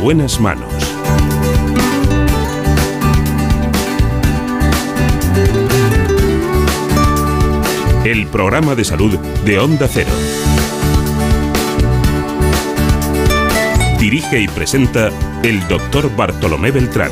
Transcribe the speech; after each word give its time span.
En 0.00 0.04
buenas 0.04 0.40
manos. 0.40 0.72
El 8.04 8.26
programa 8.28 8.74
de 8.74 8.84
salud 8.84 9.18
de 9.44 9.58
Onda 9.58 9.86
Cero. 9.88 10.10
Dirige 13.98 14.40
y 14.40 14.48
presenta 14.48 15.10
el 15.42 15.68
doctor 15.68 16.10
Bartolomé 16.16 16.70
Beltrán. 16.70 17.10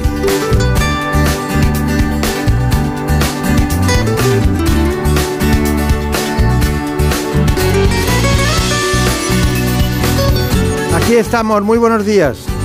Aquí 10.96 11.16
estamos, 11.16 11.62
muy 11.62 11.76
buenos 11.76 12.06
días. 12.06 12.57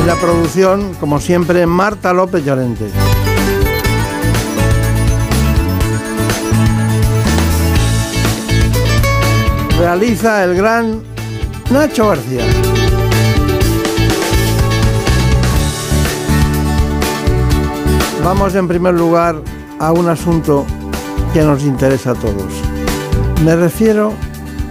En 0.00 0.06
la 0.06 0.16
producción, 0.16 0.94
como 0.98 1.20
siempre, 1.20 1.66
Marta 1.66 2.14
López 2.14 2.42
Llorente. 2.42 2.90
Realiza 9.78 10.42
el 10.44 10.54
gran 10.54 11.02
Nacho 11.70 12.08
García. 12.08 12.44
Vamos 18.24 18.54
en 18.54 18.68
primer 18.68 18.94
lugar 18.94 19.36
a 19.78 19.92
un 19.92 20.08
asunto 20.08 20.64
que 21.34 21.42
nos 21.42 21.62
interesa 21.62 22.12
a 22.12 22.14
todos. 22.14 22.52
Me 23.44 23.54
refiero 23.54 24.14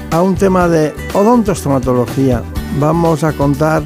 a 0.09 0.23
un 0.23 0.35
tema 0.35 0.67
de 0.67 0.91
odontostomatología. 1.13 2.41
Vamos 2.79 3.23
a 3.23 3.33
contar 3.33 3.83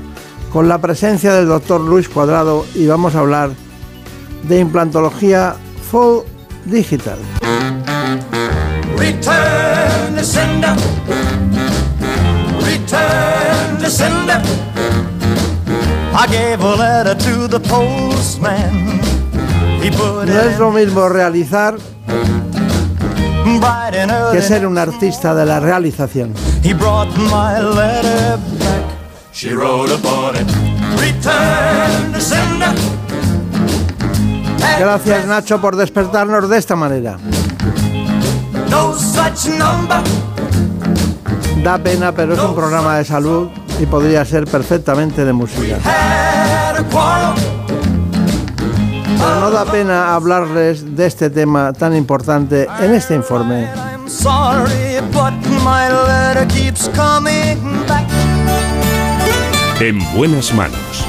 con 0.53 0.69
la 0.69 0.77
presencia 0.77 1.33
del 1.33 1.47
doctor 1.47 1.81
Luis 1.81 2.07
Cuadrado 2.07 2.63
y 2.75 2.85
vamos 2.85 3.15
a 3.15 3.19
hablar 3.19 3.49
de 4.47 4.59
implantología 4.59 5.55
full 5.89 6.19
digital. 6.65 7.17
Return 8.95 10.15
to 10.15 10.23
sender. 10.23 10.75
Return 12.63 13.79
to 13.79 13.89
sender. 13.89 14.41
I 16.13 16.27
gave 16.27 16.61
a 16.61 16.75
letter 16.75 17.17
to 17.17 17.47
the 17.47 17.59
postman. 17.59 19.01
He 19.81 19.89
put 19.89 20.27
No 20.27 20.39
es 20.39 20.59
lo 20.59 20.71
mismo 20.71 21.09
realizar 21.09 21.77
que 24.31 24.41
ser 24.41 24.67
un 24.67 24.77
artista 24.77 25.33
de 25.33 25.45
la 25.47 25.59
realización. 25.59 26.33
He 26.63 26.73
brought 26.73 27.09
my 27.17 27.59
letter 27.59 28.37
back. 28.37 28.52
She 29.33 29.51
wrote 29.55 29.91
upon 29.91 30.35
it. 30.35 30.47
Return 30.99 32.13
to 32.13 32.21
sender. 32.21 32.69
Gracias 34.79 35.25
Nacho 35.25 35.59
por 35.59 35.75
despertarnos 35.75 36.47
de 36.47 36.57
esta 36.57 36.75
manera. 36.75 37.17
No 38.69 38.93
such 38.93 39.47
number. 39.57 40.03
Da 41.63 41.79
pena, 41.79 42.11
pero 42.11 42.33
es 42.33 42.39
un 42.39 42.53
programa 42.53 42.97
de 42.97 43.05
salud 43.05 43.49
y 43.79 43.87
podría 43.87 44.23
ser 44.23 44.45
perfectamente 44.45 45.25
de 45.25 45.33
música. 45.33 45.77
Pero 49.17 49.39
no 49.39 49.49
da 49.49 49.65
pena 49.65 50.13
hablarles 50.13 50.95
de 50.95 51.07
este 51.07 51.31
tema 51.31 51.73
tan 51.73 51.95
importante 51.95 52.67
en 52.79 52.93
este 52.93 53.15
informe. 53.15 53.67
En 59.83 59.99
buenas 60.15 60.53
manos. 60.53 61.05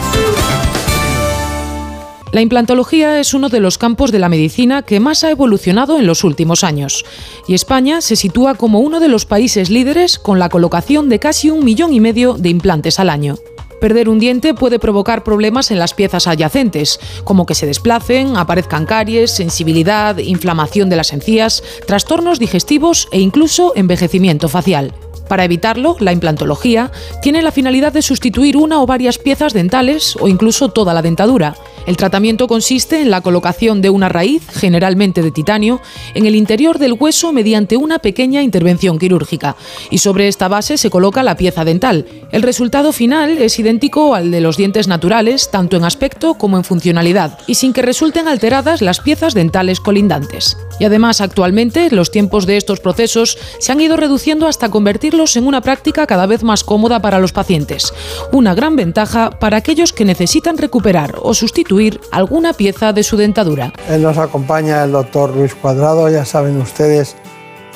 La 2.32 2.40
implantología 2.40 3.20
es 3.20 3.32
uno 3.32 3.48
de 3.48 3.60
los 3.60 3.78
campos 3.78 4.10
de 4.10 4.18
la 4.18 4.28
medicina 4.28 4.82
que 4.82 4.98
más 4.98 5.22
ha 5.22 5.30
evolucionado 5.30 5.96
en 5.96 6.08
los 6.08 6.24
últimos 6.24 6.64
años, 6.64 7.04
y 7.46 7.54
España 7.54 8.00
se 8.00 8.16
sitúa 8.16 8.56
como 8.56 8.80
uno 8.80 8.98
de 8.98 9.06
los 9.06 9.26
países 9.26 9.70
líderes 9.70 10.18
con 10.18 10.40
la 10.40 10.48
colocación 10.48 11.08
de 11.08 11.20
casi 11.20 11.50
un 11.50 11.64
millón 11.64 11.92
y 11.92 12.00
medio 12.00 12.34
de 12.34 12.48
implantes 12.48 12.98
al 12.98 13.10
año. 13.10 13.36
Perder 13.80 14.08
un 14.08 14.18
diente 14.18 14.54
puede 14.54 14.80
provocar 14.80 15.22
problemas 15.22 15.70
en 15.70 15.78
las 15.78 15.94
piezas 15.94 16.26
adyacentes, 16.26 16.98
como 17.22 17.46
que 17.46 17.54
se 17.54 17.66
desplacen, 17.66 18.36
aparezcan 18.36 18.86
caries, 18.86 19.30
sensibilidad, 19.30 20.18
inflamación 20.18 20.90
de 20.90 20.96
las 20.96 21.12
encías, 21.12 21.62
trastornos 21.86 22.40
digestivos 22.40 23.06
e 23.12 23.20
incluso 23.20 23.72
envejecimiento 23.76 24.48
facial. 24.48 24.92
Para 25.28 25.44
evitarlo, 25.44 25.96
la 26.00 26.12
implantología 26.12 26.92
tiene 27.22 27.42
la 27.42 27.52
finalidad 27.52 27.92
de 27.92 28.02
sustituir 28.02 28.56
una 28.56 28.80
o 28.82 28.86
varias 28.86 29.18
piezas 29.18 29.52
dentales 29.52 30.16
o 30.20 30.28
incluso 30.28 30.68
toda 30.68 30.94
la 30.94 31.02
dentadura. 31.02 31.56
El 31.86 31.96
tratamiento 31.96 32.48
consiste 32.48 33.02
en 33.02 33.10
la 33.10 33.20
colocación 33.20 33.82
de 33.82 33.90
una 33.90 34.08
raíz, 34.08 34.42
generalmente 34.52 35.22
de 35.22 35.30
titanio, 35.30 35.80
en 36.14 36.24
el 36.24 36.34
interior 36.34 36.78
del 36.78 36.94
hueso 36.94 37.32
mediante 37.32 37.76
una 37.76 37.98
pequeña 37.98 38.42
intervención 38.42 38.98
quirúrgica, 38.98 39.56
y 39.90 39.98
sobre 39.98 40.28
esta 40.28 40.48
base 40.48 40.78
se 40.78 40.88
coloca 40.88 41.22
la 41.22 41.36
pieza 41.36 41.64
dental. 41.64 42.06
El 42.32 42.42
resultado 42.42 42.92
final 42.92 43.36
es 43.38 43.58
idéntico 43.58 44.14
al 44.14 44.30
de 44.30 44.40
los 44.40 44.56
dientes 44.56 44.88
naturales, 44.88 45.50
tanto 45.50 45.76
en 45.76 45.84
aspecto 45.84 46.34
como 46.34 46.56
en 46.56 46.64
funcionalidad, 46.64 47.38
y 47.46 47.56
sin 47.56 47.72
que 47.72 47.82
resulten 47.82 48.28
alteradas 48.28 48.80
las 48.80 49.00
piezas 49.00 49.34
dentales 49.34 49.80
colindantes. 49.80 50.56
Y 50.78 50.84
además, 50.84 51.20
actualmente, 51.20 51.90
los 51.90 52.10
tiempos 52.10 52.46
de 52.46 52.56
estos 52.56 52.80
procesos 52.80 53.38
se 53.58 53.72
han 53.72 53.80
ido 53.80 53.96
reduciendo 53.96 54.46
hasta 54.46 54.70
convertirlos 54.70 55.36
en 55.36 55.46
una 55.46 55.60
práctica 55.60 56.06
cada 56.06 56.26
vez 56.26 56.42
más 56.42 56.64
cómoda 56.64 57.00
para 57.00 57.18
los 57.18 57.32
pacientes. 57.32 57.92
Una 58.32 58.54
gran 58.54 58.76
ventaja 58.76 59.30
para 59.30 59.58
aquellos 59.58 59.92
que 59.92 60.04
necesitan 60.04 60.58
recuperar 60.58 61.16
o 61.22 61.34
sustituir 61.34 62.00
alguna 62.10 62.52
pieza 62.52 62.92
de 62.92 63.02
su 63.02 63.16
dentadura. 63.16 63.72
Nos 63.98 64.18
acompaña 64.18 64.84
el 64.84 64.92
doctor 64.92 65.34
Luis 65.34 65.54
Cuadrado. 65.54 66.08
Ya 66.08 66.24
saben 66.24 66.60
ustedes 66.60 67.16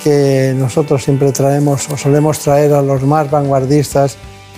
que 0.03 0.55
nosotros 0.57 1.03
siempre 1.03 1.33
traemos 1.33 1.89
o 1.91 1.97
solemos 1.97 2.39
traer 2.39 2.73
a 2.73 2.83
los 2.83 3.03
más 3.03 3.31
vanguardistas 3.31 4.17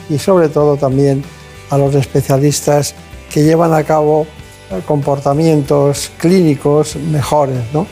y 0.09 0.19
sobre 0.19 0.49
todo 0.49 0.77
también 0.77 1.25
a 1.71 1.79
los 1.79 1.95
especialistas 1.95 2.95
que 3.33 3.43
llevan 3.45 3.73
a 3.73 3.85
cabo 3.85 4.27
eh, 4.71 4.81
comportamientos 4.87 6.11
clínicos 6.19 6.97
mejores. 6.97 7.61
¿no? 7.73 7.87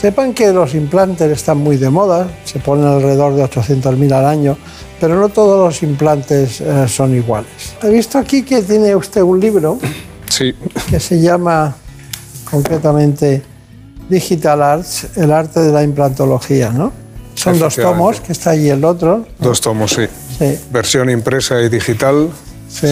Sepan 0.00 0.32
que 0.32 0.52
los 0.52 0.74
implantes 0.74 1.30
están 1.30 1.58
muy 1.58 1.76
de 1.76 1.90
moda, 1.90 2.28
se 2.44 2.60
ponen 2.60 2.86
alrededor 2.86 3.34
de 3.34 3.42
800.000 3.44 4.12
al 4.12 4.26
año, 4.26 4.56
pero 5.00 5.16
no 5.18 5.28
todos 5.28 5.58
los 5.66 5.82
implantes 5.82 6.60
eh, 6.60 6.86
son 6.88 7.14
iguales. 7.16 7.50
He 7.82 7.88
visto 7.90 8.16
aquí 8.16 8.42
que 8.42 8.62
tiene 8.62 8.94
usted 8.94 9.22
un 9.22 9.40
libro 9.40 9.78
Sí, 10.28 10.54
que 10.88 11.00
se 11.00 11.20
llama 11.20 11.74
concretamente 12.48 13.42
Digital 14.08 14.62
Arts, 14.62 15.08
el 15.16 15.32
arte 15.32 15.60
de 15.60 15.72
la 15.72 15.82
implantología, 15.82 16.70
¿no? 16.70 16.92
Son 17.34 17.58
dos 17.58 17.76
tomos, 17.76 18.20
que 18.20 18.32
está 18.32 18.50
allí 18.50 18.68
el 18.68 18.84
otro. 18.84 19.26
dos 19.38 19.60
tomos, 19.60 19.92
sí. 19.92 20.06
Sí. 20.38 20.58
Versión 20.70 21.08
impresa 21.10 21.60
y 21.60 21.68
digital. 21.68 22.30
Sí. 22.68 22.88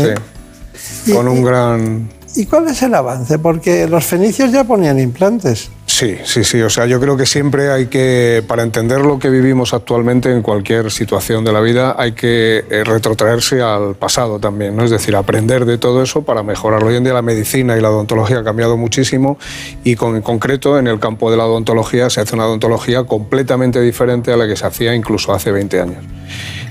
Sí. 1.05 1.13
Con 1.13 1.27
y- 1.27 1.31
un 1.31 1.45
gran... 1.45 2.09
¿Y 2.37 2.45
cuál 2.45 2.69
es 2.69 2.83
el 2.83 2.95
avance? 2.95 3.39
Porque 3.39 3.89
los 3.89 4.05
fenicios 4.05 4.53
ya 4.53 4.65
ponían 4.65 5.01
implantes. 5.01 5.71
Sí, 5.87 6.19
sí, 6.25 6.45
sí. 6.45 6.61
O 6.61 6.69
sea, 6.69 6.85
yo 6.85 7.01
creo 7.01 7.17
que 7.17 7.25
siempre 7.25 7.71
hay 7.71 7.87
que, 7.87 8.45
para 8.47 8.63
entender 8.63 9.01
lo 9.01 9.19
que 9.19 9.31
vivimos 9.31 9.73
actualmente 9.73 10.31
en 10.31 10.43
cualquier 10.43 10.91
situación 10.91 11.45
de 11.45 11.53
la 11.55 11.61
vida, 11.61 11.97
hay 11.99 12.13
que 12.13 12.65
eh, 12.69 12.85
retrotraerse 12.85 13.63
al 13.63 13.95
pasado 13.95 14.39
también, 14.39 14.77
¿no? 14.77 14.85
Es 14.85 14.91
decir, 14.91 15.17
aprender 15.17 15.65
de 15.65 15.79
todo 15.79 16.03
eso 16.03 16.23
para 16.23 16.43
mejorarlo. 16.43 16.89
Hoy 16.89 16.97
en 16.97 17.05
día 17.05 17.15
la 17.15 17.23
medicina 17.23 17.79
y 17.79 17.81
la 17.81 17.91
odontología 17.91 18.41
ha 18.41 18.45
cambiado 18.45 18.77
muchísimo 18.77 19.39
y 19.83 19.97
con, 19.97 20.17
en 20.17 20.23
concreto 20.23 20.79
en 20.79 20.89
el 20.89 21.01
campo 21.01 21.31
de 21.31 21.39
la 21.39 21.47
odontología 21.47 22.11
se 22.11 22.21
hace 22.21 22.35
una 22.35 22.47
odontología 22.47 23.05
completamente 23.05 23.81
diferente 23.81 24.31
a 24.33 24.37
la 24.37 24.47
que 24.47 24.57
se 24.57 24.67
hacía 24.67 24.95
incluso 24.95 25.33
hace 25.33 25.51
20 25.51 25.81
años. 25.81 26.05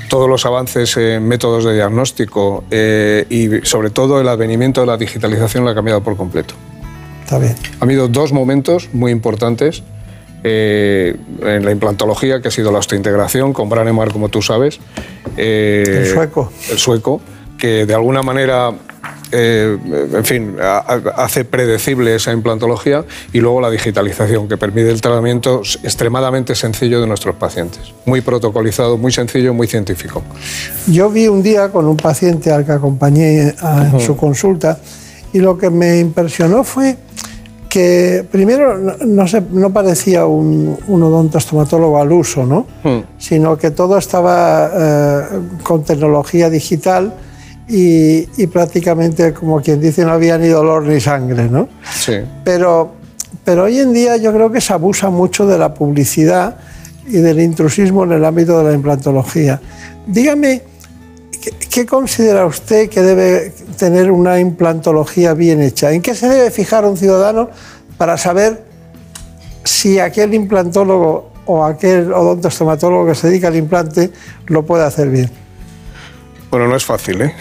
Todos 0.10 0.30
los 0.30 0.46
avances 0.46 0.96
en 0.98 1.28
métodos 1.28 1.66
de 1.66 1.74
diagnóstico 1.74 2.64
eh, 2.72 3.26
y 3.30 3.66
sobre 3.66 3.90
todo 3.90 4.22
el 4.22 4.28
advenimiento 4.28 4.82
de 4.82 4.88
la 4.88 4.98
digitalización 4.98 5.64
lo 5.64 5.72
ha 5.72 5.76
cambiado 5.76 6.02
por 6.02 6.16
completo. 6.18 6.54
Está 7.24 7.40
bien. 7.40 7.56
Ha 7.80 7.84
habido 7.84 8.08
dos 8.08 8.32
momentos 8.32 8.90
muy 8.94 9.12
importantes 9.12 9.84
eh, 10.44 11.16
en 11.42 11.66
la 11.66 11.72
implantología, 11.72 12.40
que 12.40 12.50
ha 12.50 12.52
sido 12.52 12.72
la 12.72 12.78
osteointegración 12.78 13.52
con 13.52 13.68
Branemar, 13.68 14.12
como 14.12 14.30
tú 14.30 14.44
sabes. 14.44 14.80
Eh, 15.38 15.84
El 15.88 16.14
sueco. 16.14 16.52
El 16.70 16.78
sueco, 16.78 17.20
que 17.58 17.88
de 17.88 17.96
alguna 17.96 18.22
manera, 18.22 18.72
eh, 19.32 19.78
en 20.14 20.24
fin, 20.26 20.56
ha- 20.62 20.78
ha- 20.88 21.24
hace 21.24 21.46
predecible 21.46 22.16
esa 22.16 22.32
implantología 22.32 23.04
y 23.34 23.40
luego 23.40 23.60
la 23.62 23.70
digitalización, 23.70 24.48
que 24.48 24.58
permite 24.58 24.90
el 24.90 25.02
tratamiento 25.02 25.62
extremadamente 25.84 26.56
sencillo 26.56 27.02
de 27.02 27.08
nuestros 27.08 27.36
pacientes. 27.36 27.82
Muy 28.06 28.22
protocolizado, 28.22 28.98
muy 28.98 29.12
sencillo, 29.12 29.54
muy 29.54 29.68
científico. 29.68 30.22
Yo 30.88 31.10
vi 31.10 31.28
un 31.28 31.42
día 31.44 31.70
con 31.70 31.86
un 31.86 31.98
paciente 31.98 32.52
al 32.52 32.66
que 32.66 32.72
acompañé 32.74 33.54
a- 33.62 33.90
en 33.94 34.00
su 34.00 34.16
consulta 34.16 34.80
y 35.34 35.40
lo 35.40 35.58
que 35.58 35.70
me 35.70 36.00
impresionó 36.00 36.64
fue 36.64 36.98
que 37.70 38.26
primero 38.32 38.78
no, 38.78 39.26
no 39.52 39.74
parecía 39.74 40.26
un, 40.26 40.78
un, 40.88 41.04
odontostomatólogo 41.04 42.00
al 42.00 42.10
uso, 42.14 42.46
¿no? 42.46 42.66
Sino 43.18 43.58
que 43.58 43.72
todo 43.72 43.98
estaba 43.98 44.70
eh, 44.74 45.22
con 45.62 45.84
tecnología 45.84 46.50
digital 46.50 47.14
y, 47.68 48.28
y, 48.38 48.48
prácticamente, 48.48 49.34
como 49.34 49.60
quien 49.62 49.82
dice, 49.82 50.06
no 50.06 50.12
había 50.12 50.38
ni 50.38 50.48
dolor 50.50 50.84
ni 50.84 51.00
sangre. 51.00 51.50
¿no? 51.50 51.68
Sí. 51.92 52.14
Pero, 52.44 52.94
pero 53.44 53.64
hoy 53.64 53.80
en 53.80 53.94
día 53.94 54.18
yo 54.18 54.32
creo 54.32 54.52
que 54.52 54.62
se 54.62 54.74
abusa 54.74 55.10
mucho 55.10 55.48
de 55.48 55.58
la 55.58 55.74
publicidad 55.74 56.58
y 57.08 57.18
del 57.18 57.40
intrusismo 57.40 58.04
en 58.04 58.14
el 58.14 58.26
ámbito 58.26 58.58
de 58.60 58.66
la 58.66 58.74
implantología. 58.74 59.62
Dígame, 60.08 60.62
¿qué, 61.70 61.86
considera 61.86 62.46
usted 62.46 62.90
que 62.90 63.02
debe 63.02 63.54
tener 63.78 64.12
una 64.12 64.40
implantología 64.40 65.34
bien 65.34 65.62
hecha? 65.62 65.92
¿En 65.92 66.02
qué 66.02 66.16
se 66.16 66.28
debe 66.28 66.52
fijar 66.52 66.86
un 66.86 66.98
ciudadano 66.98 67.50
para 67.98 68.18
saber 68.18 68.64
si 69.64 70.00
aquel 70.00 70.34
implantólogo 70.34 71.32
o 71.46 71.64
aquel 71.64 72.12
odontostomatólogo 72.12 73.08
que 73.08 73.16
se 73.16 73.28
dedica 73.28 73.48
al 73.48 73.56
implante 73.56 74.12
lo 74.48 74.66
puede 74.66 74.84
hacer 74.84 75.10
bien? 75.10 75.45
Bueno, 76.50 76.68
no 76.68 76.76
es 76.76 76.86
fácil, 76.86 77.22
¿eh? 77.22 77.34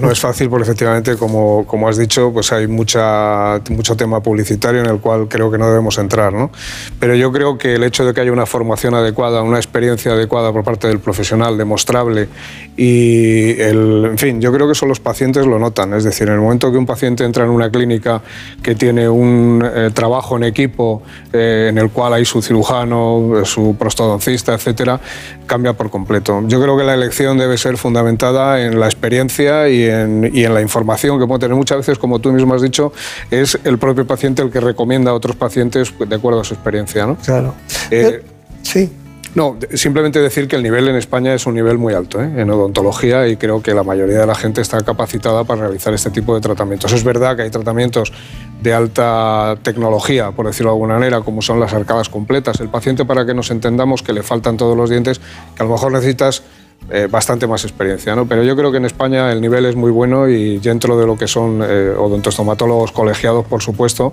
No 0.00 0.10
es 0.10 0.20
fácil 0.20 0.48
porque 0.48 0.64
efectivamente, 0.64 1.16
como, 1.16 1.66
como 1.66 1.88
has 1.88 1.96
dicho, 1.96 2.32
pues 2.32 2.52
hay 2.52 2.66
mucha, 2.66 3.60
mucho 3.70 3.96
tema 3.96 4.22
publicitario 4.22 4.80
en 4.80 4.86
el 4.86 5.00
cual 5.00 5.28
creo 5.28 5.50
que 5.50 5.58
no 5.58 5.66
debemos 5.66 5.98
entrar, 5.98 6.32
¿no? 6.32 6.50
Pero 6.98 7.14
yo 7.14 7.32
creo 7.32 7.58
que 7.58 7.74
el 7.74 7.84
hecho 7.84 8.04
de 8.04 8.14
que 8.14 8.20
haya 8.20 8.32
una 8.32 8.46
formación 8.46 8.94
adecuada, 8.94 9.42
una 9.42 9.58
experiencia 9.58 10.12
adecuada 10.12 10.52
por 10.52 10.64
parte 10.64 10.88
del 10.88 10.98
profesional, 10.98 11.56
demostrable, 11.56 12.28
y 12.76 13.60
el, 13.60 14.06
en 14.10 14.18
fin, 14.18 14.40
yo 14.40 14.52
creo 14.52 14.66
que 14.66 14.72
eso 14.72 14.86
los 14.86 15.00
pacientes 15.00 15.46
lo 15.46 15.58
notan. 15.58 15.94
Es 15.94 16.04
decir, 16.04 16.28
en 16.28 16.34
el 16.34 16.40
momento 16.40 16.70
que 16.70 16.78
un 16.78 16.86
paciente 16.86 17.24
entra 17.24 17.44
en 17.44 17.50
una 17.50 17.70
clínica 17.70 18.22
que 18.62 18.74
tiene 18.74 19.08
un 19.08 19.64
eh, 19.64 19.90
trabajo 19.92 20.36
en 20.36 20.44
equipo, 20.44 21.02
eh, 21.32 21.68
en 21.70 21.78
el 21.78 21.90
cual 21.90 22.14
hay 22.14 22.24
su 22.24 22.42
cirujano, 22.42 23.44
su 23.44 23.76
prostodoncista, 23.78 24.54
etcétera, 24.54 25.00
cambia 25.46 25.72
por 25.72 25.90
completo. 25.90 26.42
Yo 26.46 26.60
creo 26.60 26.76
que 26.76 26.84
la 26.84 26.94
elección 26.94 27.38
debe 27.38 27.58
ser 27.58 27.76
fundamentada 27.76 28.60
en 28.62 28.78
la 28.78 28.86
experiencia 28.86 29.68
y 29.70 29.84
en, 29.84 30.30
y 30.32 30.44
en, 30.44 30.54
la 30.54 30.60
información 30.60 31.18
que 31.18 31.26
puede 31.26 31.40
tener. 31.40 31.56
Muchas 31.56 31.78
veces, 31.78 31.98
como 31.98 32.18
tú 32.18 32.32
mismo 32.32 32.54
has 32.54 32.62
dicho, 32.62 32.92
es 33.30 33.58
el 33.64 33.78
propio 33.78 34.06
paciente 34.06 34.42
el 34.42 34.50
que 34.50 34.60
recomienda 34.60 35.10
a 35.10 35.14
otros 35.14 35.36
pacientes 35.36 35.92
de 35.98 36.14
acuerdo 36.14 36.40
a 36.40 36.44
su 36.44 36.54
experiencia. 36.54 37.06
¿no? 37.06 37.16
Claro. 37.16 37.54
Eh, 37.90 38.22
sí. 38.62 38.90
No, 39.34 39.56
simplemente 39.74 40.18
decir 40.18 40.48
que 40.48 40.56
el 40.56 40.62
nivel 40.62 40.88
en 40.88 40.96
España 40.96 41.32
es 41.32 41.46
un 41.46 41.54
nivel 41.54 41.78
muy 41.78 41.94
alto 41.94 42.20
¿eh? 42.20 42.28
en 42.36 42.50
odontología 42.50 43.28
y 43.28 43.36
creo 43.36 43.62
que 43.62 43.72
la 43.74 43.84
mayoría 43.84 44.18
de 44.18 44.26
la 44.26 44.34
gente 44.34 44.60
está 44.60 44.80
capacitada 44.80 45.44
para 45.44 45.62
realizar 45.62 45.94
este 45.94 46.10
tipo 46.10 46.34
de 46.34 46.40
tratamientos. 46.40 46.92
Es 46.92 47.04
verdad 47.04 47.36
que 47.36 47.42
hay 47.42 47.50
tratamientos 47.50 48.12
de 48.60 48.74
alta 48.74 49.56
tecnología, 49.62 50.32
por 50.32 50.46
decirlo 50.46 50.70
de 50.72 50.74
alguna 50.74 50.94
manera, 50.94 51.20
como 51.20 51.42
son 51.42 51.60
las 51.60 51.72
arcadas 51.72 52.08
completas. 52.08 52.58
El 52.58 52.70
paciente, 52.70 53.04
para 53.04 53.24
que 53.24 53.32
nos 53.32 53.52
entendamos 53.52 54.02
que 54.02 54.12
le 54.12 54.24
faltan 54.24 54.56
todos 54.56 54.76
los 54.76 54.90
dientes, 54.90 55.20
que 55.54 55.62
a 55.62 55.66
lo 55.66 55.72
mejor 55.72 55.92
necesitas 55.92 56.42
eh, 56.88 57.06
bastante 57.10 57.46
más 57.46 57.64
experiencia, 57.64 58.16
¿no? 58.16 58.26
Pero 58.26 58.42
yo 58.42 58.56
creo 58.56 58.70
que 58.72 58.78
en 58.78 58.84
España 58.84 59.30
el 59.30 59.40
nivel 59.40 59.66
es 59.66 59.76
muy 59.76 59.90
bueno 59.90 60.28
y 60.28 60.58
dentro 60.58 60.98
de 60.98 61.06
lo 61.06 61.16
que 61.16 61.28
son 61.28 61.62
eh, 61.62 61.90
odontostomatólogos 61.90 62.92
colegiados, 62.92 63.46
por 63.46 63.62
supuesto, 63.62 64.12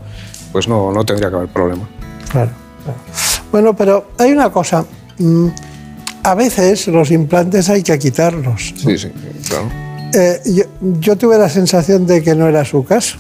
pues 0.52 0.68
no, 0.68 0.92
no 0.92 1.04
tendría 1.06 1.30
que 1.30 1.36
haber 1.36 1.50
problema. 1.50 1.88
Claro, 2.30 2.52
claro. 2.84 3.00
Bueno, 3.52 3.76
pero 3.76 4.10
hay 4.18 4.32
una 4.32 4.52
cosa. 4.52 4.86
Mm, 5.18 5.48
a 6.24 6.36
veces 6.36 6.88
los 6.88 7.10
implantes 7.10 7.70
hay 7.70 7.84
que 7.84 7.98
quitarlos. 7.98 8.74
Sí, 8.76 8.98
sí, 8.98 9.12
claro. 9.48 9.70
Eh, 10.14 10.42
yo, 10.46 10.64
yo 11.00 11.16
tuve 11.16 11.38
la 11.38 11.50
sensación 11.50 12.06
de 12.06 12.22
que 12.22 12.36
no 12.36 12.48
era 12.48 12.64
su 12.66 12.84
caso. 12.84 13.18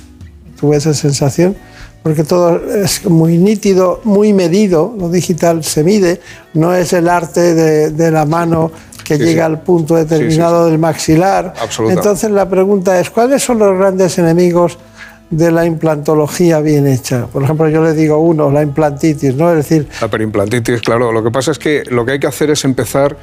Tuve 0.59 0.77
esa 0.77 0.93
sensación 0.93 1.55
porque 2.07 2.23
todo 2.23 2.61
es 2.73 3.05
muy 3.05 3.37
nítido, 3.37 3.99
muy 4.05 4.31
medido, 4.31 4.95
lo 4.97 5.09
digital 5.09 5.63
se 5.63 5.83
mide, 5.83 6.21
no 6.53 6.73
es 6.73 6.93
el 6.93 7.09
arte 7.09 7.53
de, 7.53 7.89
de 7.91 8.11
la 8.11 8.23
mano 8.25 8.71
que 9.07 9.17
llega 9.17 9.45
al 9.45 9.61
punto 9.61 9.95
determinado 9.95 10.65
del 10.65 10.77
maxilar. 10.77 11.53
Entonces 11.89 12.29
la 12.29 12.49
pregunta 12.49 12.99
es, 12.99 13.09
¿cuáles 13.09 13.41
son 13.41 13.59
los 13.59 13.77
grandes 13.77 14.17
enemigos 14.17 14.77
de 15.29 15.49
la 15.51 15.65
implantología 15.65 16.59
bien 16.59 16.85
hecha? 16.87 17.27
Por 17.27 17.43
ejemplo, 17.43 17.69
yo 17.69 17.81
le 17.81 17.93
digo 17.93 18.17
uno, 18.17 18.51
la 18.51 18.61
implantitis, 18.61 19.35
¿no? 19.35 19.49
Es 19.51 19.57
decir... 19.57 19.87
La 20.01 20.09
perimplantitis, 20.09 20.81
claro. 20.81 21.11
Lo 21.13 21.23
que 21.23 21.31
pasa 21.31 21.51
es 21.51 21.59
que 21.59 21.83
lo 21.89 22.05
que 22.05 22.13
hay 22.13 22.19
que 22.19 22.27
hacer 22.27 22.49
es 22.49 22.65
empezar... 22.65 23.15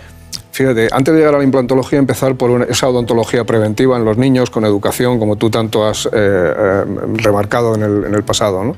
Fíjate, 0.50 0.88
antes 0.92 1.12
de 1.12 1.18
llegar 1.18 1.34
a 1.34 1.38
la 1.38 1.44
implantología, 1.44 1.98
empezar 1.98 2.36
por 2.36 2.62
esa 2.70 2.88
odontología 2.88 3.44
preventiva 3.44 3.96
en 3.96 4.04
los 4.04 4.16
niños, 4.16 4.50
con 4.50 4.64
educación, 4.64 5.18
como 5.18 5.34
tú 5.34 5.50
tanto 5.50 5.84
has 5.84 6.06
eh, 6.06 6.10
eh, 6.12 6.84
remarcado 7.14 7.74
en 7.74 7.82
el, 7.82 8.04
en 8.04 8.14
el 8.14 8.22
pasado. 8.22 8.62
¿no? 8.62 8.76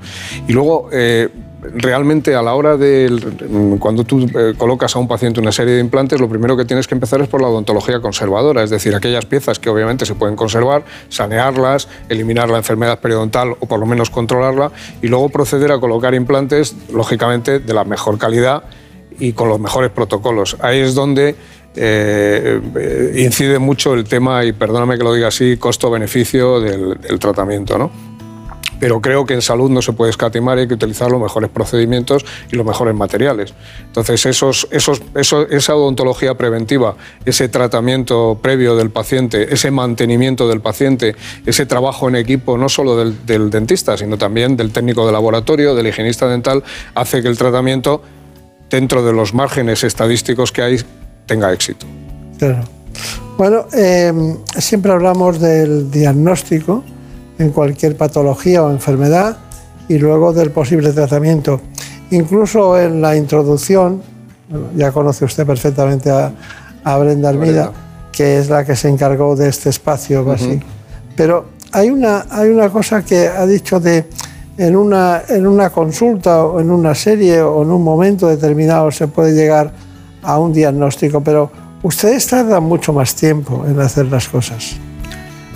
Y 0.49 0.52
luego, 0.52 0.88
eh, 0.91 1.29
realmente 1.74 2.34
a 2.34 2.42
la 2.42 2.54
hora 2.54 2.76
de 2.76 3.76
cuando 3.78 4.04
tú 4.04 4.26
eh, 4.34 4.54
colocas 4.56 4.96
a 4.96 4.98
un 4.98 5.08
paciente 5.08 5.40
una 5.40 5.52
serie 5.52 5.74
de 5.74 5.80
implantes, 5.80 6.20
lo 6.20 6.28
primero 6.28 6.56
que 6.56 6.64
tienes 6.64 6.86
que 6.86 6.94
empezar 6.94 7.20
es 7.20 7.28
por 7.28 7.40
la 7.40 7.48
odontología 7.48 8.00
conservadora, 8.00 8.62
es 8.62 8.70
decir, 8.70 8.94
aquellas 8.94 9.26
piezas 9.26 9.58
que 9.58 9.70
obviamente 9.70 10.06
se 10.06 10.14
pueden 10.14 10.36
conservar, 10.36 10.84
sanearlas, 11.08 11.88
eliminar 12.08 12.48
la 12.50 12.58
enfermedad 12.58 13.00
periodontal 13.00 13.56
o 13.58 13.66
por 13.66 13.78
lo 13.78 13.86
menos 13.86 14.10
controlarla 14.10 14.72
y 15.02 15.08
luego 15.08 15.28
proceder 15.28 15.72
a 15.72 15.78
colocar 15.78 16.14
implantes, 16.14 16.76
lógicamente, 16.92 17.58
de 17.58 17.74
la 17.74 17.84
mejor 17.84 18.18
calidad 18.18 18.64
y 19.18 19.32
con 19.32 19.48
los 19.48 19.60
mejores 19.60 19.90
protocolos. 19.90 20.56
Ahí 20.60 20.80
es 20.80 20.94
donde 20.94 21.34
eh, 21.74 22.60
eh, 22.76 23.12
incide 23.16 23.58
mucho 23.58 23.94
el 23.94 24.04
tema, 24.04 24.44
y 24.44 24.52
perdóname 24.52 24.96
que 24.96 25.04
lo 25.04 25.12
diga 25.12 25.28
así, 25.28 25.56
costo-beneficio 25.56 26.60
del, 26.60 27.00
del 27.00 27.18
tratamiento. 27.18 27.78
¿no? 27.78 28.15
Pero 28.81 29.00
creo 29.00 29.25
que 29.25 29.34
en 29.34 29.43
salud 29.43 29.70
no 29.70 29.82
se 29.82 29.93
puede 29.93 30.11
escatimar 30.11 30.58
y 30.58 30.62
hay 30.62 30.69
que 30.69 30.75
utilizar 30.75 31.11
los 31.11 31.20
mejores 31.20 31.50
procedimientos 31.50 32.25
y 32.50 32.56
los 32.56 32.67
mejores 32.67 32.94
materiales. 32.94 33.55
Entonces, 33.87 34.25
esa 34.26 35.75
odontología 35.75 36.34
preventiva, 36.34 36.96
ese 37.25 37.49
tratamiento 37.49 38.38
previo 38.40 38.76
del 38.76 38.90
paciente, 38.90 39.52
ese 39.52 39.70
mantenimiento 39.70 40.49
del 40.49 40.61
paciente, 40.61 41.17
ese 41.44 41.67
trabajo 41.67 42.08
en 42.08 42.17
equipo, 42.17 42.58
no 42.58 42.69
solo 42.69 42.96
del, 42.96 43.50
dentista, 43.50 43.96
sino 43.96 44.19
también 44.19 44.56
del 44.56 44.73
técnico 44.73 45.06
de 45.06 45.12
laboratorio, 45.12 45.75
del 45.75 45.87
higienista 45.87 46.28
dental, 46.28 46.62
hace 46.95 47.23
que 47.23 47.28
el 47.28 47.38
tratamiento, 47.38 48.02
dentro 48.71 49.04
de 49.04 49.12
los 49.12 49.35
márgenes 49.35 49.85
estadísticos 49.85 50.52
que 50.52 50.62
hay, 50.62 50.80
tenga 51.26 51.52
éxito. 51.52 51.87
Claro. 52.38 52.64
Bueno, 53.37 53.66
eh, 53.75 54.12
siempre 54.59 54.92
hablamos 54.92 55.40
del 55.40 55.90
diagnóstico 55.90 56.83
en 57.38 57.50
cualquier 57.50 57.97
patología 57.97 58.62
o 58.62 58.71
enfermedad 58.71 59.37
y 59.88 59.99
luego 59.99 60.33
del 60.33 60.50
posible 60.50 60.93
tratamiento. 60.93 61.61
Incluso 62.11 62.78
en 62.78 63.00
la 63.00 63.16
introducción, 63.16 64.02
ya 64.76 64.93
conoce 64.93 65.25
usted 65.25 65.47
perfectamente 65.47 66.11
a, 66.11 66.33
Brenda 66.99 67.31
Armida, 67.31 67.73
que 68.12 68.38
es 68.38 68.49
la 68.49 68.64
que 68.64 68.76
se 68.76 68.88
encargó 68.88 69.35
de 69.35 69.49
este 69.49 69.71
espacio 69.71 70.25
básico. 70.25 70.64
Pero 71.16 71.47
hay 71.73 71.90
una, 71.90 72.26
hay 72.31 72.50
una 72.50 72.71
cosa 72.71 73.05
que 73.05 73.26
ha 73.26 73.45
dicho 73.45 73.81
de 73.81 74.07
en 74.59 74.76
una, 74.76 75.23
en 75.28 75.47
una 75.47 75.71
consulta 75.71 76.45
o 76.45 76.61
en 76.61 76.71
una 76.71 76.95
serie 76.95 77.43
o 77.43 77.62
en 77.62 77.71
un 77.71 77.83
momento 77.83 78.28
determinado 78.28 78.90
se 78.90 79.09
puede 79.09 79.35
llegar 79.35 79.73
a 80.23 80.38
un 80.38 80.52
diagnóstico, 80.52 81.21
pero 81.21 81.50
ustedes 81.83 82.26
tardan 82.26 82.62
mucho 82.64 82.93
más 82.93 83.14
tiempo 83.14 83.64
en 83.66 83.78
hacer 83.81 84.07
las 84.07 84.28
cosas. 84.28 84.76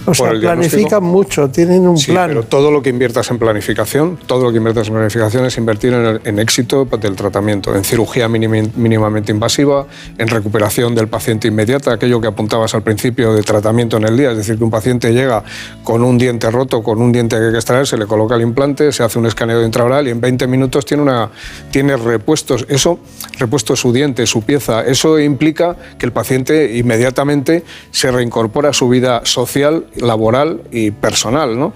O 0.06 0.14
sea, 0.14 0.30
planifican 0.30 1.02
mucho, 1.02 1.50
tienen 1.50 1.86
un 1.86 1.96
sí, 1.96 2.12
plan. 2.12 2.28
Pero 2.28 2.42
todo 2.44 2.70
lo 2.70 2.82
que 2.82 2.90
inviertas 2.90 3.30
en 3.30 3.38
planificación, 3.38 4.18
todo 4.26 4.44
lo 4.44 4.50
que 4.50 4.58
inviertas 4.58 4.88
en 4.88 4.94
planificación 4.94 5.44
es 5.44 5.56
invertir 5.58 5.92
en, 5.92 6.20
en 6.24 6.38
éxito 6.38 6.84
del 6.84 7.16
tratamiento, 7.16 7.74
en 7.74 7.84
cirugía 7.84 8.28
mínimamente 8.28 9.32
invasiva, 9.32 9.86
en 10.18 10.28
recuperación 10.28 10.94
del 10.94 11.08
paciente 11.08 11.48
inmediata, 11.48 11.92
aquello 11.92 12.20
que 12.20 12.28
apuntabas 12.28 12.74
al 12.74 12.82
principio 12.82 13.34
de 13.34 13.42
tratamiento 13.42 13.96
en 13.96 14.04
el 14.04 14.16
día, 14.16 14.30
es 14.30 14.36
decir, 14.36 14.58
que 14.58 14.64
un 14.64 14.70
paciente 14.70 15.12
llega 15.12 15.42
con 15.82 16.02
un 16.02 16.18
diente 16.18 16.50
roto, 16.50 16.82
con 16.82 17.00
un 17.00 17.12
diente 17.12 17.36
que 17.36 17.46
hay 17.46 17.50
que 17.52 17.58
extraer, 17.58 17.86
se 17.86 17.96
le 17.96 18.06
coloca 18.06 18.34
el 18.34 18.42
implante, 18.42 18.92
se 18.92 19.02
hace 19.02 19.18
un 19.18 19.26
escaneo 19.26 19.64
intraoral 19.64 20.08
y 20.08 20.10
en 20.10 20.20
20 20.20 20.46
minutos 20.46 20.84
tiene, 20.86 21.02
una, 21.02 21.30
tiene 21.70 21.96
repuestos. 21.96 22.66
Eso, 22.68 22.98
repuesto 23.38 23.76
su 23.76 23.92
diente, 23.92 24.26
su 24.26 24.42
pieza, 24.42 24.84
eso 24.84 25.18
implica 25.18 25.76
que 25.98 26.06
el 26.06 26.12
paciente 26.12 26.76
inmediatamente 26.76 27.64
se 27.90 28.10
reincorpora 28.10 28.70
a 28.70 28.72
su 28.72 28.88
vida 28.88 29.22
social 29.24 29.86
laboral 29.96 30.62
y 30.70 30.90
personal. 30.90 31.58
¿no? 31.58 31.72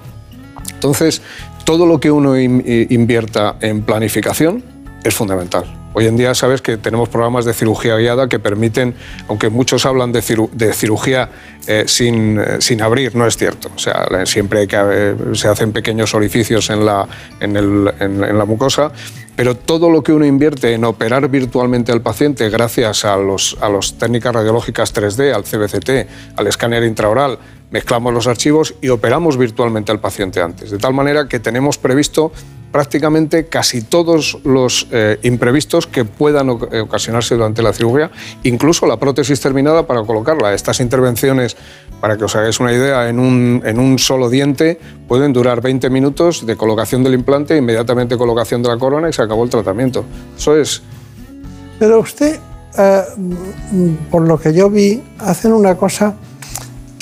Entonces, 0.73 1.23
todo 1.64 1.87
lo 1.87 1.99
que 2.00 2.11
uno 2.11 2.38
invierta 2.38 3.56
en 3.61 3.83
planificación 3.83 4.62
es 5.02 5.14
fundamental. 5.14 5.64
Hoy 5.97 6.06
en 6.06 6.16
día 6.16 6.35
sabes 6.35 6.61
que 6.61 6.76
tenemos 6.76 7.09
programas 7.09 7.44
de 7.44 7.54
cirugía 7.54 7.97
guiada 7.97 8.28
que 8.28 8.40
permiten, 8.40 8.94
aunque 9.28 9.49
muchos 9.49 9.87
hablan 9.87 10.11
de, 10.11 10.23
cirugía 10.73 11.30
eh, 11.68 11.85
sin, 11.87 12.40
eh, 12.40 12.56
sin, 12.59 12.83
abrir, 12.83 13.14
no 13.14 13.25
es 13.28 13.37
cierto. 13.37 13.71
O 13.75 13.78
sea, 13.78 14.04
siempre 14.26 14.66
eh, 14.68 15.14
se 15.35 15.47
hacen 15.47 15.73
pequeños 15.73 16.12
orificios 16.14 16.68
en 16.71 16.85
la, 16.85 17.06
en, 17.38 17.56
el, 17.56 17.94
en 18.00 18.37
la 18.37 18.44
mucosa, 18.44 18.90
pero 19.37 19.56
todo 19.56 19.88
lo 19.88 20.02
que 20.02 20.12
uno 20.12 20.26
invierte 20.26 20.75
en 20.75 20.85
operar 20.85 21.28
virtualmente 21.28 21.92
al 21.92 22.02
paciente 22.02 22.50
gracias 22.50 23.04
a 23.04 23.16
las 23.16 23.56
los 23.71 23.97
técnicas 23.97 24.35
radiológicas 24.35 24.92
3D, 24.92 25.33
al 25.33 25.44
CBCT, 25.44 26.37
al 26.37 26.47
escáner 26.49 26.83
intraoral, 26.83 27.38
mezclamos 27.74 28.14
los 28.14 28.28
archivos 28.28 28.76
y 28.80 28.88
operamos 28.88 29.36
virtualmente 29.36 29.90
al 29.90 29.98
paciente 29.98 30.40
antes. 30.40 30.70
De 30.70 30.78
tal 30.78 30.94
manera 30.94 31.26
que 31.26 31.40
tenemos 31.40 31.76
previsto 31.76 32.30
prácticamente 32.70 33.46
casi 33.46 33.82
todos 33.82 34.38
los 34.44 34.86
eh, 34.92 35.18
imprevistos 35.22 35.88
que 35.88 36.04
puedan 36.04 36.50
ocasionarse 36.50 37.34
durante 37.34 37.62
la 37.62 37.72
cirugía, 37.72 38.12
incluso 38.44 38.86
la 38.86 38.96
prótesis 38.96 39.40
terminada 39.40 39.88
para 39.88 40.04
colocarla. 40.04 40.54
Estas 40.54 40.78
intervenciones, 40.78 41.56
para 42.00 42.16
que 42.16 42.24
os 42.24 42.36
hagáis 42.36 42.60
una 42.60 42.72
idea, 42.72 43.08
en 43.08 43.18
un, 43.18 43.60
en 43.64 43.80
un 43.80 43.98
solo 43.98 44.30
diente 44.30 44.78
pueden 45.08 45.32
durar 45.32 45.60
20 45.60 45.90
minutos 45.90 46.46
de 46.46 46.56
colocación 46.56 47.02
del 47.02 47.14
implante, 47.14 47.56
inmediatamente 47.56 48.16
colocación 48.16 48.62
de 48.62 48.68
la 48.68 48.78
corona 48.78 49.08
y 49.08 49.12
se 49.12 49.22
acabó 49.22 49.42
el 49.42 49.50
tratamiento. 49.50 50.04
Eso 50.36 50.56
es... 50.56 50.80
Pero 51.80 51.98
usted, 51.98 52.38
eh, 52.78 53.02
por 54.12 54.22
lo 54.22 54.38
que 54.38 54.54
yo 54.54 54.70
vi, 54.70 55.02
hacen 55.18 55.52
una 55.52 55.76
cosa 55.76 56.14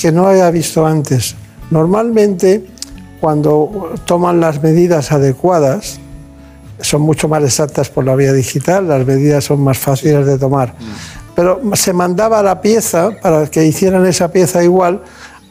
que 0.03 0.11
no 0.11 0.27
había 0.27 0.51
visto 0.51 0.85
antes. 0.85 1.37
Normalmente, 1.71 2.67
cuando 3.21 3.95
toman 4.05 4.41
las 4.41 4.61
medidas 4.61 5.13
adecuadas, 5.13 6.01
son 6.81 7.03
mucho 7.03 7.29
más 7.29 7.45
exactas 7.45 7.89
por 7.89 8.05
la 8.05 8.17
vía 8.17 8.33
digital, 8.33 8.89
las 8.89 9.07
medidas 9.07 9.45
son 9.45 9.63
más 9.63 9.79
fáciles 9.79 10.27
de 10.27 10.39
tomar. 10.39 10.75
Pero 11.37 11.61
se 11.75 11.93
mandaba 11.93 12.43
la 12.43 12.61
pieza 12.61 13.11
para 13.23 13.47
que 13.47 13.65
hicieran 13.65 14.05
esa 14.05 14.33
pieza 14.33 14.65
igual 14.65 15.03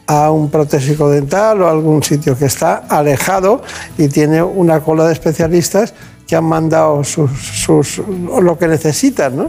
a 0.06 0.30
un 0.30 0.50
protésico 0.50 1.08
dental 1.08 1.62
o 1.62 1.68
a 1.68 1.70
algún 1.70 2.02
sitio 2.02 2.36
que 2.36 2.44
está 2.44 2.84
alejado 2.90 3.62
y 3.96 4.08
tiene 4.08 4.42
una 4.42 4.80
cola 4.80 5.06
de 5.06 5.14
especialistas 5.14 5.94
que 6.26 6.36
han 6.36 6.44
mandado 6.44 7.02
sus, 7.04 8.02
lo 8.42 8.58
que 8.58 8.68
necesitan, 8.68 9.34
¿no? 9.34 9.48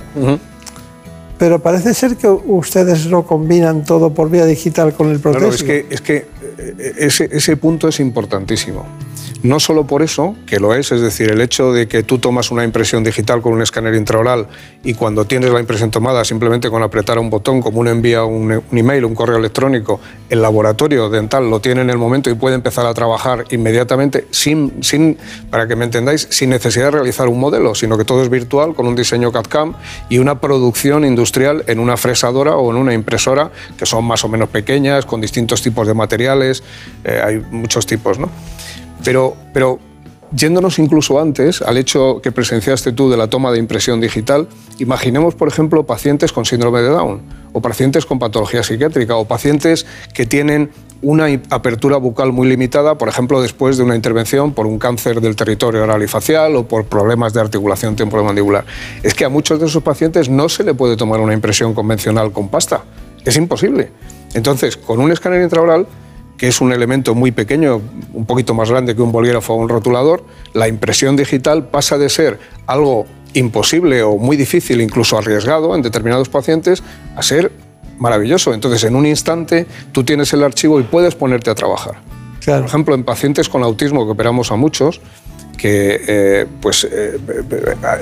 Pero 1.38 1.60
parece 1.60 1.94
ser 1.94 2.16
que 2.16 2.28
ustedes 2.28 3.06
lo 3.08 3.26
combinan 3.26 3.84
todo 3.84 4.14
por 4.14 4.30
vía 4.30 4.46
digital 4.46 4.94
con 4.94 5.10
el 5.10 5.20
es 5.48 5.64
que, 5.64 5.86
es 5.90 6.02
que 6.02 6.26
eh, 6.58 6.94
ese, 6.98 7.30
ese 7.32 7.58
punto 7.58 7.88
es 7.88 8.00
importantísimo. 8.00 8.86
No 9.42 9.60
solo 9.60 9.86
por 9.86 10.02
eso, 10.02 10.36
que 10.46 10.60
lo 10.60 10.74
es, 10.74 10.92
es 10.92 11.02
decir, 11.02 11.32
el 11.32 11.42
hecho 11.42 11.74
de 11.74 11.88
que 11.88 12.04
tú 12.04 12.20
tomas 12.20 12.52
una 12.52 12.64
impresión 12.64 13.04
digital 13.04 13.42
con 13.42 13.54
un 13.54 13.62
escáner 13.62 13.94
intraoral 13.96 14.48
y 14.84 14.94
cuando 14.94 15.26
tienes 15.26 15.52
la 15.52 15.60
impresión 15.60 15.92
tomada 15.92 16.24
simplemente 16.24 16.70
con 16.70 16.82
apretar 16.84 17.20
un 17.20 17.30
botón, 17.30 17.62
como 17.62 17.80
uno 17.80 17.90
envía 17.90 18.24
un, 18.24 18.64
email, 18.72 19.04
un 19.04 19.16
correo 19.16 19.38
electrónico, 19.38 20.00
el 20.30 20.42
laboratorio 20.42 21.10
dental 21.10 21.50
lo 21.50 21.60
tiene 21.60 21.82
en 21.82 21.90
el 21.90 21.98
momento 21.98 22.30
y 22.30 22.36
puede 22.36 22.56
empezar 22.56 22.86
a 22.86 22.94
trabajar 22.94 23.46
inmediatamente 23.52 24.28
sin, 24.32 24.84
sin, 24.84 25.18
para 25.50 25.68
que 25.68 25.76
me 25.76 25.86
entendáis, 25.86 26.28
sin 26.30 26.50
necesidad 26.50 26.86
de 26.86 26.92
realizar 26.92 27.28
un 27.28 27.40
modelo, 27.40 27.76
sino 27.76 27.98
que 27.98 28.06
todo 28.06 28.24
es 28.24 28.30
virtual 28.30 28.74
con 28.74 28.88
un 28.88 28.96
diseño 28.96 29.32
CAD-CAM 29.32 29.74
y 30.10 30.20
una 30.20 30.40
producción 30.40 31.06
industrial 31.06 31.64
en 31.68 31.80
una 31.80 31.98
fresadora 31.98 32.56
o 32.56 32.72
en 32.72 32.78
una 32.78 32.94
impresora 32.94 33.52
que 33.78 33.86
son 33.86 34.06
más 34.06 34.24
o 34.24 34.30
menos 34.30 34.50
pequeñas, 34.50 35.06
con 35.06 35.22
distintos 35.22 35.62
tipos 35.62 35.88
de 35.88 35.94
materiales, 35.94 36.64
eh, 37.04 37.22
hay 37.24 37.38
muchos 37.52 37.86
tipos, 37.86 38.20
¿no? 38.20 38.30
Pero, 39.04 39.36
pero 39.54 39.80
yéndonos 40.36 40.80
incluso 40.80 41.20
antes 41.20 41.62
al 41.62 41.78
hecho 41.78 42.22
que 42.22 42.32
presenciaste 42.32 42.92
tú 42.92 43.10
de 43.10 43.18
la 43.18 43.28
toma 43.28 43.52
de 43.52 43.60
impresión 43.60 44.02
digital, 44.02 44.48
imaginemos, 44.80 45.36
por 45.36 45.48
ejemplo, 45.48 45.86
pacientes 45.86 46.32
con 46.32 46.46
síndrome 46.46 46.82
de 46.82 46.90
Down, 46.90 47.22
o 47.54 47.62
pacientes 47.62 48.06
con 48.06 48.20
patología 48.20 48.64
psiquiátrica, 48.64 49.16
o 49.16 49.26
pacientes 49.26 49.86
que 50.14 50.26
tienen 50.26 50.72
una 51.04 51.26
apertura 51.50 51.98
bucal 51.98 52.32
muy 52.32 52.48
limitada, 52.48 52.98
por 52.98 53.10
ejemplo, 53.10 53.42
después 53.42 53.78
de 53.78 53.84
una 53.84 53.96
intervención 53.96 54.54
por 54.54 54.66
un 54.66 54.80
cáncer 54.80 55.20
del 55.20 55.36
territorio 55.36 55.84
oral 55.84 56.02
y 56.02 56.08
facial 56.08 56.56
o 56.56 56.66
por 56.66 56.86
problemas 56.86 57.34
de 57.34 57.42
articulación 57.42 57.96
temporomandibular. 57.96 58.66
Es 59.04 59.14
que 59.14 59.26
a 59.26 59.30
muchos 59.30 59.60
de 59.60 59.66
esos 59.66 59.84
pacientes 59.84 60.30
no 60.30 60.48
se 60.48 60.64
le 60.64 60.74
puede 60.74 60.96
tomar 60.96 61.20
una 61.20 61.34
impresión 61.34 61.74
convencional 61.74 62.32
con 62.32 62.48
pasta. 62.48 62.86
Es 63.26 63.36
imposible. 63.36 63.92
Entonces, 64.34 64.78
con 64.78 65.00
un 65.02 65.12
escáner 65.12 65.42
intraoral 65.42 65.86
que 66.38 66.48
es 66.48 66.62
un 66.62 66.74
elemento 66.74 67.16
muy 67.16 67.32
pequeño, 67.32 67.82
un 68.14 68.26
poquito 68.26 68.54
más 68.54 68.70
grande 68.70 68.96
que 68.96 69.02
un 69.02 69.12
bolígrafo 69.12 69.54
o 69.54 69.58
un 69.58 69.70
rotulador, 69.70 70.24
la 70.54 70.68
impresión 70.68 71.16
digital 71.16 71.68
pasa 71.70 71.98
de 71.98 72.10
ser 72.10 72.40
algo 72.68 73.06
imposible 73.34 74.04
o 74.04 74.18
muy 74.18 74.38
difícil, 74.38 74.82
incluso 74.82 75.18
arriesgado 75.18 75.76
en 75.76 75.82
determinados 75.82 76.30
pacientes, 76.30 76.84
a 77.16 77.24
ser 77.24 77.52
maravilloso. 77.98 78.54
Entonces, 78.54 78.84
en 78.84 78.96
un 78.96 79.06
instante, 79.06 79.66
tú 79.92 80.04
tienes 80.04 80.34
el 80.34 80.44
archivo 80.44 80.80
y 80.80 80.84
puedes 80.84 81.16
ponerte 81.16 81.50
a 81.50 81.56
trabajar. 81.56 81.96
Por 82.46 82.66
ejemplo, 82.66 82.94
en 82.94 83.04
pacientes 83.04 83.48
con 83.48 83.64
autismo, 83.64 84.06
que 84.06 84.12
operamos 84.12 84.52
a 84.52 84.58
muchos, 84.58 85.00
que 85.58 86.02
eh, 86.08 86.46
pues 86.62 86.86
eh, 86.92 87.18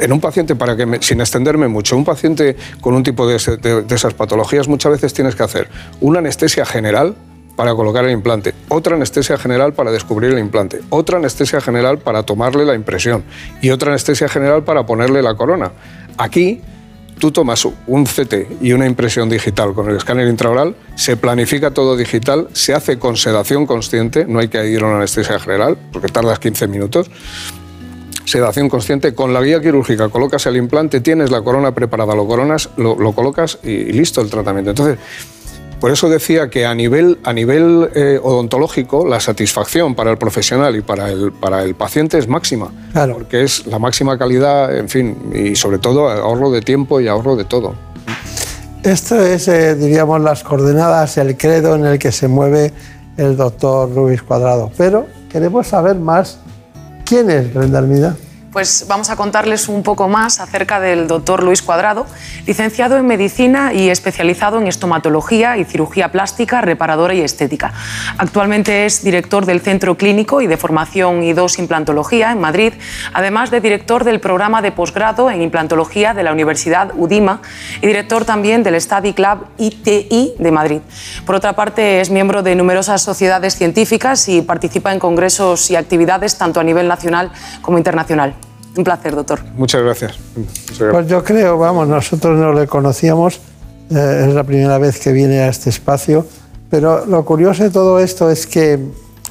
en 0.02 0.12
un 0.12 0.20
paciente, 0.20 0.56
para 0.56 0.76
que 0.76 0.98
sin 1.02 1.22
extenderme 1.22 1.68
mucho, 1.68 1.96
un 1.96 2.06
paciente 2.06 2.56
con 2.80 2.96
un 2.96 3.04
tipo 3.04 3.28
de, 3.28 3.38
de 3.38 3.96
esas 3.96 4.16
patologías, 4.16 4.68
muchas 4.68 4.94
veces 4.94 5.14
tienes 5.14 5.36
que 5.36 5.44
hacer 5.44 5.70
una 6.00 6.20
anestesia 6.20 6.66
general, 6.66 7.16
para 7.56 7.76
colocar 7.76 8.06
el 8.06 8.12
implante, 8.12 8.54
otra 8.70 8.96
anestesia 8.96 9.38
general 9.38 9.74
para 9.74 9.92
descubrir 9.92 10.32
el 10.32 10.40
implante, 10.40 10.80
otra 10.90 11.18
anestesia 11.18 11.62
general 11.62 12.00
para 12.00 12.24
tomarle 12.24 12.66
la 12.66 12.76
impresión 12.76 13.24
y 13.62 13.70
otra 13.70 13.92
anestesia 13.92 14.28
general 14.30 14.64
para 14.64 14.86
ponerle 14.86 15.22
la 15.22 15.36
corona. 15.36 15.72
Aquí 16.18 16.62
tú 17.22 17.32
tomas 17.32 17.66
un 17.86 18.06
CT 18.06 18.62
y 18.62 18.74
una 18.74 18.88
impresión 18.88 19.30
digital 19.30 19.74
con 19.74 19.88
el 19.90 19.96
escáner 19.96 20.28
intraoral, 20.28 20.76
se 20.96 21.18
planifica 21.18 21.72
todo 21.72 21.96
digital, 21.96 22.48
se 22.54 22.74
hace 22.74 22.98
con 22.98 23.16
sedación 23.16 23.68
consciente, 23.68 24.26
no 24.26 24.40
hay 24.40 24.48
que 24.48 24.68
ir 24.68 24.82
a 24.82 24.88
una 24.88 24.98
anestesia 24.98 25.40
general 25.40 25.78
porque 25.92 26.08
tardas 26.08 26.40
15 26.40 26.68
minutos. 26.68 27.12
Sedación 28.26 28.70
consciente, 28.70 29.14
con 29.14 29.34
la 29.34 29.42
guía 29.42 29.62
quirúrgica 29.62 30.10
colocas 30.10 30.46
el 30.46 30.56
implante, 30.56 31.02
tienes 31.02 31.32
la 31.32 31.42
corona 31.42 31.74
preparada, 31.74 32.16
lo 32.16 32.26
coronas, 32.26 32.70
lo, 32.78 32.96
colocas 33.14 33.60
y 33.64 33.92
listo 33.92 34.22
el 34.22 34.30
tratamiento. 34.30 34.72
Entonces, 34.72 34.98
por 35.82 35.90
eso 35.90 36.10
decía 36.10 36.50
que 36.52 36.68
a 36.68 36.76
nivel, 36.76 37.18
a 37.24 37.34
nivel 37.34 37.90
eh, 37.96 38.20
odontológico 38.22 39.06
la 39.06 39.20
satisfacción 39.20 39.96
para 39.96 40.12
el 40.12 40.18
profesional 40.20 40.76
y 40.76 40.82
para 40.82 41.10
el, 41.10 41.32
para 41.32 41.64
el 41.64 41.74
paciente 41.74 42.20
es 42.20 42.28
máxima, 42.28 42.72
claro. 42.94 43.16
porque 43.16 43.44
es 43.44 43.66
la 43.66 43.80
máxima 43.80 44.16
calidad, 44.16 44.78
en 44.78 44.88
fin, 44.88 45.18
y 45.34 45.56
sobre 45.56 45.80
todo 45.80 46.08
ahorro 46.08 46.52
de 46.52 46.62
tiempo 46.62 47.02
y 47.02 47.08
ahorro 47.08 47.36
de 47.36 47.46
todo. 47.46 47.74
Esto 48.84 49.20
es, 49.20 49.48
eh, 49.48 49.74
diríamos, 49.74 50.22
las 50.22 50.44
coordenadas, 50.44 51.18
el 51.18 51.36
credo 51.36 51.76
en 51.76 51.86
el 51.86 51.98
que 51.98 52.12
se 52.12 52.28
mueve 52.28 52.72
el 53.18 53.36
doctor 53.36 53.90
Luis 53.90 54.22
Cuadrado. 54.22 54.72
Pero 54.78 55.08
queremos 55.32 55.66
saber 55.66 55.96
más 55.96 56.38
quién 57.06 57.32
es 57.32 57.52
Brenda 57.52 57.80
Armida 57.80 58.16
pues 58.52 58.86
vamos 58.88 59.10
a 59.10 59.16
contarles 59.16 59.70
un 59.70 59.82
poco 59.82 60.10
más 60.10 60.40
acerca 60.42 60.80
del 60.80 61.08
doctor 61.08 61.42
Luis 61.42 61.62
Cuadrado, 61.62 62.06
licenciado 62.46 62.98
en 62.98 63.08
medicina 63.08 63.74
y 63.74 63.90
especializado 63.90 64.60
en 64.60 64.68
estomatología 64.68 65.58
y 65.58 65.64
cirugía 65.64 66.12
plástica, 66.12 66.60
reparadora 66.60 67.14
y 67.14 67.22
estética. 67.22 67.74
Actualmente 68.18 68.86
es 68.86 69.04
director 69.04 69.46
del 69.46 69.62
Centro 69.62 69.96
Clínico 69.96 70.42
y 70.42 70.48
de 70.48 70.58
Formación 70.58 71.24
y 71.24 71.34
dos 71.34 71.60
Implantología 71.60 72.32
en 72.32 72.42
Madrid, 72.42 72.74
además 73.14 73.52
de 73.52 73.62
director 73.62 74.04
del 74.04 74.20
programa 74.20 74.62
de 74.62 74.74
posgrado 74.74 75.32
en 75.32 75.42
implantología 75.42 76.14
de 76.14 76.24
la 76.24 76.34
Universidad 76.34 76.92
UDIMA 76.96 77.42
y 77.82 77.88
director 77.88 78.26
también 78.26 78.64
del 78.64 78.80
Study 78.80 79.14
Club 79.14 79.48
ITI 79.58 80.34
de 80.38 80.52
Madrid. 80.52 80.82
Por 81.26 81.36
otra 81.36 81.54
parte, 81.54 82.02
es 82.02 82.10
miembro 82.10 82.44
de 82.44 82.56
numerosas 82.56 83.02
sociedades 83.02 83.56
científicas 83.56 84.28
y 84.28 84.42
participa 84.42 84.92
en 84.92 85.00
congresos 85.00 85.72
y 85.72 85.78
actividades 85.78 86.38
tanto 86.38 86.60
a 86.60 86.64
nivel 86.64 86.88
nacional 86.88 87.32
como 87.62 87.78
internacional. 87.78 88.41
Un 88.76 88.84
placer, 88.84 89.16
doctor. 89.16 89.40
Muchas 89.56 89.84
gracias. 89.84 90.18
Pues 90.78 91.08
yo 91.08 91.24
creo, 91.24 91.58
vamos, 91.58 91.88
nosotros 91.88 92.38
no 92.38 92.54
le 92.54 92.68
conocíamos, 92.68 93.42
eh, 93.90 94.26
es 94.28 94.34
la 94.34 94.44
primera 94.44 94.78
vez 94.78 95.00
que 95.00 95.12
viene 95.12 95.40
a 95.40 95.50
este 95.50 95.70
espacio, 95.70 96.26
pero 96.70 97.06
lo 97.06 97.26
curioso 97.26 97.64
de 97.64 97.70
todo 97.70 98.00
esto 98.00 98.30
es 98.30 98.48
que, 98.48 98.80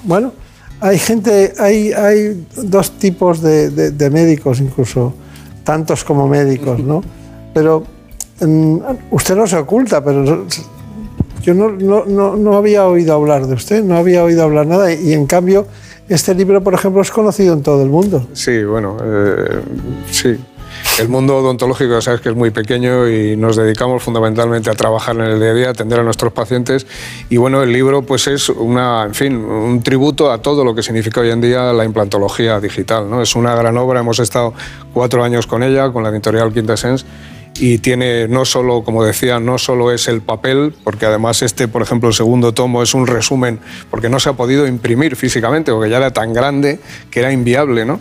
bueno, 0.05 0.33
hay 0.81 0.99
gente, 0.99 1.55
hay, 1.59 1.93
hay 1.93 2.47
dos 2.57 2.93
tipos 2.99 3.41
de, 3.41 4.11
médicos 4.13 4.61
incluso, 4.61 5.15
tantos 5.65 6.05
como 6.05 6.29
médicos, 6.29 6.81
¿no? 6.81 7.03
Pero 7.55 7.85
mm, 8.41 8.77
usted 9.11 9.35
no 9.35 9.47
se 9.47 9.57
oculta, 9.57 10.05
pero 10.05 10.47
yo 11.43 11.53
no, 11.53 11.71
no, 11.71 12.37
no 12.37 12.57
había 12.57 12.87
oído 12.87 13.13
hablar 13.15 13.49
de 13.49 13.55
usted, 13.55 13.83
no 13.83 13.97
había 13.97 14.23
oído 14.23 14.45
hablar 14.45 14.69
nada 14.69 14.93
y 14.93 15.13
en 15.13 15.27
cambio 15.27 15.67
este 16.11 16.35
libro, 16.35 16.63
por 16.63 16.75
ejemplo, 16.75 17.01
es 17.01 17.11
conocido 17.11 17.55
en 17.55 17.63
todo 17.63 17.83
el 17.83 17.89
mundo. 17.89 18.27
Sí, 18.33 18.65
bueno, 18.65 18.97
eh, 19.03 19.63
sí. 20.11 20.37
El 20.99 21.09
mundo 21.09 21.37
odontológico, 21.37 22.01
sabes 22.01 22.21
que 22.21 22.31
es 22.31 22.35
muy 22.35 22.51
pequeño 22.51 23.09
y 23.09 23.37
nos 23.37 23.57
dedicamos 23.57 24.03
fundamentalmente 24.03 24.71
a 24.71 24.75
trabajar 24.75 25.17
en 25.17 25.23
el 25.23 25.41
día 25.41 25.51
a 25.51 25.55
día, 25.55 25.71
atender 25.71 26.01
a 26.01 26.03
nuestros 26.03 26.33
pacientes. 26.33 26.87
Y 27.29 27.37
bueno, 27.37 27.63
el 27.63 27.73
libro 27.73 28.03
pues 28.03 28.27
es 28.27 28.49
una, 28.49 29.05
en 29.05 29.15
fin, 29.15 29.37
un 29.37 29.83
tributo 29.83 30.31
a 30.31 30.39
todo 30.39 30.65
lo 30.65 30.75
que 30.75 30.83
significa 30.83 31.21
hoy 31.21 31.31
en 31.31 31.41
día 31.41 31.73
la 31.73 31.85
implantología 31.85 32.61
digital. 32.61 33.09
¿no? 33.09 33.23
Es 33.23 33.35
una 33.37 33.55
gran 33.55 33.77
obra, 33.79 34.01
hemos 34.01 34.19
estado 34.19 34.53
cuatro 34.93 35.23
años 35.23 35.47
con 35.47 35.63
ella, 35.63 35.91
con 35.93 36.03
la 36.03 36.11
editorial 36.11 36.53
Quintessence 36.53 37.05
y 37.59 37.79
tiene 37.79 38.29
no 38.29 38.45
solo, 38.45 38.83
como 38.83 39.05
decía, 39.05 39.41
no 39.41 39.59
solo 39.59 39.93
es 39.93 40.09
el 40.09 40.23
papel, 40.23 40.75
porque 40.85 41.07
además 41.07 41.43
este, 41.43 41.69
por 41.69 41.83
ejemplo, 41.83 42.09
el 42.09 42.15
segundo 42.15 42.53
tomo 42.53 42.83
es 42.83 42.95
un 42.95 43.07
resumen, 43.07 43.59
porque 43.91 44.09
no 44.09 44.21
se 44.21 44.31
ha 44.31 44.33
podido 44.35 44.67
imprimir 44.67 45.17
físicamente, 45.17 45.73
porque 45.73 45.91
ya 45.91 45.99
era 45.99 46.13
tan 46.13 46.33
grande 46.33 46.79
que 47.11 47.21
era 47.21 47.33
inviable, 47.33 47.85
¿no? 47.85 48.01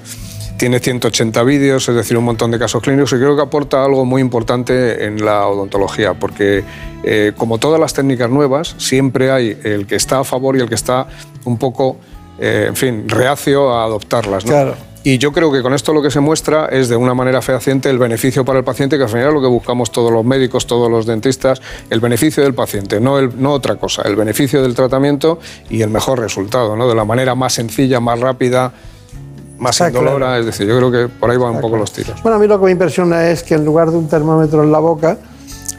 Tiene 0.57 0.79
180 0.79 1.41
vídeos, 1.43 1.87
es 1.87 1.95
decir, 1.95 2.17
un 2.17 2.25
montón 2.25 2.51
de 2.51 2.59
casos 2.59 2.81
clínicos 2.81 3.13
y 3.13 3.15
creo 3.15 3.35
que 3.35 3.41
aporta 3.41 3.83
algo 3.83 4.03
muy 4.03 4.21
importante 4.21 5.05
en 5.05 5.23
la 5.23 5.47
odontología, 5.47 6.13
porque 6.13 6.63
eh, 7.03 7.31
como 7.37 7.57
todas 7.59 7.79
las 7.79 7.93
técnicas 7.93 8.29
nuevas, 8.29 8.75
siempre 8.77 9.31
hay 9.31 9.57
el 9.63 9.87
que 9.87 9.95
está 9.95 10.19
a 10.19 10.23
favor 10.23 10.57
y 10.57 10.59
el 10.59 10.67
que 10.67 10.75
está 10.75 11.07
un 11.45 11.57
poco, 11.57 11.97
eh, 12.39 12.65
en 12.67 12.75
fin, 12.75 13.07
reacio 13.07 13.73
a 13.73 13.85
adoptarlas. 13.85 14.45
¿no? 14.45 14.88
Y 15.03 15.17
yo 15.17 15.31
creo 15.31 15.51
que 15.51 15.61
con 15.61 15.73
esto 15.73 15.93
lo 15.93 16.01
que 16.01 16.11
se 16.11 16.19
muestra 16.19 16.65
es 16.65 16.89
de 16.89 16.97
una 16.97 17.13
manera 17.13 17.41
fehaciente 17.41 17.89
el 17.89 17.97
beneficio 17.97 18.43
para 18.43 18.59
el 18.59 18.65
paciente, 18.65 18.97
que 18.97 19.03
al 19.03 19.09
final 19.09 19.27
es 19.29 19.33
lo 19.33 19.41
que 19.41 19.47
buscamos 19.47 19.91
todos 19.91 20.11
los 20.11 20.25
médicos, 20.25 20.67
todos 20.67 20.91
los 20.91 21.05
dentistas, 21.05 21.61
el 21.89 22.01
beneficio 22.01 22.43
del 22.43 22.53
paciente, 22.53 22.99
no, 22.99 23.17
el, 23.17 23.41
no 23.41 23.53
otra 23.53 23.77
cosa, 23.77 24.01
el 24.01 24.17
beneficio 24.17 24.61
del 24.61 24.75
tratamiento 24.75 25.39
y 25.69 25.81
el 25.81 25.89
mejor 25.89 26.19
resultado, 26.19 26.75
¿no? 26.75 26.89
de 26.89 26.95
la 26.95 27.05
manera 27.05 27.33
más 27.33 27.53
sencilla, 27.53 28.01
más 28.01 28.19
rápida, 28.19 28.73
más 29.57 29.79
indolora. 29.79 30.37
Es 30.37 30.45
decir, 30.45 30.67
yo 30.67 30.77
creo 30.77 30.91
que 30.91 31.07
por 31.07 31.31
ahí 31.31 31.37
van 31.37 31.55
un 31.55 31.61
poco 31.61 31.77
los 31.77 31.93
tiros. 31.93 32.21
Bueno, 32.21 32.37
a 32.37 32.39
mí 32.39 32.47
lo 32.47 32.59
que 32.59 32.65
me 32.65 32.71
impresiona 32.71 33.29
es 33.29 33.43
que 33.43 33.55
en 33.55 33.63
lugar 33.63 33.91
de 33.91 33.97
un 33.97 34.09
termómetro 34.09 34.63
en 34.63 34.71
la 34.71 34.79
boca, 34.79 35.17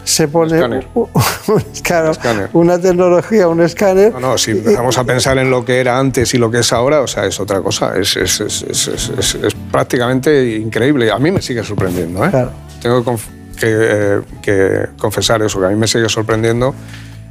se 0.04 0.28
pone 0.28 0.54
Escáner. 0.54 0.86
un, 0.94 1.08
un 1.48 1.62
escáner, 1.72 2.10
Escáner. 2.12 2.50
una 2.52 2.78
tecnología, 2.78 3.48
un 3.48 3.60
escáner. 3.60 4.12
No, 4.12 4.20
no, 4.20 4.38
si 4.38 4.52
empezamos 4.52 4.96
a 4.98 5.04
pensar 5.04 5.38
en 5.38 5.50
lo 5.50 5.64
que 5.64 5.80
era 5.80 5.98
antes 5.98 6.32
y 6.34 6.38
lo 6.38 6.50
que 6.50 6.58
es 6.60 6.72
ahora, 6.72 7.00
o 7.00 7.06
sea, 7.06 7.26
es 7.26 7.38
otra 7.40 7.60
cosa. 7.60 7.96
Es, 7.98 8.16
es- 8.16 8.40
es- 8.40 8.62
es- 8.62 9.56
prácticamente 9.70 10.56
increíble. 10.56 11.10
A 11.10 11.18
mí 11.18 11.30
me 11.30 11.40
sigue 11.42 11.62
sorprendiendo. 11.64 12.24
¿eh? 12.24 12.30
Claro. 12.30 12.50
Tengo 12.82 13.04
que, 13.04 13.12
que, 13.58 13.66
eh, 13.66 14.20
que 14.42 14.86
confesar 14.98 15.42
eso, 15.42 15.60
que 15.60 15.66
a 15.66 15.68
mí 15.70 15.76
me 15.76 15.86
sigue 15.86 16.08
sorprendiendo 16.08 16.74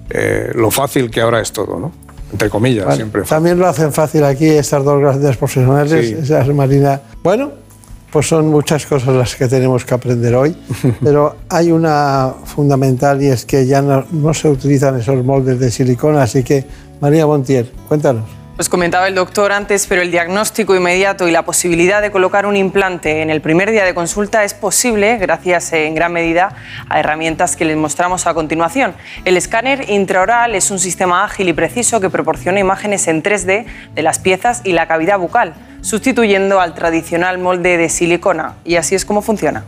eh, 0.09 0.51
lo 0.55 0.71
fácil 0.71 1.09
que 1.11 1.21
ahora 1.21 1.39
es 1.41 1.51
todo, 1.51 1.79
¿no? 1.79 1.91
Entre 2.31 2.49
comillas, 2.49 2.85
Bueno, 2.85 2.95
siempre. 2.95 3.21
fácil. 3.21 3.35
también 3.35 3.59
lo 3.59 3.67
hacen 3.67 3.91
fácil 3.91 4.23
aquí 4.23 4.47
estas 4.47 4.83
dos 4.83 4.99
grandes 5.01 5.35
profesionales, 5.37 6.07
Sí. 6.09 6.15
esas 6.21 6.47
Marina. 6.49 7.01
Bueno, 7.23 7.51
pues 8.11 8.27
son 8.27 8.47
muchas 8.47 8.85
cosas 8.85 9.15
las 9.15 9.35
que 9.35 9.47
tenemos 9.47 9.85
que 9.85 9.93
aprender 9.93 10.35
hoy, 10.35 10.55
pero 11.03 11.35
hay 11.49 11.71
una 11.71 12.33
fundamental 12.45 13.21
y 13.21 13.27
es 13.27 13.45
que 13.45 13.65
ya 13.65 13.81
no, 13.81 14.05
no 14.11 14.33
se 14.33 14.49
utilizan 14.49 14.99
esos 14.99 15.23
moldes 15.23 15.59
de 15.59 15.71
silicona, 15.71 16.23
así 16.23 16.43
que 16.43 16.65
María 17.01 17.25
Montiel, 17.25 17.71
cuéntanos. 17.87 18.39
Pues 18.59 18.67
comentaba 18.67 19.07
el 19.07 19.15
doctor 19.15 19.53
antes, 19.53 19.87
pero 19.87 20.01
el 20.01 20.11
diagnóstico 20.11 20.75
inmediato 20.75 21.29
y 21.29 21.31
la 21.31 21.43
posibilidad 21.43 22.01
de 22.01 22.11
colocar 22.11 22.45
un 22.45 22.57
implante 22.57 23.21
en 23.21 23.29
el 23.29 23.39
primer 23.39 23.71
día 23.71 23.85
de 23.85 23.93
consulta 23.93 24.43
es 24.43 24.53
posible 24.53 25.15
gracias 25.15 25.71
en 25.71 25.95
gran 25.95 26.11
medida 26.11 26.53
a 26.89 26.99
herramientas 26.99 27.55
que 27.55 27.63
les 27.63 27.77
mostramos 27.77 28.27
a 28.27 28.33
continuación. 28.33 28.95
El 29.23 29.37
escáner 29.37 29.89
intraoral 29.89 30.55
es 30.55 30.71
un 30.71 30.79
sistema 30.79 31.23
ágil 31.23 31.47
y 31.47 31.53
preciso 31.53 32.01
que 32.01 32.09
proporciona 32.09 32.59
imágenes 32.59 33.07
en 33.07 33.23
3D 33.23 33.65
de 33.95 34.03
las 34.03 34.19
piezas 34.19 34.59
y 34.65 34.73
la 34.73 34.89
cavidad 34.89 35.19
bucal, 35.19 35.53
sustituyendo 35.81 36.59
al 36.59 36.73
tradicional 36.73 37.37
molde 37.37 37.77
de 37.77 37.89
silicona. 37.89 38.55
Y 38.63 38.75
así 38.75 38.95
es 38.95 39.05
como 39.05 39.21
funciona. 39.21 39.63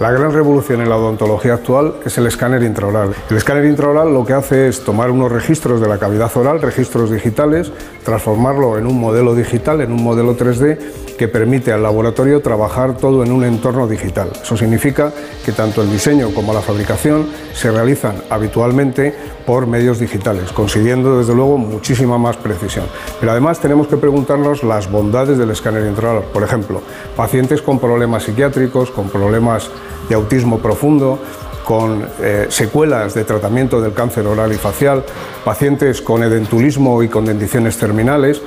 La 0.00 0.10
gran 0.10 0.32
revolución 0.32 0.80
en 0.80 0.88
la 0.88 0.96
odontología 0.96 1.54
actual 1.54 1.94
es 2.04 2.18
el 2.18 2.26
escáner 2.26 2.62
intraoral. 2.64 3.14
El 3.30 3.36
escáner 3.36 3.64
intraoral 3.66 4.12
lo 4.12 4.24
que 4.24 4.32
hace 4.32 4.66
es 4.66 4.82
tomar 4.82 5.12
unos 5.12 5.30
registros 5.30 5.80
de 5.80 5.86
la 5.86 5.98
cavidad 5.98 6.36
oral, 6.36 6.60
registros 6.60 7.10
digitales, 7.10 7.70
transformarlo 8.04 8.78
en 8.78 8.88
un 8.88 8.98
modelo 8.98 9.34
digital, 9.36 9.80
en 9.80 9.92
un 9.92 10.02
modelo 10.02 10.36
3D 10.36 10.76
que 11.22 11.28
permite 11.28 11.70
al 11.70 11.84
laboratorio 11.84 12.42
trabajar 12.42 12.96
todo 12.96 13.22
en 13.22 13.30
un 13.30 13.44
entorno 13.44 13.86
digital. 13.86 14.30
Eso 14.42 14.56
significa 14.56 15.12
que 15.44 15.52
tanto 15.52 15.80
el 15.80 15.88
diseño 15.88 16.34
como 16.34 16.52
la 16.52 16.60
fabricación 16.60 17.28
se 17.54 17.70
realizan 17.70 18.16
habitualmente 18.28 19.14
por 19.46 19.68
medios 19.68 20.00
digitales, 20.00 20.50
consiguiendo 20.50 21.20
desde 21.20 21.32
luego 21.32 21.58
muchísima 21.58 22.18
más 22.18 22.36
precisión. 22.36 22.86
Pero 23.20 23.30
además 23.30 23.60
tenemos 23.60 23.86
que 23.86 23.96
preguntarnos 23.96 24.64
las 24.64 24.90
bondades 24.90 25.38
del 25.38 25.52
escáner 25.52 25.86
intraoral. 25.86 26.24
Por 26.32 26.42
ejemplo, 26.42 26.82
pacientes 27.14 27.62
con 27.62 27.78
problemas 27.78 28.24
psiquiátricos, 28.24 28.90
con 28.90 29.08
problemas 29.08 29.70
de 30.08 30.16
autismo 30.16 30.58
profundo, 30.58 31.20
con 31.64 32.04
eh, 32.20 32.46
secuelas 32.48 33.14
de 33.14 33.22
tratamiento 33.22 33.80
del 33.80 33.92
cáncer 33.92 34.26
oral 34.26 34.50
y 34.50 34.56
facial, 34.56 35.04
pacientes 35.44 36.02
con 36.02 36.24
edentulismo 36.24 37.00
y 37.04 37.08
con 37.08 37.24
denticiones 37.24 37.78
terminales. 37.78 38.42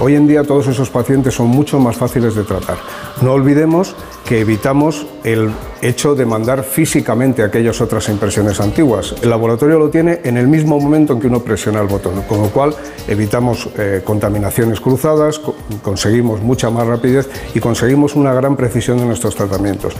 Hoy 0.00 0.16
en 0.16 0.26
día 0.26 0.42
todos 0.42 0.66
esos 0.66 0.90
pacientes 0.90 1.34
son 1.34 1.48
mucho 1.48 1.78
más 1.78 1.96
fáciles 1.96 2.34
de 2.34 2.42
tratar. 2.44 2.76
No 3.20 3.32
olvidemos 3.32 3.94
que 4.24 4.40
evitamos 4.40 5.06
el 5.22 5.50
hecho 5.80 6.14
de 6.14 6.24
mandar 6.26 6.64
físicamente 6.64 7.42
aquellas 7.42 7.80
otras 7.80 8.08
impresiones 8.08 8.60
antiguas. 8.60 9.14
El 9.22 9.30
laboratorio 9.30 9.78
lo 9.78 9.90
tiene 9.90 10.20
en 10.24 10.36
el 10.36 10.48
mismo 10.48 10.80
momento 10.80 11.12
en 11.12 11.20
que 11.20 11.26
uno 11.26 11.40
presiona 11.40 11.80
el 11.80 11.88
botón, 11.88 12.22
con 12.22 12.40
lo 12.42 12.48
cual 12.48 12.74
evitamos 13.06 13.68
eh, 13.76 14.00
contaminaciones 14.04 14.80
cruzadas, 14.80 15.38
co- 15.38 15.54
conseguimos 15.82 16.40
mucha 16.40 16.70
más 16.70 16.86
rapidez 16.86 17.28
y 17.54 17.60
conseguimos 17.60 18.16
una 18.16 18.32
gran 18.32 18.56
precisión 18.56 18.98
de 18.98 19.04
nuestros 19.04 19.34
tratamientos. 19.34 19.94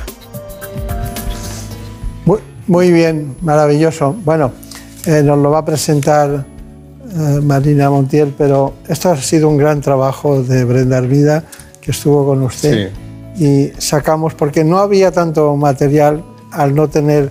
Muy, 2.68 2.92
bien, 2.92 3.34
maravilloso. 3.42 4.14
Bueno, 4.24 4.52
eh, 5.04 5.20
nos 5.24 5.36
lo 5.38 5.50
va 5.50 5.58
a 5.58 5.64
presentar 5.64 6.46
Marina 7.14 7.90
Montiel, 7.90 8.34
pero 8.36 8.74
esto 8.88 9.10
ha 9.10 9.16
sido 9.16 9.48
un 9.48 9.56
gran 9.56 9.80
trabajo 9.80 10.42
de 10.42 10.64
Brenda 10.64 10.98
Hermida, 10.98 11.44
que 11.80 11.90
estuvo 11.90 12.24
con 12.26 12.42
usted. 12.42 12.90
Y 13.36 13.72
sacamos, 13.78 14.34
porque 14.34 14.64
no 14.64 14.78
había 14.78 15.10
tanto 15.10 15.54
material, 15.56 16.22
al 16.50 16.74
no 16.74 16.88
tener 16.88 17.30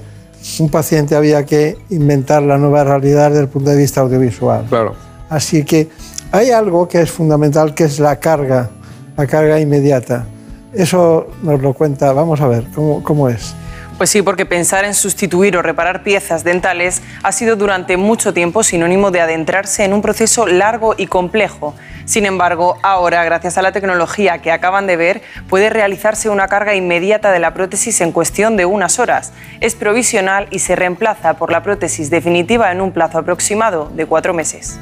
un 0.60 0.70
paciente 0.70 1.16
había 1.16 1.46
que 1.46 1.78
inventar 1.90 2.42
la 2.42 2.58
nueva 2.58 2.84
realidad 2.84 3.30
desde 3.30 3.44
el 3.44 3.50
punto 3.50 3.70
de 3.70 3.78
vista 3.78 4.02
audiovisual. 4.02 4.66
Claro. 4.68 4.96
Así 5.30 5.64
que 5.64 5.90
hay 6.32 6.52
algo 6.52 6.88
que 6.88 7.02
es 7.02 7.12
fundamental, 7.12 7.74
que 7.74 7.84
es 7.86 8.00
la 8.00 8.20
carga, 8.20 8.70
la 9.16 9.28
carga 9.28 9.60
inmediata. 9.60 10.26
Eso 10.74 11.28
nos 11.44 11.62
lo 11.62 11.74
cuenta, 11.74 12.12
vamos 12.14 12.42
a 12.42 12.48
ver, 12.48 12.66
¿cómo, 12.74 13.04
cómo 13.04 13.30
es? 13.30 13.54
Pues 14.02 14.10
sí, 14.10 14.24
porque 14.24 14.48
pensar 14.48 14.84
en 14.84 14.96
sustituir 14.96 15.56
o 15.58 15.62
reparar 15.62 16.02
piezas 16.02 16.44
dentales 16.44 17.04
ha 17.22 17.32
sido 17.32 17.56
durante 17.56 17.98
mucho 17.98 18.34
tiempo 18.34 18.64
sinónimo 18.64 19.12
de 19.12 19.22
adentrarse 19.22 19.84
en 19.84 19.94
un 19.94 20.02
proceso 20.02 20.48
largo 20.48 20.96
y 20.98 21.06
complejo. 21.06 21.76
Sin 22.06 22.26
embargo, 22.26 22.80
ahora, 22.82 23.24
gracias 23.24 23.60
a 23.60 23.62
la 23.62 23.72
tecnología 23.72 24.40
que 24.40 24.52
acaban 24.52 24.88
de 24.88 24.98
ver, 24.98 25.22
puede 25.48 25.70
realizarse 25.70 26.30
una 26.30 26.48
carga 26.48 26.74
inmediata 26.74 27.32
de 27.32 27.38
la 27.38 27.54
prótesis 27.54 28.02
en 28.02 28.12
cuestión 28.12 28.58
de 28.58 28.66
unas 28.66 28.98
horas. 28.98 29.34
Es 29.60 29.76
provisional 29.76 30.48
y 30.50 30.58
se 30.58 30.76
reemplaza 30.76 31.36
por 31.36 31.52
la 31.52 31.62
prótesis 31.62 32.10
definitiva 32.10 32.72
en 32.72 32.82
un 32.82 32.94
plazo 32.94 33.20
aproximado 33.20 33.92
de 33.94 34.08
cuatro 34.08 34.34
meses. 34.34 34.80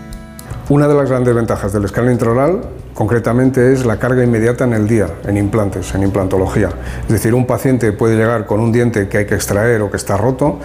Una 0.69 0.87
de 0.87 0.93
las 0.93 1.09
grandes 1.09 1.35
ventajas 1.35 1.73
del 1.73 1.83
escáner 1.83 2.13
intraoral, 2.13 2.61
concretamente, 2.99 3.71
es 3.71 3.85
la 3.85 3.97
carga 3.97 4.25
inmediata 4.25 4.65
en 4.65 4.73
el 4.73 4.85
día, 4.85 5.07
en 5.25 5.37
implantes, 5.37 5.95
en 5.95 6.03
implantología. 6.03 6.67
Es 7.03 7.07
decir, 7.07 7.33
un 7.33 7.45
paciente 7.45 7.93
puede 7.93 8.17
llegar 8.17 8.45
con 8.45 8.59
un 8.59 8.73
diente 8.73 9.07
que 9.07 9.19
hay 9.19 9.25
que 9.25 9.35
extraer 9.35 9.81
o 9.81 9.89
que 9.89 9.95
está 9.95 10.17
roto 10.17 10.59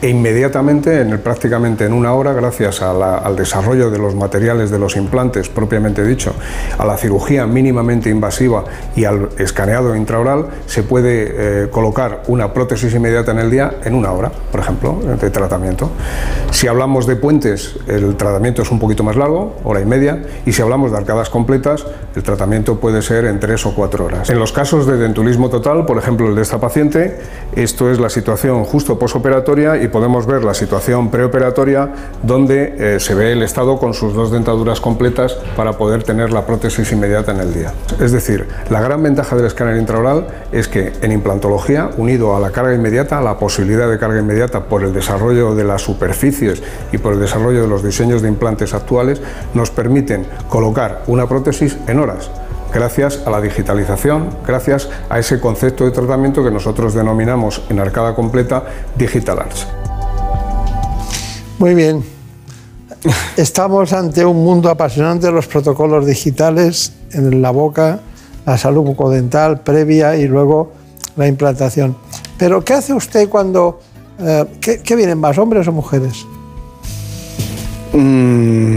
e 0.00 0.08
inmediatamente, 0.08 1.04
prácticamente 1.18 1.84
en 1.84 1.92
una 1.92 2.14
hora, 2.14 2.32
gracias 2.32 2.80
al 2.80 3.34
desarrollo 3.34 3.90
de 3.90 3.98
los 3.98 4.14
materiales 4.14 4.70
de 4.70 4.78
los 4.78 4.94
implantes, 4.94 5.48
propiamente 5.48 6.04
dicho, 6.04 6.32
a 6.78 6.84
la 6.84 6.96
cirugía 6.96 7.44
mínimamente 7.48 8.08
invasiva 8.08 8.62
y 8.94 9.04
al 9.04 9.30
escaneado 9.38 9.96
intraoral, 9.96 10.46
se 10.66 10.84
puede 10.84 11.64
eh, 11.64 11.70
colocar 11.72 12.22
una 12.28 12.52
prótesis 12.52 12.94
inmediata 12.94 13.32
en 13.32 13.40
el 13.40 13.50
día 13.50 13.78
en 13.82 13.96
una 13.96 14.12
hora, 14.12 14.30
por 14.52 14.60
ejemplo, 14.60 15.00
de 15.20 15.30
tratamiento. 15.30 15.90
Si 16.52 16.68
hablamos 16.68 17.08
de 17.08 17.16
puentes, 17.16 17.74
el 17.88 18.14
tratamiento 18.14 18.62
es 18.62 18.70
un 18.70 18.78
poquito 18.78 19.02
más 19.02 19.16
largo, 19.16 19.56
hora 19.64 19.80
y 19.80 19.86
media, 19.86 20.22
y 20.46 20.52
si 20.52 20.62
hablamos 20.62 20.92
de 20.92 20.98
arcadas 20.98 21.28
completas, 21.30 21.79
el 22.14 22.22
tratamiento 22.22 22.78
puede 22.78 23.02
ser 23.02 23.24
en 23.24 23.38
tres 23.40 23.64
o 23.66 23.74
cuatro 23.74 24.04
horas. 24.06 24.30
En 24.30 24.38
los 24.38 24.52
casos 24.52 24.86
de 24.86 24.96
dentulismo 24.96 25.48
total, 25.48 25.86
por 25.86 25.98
ejemplo 25.98 26.28
el 26.28 26.34
de 26.34 26.42
esta 26.42 26.58
paciente, 26.58 27.18
esto 27.54 27.90
es 27.90 28.00
la 28.00 28.10
situación 28.10 28.64
justo 28.64 28.98
posoperatoria 28.98 29.82
y 29.82 29.88
podemos 29.88 30.26
ver 30.26 30.44
la 30.44 30.54
situación 30.54 31.10
preoperatoria 31.10 31.92
donde 32.22 32.96
eh, 32.96 33.00
se 33.00 33.14
ve 33.14 33.32
el 33.32 33.42
estado 33.42 33.78
con 33.78 33.94
sus 33.94 34.14
dos 34.14 34.30
dentaduras 34.30 34.80
completas 34.80 35.36
para 35.56 35.74
poder 35.74 36.02
tener 36.02 36.32
la 36.32 36.46
prótesis 36.46 36.90
inmediata 36.92 37.32
en 37.32 37.40
el 37.40 37.54
día. 37.54 37.72
Es 38.00 38.12
decir, 38.12 38.46
la 38.70 38.80
gran 38.80 39.02
ventaja 39.02 39.36
del 39.36 39.46
escáner 39.46 39.76
intraoral 39.76 40.26
es 40.52 40.68
que 40.68 40.92
en 41.02 41.12
implantología, 41.12 41.90
unido 41.96 42.36
a 42.36 42.40
la 42.40 42.50
carga 42.50 42.74
inmediata, 42.74 43.18
a 43.18 43.22
la 43.22 43.38
posibilidad 43.38 43.88
de 43.90 43.98
carga 43.98 44.18
inmediata 44.18 44.64
por 44.64 44.82
el 44.82 44.92
desarrollo 44.92 45.54
de 45.54 45.64
las 45.64 45.82
superficies 45.82 46.62
y 46.92 46.98
por 46.98 47.14
el 47.14 47.20
desarrollo 47.20 47.62
de 47.62 47.68
los 47.68 47.84
diseños 47.84 48.22
de 48.22 48.28
implantes 48.28 48.74
actuales, 48.74 49.20
nos 49.54 49.70
permiten 49.70 50.26
colocar 50.48 51.02
una 51.06 51.26
prótesis 51.26 51.69
en 51.86 51.98
horas 51.98 52.30
gracias 52.72 53.20
a 53.26 53.30
la 53.30 53.40
digitalización, 53.40 54.28
gracias 54.46 54.88
a 55.08 55.18
ese 55.18 55.40
concepto 55.40 55.84
de 55.84 55.90
tratamiento 55.90 56.42
que 56.44 56.50
nosotros 56.50 56.94
denominamos 56.94 57.62
en 57.68 57.80
arcada 57.80 58.14
completa 58.14 58.64
Digital 58.96 59.40
Arts. 59.40 59.66
Muy 61.58 61.74
bien. 61.74 62.02
Estamos 63.36 63.92
ante 63.92 64.24
un 64.24 64.42
mundo 64.44 64.70
apasionante 64.70 65.26
de 65.26 65.32
los 65.32 65.46
protocolos 65.46 66.06
digitales 66.06 66.92
en 67.12 67.42
la 67.42 67.50
boca, 67.50 68.00
la 68.46 68.58
salud 68.58 68.82
bucodental 68.82 69.60
previa 69.60 70.16
y 70.16 70.28
luego 70.28 70.72
la 71.16 71.26
implantación. 71.26 71.96
Pero, 72.38 72.64
¿qué 72.64 72.74
hace 72.74 72.92
usted 72.92 73.28
cuando... 73.28 73.80
eh, 74.18 74.44
¿qué, 74.60 74.80
qué 74.80 74.96
vienen 74.96 75.18
más, 75.18 75.38
hombres 75.38 75.66
o 75.68 75.72
mujeres? 75.72 76.26
Mm, 77.92 78.76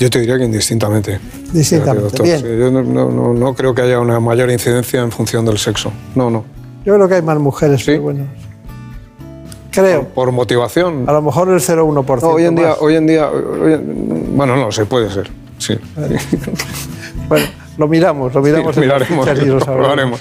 yo 0.00 0.10
te 0.10 0.20
diría 0.20 0.38
que 0.38 0.44
indistintamente. 0.44 1.20
Distintamente, 1.52 2.22
bien. 2.22 2.40
yo 2.40 2.70
no, 2.70 2.82
no- 2.82 3.10
no- 3.10 3.34
no 3.34 3.54
creo 3.54 3.74
que 3.74 3.82
haya 3.82 4.00
una 4.00 4.18
mayor 4.20 4.50
incidencia 4.50 5.00
en 5.00 5.12
función 5.12 5.44
del 5.44 5.58
sexo. 5.58 5.92
No, 6.14 6.30
no. 6.30 6.44
Yo 6.84 6.94
creo 6.94 7.08
que 7.08 7.14
hay 7.16 7.22
más 7.22 7.38
mujeres, 7.38 7.80
¿Sí? 7.80 7.86
pero 7.92 8.02
bueno. 8.02 8.24
Creo. 9.70 10.08
Por 10.08 10.32
motivación. 10.32 11.04
A 11.08 11.12
lo 11.12 11.22
mejor 11.22 11.48
el 11.50 11.60
0,1%. 11.60 12.20
No, 12.22 12.28
hoy 12.30 12.44
en 12.44 12.56
día, 12.56 12.74
hoy 12.80 12.96
en 12.96 13.06
día, 13.06 13.28
hoy 13.30 13.74
en- 13.74 14.36
bueno, 14.36 14.56
no, 14.56 14.72
se 14.72 14.84
puede 14.86 15.10
ser. 15.10 15.30
Sí. 15.58 15.74
Bueno, 17.28 17.46
Lo 17.78 17.86
miramos, 17.88 18.34
lo 18.34 18.42
miramos. 18.42 18.74
Sí, 18.74 18.80
miraremos, 18.80 19.26
lo 19.46 19.58
probaremos. 19.60 20.20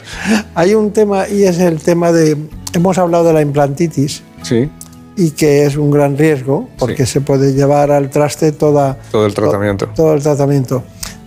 Hay 0.55 0.75
un 0.75 0.91
tema 0.91 1.27
y 1.27 1.43
es 1.43 1.57
el 1.59 1.81
tema 1.81 2.11
de, 2.11 2.37
hemos 2.73 2.97
hablado 2.97 3.23
de 3.25 3.33
la 3.33 3.41
implantitis. 3.41 4.21
Sí 4.43 4.69
y 5.19 5.31
que 5.31 5.65
es 5.65 5.75
un 5.75 5.91
gran 5.91 6.17
riesgo 6.17 6.69
porque 6.79 7.05
se 7.05 7.19
puede 7.19 7.53
llevar 7.53 7.91
al 7.91 8.09
traste 8.09 8.53
toda, 8.53 8.97
todo 9.11 9.25
el 9.25 9.33
tratamiento. 9.33 9.89
todo 9.93 10.13
el 10.13 10.23
tratamiento. 10.23 10.81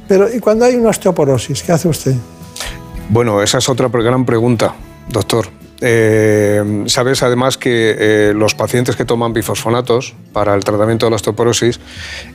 Pero 0.08 0.34
¿y 0.34 0.40
cuando 0.40 0.64
hay 0.64 0.74
una 0.76 0.88
osteoporosis? 0.88 1.62
¿Qué 1.62 1.72
hace 1.72 1.88
usted? 1.88 2.14
Bueno, 3.10 3.42
esa 3.42 3.58
es 3.58 3.68
otra 3.68 3.88
gran 3.88 4.24
pregunta, 4.24 4.74
doctor. 5.10 5.46
Eh, 5.84 6.84
sabes 6.86 7.22
además 7.22 7.58
que 7.58 7.96
eh, 7.98 8.32
los 8.34 8.54
pacientes 8.54 8.94
que 8.94 9.04
toman 9.04 9.32
bifosfonatos 9.32 10.14
para 10.32 10.54
el 10.54 10.62
tratamiento 10.62 11.06
de 11.06 11.10
la 11.10 11.16
osteoporosis 11.16 11.80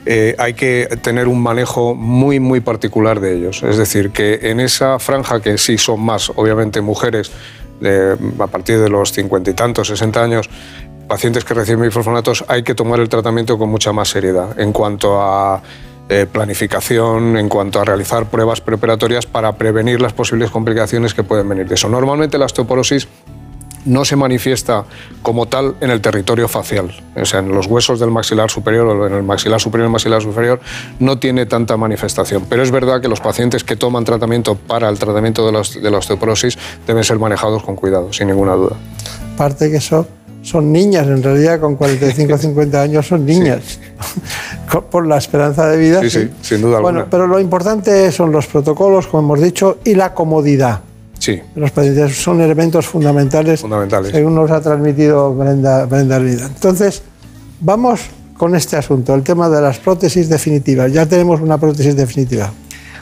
eh, 0.04 0.36
hay 0.38 0.52
que 0.52 0.86
tener 1.02 1.28
un 1.28 1.42
manejo 1.42 1.94
muy 1.94 2.38
muy 2.40 2.60
particular 2.60 3.18
de 3.18 3.36
ellos. 3.36 3.64
Es 3.64 3.78
decir, 3.78 4.10
que 4.10 4.38
en 4.42 4.60
esa 4.60 4.98
franja 5.00 5.40
que 5.40 5.58
sí 5.58 5.76
son 5.76 6.00
más, 6.00 6.30
obviamente 6.36 6.80
mujeres 6.82 7.32
a 8.38 8.46
partir 8.48 8.80
de 8.80 8.88
los 8.88 9.12
cincuenta 9.12 9.50
y 9.50 9.54
tantos, 9.54 9.88
60 9.88 10.22
años, 10.22 10.50
pacientes 11.08 11.44
que 11.44 11.54
reciben 11.54 11.82
bifosfonatos 11.82 12.44
hay 12.48 12.62
que 12.62 12.74
tomar 12.74 13.00
el 13.00 13.08
tratamiento 13.08 13.58
con 13.58 13.70
mucha 13.70 13.92
más 13.92 14.08
seriedad 14.08 14.58
en 14.60 14.72
cuanto 14.72 15.20
a 15.20 15.62
eh, 16.10 16.26
planificación, 16.30 17.36
en 17.36 17.48
cuanto 17.48 17.80
a 17.80 17.84
realizar 17.84 18.26
pruebas 18.26 18.60
preparatorias 18.60 19.26
para 19.26 19.52
prevenir 19.56 20.00
las 20.00 20.12
posibles 20.12 20.50
complicaciones 20.50 21.12
que 21.12 21.22
pueden 21.22 21.48
venir 21.48 21.68
de 21.68 21.74
eso. 21.74 21.88
Normalmente 21.88 22.38
la 22.38 22.46
osteoporosis 22.46 23.08
no 23.84 24.04
se 24.04 24.16
manifiesta 24.16 24.84
como 25.22 25.46
tal 25.46 25.76
en 25.80 25.90
el 25.90 26.00
territorio 26.00 26.48
facial, 26.48 26.94
o 27.16 27.24
sea, 27.24 27.40
en 27.40 27.48
los 27.48 27.66
huesos 27.66 28.00
del 28.00 28.10
maxilar 28.10 28.50
superior 28.50 28.86
o 28.86 29.06
en 29.06 29.14
el 29.14 29.22
maxilar 29.22 29.60
superior 29.60 29.86
y 29.86 29.88
el 29.88 29.92
maxilar 29.92 30.22
superior 30.22 30.60
no 30.98 31.18
tiene 31.18 31.46
tanta 31.46 31.76
manifestación. 31.76 32.44
Pero 32.48 32.62
es 32.62 32.70
verdad 32.70 33.00
que 33.00 33.08
los 33.08 33.20
pacientes 33.20 33.64
que 33.64 33.76
toman 33.76 34.04
tratamiento 34.04 34.54
para 34.54 34.88
el 34.88 34.98
tratamiento 34.98 35.46
de 35.46 35.52
la, 35.90 35.98
osteoporosis 35.98 36.58
deben 36.86 37.04
ser 37.04 37.18
manejados 37.18 37.62
con 37.62 37.76
cuidado, 37.76 38.12
sin 38.12 38.28
ninguna 38.28 38.54
duda. 38.54 38.76
Aparte 39.34 39.70
que 39.70 39.76
eso 39.76 40.06
son 40.42 40.72
niñas, 40.72 41.06
en 41.06 41.22
realidad 41.22 41.60
con 41.60 41.76
45 41.76 42.34
o 42.34 42.38
50 42.38 42.80
años 42.82 43.06
son 43.06 43.24
niñas, 43.24 43.78
por 44.90 45.06
la 45.06 45.18
esperanza 45.18 45.68
de 45.68 45.76
vida. 45.76 46.00
Sí, 46.02 46.10
sí, 46.10 46.30
sin 46.40 46.62
duda 46.62 46.80
bueno, 46.80 47.06
Pero 47.10 47.26
lo 47.26 47.40
importante 47.40 48.10
son 48.12 48.32
los 48.32 48.46
protocolos, 48.46 49.06
como 49.06 49.34
hemos 49.34 49.44
dicho, 49.44 49.78
y 49.84 49.94
la 49.94 50.14
comodidad. 50.14 50.80
Sí. 51.18 51.40
Los 51.56 51.72
pacientes 51.72 52.16
son 52.16 52.40
elementos 52.40 52.86
fundamentales, 52.86 53.60
fundamentales. 53.60 54.12
según 54.12 54.34
nos 54.34 54.50
ha 54.50 54.60
transmitido 54.60 55.34
Brenda, 55.34 55.84
Brenda 55.86 56.18
Vida. 56.18 56.46
Entonces, 56.46 57.02
vamos 57.60 58.02
con 58.36 58.54
este 58.54 58.76
asunto, 58.76 59.14
el 59.14 59.24
tema 59.24 59.50
de 59.50 59.60
las 59.60 59.78
prótesis 59.78 60.28
definitivas. 60.28 60.92
Ya 60.92 61.06
tenemos 61.06 61.40
una 61.40 61.58
prótesis 61.58 61.96
definitiva. 61.96 62.52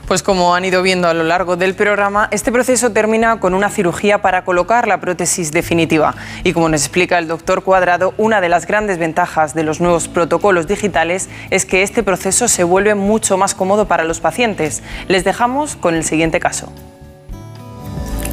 Pues 0.07 0.23
como 0.23 0.55
han 0.55 0.65
ido 0.65 0.83
viendo 0.83 1.09
a 1.09 1.15
lo 1.15 1.25
largo 1.25 1.57
del 1.57 1.75
programa, 1.75 2.29
este 2.31 2.53
proceso 2.53 2.93
termina 2.93 3.41
con 3.41 3.55
una 3.55 3.71
cirugía 3.71 4.23
para 4.23 4.45
colocar 4.45 4.87
la 4.87 5.01
prótesis 5.01 5.51
definitiva. 5.51 6.15
Y 6.45 6.53
como 6.53 6.69
nos 6.69 6.83
explica 6.83 7.19
el 7.19 7.27
doctor 7.27 7.65
Cuadrado, 7.65 8.15
una 8.17 8.41
de 8.41 8.49
las 8.49 8.69
grandes 8.69 8.99
ventajas 8.99 9.53
de 9.53 9.65
los 9.65 9.81
nuevos 9.81 10.07
protocolos 10.07 10.69
digitales 10.69 11.29
es 11.51 11.67
que 11.67 11.83
este 11.83 12.05
proceso 12.05 12.47
se 12.47 12.63
vuelve 12.63 12.95
mucho 12.95 13.37
más 13.37 13.57
cómodo 13.57 13.89
para 13.89 14.05
los 14.05 14.21
pacientes. 14.21 14.85
Les 15.09 15.25
dejamos 15.25 15.75
con 15.75 15.97
el 15.97 16.05
siguiente 16.05 16.39
caso. 16.39 16.73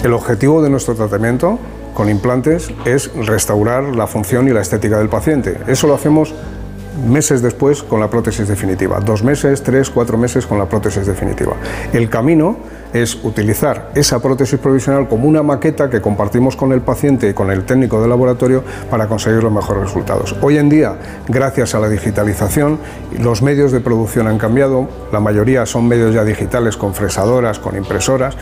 El 0.04 0.14
objetivo 0.14 0.62
de 0.62 0.70
nuestro 0.70 0.94
tratamiento 0.94 1.58
con 1.96 2.08
implantes 2.08 2.72
es 2.86 3.12
restaurar 3.16 3.84
la 3.84 4.06
función 4.06 4.48
y 4.48 4.52
la 4.52 4.62
estética 4.62 5.00
del 5.00 5.10
paciente. 5.10 5.58
Eso 5.66 5.88
lo 5.88 5.96
hacemos 5.96 6.36
meses 7.08 7.42
después 7.42 7.84
con 7.84 8.00
la 8.00 8.10
prótesis 8.10 8.48
definitiva, 8.48 9.00
dos 9.00 9.24
meses, 9.24 9.64
tres, 9.64 9.90
cuatro 9.90 10.18
meses 10.18 10.46
con 10.46 10.58
la 10.58 10.66
prótesis 10.66 11.06
definitiva. 11.06 11.56
El 11.92 12.10
camino 12.10 12.58
es 12.94 13.18
utilizar 13.24 13.90
esa 13.96 14.20
prótesis 14.20 14.60
provisional 14.60 15.08
como 15.08 15.28
una 15.28 15.44
maqueta 15.44 15.90
que 15.90 16.00
compartimos 16.00 16.56
con 16.56 16.72
el 16.72 16.82
paciente 16.82 17.30
y 17.30 17.34
con 17.34 17.52
el 17.52 17.66
técnico 17.66 18.02
de 18.02 18.08
laboratorio 18.08 18.64
para 18.90 19.08
conseguir 19.08 19.44
los 19.44 19.52
mejores 19.52 19.84
resultados. 19.84 20.36
Hoy 20.42 20.58
en 20.58 20.70
día, 20.70 20.96
gracias 21.28 21.76
a 21.76 21.80
la 21.80 21.90
digitalización, 21.90 22.80
los 23.20 23.42
medios 23.42 23.72
de 23.72 23.80
producción 23.80 24.28
han 24.28 24.38
cambiado, 24.38 24.88
la 25.12 25.20
mayoría 25.20 25.66
son 25.66 25.88
medios 25.88 26.14
ya 26.14 26.24
digitales 26.24 26.78
con 26.78 26.94
fresadoras, 26.94 27.60
con 27.60 27.76
impresoras, 27.76 28.36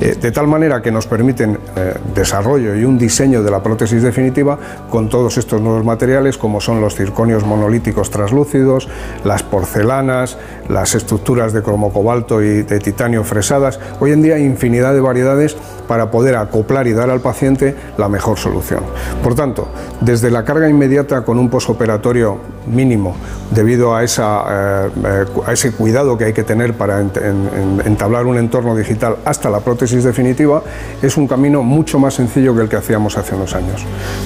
eh, 0.00 0.16
de 0.20 0.32
tal 0.32 0.48
manera 0.48 0.82
que 0.82 0.90
nos 0.90 1.06
permiten 1.06 1.58
eh, 1.76 1.94
desarrollo 2.14 2.74
y 2.74 2.84
un 2.84 2.98
diseño 2.98 3.42
de 3.42 3.50
la 3.50 3.62
prótesis 3.62 4.02
definitiva 4.02 4.58
con 4.90 5.08
todos 5.08 5.38
estos 5.38 5.60
nuevos 5.60 5.84
materiales 5.84 6.36
como 6.36 6.60
son 6.60 6.80
los 6.80 6.94
circonios 6.94 7.44
monolíticos 7.44 8.10
translúcidos, 8.10 8.88
las 9.24 9.42
porcelanas, 9.42 10.36
las 10.68 10.94
estructuras 10.94 11.52
de 11.52 11.62
cromo 11.62 11.92
cobalto 11.92 12.42
y 12.42 12.62
de 12.62 12.78
titanio 12.80 13.22
fresadas, 13.24 13.78
Hoy 14.00 14.12
en 14.12 14.22
día 14.22 14.34
hay 14.34 14.44
infinidad 14.44 14.94
de 14.94 15.00
variedades 15.00 15.56
para 15.86 16.10
poder 16.10 16.36
acoplar 16.36 16.86
y 16.86 16.92
dar 16.92 17.10
al 17.10 17.20
paciente 17.20 17.74
la 17.98 18.08
mejor 18.08 18.38
solución. 18.38 18.80
Por 19.22 19.34
tanto, 19.34 19.68
desde 20.00 20.30
la 20.30 20.44
carga 20.44 20.68
inmediata 20.68 21.24
con 21.24 21.38
un 21.38 21.50
posoperatorio 21.50 22.38
mínimo, 22.66 23.14
debido 23.50 23.94
a, 23.94 24.02
eh, 24.02 24.06
eh, 24.06 25.24
a 25.46 25.52
ese 25.52 25.72
cuidado 25.72 26.16
que 26.16 26.24
hay 26.24 26.32
que 26.32 26.44
tener 26.44 26.74
para 26.74 27.00
entablar 27.00 28.26
un 28.26 28.38
entorno 28.38 28.74
digital 28.74 29.16
hasta 29.24 29.50
la 29.50 29.60
prótesis 29.60 30.04
definitiva, 30.04 30.62
es 31.02 31.16
un 31.16 31.26
camino 31.26 31.62
mucho 31.62 31.98
más 31.98 32.14
sencillo 32.14 32.54
que 32.54 32.62
el 32.62 32.68
que 32.68 32.76
hacíamos 32.76 33.18
hace 33.18 33.34
unos 33.34 33.54
años. 33.54 33.84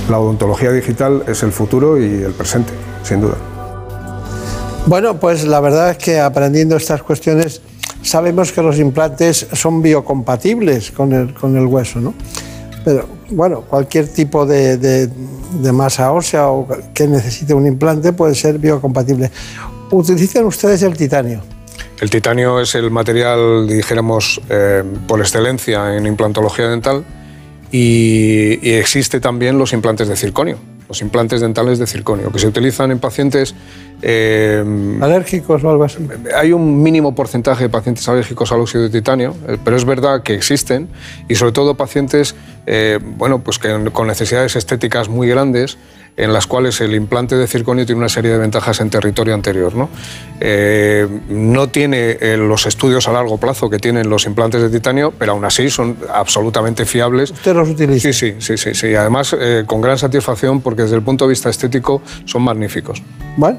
La 0.09 0.19
odontología 0.19 0.71
digital 0.71 1.25
es 1.27 1.43
el 1.43 1.53
futuro 1.53 1.99
y 1.99 2.23
el 2.23 2.33
presente, 2.33 2.73
sin 3.03 3.21
duda. 3.21 3.35
Bueno, 4.87 5.21
pues 5.21 5.45
la 5.45 5.61
verdad 5.61 5.91
es 5.91 5.99
que 5.99 6.19
aprendiendo 6.19 6.77
estas 6.77 7.03
cuestiones 7.03 7.61
sabemos 8.03 8.53
que 8.53 8.63
los 8.63 8.79
implantes 8.79 9.47
son 9.53 9.83
biocompatibles 9.83 10.91
con 10.91 11.13
el, 11.13 11.35
con 11.35 11.57
el 11.57 11.67
hueso, 11.67 12.01
¿no? 12.01 12.15
Pero 12.85 13.07
bueno, 13.31 13.63
cualquier 13.63 14.09
tipo 14.09 14.47
de, 14.47 15.11
masa 15.73 16.13
ósea 16.13 16.49
o 16.49 16.67
que 16.95 17.07
necesite 17.07 17.55
un 17.55 17.67
implante 17.67 18.13
puede 18.13 18.35
ser 18.35 18.59
biocompatible. 18.59 19.31
¿Utilizan 19.91 20.45
ustedes 20.45 20.83
el 20.83 20.97
titanio? 20.97 21.43
El 22.01 22.11
titanio 22.11 22.61
es 22.61 22.75
el 22.75 22.91
material, 22.91 23.67
dijéramos, 23.67 24.41
eh, 24.49 24.85
por 25.07 25.21
excelencia 25.21 25.97
en 25.97 26.07
implantología 26.07 26.69
dental 26.69 27.05
y, 27.73 28.59
y 28.63 28.73
existe 28.75 29.21
también 29.21 29.59
los 29.59 29.73
implantes 29.73 30.09
de 30.09 30.17
circonio 30.17 30.59
los 30.89 31.03
implantes 31.03 31.41
dentales 31.41 31.79
de 31.79 31.87
circonio, 31.87 32.33
que 32.33 32.39
se 32.39 32.47
utilizan 32.47 32.91
en 32.91 32.99
pacientes... 32.99 33.55
Eh, 34.01 34.65
¿Alérgicos 35.01 35.63
o 35.63 35.71
algo 35.71 35.85
así? 35.85 35.99
Hay 36.35 36.53
un 36.53 36.83
mínimo 36.83 37.15
porcentaje 37.15 37.65
de 37.65 37.69
pacientes 37.69 38.09
alérgicos 38.09 38.51
al 38.53 38.61
óxido 38.61 38.85
de 38.85 38.91
titanio, 38.91 39.35
eh, 39.47 39.59
pero 39.63 39.77
es 39.77 39.85
verdad 39.85 40.23
que 40.23 40.35
existen 40.35 40.89
y 41.29 41.35
sobre 41.35 41.53
todo 41.53 41.75
pacientes 41.75 42.35
eh, 42.71 42.99
bueno, 43.03 43.39
pues 43.41 43.59
que 43.59 43.91
con 43.93 44.07
necesidades 44.07 44.55
estéticas 44.55 45.09
muy 45.09 45.27
grandes 45.27 45.79
en 46.19 46.33
las 46.33 46.47
cuales 46.47 46.81
el 46.81 46.95
implante 46.95 47.37
de 47.37 47.47
circonio 47.47 47.87
tiene 47.87 48.01
una 48.01 48.09
serie 48.09 48.33
de 48.33 48.39
ventajas 48.39 48.81
en 48.81 48.91
territorio 48.91 49.35
anterior. 49.35 49.75
No, 49.75 49.89
eh, 50.41 51.07
no 51.29 51.69
tiene 51.69 52.19
eh, 52.21 52.37
los 52.37 52.67
estudios 52.67 53.07
a 53.07 53.13
largo 53.13 53.39
plazo 53.39 53.71
que 53.71 53.79
tienen 53.79 54.11
los 54.11 54.27
implantes 54.27 54.61
de 54.61 54.69
titanio, 54.69 55.13
pero 55.17 55.33
aún 55.33 55.45
así 55.45 55.71
son 55.71 55.97
absolutamente 56.13 56.85
fiables. 56.85 57.31
¿Usted 57.31 57.55
los 57.55 57.69
utiliza? 57.69 58.13
Sí, 58.13 58.35
sí, 58.41 58.59
sí, 58.59 58.75
sí. 58.75 58.95
Además, 58.97 59.35
eh, 59.39 59.63
con 59.65 59.81
gran 59.81 59.97
satisfacción 59.97 60.61
porque 60.61 60.83
desde 60.83 60.97
el 60.97 61.03
punto 61.03 61.25
de 61.25 61.31
vista 61.31 61.51
estético 61.51 62.03
son 62.25 62.43
magníficos. 62.43 63.01
¿Vale? 63.37 63.59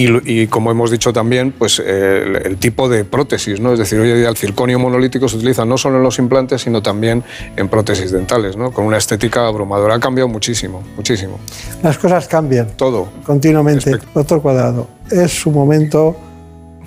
Y, 0.00 0.46
como 0.46 0.70
hemos 0.70 0.90
dicho 0.90 1.12
también, 1.12 1.52
pues 1.52 1.80
el, 1.80 2.56
tipo 2.58 2.88
de 2.88 3.04
prótesis, 3.04 3.60
¿no? 3.60 3.72
Es 3.72 3.78
decir, 3.78 3.98
hoy 3.98 4.10
en 4.10 4.18
día 4.18 4.28
el 4.28 4.36
circonio 4.36 4.78
monolítico 4.78 5.28
se 5.28 5.36
utiliza 5.36 5.64
no 5.64 5.76
solo 5.76 5.96
en 5.96 6.04
los 6.04 6.18
implantes, 6.18 6.62
sino 6.62 6.82
también 6.82 7.24
en 7.56 7.68
prótesis 7.68 8.12
dentales, 8.12 8.56
¿no? 8.56 8.70
Con 8.70 8.84
una 8.84 8.96
estética 8.98 9.46
abrumadora. 9.46 9.96
Ha 9.96 10.00
cambiado 10.00 10.28
muchísimo, 10.28 10.82
muchísimo. 10.96 11.40
Las 11.82 11.98
cosas 11.98 12.28
cambian. 12.28 12.68
Todo. 12.76 13.08
Continuamente. 13.24 13.98
Doctor 14.14 14.40
Cuadrado, 14.40 14.88
es 15.10 15.32
su 15.32 15.50
momento 15.50 16.16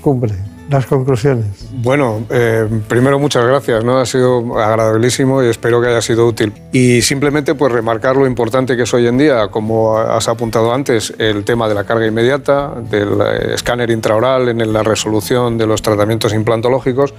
cumbre 0.02 0.51
las 0.72 0.86
conclusiones. 0.86 1.46
Bueno, 1.74 2.26
eh, 2.30 2.68
primero 2.88 3.20
muchas 3.20 3.46
gracias, 3.46 3.84
¿no? 3.84 4.00
Ha 4.00 4.06
sido 4.06 4.58
agradabilísimo 4.60 5.44
y 5.44 5.48
espero 5.48 5.82
que 5.82 5.90
haya 5.90 6.02
sido 6.02 6.26
útil. 6.26 6.54
Y 6.72 7.02
simplemente 7.02 7.56
pues 7.56 7.72
remarcar 7.72 8.16
lo 8.16 8.26
importante 8.26 8.76
que 8.76 8.84
es 8.84 8.94
hoy 8.94 9.08
en 9.08 9.18
día, 9.18 9.50
como 9.50 9.98
has 9.98 10.28
apuntado 10.28 10.74
antes, 10.74 11.14
el 11.18 11.44
tema 11.44 11.68
de 11.68 11.76
la 11.76 11.84
carga 11.84 12.08
inmediata, 12.08 12.74
del 12.90 13.22
eh, 13.22 13.54
escáner 13.54 13.92
intraoral 13.92 14.50
en 14.50 14.74
la 14.74 14.84
resolución 14.84 15.58
de 15.58 15.68
los 15.68 15.82
tratamientos 15.82 16.34
implantológicos, 16.34 17.14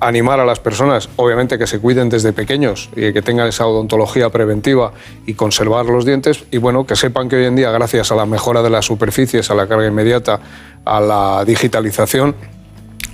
animar 0.00 0.40
a 0.40 0.44
las 0.44 0.60
personas, 0.60 1.08
obviamente 1.16 1.58
que 1.58 1.66
se 1.66 1.78
cuiden 1.78 2.08
desde 2.08 2.32
pequeños 2.32 2.90
y 2.94 3.12
que 3.12 3.22
tengan 3.22 3.48
esa 3.48 3.66
odontología 3.66 4.30
preventiva 4.30 4.92
y 5.26 5.34
conservar 5.34 5.86
los 5.86 6.04
dientes 6.04 6.44
y 6.50 6.58
bueno, 6.58 6.86
que 6.86 6.96
sepan 6.96 7.28
que 7.28 7.36
hoy 7.36 7.46
en 7.46 7.56
día 7.56 7.70
gracias 7.70 8.12
a 8.12 8.14
la 8.14 8.26
mejora 8.26 8.62
de 8.62 8.70
las 8.70 8.84
superficies, 8.84 9.50
a 9.50 9.54
la 9.54 9.66
carga 9.66 9.86
inmediata, 9.86 10.40
a 10.84 11.00
la 11.00 11.44
digitalización, 11.44 12.34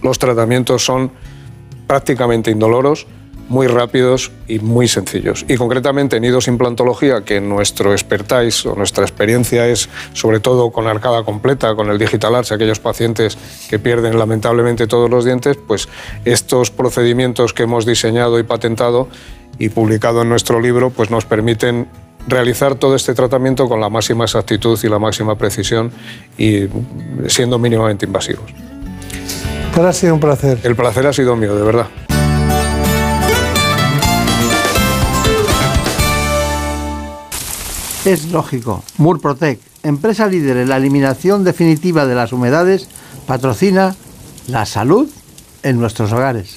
los 0.02 0.18
tratamientos 0.18 0.84
son 0.84 1.10
prácticamente 1.86 2.50
indoloros, 2.50 3.06
muy 3.48 3.66
rápidos 3.66 4.32
y 4.48 4.60
muy 4.60 4.88
sencillos. 4.88 5.44
Y 5.46 5.56
concretamente 5.56 6.16
en 6.16 6.24
idos 6.24 6.48
implantología, 6.48 7.22
que 7.22 7.40
nuestro 7.40 7.92
expertise 7.92 8.64
o 8.64 8.74
nuestra 8.74 9.04
experiencia 9.04 9.68
es 9.68 9.90
sobre 10.14 10.40
todo 10.40 10.70
con 10.70 10.86
arcada 10.86 11.22
completa, 11.22 11.74
con 11.74 11.90
el 11.90 11.98
digital 11.98 12.34
arch, 12.34 12.52
aquellos 12.52 12.80
pacientes 12.80 13.36
que 13.68 13.78
pierden 13.78 14.18
lamentablemente 14.18 14.86
todos 14.86 15.10
los 15.10 15.24
dientes, 15.24 15.58
pues 15.68 15.88
estos 16.24 16.70
procedimientos 16.70 17.52
que 17.52 17.64
hemos 17.64 17.84
diseñado 17.84 18.38
y 18.38 18.42
patentado 18.42 19.08
y 19.58 19.68
publicado 19.68 20.22
en 20.22 20.30
nuestro 20.30 20.58
libro, 20.60 20.90
pues 20.90 21.10
nos 21.10 21.26
permiten 21.26 21.88
realizar 22.26 22.76
todo 22.76 22.94
este 22.94 23.14
tratamiento 23.14 23.68
con 23.68 23.80
la 23.80 23.90
máxima 23.90 24.24
exactitud 24.24 24.78
y 24.82 24.88
la 24.88 24.98
máxima 24.98 25.36
precisión 25.36 25.92
y 26.38 26.68
siendo 27.26 27.58
mínimamente 27.58 28.06
invasivos. 28.06 28.71
Ha 29.74 29.92
sido 29.92 30.14
un 30.14 30.20
placer. 30.20 30.60
El 30.62 30.76
placer 30.76 31.06
ha 31.06 31.12
sido 31.12 31.34
mío, 31.34 31.56
de 31.56 31.62
verdad. 31.62 31.86
Es 38.04 38.30
lógico. 38.30 38.84
Murprotec, 38.98 39.60
empresa 39.82 40.26
líder 40.26 40.58
en 40.58 40.68
la 40.68 40.76
eliminación 40.76 41.42
definitiva 41.42 42.06
de 42.06 42.14
las 42.14 42.32
humedades, 42.32 42.88
patrocina 43.26 43.96
la 44.46 44.66
salud 44.66 45.08
en 45.62 45.80
nuestros 45.80 46.12
hogares. 46.12 46.56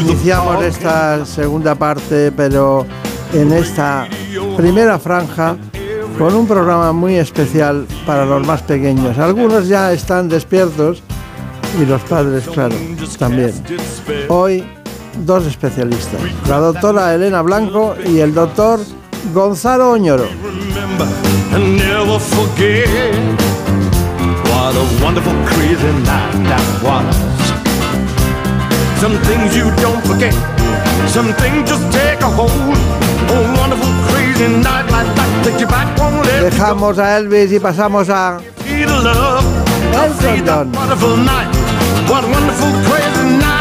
Iniciamos 0.00 0.64
esta 0.64 1.24
segunda 1.24 1.74
parte, 1.74 2.32
pero 2.32 2.86
en 3.32 3.52
esta 3.52 4.08
primera 4.56 4.98
franja 4.98 5.56
con 6.18 6.34
un 6.34 6.46
programa 6.46 6.92
muy 6.92 7.16
especial 7.16 7.86
para 8.06 8.24
los 8.24 8.46
más 8.46 8.62
pequeños. 8.62 9.18
Algunos 9.18 9.68
ya 9.68 9.92
están 9.92 10.28
despiertos 10.28 11.02
y 11.80 11.86
los 11.86 12.02
padres, 12.02 12.44
claro, 12.48 12.74
también. 13.18 13.52
Hoy 14.28 14.64
dos 15.24 15.46
especialistas, 15.46 16.20
la 16.48 16.58
doctora 16.58 17.14
Elena 17.14 17.42
Blanco 17.42 17.94
y 18.04 18.18
el 18.18 18.34
doctor 18.34 18.80
Gonzalo 19.32 19.92
Oñoro. 19.92 20.26
What 24.58 24.74
a 24.74 24.84
wonderful 25.04 25.36
crazy 25.46 25.92
night 26.02 26.34
that 26.50 26.64
was. 26.82 27.16
Some 29.02 29.14
things 29.28 29.54
you 29.54 29.70
don't 29.78 30.02
forget, 30.10 30.34
some 31.06 31.30
things 31.40 31.70
just 31.70 31.84
take 31.94 32.20
a 32.20 32.30
hold. 32.38 32.50
A 32.50 33.38
wonderful 33.60 33.92
crazy 34.10 34.48
night 34.66 34.86
like 34.90 35.06
that 35.18 35.30
takes 35.44 35.60
you 35.60 35.68
back 35.68 35.86
won't 35.98 36.26
let. 36.26 36.50
Dejamos 36.50 36.98
a 36.98 37.06
Elvis 37.18 37.52
y 37.52 37.60
pasamos 37.60 38.08
a 38.08 38.40
See 38.64 38.84
the 38.84 38.98
love, 39.06 39.46
Elton 39.94 40.44
John. 40.44 40.72
what 40.72 42.24
a 42.24 42.28
wonderful 42.28 42.72
crazy 42.88 43.38
night 43.38 43.57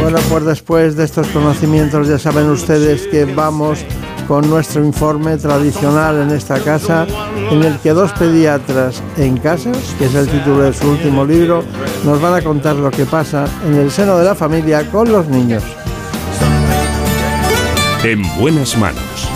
Bueno, 0.00 0.18
pues 0.30 0.44
después 0.44 0.96
de 0.96 1.04
estos 1.04 1.26
conocimientos 1.28 2.08
ya 2.08 2.18
saben 2.18 2.48
ustedes 2.48 3.06
que 3.08 3.26
vamos 3.26 3.84
con 4.26 4.48
nuestro 4.48 4.84
informe 4.84 5.36
tradicional 5.36 6.22
en 6.22 6.30
esta 6.30 6.58
casa, 6.60 7.06
en 7.50 7.62
el 7.62 7.78
que 7.80 7.90
dos 7.90 8.12
pediatras 8.12 9.02
en 9.18 9.36
casa, 9.36 9.70
que 9.98 10.06
es 10.06 10.14
el 10.14 10.28
título 10.28 10.62
de 10.62 10.72
su 10.72 10.88
último 10.88 11.24
libro, 11.24 11.62
nos 12.04 12.20
van 12.20 12.34
a 12.34 12.42
contar 12.42 12.76
lo 12.76 12.90
que 12.90 13.04
pasa 13.04 13.44
en 13.66 13.74
el 13.74 13.90
seno 13.90 14.16
de 14.16 14.24
la 14.24 14.34
familia 14.34 14.90
con 14.90 15.12
los 15.12 15.26
niños. 15.28 15.62
En 18.02 18.22
buenas 18.38 18.78
manos. 18.78 19.29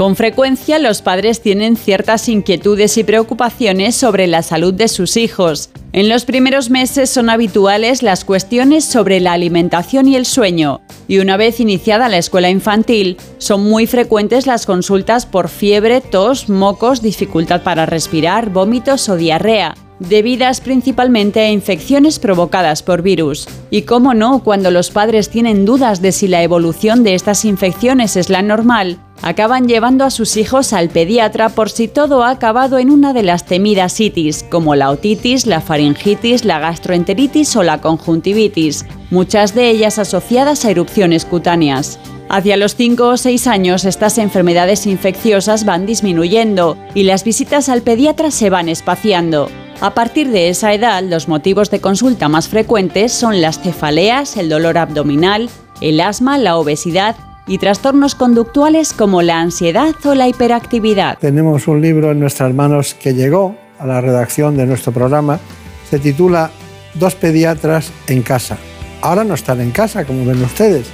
Con 0.00 0.16
frecuencia 0.16 0.78
los 0.78 1.02
padres 1.02 1.42
tienen 1.42 1.76
ciertas 1.76 2.26
inquietudes 2.30 2.96
y 2.96 3.04
preocupaciones 3.04 3.94
sobre 3.94 4.28
la 4.28 4.42
salud 4.42 4.72
de 4.72 4.88
sus 4.88 5.18
hijos. 5.18 5.68
En 5.92 6.08
los 6.08 6.24
primeros 6.24 6.70
meses 6.70 7.10
son 7.10 7.28
habituales 7.28 8.02
las 8.02 8.24
cuestiones 8.24 8.86
sobre 8.86 9.20
la 9.20 9.34
alimentación 9.34 10.08
y 10.08 10.16
el 10.16 10.24
sueño, 10.24 10.80
y 11.06 11.18
una 11.18 11.36
vez 11.36 11.60
iniciada 11.60 12.08
la 12.08 12.16
escuela 12.16 12.48
infantil, 12.48 13.18
son 13.36 13.62
muy 13.68 13.86
frecuentes 13.86 14.46
las 14.46 14.64
consultas 14.64 15.26
por 15.26 15.50
fiebre, 15.50 16.00
tos, 16.00 16.48
mocos, 16.48 17.02
dificultad 17.02 17.62
para 17.62 17.84
respirar, 17.84 18.48
vómitos 18.48 19.06
o 19.10 19.16
diarrea 19.16 19.74
debidas 20.00 20.60
principalmente 20.60 21.40
a 21.40 21.50
infecciones 21.50 22.18
provocadas 22.18 22.82
por 22.82 23.02
virus. 23.02 23.46
Y 23.70 23.82
cómo 23.82 24.14
no, 24.14 24.42
cuando 24.42 24.70
los 24.70 24.90
padres 24.90 25.28
tienen 25.28 25.64
dudas 25.64 26.02
de 26.02 26.10
si 26.10 26.26
la 26.26 26.42
evolución 26.42 27.04
de 27.04 27.14
estas 27.14 27.44
infecciones 27.44 28.16
es 28.16 28.30
la 28.30 28.42
normal, 28.42 28.98
acaban 29.22 29.68
llevando 29.68 30.04
a 30.04 30.10
sus 30.10 30.36
hijos 30.36 30.72
al 30.72 30.88
pediatra 30.88 31.50
por 31.50 31.70
si 31.70 31.86
todo 31.86 32.24
ha 32.24 32.30
acabado 32.30 32.78
en 32.78 32.90
una 32.90 33.12
de 33.12 33.22
las 33.22 33.44
temidas 33.44 34.00
itis, 34.00 34.42
como 34.42 34.74
la 34.74 34.90
otitis, 34.90 35.46
la 35.46 35.60
faringitis, 35.60 36.44
la 36.44 36.58
gastroenteritis 36.58 37.54
o 37.56 37.62
la 37.62 37.80
conjuntivitis, 37.80 38.86
muchas 39.10 39.54
de 39.54 39.70
ellas 39.70 39.98
asociadas 39.98 40.64
a 40.64 40.70
erupciones 40.70 41.24
cutáneas. 41.26 41.98
Hacia 42.30 42.56
los 42.56 42.76
5 42.76 43.08
o 43.08 43.16
6 43.16 43.48
años 43.48 43.84
estas 43.84 44.16
enfermedades 44.16 44.86
infecciosas 44.86 45.64
van 45.64 45.84
disminuyendo 45.84 46.76
y 46.94 47.02
las 47.02 47.24
visitas 47.24 47.68
al 47.68 47.82
pediatra 47.82 48.30
se 48.30 48.50
van 48.50 48.68
espaciando. 48.68 49.50
A 49.82 49.94
partir 49.94 50.30
de 50.30 50.50
esa 50.50 50.74
edad, 50.74 51.02
los 51.02 51.26
motivos 51.26 51.70
de 51.70 51.80
consulta 51.80 52.28
más 52.28 52.48
frecuentes 52.48 53.12
son 53.12 53.40
las 53.40 53.60
cefaleas, 53.60 54.36
el 54.36 54.50
dolor 54.50 54.76
abdominal, 54.76 55.48
el 55.80 56.02
asma, 56.02 56.36
la 56.36 56.58
obesidad 56.58 57.16
y 57.46 57.56
trastornos 57.56 58.14
conductuales 58.14 58.92
como 58.92 59.22
la 59.22 59.40
ansiedad 59.40 59.94
o 60.04 60.14
la 60.14 60.28
hiperactividad. 60.28 61.16
Tenemos 61.18 61.66
un 61.66 61.80
libro 61.80 62.10
en 62.10 62.20
nuestras 62.20 62.52
manos 62.52 62.92
que 62.92 63.14
llegó 63.14 63.56
a 63.78 63.86
la 63.86 64.02
redacción 64.02 64.54
de 64.54 64.66
nuestro 64.66 64.92
programa. 64.92 65.40
Se 65.88 65.98
titula 65.98 66.50
Dos 66.92 67.14
pediatras 67.14 67.90
en 68.06 68.20
casa. 68.20 68.58
Ahora 69.00 69.24
no 69.24 69.32
están 69.32 69.62
en 69.62 69.70
casa, 69.70 70.04
como 70.04 70.26
ven 70.26 70.42
ustedes. 70.42 70.88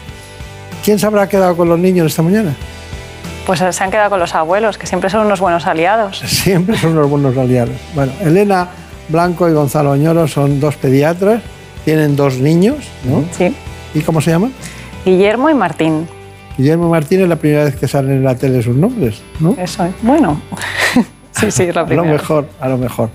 ¿Quién 0.85 1.01
se 1.01 1.07
habrá 1.07 1.29
quedado 1.29 1.57
con 1.57 1.68
los 1.68 1.79
niños 1.81 2.07
esta 2.07 2.22
mañana? 2.22 2.55
Pues 3.46 3.61
se 3.61 3.85
han 3.85 3.90
quedado 3.92 4.11
con 4.11 4.18
los 4.18 4.35
abuelos, 4.35 4.76
que 4.76 4.87
siempre 4.87 5.09
son 5.09 5.24
unos 5.24 5.40
buenos 5.40 5.66
aliados. 5.66 6.18
Siempre 6.26 6.76
son 6.76 6.96
los 6.96 7.09
buenos 7.09 7.37
aliados. 7.37 7.76
Bueno, 7.94 8.12
Elena 8.20 8.68
Blanco 9.09 9.48
y 9.48 9.52
Gonzalo 9.52 9.92
Oñoro 9.92 10.26
son 10.26 10.59
dos 10.59 10.74
pediatras, 10.76 11.42
tienen 11.85 12.16
dos 12.16 12.38
niños, 12.38 12.78
¿no? 13.04 13.24
Sí. 13.30 13.54
¿Y 13.94 14.00
cómo 14.00 14.20
se 14.20 14.32
llaman? 14.32 14.52
Guillermo 15.04 15.48
y 15.48 15.54
Martín. 15.54 16.09
Guillermo 16.59 16.88
Martínez 16.88 17.24
es 17.24 17.28
la 17.28 17.37
primera 17.37 17.64
vez 17.64 17.76
que 17.76 17.87
salen 17.87 18.12
en 18.12 18.24
la 18.24 18.35
tele 18.35 18.62
sus 18.62 18.74
nombres, 18.74 19.22
¿no? 19.38 19.54
Eso 19.56 19.85
es. 19.85 19.92
Bueno. 20.02 20.40
sí, 21.32 21.50
sí, 21.52 21.62
es 21.64 21.74
la 21.74 21.82
A 21.82 21.85
lo 21.85 21.88
primera. 21.88 22.11
mejor, 22.12 22.48
a 22.61 22.68
lo 22.68 22.78
mejor. 22.78 23.11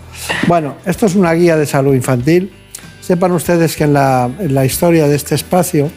Bueno, 0.47 0.75
esto 0.85 1.07
es 1.07 1.15
una 1.15 1.33
guía 1.33 1.57
de 1.57 1.65
salud 1.65 1.93
infantil. 1.93 2.53
Sepan 3.01 3.33
ustedes 3.33 3.75
que 3.75 3.83
en 3.83 3.93
la, 3.93 4.29
en 4.39 4.53
la 4.55 4.63
historia 4.63 5.07
de 5.09 5.15
este 5.15 5.35
espacio 5.35 5.89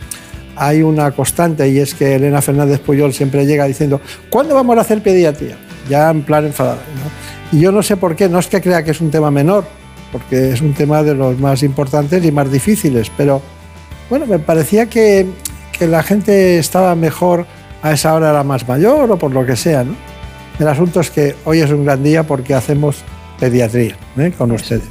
hay 0.57 0.83
una 0.83 1.11
constante 1.13 1.69
y 1.69 1.79
es 1.79 1.95
que 1.95 2.15
Elena 2.15 2.43
Fernández 2.43 2.81
Puyol 2.81 3.13
siempre 3.13 3.47
llega 3.47 3.65
diciendo 3.65 4.01
¿cuándo 4.31 4.55
vamos 4.55 4.77
a 4.79 4.83
hacer 4.83 5.03
pediatría? 5.03 5.57
Ya 5.89 6.11
en 6.11 6.23
plan 6.23 6.47
enfadada. 6.47 6.83
Y 7.53 7.61
yo 7.61 7.73
no 7.73 7.83
sé 7.83 7.97
por 7.97 8.17
qué, 8.17 8.29
no 8.29 8.39
es 8.39 8.47
que 8.47 8.61
crea 8.61 8.83
que 8.83 8.93
es 8.93 9.01
un 9.01 9.11
tema 9.11 9.31
menor, 9.31 9.65
porque 10.11 10.53
es 10.53 10.61
un 10.61 10.75
tema 10.75 11.03
de 11.03 11.15
los 11.15 11.39
más 11.39 11.63
importantes 11.63 12.25
y 12.25 12.33
más 12.33 12.51
difíciles, 12.51 13.11
pero 13.17 13.43
bueno, 14.09 14.27
me 14.27 14.39
parecía 14.39 14.87
que, 14.87 15.27
que 15.79 15.87
la 15.87 16.03
gente 16.03 16.59
estaba 16.59 16.95
mejor 16.95 17.47
a 17.83 17.93
esa 17.93 18.15
hora 18.15 18.31
era 18.31 18.43
más 18.43 18.67
mayor 18.67 19.11
o 19.11 19.19
por 19.19 19.33
lo 19.33 19.45
que 19.45 19.57
sea. 19.57 19.85
El 20.59 20.69
asunto 20.69 21.01
es 21.01 21.11
que 21.11 21.37
hoy 21.45 21.61
es 21.61 21.71
un 21.71 21.85
gran 21.85 22.03
día 22.03 22.23
porque 22.23 22.55
hacemos 22.55 23.03
pediatría 23.39 23.97
¿eh? 24.17 24.33
con 24.37 24.53
ustedes. 24.53 24.89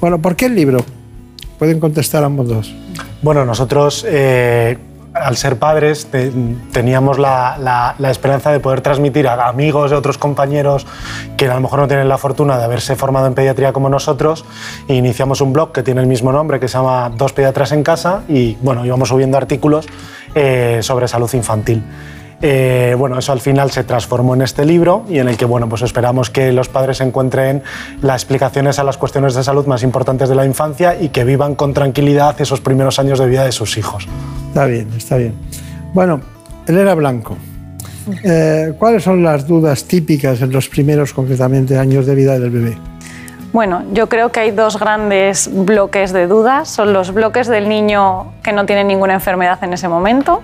Bueno, 0.00 0.20
¿por 0.22 0.36
qué 0.36 0.46
el 0.46 0.54
libro? 0.54 0.84
Pueden 1.58 1.80
contestar 1.80 2.24
ambos 2.24 2.48
dos. 2.48 2.74
Bueno, 3.22 3.44
nosotros 3.44 4.06
eh, 4.08 4.78
al 5.20 5.36
ser 5.36 5.58
padres 5.58 6.08
teníamos 6.72 7.18
la, 7.18 7.94
esperanza 8.10 8.52
de 8.52 8.60
poder 8.60 8.80
transmitir 8.80 9.28
a 9.28 9.48
amigos 9.48 9.90
de 9.90 9.96
otros 9.96 10.18
compañeros 10.18 10.86
que 11.36 11.46
a 11.46 11.54
lo 11.54 11.60
mejor 11.60 11.80
no 11.80 11.88
tienen 11.88 12.08
la 12.08 12.18
fortuna 12.18 12.58
de 12.58 12.64
haberse 12.64 12.96
formado 12.96 13.26
en 13.26 13.34
pediatría 13.34 13.72
como 13.72 13.88
nosotros 13.88 14.44
e 14.88 14.94
iniciamos 14.94 15.40
un 15.40 15.52
blog 15.52 15.72
que 15.72 15.82
tiene 15.82 16.00
el 16.00 16.06
mismo 16.06 16.32
nombre 16.32 16.60
que 16.60 16.68
se 16.68 16.78
llama 16.78 17.10
Dos 17.14 17.32
Pediatras 17.32 17.72
en 17.72 17.82
Casa 17.82 18.22
y 18.28 18.56
bueno, 18.62 18.84
íbamos 18.84 19.08
subiendo 19.08 19.36
artículos 19.36 19.86
eh, 20.34 20.80
sobre 20.82 21.08
salud 21.08 21.30
infantil. 21.34 21.82
Eh, 22.42 22.94
bueno, 22.98 23.18
eso 23.18 23.32
al 23.32 23.40
final 23.40 23.70
se 23.70 23.84
transformó 23.84 24.34
en 24.34 24.42
este 24.42 24.64
libro 24.64 25.04
y 25.08 25.18
en 25.18 25.28
el 25.28 25.36
que 25.36 25.44
bueno, 25.44 25.68
pues 25.68 25.82
esperamos 25.82 26.30
que 26.30 26.52
los 26.52 26.68
padres 26.68 27.00
encuentren 27.02 27.62
las 28.00 28.22
explicaciones 28.22 28.78
a 28.78 28.84
las 28.84 28.96
cuestiones 28.96 29.34
de 29.34 29.44
salud 29.44 29.66
más 29.66 29.82
importantes 29.82 30.28
de 30.28 30.34
la 30.34 30.46
infancia 30.46 30.98
y 30.98 31.10
que 31.10 31.24
vivan 31.24 31.54
con 31.54 31.74
tranquilidad 31.74 32.40
esos 32.40 32.60
primeros 32.60 32.98
años 32.98 33.18
de 33.18 33.26
vida 33.26 33.44
de 33.44 33.52
sus 33.52 33.76
hijos. 33.76 34.08
Está 34.48 34.64
bien, 34.64 34.88
está 34.96 35.18
bien. 35.18 35.34
Bueno, 35.92 36.22
Elena 36.66 36.94
Blanco, 36.94 37.36
eh, 38.24 38.72
¿cuáles 38.78 39.02
son 39.02 39.22
las 39.22 39.46
dudas 39.46 39.84
típicas 39.84 40.40
en 40.40 40.50
los 40.50 40.68
primeros, 40.68 41.12
concretamente, 41.12 41.76
años 41.76 42.06
de 42.06 42.14
vida 42.14 42.38
del 42.38 42.50
bebé? 42.50 42.78
Bueno, 43.52 43.82
yo 43.92 44.08
creo 44.08 44.32
que 44.32 44.40
hay 44.40 44.50
dos 44.52 44.78
grandes 44.78 45.50
bloques 45.52 46.12
de 46.12 46.26
dudas. 46.26 46.68
Son 46.68 46.92
los 46.92 47.12
bloques 47.12 47.48
del 47.48 47.68
niño 47.68 48.32
que 48.42 48.52
no 48.52 48.64
tiene 48.64 48.84
ninguna 48.84 49.12
enfermedad 49.14 49.58
en 49.62 49.72
ese 49.72 49.88
momento 49.88 50.40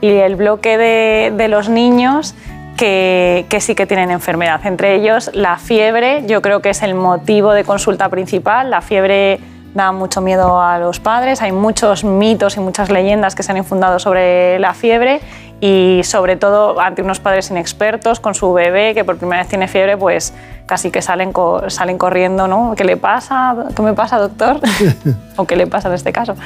y 0.00 0.08
el 0.08 0.36
bloque 0.36 0.78
de, 0.78 1.48
los 1.48 1.68
niños 1.68 2.34
que, 2.76 3.46
sí 3.60 3.74
que 3.74 3.86
tienen 3.86 4.10
enfermedad. 4.10 4.60
Entre 4.64 4.94
ellos, 4.94 5.30
la 5.34 5.56
fiebre, 5.56 6.24
yo 6.26 6.42
creo 6.42 6.60
que 6.60 6.70
es 6.70 6.82
el 6.82 6.94
motivo 6.94 7.52
de 7.52 7.64
consulta 7.64 8.08
principal. 8.08 8.70
La 8.70 8.80
fiebre 8.80 9.40
da 9.74 9.92
mucho 9.92 10.20
miedo 10.20 10.60
a 10.60 10.78
los 10.78 10.98
padres, 11.00 11.42
hay 11.42 11.52
muchos 11.52 12.02
mitos 12.04 12.56
y 12.56 12.60
muchas 12.60 12.90
leyendas 12.90 13.34
que 13.34 13.42
se 13.42 13.52
han 13.52 13.58
infundado 13.58 13.98
sobre 13.98 14.58
la 14.58 14.74
fiebre 14.74 15.20
y 15.60 16.02
sobre 16.04 16.36
todo 16.36 16.80
ante 16.80 17.02
unos 17.02 17.18
padres 17.18 17.50
inexpertos 17.50 18.20
con 18.20 18.34
su 18.34 18.52
bebé 18.52 18.94
que 18.94 19.04
por 19.04 19.16
primera 19.16 19.42
vez 19.42 19.48
tiene 19.48 19.66
fiebre, 19.66 19.96
pues 19.96 20.32
casi 20.66 20.90
que 20.90 21.02
salen, 21.02 21.32
salen 21.68 21.98
corriendo, 21.98 22.46
¿no? 22.46 22.74
¿Qué 22.76 22.84
le 22.84 22.96
pasa? 22.96 23.56
¿Qué 23.74 23.82
me 23.82 23.94
pasa, 23.94 24.18
doctor? 24.18 24.60
¿O 25.36 25.46
qué 25.46 25.56
le 25.56 25.66
pasa 25.66 25.88
en 25.88 25.94
este 25.94 26.12
caso? 26.12 26.36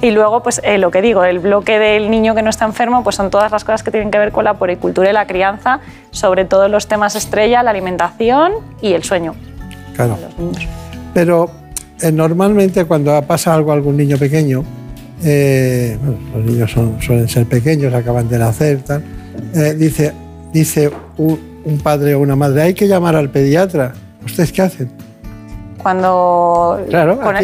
Y 0.00 0.12
luego, 0.12 0.42
pues 0.42 0.60
eh, 0.64 0.78
lo 0.78 0.90
que 0.90 1.02
digo, 1.02 1.24
el 1.24 1.40
bloque 1.40 1.78
del 1.78 2.10
niño 2.10 2.34
que 2.34 2.42
no 2.42 2.50
está 2.50 2.64
enfermo, 2.64 3.02
pues 3.02 3.16
son 3.16 3.28
todas 3.30 3.50
las 3.52 3.64
cosas 3.64 3.82
que 3.82 3.90
tienen 3.90 4.10
que 4.10 4.18
ver 4.18 4.32
con 4.32 4.44
la 4.44 4.54
poricultura 4.54 5.10
y 5.10 5.12
la 5.12 5.26
crianza, 5.26 5.80
sobre 6.10 6.44
todo 6.44 6.68
los 6.68 6.86
temas 6.86 7.16
estrella, 7.16 7.62
la 7.62 7.72
alimentación 7.72 8.52
y 8.80 8.94
el 8.94 9.02
sueño. 9.02 9.34
Claro. 9.94 10.16
Pero 11.12 11.50
eh, 12.00 12.10
normalmente 12.10 12.84
cuando 12.84 13.20
pasa 13.22 13.52
algo 13.52 13.72
a 13.72 13.74
algún 13.74 13.96
niño 13.96 14.16
pequeño, 14.16 14.64
eh, 15.24 15.96
los 16.34 16.44
niños 16.44 16.70
suelen 17.00 17.28
ser 17.28 17.46
pequeños, 17.46 17.94
acaban 17.94 18.28
de 18.28 18.38
nacer, 18.38 18.80
tal, 18.82 19.02
eh, 19.54 19.74
dice, 19.78 20.12
dice 20.52 20.90
un, 21.16 21.78
padre 21.82 22.14
o 22.14 22.20
una 22.20 22.36
madre, 22.36 22.62
hay 22.62 22.74
que 22.74 22.88
llamar 22.88 23.16
al 23.16 23.30
pediatra. 23.30 23.94
¿Ustedes 24.24 24.52
qué 24.52 24.62
hacen? 24.62 24.90
Cuando 25.82 26.80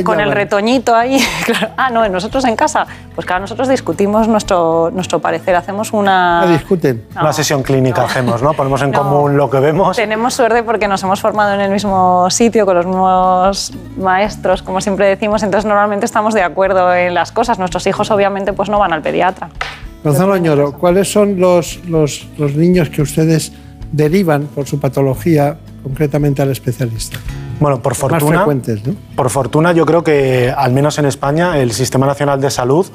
con, 0.05 0.21
el, 0.21 0.33
retoñito 0.33 0.95
ahí, 0.95 1.19
ah, 1.77 1.91
no, 1.91 2.09
nosotros 2.09 2.45
en 2.45 2.55
casa, 2.55 2.87
pues 3.15 3.27
claro, 3.27 3.41
nosotros 3.43 3.69
discutimos 3.69 4.29
nuestro, 4.29 4.91
nuestro 4.93 5.19
parecer, 5.19 5.57
hacemos 5.57 5.93
una... 5.93 6.43
¿No 6.43 6.53
discuten? 6.53 7.05
Una 7.21 7.33
sesión 7.33 7.63
clínica 7.63 8.05
hacemos, 8.05 8.43
¿no? 8.43 8.53
Ponemos 8.55 8.81
en 8.83 8.93
común 8.93 9.37
lo 9.37 9.51
que 9.51 9.59
vemos. 9.59 9.97
Tenemos 9.97 10.35
suerte 10.35 10.63
porque 10.63 10.87
nos 10.87 11.03
hemos 11.03 11.21
formado 11.21 11.55
en 11.55 11.61
el 11.61 11.71
mismo 11.71 12.31
sitio, 12.31 12.65
con 12.65 12.77
los 12.77 12.87
mismos 12.87 13.73
maestros, 13.97 14.63
como 14.63 14.81
siempre 14.81 15.07
decimos, 15.07 15.43
entonces 15.43 15.67
normalmente 15.67 16.07
estamos 16.07 16.35
de 16.35 16.43
acuerdo 16.43 16.95
en 16.95 17.15
las 17.15 17.33
cosas. 17.33 17.59
Nuestros 17.59 17.87
hijos 17.87 18.11
obviamente 18.11 18.53
pues 18.53 18.69
no 18.69 18.79
van 18.79 18.93
al 18.93 19.03
pediatra. 19.03 19.49
Gonzalo 20.05 20.35
Añoro, 20.35 20.73
¿cuáles 20.73 21.11
son 21.11 21.41
los, 21.41 21.81
los, 21.89 22.29
los 22.39 22.55
niños 22.55 22.89
que 22.89 23.03
ustedes 23.03 23.53
derivan 23.91 24.47
por 24.47 24.67
su 24.67 24.79
patología 24.79 25.57
concretamente 25.83 26.41
al 26.43 26.51
especialista? 26.51 27.19
Bueno, 27.61 27.81
por 27.81 27.95
fortuna, 27.95 28.47
por 29.17 29.31
fortuna 29.31 29.73
yo 29.73 29.85
creo 29.85 30.05
que 30.05 30.55
al 30.57 30.73
menos 30.73 30.99
en 30.99 31.07
España 31.07 31.59
el 31.59 31.73
Sistema 31.73 32.07
Nacional 32.07 32.41
de 32.41 32.51
Salud 32.51 32.87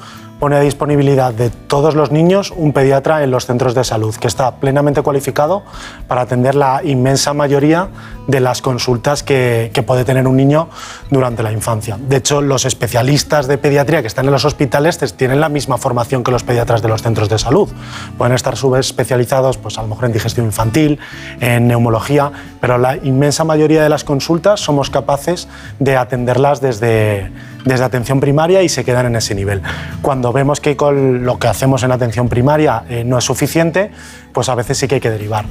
pone 0.44 0.58
a 0.58 0.60
disponibilidad 0.60 1.34
de 1.34 1.50
todos 1.50 1.96
los 1.96 2.12
niños 2.12 2.54
un 2.54 2.74
pediatra 2.74 3.24
en 3.24 3.32
los 3.32 3.46
centros 3.46 3.74
de 3.76 3.86
salud, 3.86 4.14
que 4.14 4.28
está 4.28 4.58
plenamente 4.58 5.02
cualificado 5.02 5.64
para 6.10 6.20
atender 6.20 6.54
la 6.54 6.82
inmensa 6.84 7.34
mayoría 7.34 7.88
de 8.28 8.42
las 8.42 8.62
consultas 8.62 9.24
que, 9.24 9.72
puede 9.88 10.04
tener 10.04 10.28
un 10.28 10.36
niño 10.36 10.68
durante 11.10 11.44
la 11.44 11.54
infancia. 11.54 11.98
De 11.98 12.18
hecho, 12.18 12.42
los 12.42 12.66
especialistas 12.66 13.48
de 13.48 13.58
pediatría 13.58 14.02
que 14.02 14.08
están 14.08 14.26
en 14.26 14.34
los 14.34 14.44
hospitales 14.44 14.98
tienen 15.16 15.40
la 15.40 15.48
misma 15.48 15.78
formación 15.78 16.26
que 16.26 16.32
los 16.32 16.44
pediatras 16.44 16.82
de 16.82 16.90
los 16.90 17.02
centros 17.02 17.30
de 17.30 17.40
salud. 17.40 17.70
Pueden 18.18 18.34
estar 18.34 18.58
subespecializados, 18.58 19.58
pues 19.58 19.78
a 19.78 19.82
lo 19.82 19.88
mejor 19.88 20.06
en 20.06 20.12
digestión 20.12 20.46
infantil, 20.46 21.00
en 21.40 21.70
neumología, 21.70 22.34
pero 22.60 22.78
la 22.78 22.98
inmensa 22.98 23.46
mayoría 23.46 23.82
de 23.82 23.88
las 23.88 24.04
consultas 24.04 24.60
somos 24.60 24.90
capaces 24.90 25.48
de 25.80 25.96
atenderlas 25.96 26.60
desde 26.60 27.32
desde 27.66 27.84
atención 27.84 28.20
primaria 28.20 28.64
y 28.64 28.70
se 28.70 28.84
quedan 28.84 29.08
en 29.08 29.16
ese 29.16 29.36
nivel. 29.36 29.62
Cuando 30.02 30.32
vemos 30.34 30.60
que 30.60 30.76
con 30.76 31.26
lo 31.26 31.40
que 31.40 31.48
hacemos 31.48 31.84
en 31.84 31.92
atención 31.92 32.30
primaria 32.30 32.84
eh, 32.90 33.04
no 33.04 33.18
es 33.18 33.24
suficiente, 33.24 33.92
pues 34.32 34.50
a 34.50 34.56
veces 34.56 34.78
sí 34.78 34.88
que 34.88 34.96
hay 34.96 35.02
que 35.02 35.12
derivar. 35.12 35.46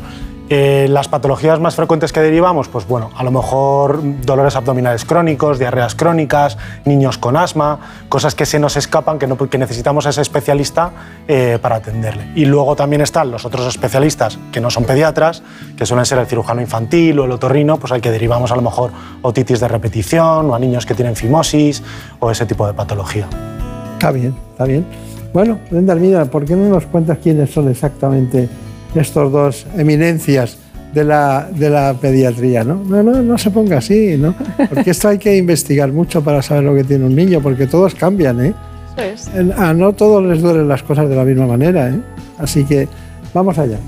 Eh, 0.54 0.86
las 0.86 1.08
patologías 1.08 1.60
más 1.60 1.76
frecuentes 1.76 2.12
que 2.12 2.20
derivamos, 2.20 2.68
pues 2.68 2.86
bueno, 2.86 3.10
a 3.16 3.24
lo 3.24 3.30
mejor 3.30 4.02
dolores 4.20 4.54
abdominales 4.54 5.06
crónicos, 5.06 5.58
diarreas 5.58 5.94
crónicas, 5.94 6.58
niños 6.84 7.16
con 7.16 7.38
asma, 7.38 7.78
cosas 8.10 8.34
que 8.34 8.44
se 8.44 8.58
nos 8.58 8.76
escapan, 8.76 9.18
que, 9.18 9.26
no, 9.26 9.38
necesitamos 9.58 10.04
a 10.04 10.10
ese 10.10 10.20
especialista 10.20 10.90
eh, 11.26 11.58
para 11.62 11.76
atenderle. 11.76 12.32
Y 12.34 12.44
luego 12.44 12.76
también 12.76 13.00
están 13.00 13.30
los 13.30 13.46
otros 13.46 13.66
especialistas 13.66 14.38
que 14.52 14.60
no 14.60 14.68
son 14.68 14.84
pediatras, 14.84 15.42
que 15.74 15.86
suelen 15.86 16.04
ser 16.04 16.18
el 16.18 16.26
cirujano 16.26 16.60
infantil 16.60 17.18
o 17.20 17.24
el 17.24 17.30
otorrino, 17.30 17.78
pues 17.78 17.90
al 17.90 18.02
que 18.02 18.10
derivamos 18.10 18.52
a 18.52 18.56
lo 18.56 18.60
mejor 18.60 18.90
otitis 19.22 19.58
de 19.58 19.68
repetición 19.68 20.50
o 20.50 20.54
a 20.54 20.58
niños 20.58 20.84
que 20.84 20.94
tienen 20.94 21.16
fimosis 21.16 21.82
o 22.20 22.30
ese 22.30 22.44
tipo 22.44 22.66
de 22.66 22.74
patología. 22.74 23.26
Está 23.94 24.10
bien, 24.10 24.36
está 24.50 24.64
bien. 24.64 24.84
Bueno, 25.32 25.58
Brenda 25.70 25.94
mira, 25.94 26.26
¿por 26.26 26.44
qué 26.44 26.56
no 26.56 26.68
nos 26.68 26.84
cuentas 26.84 27.16
quiénes 27.22 27.50
son 27.50 27.70
exactamente 27.70 28.50
estos 28.94 29.32
dos 29.32 29.66
eminencias 29.76 30.58
de 30.92 31.04
la, 31.04 31.48
de 31.50 31.70
la 31.70 31.94
pediatría, 31.94 32.64
¿no? 32.64 32.74
No, 32.74 33.02
no, 33.02 33.22
no 33.22 33.38
se 33.38 33.50
ponga 33.50 33.78
así, 33.78 34.16
¿no? 34.18 34.34
Porque 34.68 34.90
esto 34.90 35.08
hay 35.08 35.18
que 35.18 35.36
investigar 35.36 35.90
mucho 35.90 36.22
para 36.22 36.42
saber 36.42 36.64
lo 36.64 36.74
que 36.74 36.84
tiene 36.84 37.06
un 37.06 37.16
niño, 37.16 37.40
porque 37.40 37.66
todos 37.66 37.94
cambian, 37.94 38.44
¿eh? 38.44 38.54
A 39.56 39.72
no 39.72 39.94
todos 39.94 40.22
les 40.22 40.42
duelen 40.42 40.68
las 40.68 40.82
cosas 40.82 41.08
de 41.08 41.16
la 41.16 41.24
misma 41.24 41.46
manera, 41.46 41.88
¿eh? 41.88 42.00
Así 42.38 42.64
que 42.64 42.88
vamos 43.32 43.56
allá. 43.58 43.78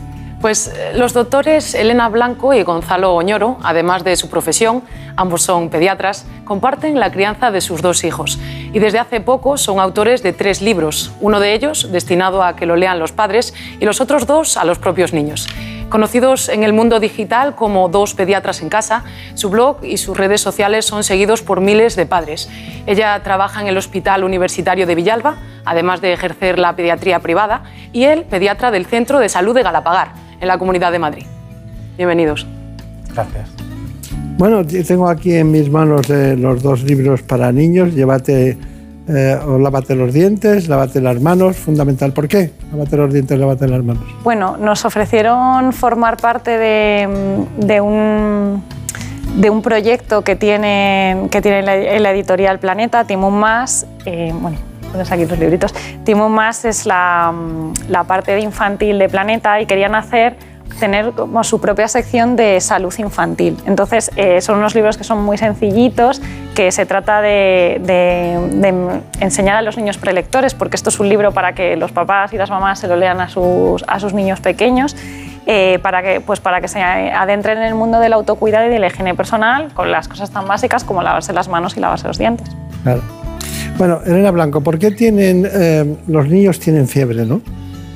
Pues 0.44 0.68
eh, 0.68 0.92
los 0.94 1.14
doctores 1.14 1.74
Elena 1.74 2.10
Blanco 2.10 2.52
y 2.52 2.62
Gonzalo 2.64 3.14
Oñoro, 3.14 3.56
además 3.62 4.04
de 4.04 4.14
su 4.14 4.28
profesión, 4.28 4.82
ambos 5.16 5.40
son 5.40 5.70
pediatras, 5.70 6.26
comparten 6.44 7.00
la 7.00 7.10
crianza 7.10 7.50
de 7.50 7.62
sus 7.62 7.80
dos 7.80 8.04
hijos 8.04 8.38
y 8.70 8.78
desde 8.78 8.98
hace 8.98 9.22
poco 9.22 9.56
son 9.56 9.80
autores 9.80 10.22
de 10.22 10.34
tres 10.34 10.60
libros, 10.60 11.12
uno 11.22 11.40
de 11.40 11.54
ellos 11.54 11.90
destinado 11.90 12.42
a 12.42 12.56
que 12.56 12.66
lo 12.66 12.76
lean 12.76 12.98
los 12.98 13.10
padres 13.10 13.54
y 13.80 13.86
los 13.86 14.02
otros 14.02 14.26
dos 14.26 14.58
a 14.58 14.66
los 14.66 14.78
propios 14.78 15.14
niños. 15.14 15.48
Conocidos 15.88 16.50
en 16.50 16.62
el 16.62 16.74
mundo 16.74 17.00
digital 17.00 17.54
como 17.54 17.88
Dos 17.88 18.12
Pediatras 18.12 18.60
en 18.60 18.68
Casa, 18.68 19.02
su 19.32 19.48
blog 19.48 19.82
y 19.82 19.96
sus 19.96 20.14
redes 20.14 20.42
sociales 20.42 20.84
son 20.84 21.04
seguidos 21.04 21.40
por 21.40 21.62
miles 21.62 21.96
de 21.96 22.04
padres. 22.04 22.50
Ella 22.84 23.18
trabaja 23.22 23.62
en 23.62 23.68
el 23.68 23.78
Hospital 23.78 24.24
Universitario 24.24 24.86
de 24.86 24.94
Villalba, 24.94 25.36
además 25.64 26.02
de 26.02 26.12
ejercer 26.12 26.58
la 26.58 26.76
pediatría 26.76 27.20
privada, 27.20 27.62
y 27.94 28.04
él, 28.04 28.24
pediatra 28.24 28.70
del 28.70 28.84
Centro 28.84 29.20
de 29.20 29.30
Salud 29.30 29.54
de 29.54 29.62
Galapagar 29.62 30.23
en 30.40 30.48
la 30.48 30.58
Comunidad 30.58 30.92
de 30.92 30.98
Madrid. 30.98 31.26
Bienvenidos. 31.96 32.46
Gracias. 33.12 33.48
Bueno, 34.36 34.64
tengo 34.66 35.08
aquí 35.08 35.34
en 35.34 35.52
mis 35.52 35.70
manos 35.70 36.10
eh, 36.10 36.36
los 36.36 36.62
dos 36.62 36.82
libros 36.82 37.22
para 37.22 37.52
niños. 37.52 37.94
Llévate 37.94 38.58
eh, 39.06 39.38
o 39.46 39.58
lávate 39.58 39.94
los 39.94 40.12
dientes, 40.12 40.68
lávate 40.68 41.00
las 41.00 41.20
manos, 41.20 41.56
fundamental. 41.56 42.12
¿Por 42.12 42.26
qué? 42.26 42.50
Lávate 42.72 42.96
los 42.96 43.12
dientes, 43.12 43.38
lávate 43.38 43.68
las 43.68 43.84
manos. 43.84 44.02
Bueno, 44.24 44.56
nos 44.56 44.84
ofrecieron 44.84 45.72
formar 45.72 46.16
parte 46.16 46.58
de, 46.58 47.08
de 47.58 47.80
un 47.80 48.62
de 49.36 49.50
un 49.50 49.62
proyecto 49.62 50.22
que 50.22 50.36
tiene, 50.36 51.28
que 51.30 51.42
tiene 51.42 51.62
la, 51.62 52.10
editorial 52.10 52.58
Planeta, 52.58 53.04
Timón 53.04 53.34
Más. 53.34 53.86
Eh, 54.06 54.32
bueno, 54.32 54.58
pones 54.94 55.10
aquí 55.10 55.26
los 55.26 55.38
libritos. 55.38 55.74
Timón 56.04 56.32
Más 56.32 56.64
es 56.64 56.86
la, 56.86 57.34
la 57.88 58.04
parte 58.04 58.38
infantil 58.38 58.98
de 58.98 59.08
Planeta 59.08 59.60
y 59.60 59.66
querían 59.66 59.94
hacer 59.96 60.36
tener 60.78 61.12
como 61.12 61.44
su 61.44 61.60
propia 61.60 61.88
sección 61.88 62.36
de 62.36 62.60
salud 62.60 62.92
infantil. 62.98 63.56
Entonces, 63.66 64.10
eh, 64.16 64.40
son 64.40 64.58
unos 64.58 64.74
libros 64.74 64.96
que 64.96 65.04
son 65.04 65.22
muy 65.22 65.38
sencillitos, 65.38 66.20
que 66.54 66.72
se 66.72 66.86
trata 66.86 67.20
de, 67.20 67.80
enseñar 69.20 69.56
a 69.56 69.62
los 69.62 69.76
niños 69.76 69.98
prelectores, 69.98 70.54
porque 70.54 70.76
esto 70.76 70.90
es 70.90 71.00
un 71.00 71.08
libro 71.08 71.32
para 71.32 71.52
que 71.52 71.76
los 71.76 71.92
papás 71.92 72.32
y 72.32 72.38
las 72.38 72.50
mamás 72.50 72.78
se 72.78 72.88
lo 72.88 72.96
lean 72.96 73.20
a 73.20 73.28
sus, 73.28 73.84
a 73.86 74.00
sus 74.00 74.12
niños 74.14 74.40
pequeños. 74.40 74.96
Eh, 75.46 75.78
para, 75.82 76.02
que, 76.02 76.22
pues 76.22 76.40
para 76.40 76.62
que 76.62 76.68
se 76.68 76.80
adentren 76.80 77.58
en 77.58 77.64
el 77.64 77.74
mundo 77.74 78.00
del 78.00 78.14
autocuidado 78.14 78.64
y 78.64 78.70
de 78.70 78.78
la 78.78 78.86
higiene 78.86 79.14
personal 79.14 79.74
con 79.74 79.92
las 79.92 80.08
cosas 80.08 80.30
tan 80.30 80.48
básicas 80.48 80.84
como 80.84 81.02
lavarse 81.02 81.34
las 81.34 81.48
manos 81.48 81.76
y 81.76 81.80
lavarse 81.80 82.08
los 82.08 82.16
dientes. 82.16 82.48
Bueno, 83.76 84.00
Elena 84.06 84.30
Blanco, 84.30 84.60
¿por 84.60 84.78
qué 84.78 84.92
tienen, 84.92 85.48
eh, 85.50 85.96
los 86.06 86.28
niños 86.28 86.60
tienen 86.60 86.86
fiebre, 86.86 87.26
no? 87.26 87.40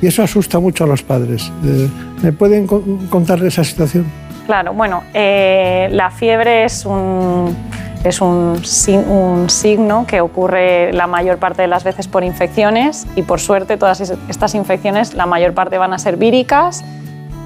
Y 0.02 0.06
eso 0.08 0.22
asusta 0.22 0.58
mucho 0.58 0.84
a 0.84 0.86
los 0.86 1.02
padres. 1.02 1.52
Eh, 1.64 1.88
¿Me 2.22 2.32
pueden 2.32 2.66
contar 2.66 3.42
esa 3.44 3.62
situación? 3.62 4.04
Claro, 4.46 4.72
bueno, 4.72 5.04
eh, 5.14 5.88
la 5.92 6.10
fiebre 6.10 6.64
es 6.64 6.84
un, 6.84 7.54
es 8.02 8.20
un, 8.20 8.58
signo 8.64 10.04
que 10.06 10.20
ocurre 10.20 10.92
la 10.92 11.06
mayor 11.06 11.38
parte 11.38 11.62
de 11.62 11.68
las 11.68 11.84
veces 11.84 12.08
por 12.08 12.24
infecciones 12.24 13.06
y 13.14 13.22
por 13.22 13.40
suerte 13.40 13.76
todas 13.76 14.00
estas 14.00 14.54
infecciones 14.54 15.14
la 15.14 15.26
mayor 15.26 15.52
parte 15.52 15.78
van 15.78 15.92
a 15.92 15.98
ser 15.98 16.16
víricas, 16.16 16.84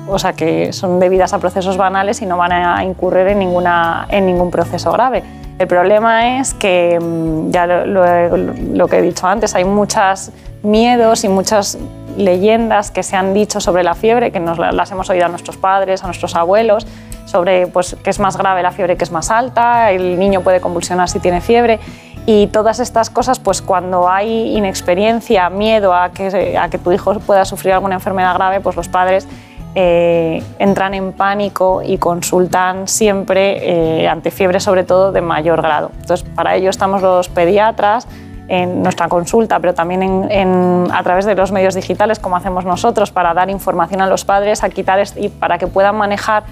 o 0.07 0.19
sea 0.19 0.33
que 0.33 0.73
son 0.73 1.01
debidas 1.01 1.33
a 1.33 1.39
procesos 1.39 1.77
banales 1.77 2.23
y 2.23 2.27
no 2.27 2.37
van 2.37 2.53
a 2.53 2.85
incurrir 2.85 3.27
en, 3.29 3.41
ninguna, 3.41 4.07
en 4.09 4.25
ningún 4.25 4.51
proceso 4.51 4.93
grave. 4.93 5.23
El 5.63 5.69
problema 5.69 6.41
es 6.41 6.55
que, 6.55 6.99
mm, 7.01 7.53
ya 7.53 7.69
lo, 7.69 8.89
que 8.89 8.99
he 8.99 9.03
dicho 9.03 9.29
antes, 9.29 9.55
hay 9.55 9.65
muchos 9.65 10.33
miedos 10.65 11.23
y 11.23 11.29
muchas 11.29 11.79
leyendas 12.17 12.91
que 12.91 13.05
se 13.05 13.15
han 13.15 13.33
dicho 13.33 13.61
sobre 13.61 13.85
la 13.85 13.95
fiebre, 13.95 14.33
que 14.33 14.41
nos 14.41 14.59
las 14.59 14.91
hemos 14.91 15.09
oído 15.09 15.27
a 15.27 15.29
nuestros 15.29 15.57
padres, 15.57 16.03
a 16.03 16.07
nuestros 16.07 16.35
abuelos, 16.35 16.85
sobre 17.27 17.69
pues, 17.69 17.97
que 18.03 18.11
es 18.11 18.19
más 18.19 18.37
grave 18.37 18.61
la 18.65 18.73
fiebre 18.73 18.97
que 18.97 19.05
es 19.05 19.13
más 19.13 19.31
alta, 19.31 19.93
el 19.93 20.19
niño 20.19 20.41
puede 20.41 20.61
convulsionar 20.61 21.09
si 21.09 21.21
tiene 21.21 21.41
fiebre. 21.41 21.79
Y 22.27 22.49
todas 22.49 22.81
estas 22.81 23.09
cosas, 23.09 23.39
pues 23.39 23.63
cuando 23.63 24.11
hay 24.11 24.57
inexperiencia, 24.57 25.49
miedo 25.49 25.95
a 25.95 26.11
que, 26.11 26.59
a 26.59 26.71
que 26.71 26.79
tu 26.79 26.91
hijo 26.91 27.21
pueda 27.21 27.45
sufrir 27.45 27.75
alguna 27.75 27.95
enfermedad 27.95 28.35
grave, 28.35 28.61
pues 28.61 28.75
los 28.75 28.89
padres 28.89 29.29
eh, 29.75 30.43
entran 30.59 30.95
en 30.95 31.13
pánico 31.13 31.83
y 31.83 31.99
consultan 31.99 32.89
siempre 32.89 34.03
eh, 34.03 34.09
ante 34.09 34.31
fiebre, 34.31 34.61
sobre 34.61 34.85
todo 34.85 35.13
de 35.13 35.21
mayor 35.21 35.63
grado. 35.63 35.91
Entonces, 36.01 36.29
para 36.35 36.55
ello 36.57 36.71
estamos 36.71 37.03
los 37.03 37.29
pediatras, 37.29 38.07
en 38.49 38.83
nuestra 38.83 39.09
consulta, 39.09 39.61
pero 39.61 39.73
también 39.73 40.91
a 40.93 41.03
través 41.03 41.25
de 41.25 41.35
los 41.35 41.53
medios 41.53 41.75
digitales, 41.75 42.19
como 42.19 42.37
hacemos 42.37 42.67
nosotros, 42.67 43.11
para 43.11 43.33
dar 43.33 43.49
información 43.49 44.03
a 44.03 44.07
los 44.07 44.27
padres, 44.27 44.63
a 44.63 44.69
quitar 44.69 45.03
y 45.17 45.31
para 45.31 45.57
que 45.57 45.67
puedan 45.67 45.97
manejar 45.97 46.43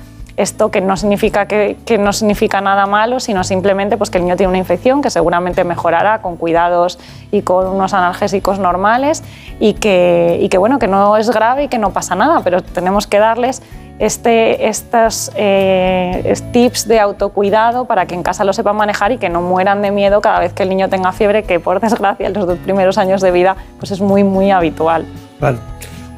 esto 0.41 0.70
que 0.70 0.80
no 0.80 0.97
significa 0.97 1.47
que, 1.47 1.76
no 1.99 2.12
significa 2.12 2.61
nada 2.61 2.86
malo, 2.86 3.20
sino 3.20 3.45
simplemente 3.45 3.97
pues, 3.97 4.11
que 4.11 4.18
el 4.18 4.24
niño 4.24 4.36
tiene 4.36 4.49
una 4.49 4.59
infección 4.59 5.03
que 5.03 5.11
seguramente 5.11 5.64
mejorará 5.64 6.22
con 6.22 6.36
cuidados 6.36 6.99
y 7.30 7.43
con 7.43 7.66
unos 7.66 7.93
analgésicos 7.95 8.59
normales 8.59 9.22
y 9.59 9.74
que, 9.74 10.38
y 10.41 10.49
que, 10.49 10.59
bueno, 10.59 10.78
que 10.78 10.86
no 10.86 11.16
es 11.16 11.30
grave 11.30 11.64
y 11.64 11.68
que 11.68 11.78
no 11.78 11.91
pasa 11.91 12.14
nada, 12.14 12.41
pero 12.43 12.62
tenemos 12.62 13.07
que 13.07 13.18
darles 13.18 13.62
este, 13.99 14.66
estos 14.66 15.30
eh, 15.34 16.34
tips 16.53 16.88
de 16.88 17.01
autocuidado 17.01 17.84
para 17.84 18.07
que 18.07 18.14
en 18.14 18.22
casa 18.22 18.45
lo 18.45 18.55
sepan 18.55 18.76
manejar 18.76 19.12
y 19.12 19.18
que 19.18 19.28
no 19.28 19.43
mueran 19.43 19.82
de 19.82 19.91
miedo 19.91 20.22
cada 20.22 20.41
vez 20.41 20.55
que 20.55 20.62
el 20.62 20.70
niño 20.70 20.88
tenga 20.88 21.12
fiebre, 21.12 21.43
que 21.43 21.61
por 21.61 21.80
desgracia 21.80 22.26
en 22.26 22.32
los 22.32 22.47
dos 22.47 22.59
primeros 22.59 22.97
años 22.97 23.20
de 23.20 23.30
vida 23.30 23.57
pues 23.78 23.91
es 23.91 24.01
muy, 24.01 24.24
muy 24.24 24.51
habitual. 24.51 25.05
Vale. 25.38 25.59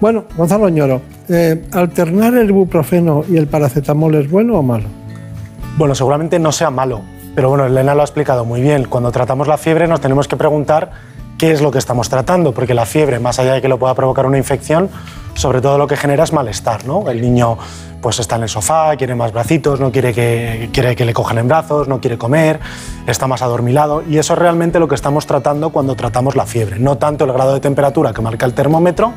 Bueno, 0.02 0.24
Gonzalo 0.36 0.68
Ñoro, 0.68 1.00
eh, 1.28 1.62
¿alternar 1.70 2.34
el 2.34 2.48
ibuprofeno 2.50 3.22
y 3.28 3.36
el 3.36 3.46
paracetamol 3.46 4.16
es 4.16 4.28
bueno 4.28 4.58
o 4.58 4.62
malo? 4.64 4.88
Bueno, 5.78 5.94
seguramente 5.94 6.40
no 6.40 6.50
sea 6.50 6.70
malo, 6.70 7.02
pero 7.36 7.50
bueno, 7.50 7.66
Elena 7.66 7.94
lo 7.94 8.00
ha 8.00 8.04
explicado 8.04 8.44
muy 8.44 8.60
bien. 8.60 8.86
Cuando 8.86 9.12
tratamos 9.12 9.46
la 9.46 9.58
fiebre 9.58 9.86
nos 9.86 10.00
tenemos 10.00 10.26
que 10.26 10.36
preguntar 10.36 10.90
qué 11.38 11.52
es 11.52 11.62
lo 11.62 11.70
que 11.70 11.78
estamos 11.78 12.08
tratando, 12.08 12.52
porque 12.52 12.74
la 12.74 12.84
fiebre, 12.84 13.20
más 13.20 13.38
allá 13.38 13.52
de 13.52 13.62
que 13.62 13.68
lo 13.68 13.78
pueda 13.78 13.94
provocar 13.94 14.26
una 14.26 14.38
infección, 14.38 14.90
sobre 15.34 15.60
todo 15.60 15.78
lo 15.78 15.86
que 15.86 15.96
genera 15.96 16.24
es 16.24 16.32
malestar, 16.32 16.84
¿no? 16.84 17.08
El 17.08 17.20
niño 17.20 17.56
pues 18.00 18.18
está 18.18 18.34
en 18.34 18.42
el 18.42 18.48
sofá, 18.48 18.96
quiere 18.96 19.14
más 19.14 19.32
bracitos, 19.32 19.78
no 19.78 19.92
quiere 19.92 20.12
que, 20.12 20.68
quiere 20.72 20.96
que 20.96 21.04
le 21.04 21.14
cojan 21.14 21.38
en 21.38 21.46
brazos, 21.46 21.86
no 21.86 22.00
quiere 22.00 22.18
comer, 22.18 22.58
está 23.06 23.28
más 23.28 23.40
adormilado 23.40 24.02
y 24.02 24.18
eso 24.18 24.32
es 24.32 24.38
realmente 24.40 24.80
lo 24.80 24.88
que 24.88 24.96
estamos 24.96 25.28
tratando 25.28 25.70
cuando 25.70 25.94
tratamos 25.94 26.34
la 26.34 26.44
fiebre, 26.44 26.80
no 26.80 26.98
tanto 26.98 27.24
el 27.24 27.32
grado 27.32 27.54
de 27.54 27.60
temperatura 27.60 28.12
que 28.12 28.20
marca 28.20 28.46
el 28.46 28.52
termómetro 28.52 29.12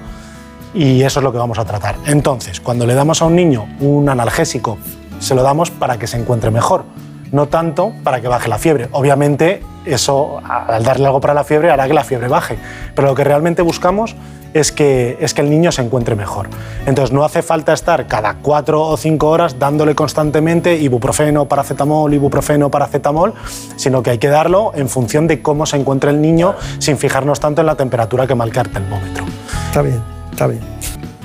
y 0.75 1.01
eso 1.03 1.19
es 1.19 1.23
lo 1.23 1.31
que 1.31 1.37
vamos 1.37 1.57
a 1.57 1.65
tratar. 1.65 1.95
Entonces, 2.05 2.59
cuando 2.59 2.85
le 2.85 2.93
damos 2.93 3.21
a 3.21 3.25
un 3.25 3.35
niño 3.35 3.65
un 3.79 4.09
analgésico, 4.09 4.77
se 5.19 5.33
lo 5.33 5.41
damos 5.41 5.71
para 5.71 5.97
que 5.97 6.05
se 6.05 6.17
encuentre 6.17 6.51
mejor, 6.51 6.83
no 7.31 7.47
tanto 7.47 7.93
para 8.03 8.21
que 8.21 8.27
baje 8.27 8.49
la 8.49 8.57
fiebre. 8.57 8.89
Obviamente, 8.91 9.63
eso 9.85 10.41
al 10.47 10.83
darle 10.83 11.05
algo 11.05 11.21
para 11.21 11.33
la 11.33 11.43
fiebre 11.43 11.71
hará 11.71 11.87
que 11.87 11.93
la 11.93 12.03
fiebre 12.03 12.27
baje, 12.27 12.57
pero 12.93 13.07
lo 13.07 13.15
que 13.15 13.23
realmente 13.23 13.61
buscamos 13.61 14.15
es 14.53 14.71
que, 14.71 15.17
es 15.19 15.33
que 15.33 15.41
el 15.41 15.49
niño 15.49 15.71
se 15.71 15.81
encuentre 15.81 16.15
mejor. 16.15 16.47
Entonces 16.85 17.13
no 17.13 17.25
hace 17.25 17.41
falta 17.41 17.73
estar 17.73 18.07
cada 18.07 18.35
cuatro 18.35 18.83
o 18.83 18.95
cinco 18.95 19.29
horas 19.29 19.59
dándole 19.59 19.95
constantemente 19.95 20.77
ibuprofeno, 20.77 21.45
paracetamol, 21.45 22.13
ibuprofeno, 22.13 22.71
paracetamol, 22.71 23.33
sino 23.75 24.01
que 24.01 24.11
hay 24.11 24.17
que 24.17 24.29
darlo 24.29 24.71
en 24.73 24.87
función 24.87 25.27
de 25.27 25.41
cómo 25.41 25.65
se 25.65 25.75
encuentra 25.77 26.09
el 26.09 26.21
niño 26.21 26.55
sin 26.79 26.97
fijarnos 26.97 27.39
tanto 27.39 27.61
en 27.61 27.67
la 27.67 27.75
temperatura 27.75 28.27
que 28.27 28.35
marca 28.35 28.61
el 28.61 28.69
termómetro. 28.69 29.25
Está 29.67 29.81
bien, 29.81 30.14
está 30.35 30.47
bien. 30.47 30.61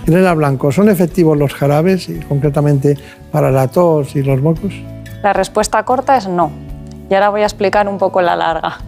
Elena 0.07 0.35
Blanco, 0.35 0.71
¿son 0.71 0.89
efectivos 0.89 1.37
los 1.37 1.53
jarabes, 1.53 2.09
y 2.09 2.21
concretamente 2.21 2.97
para 3.33 3.51
la 3.51 3.67
tos 3.67 4.15
y 4.15 4.23
los 4.23 4.41
mocos? 4.41 4.73
La 5.23 5.33
respuesta 5.33 5.83
corta 5.83 6.17
es 6.17 6.29
no. 6.29 6.53
Y 7.11 7.15
ahora 7.15 7.31
voy 7.31 7.41
a 7.41 7.45
explicar 7.45 7.89
un 7.89 7.99
poco 7.99 8.23
la 8.23 8.37
larga. 8.37 8.79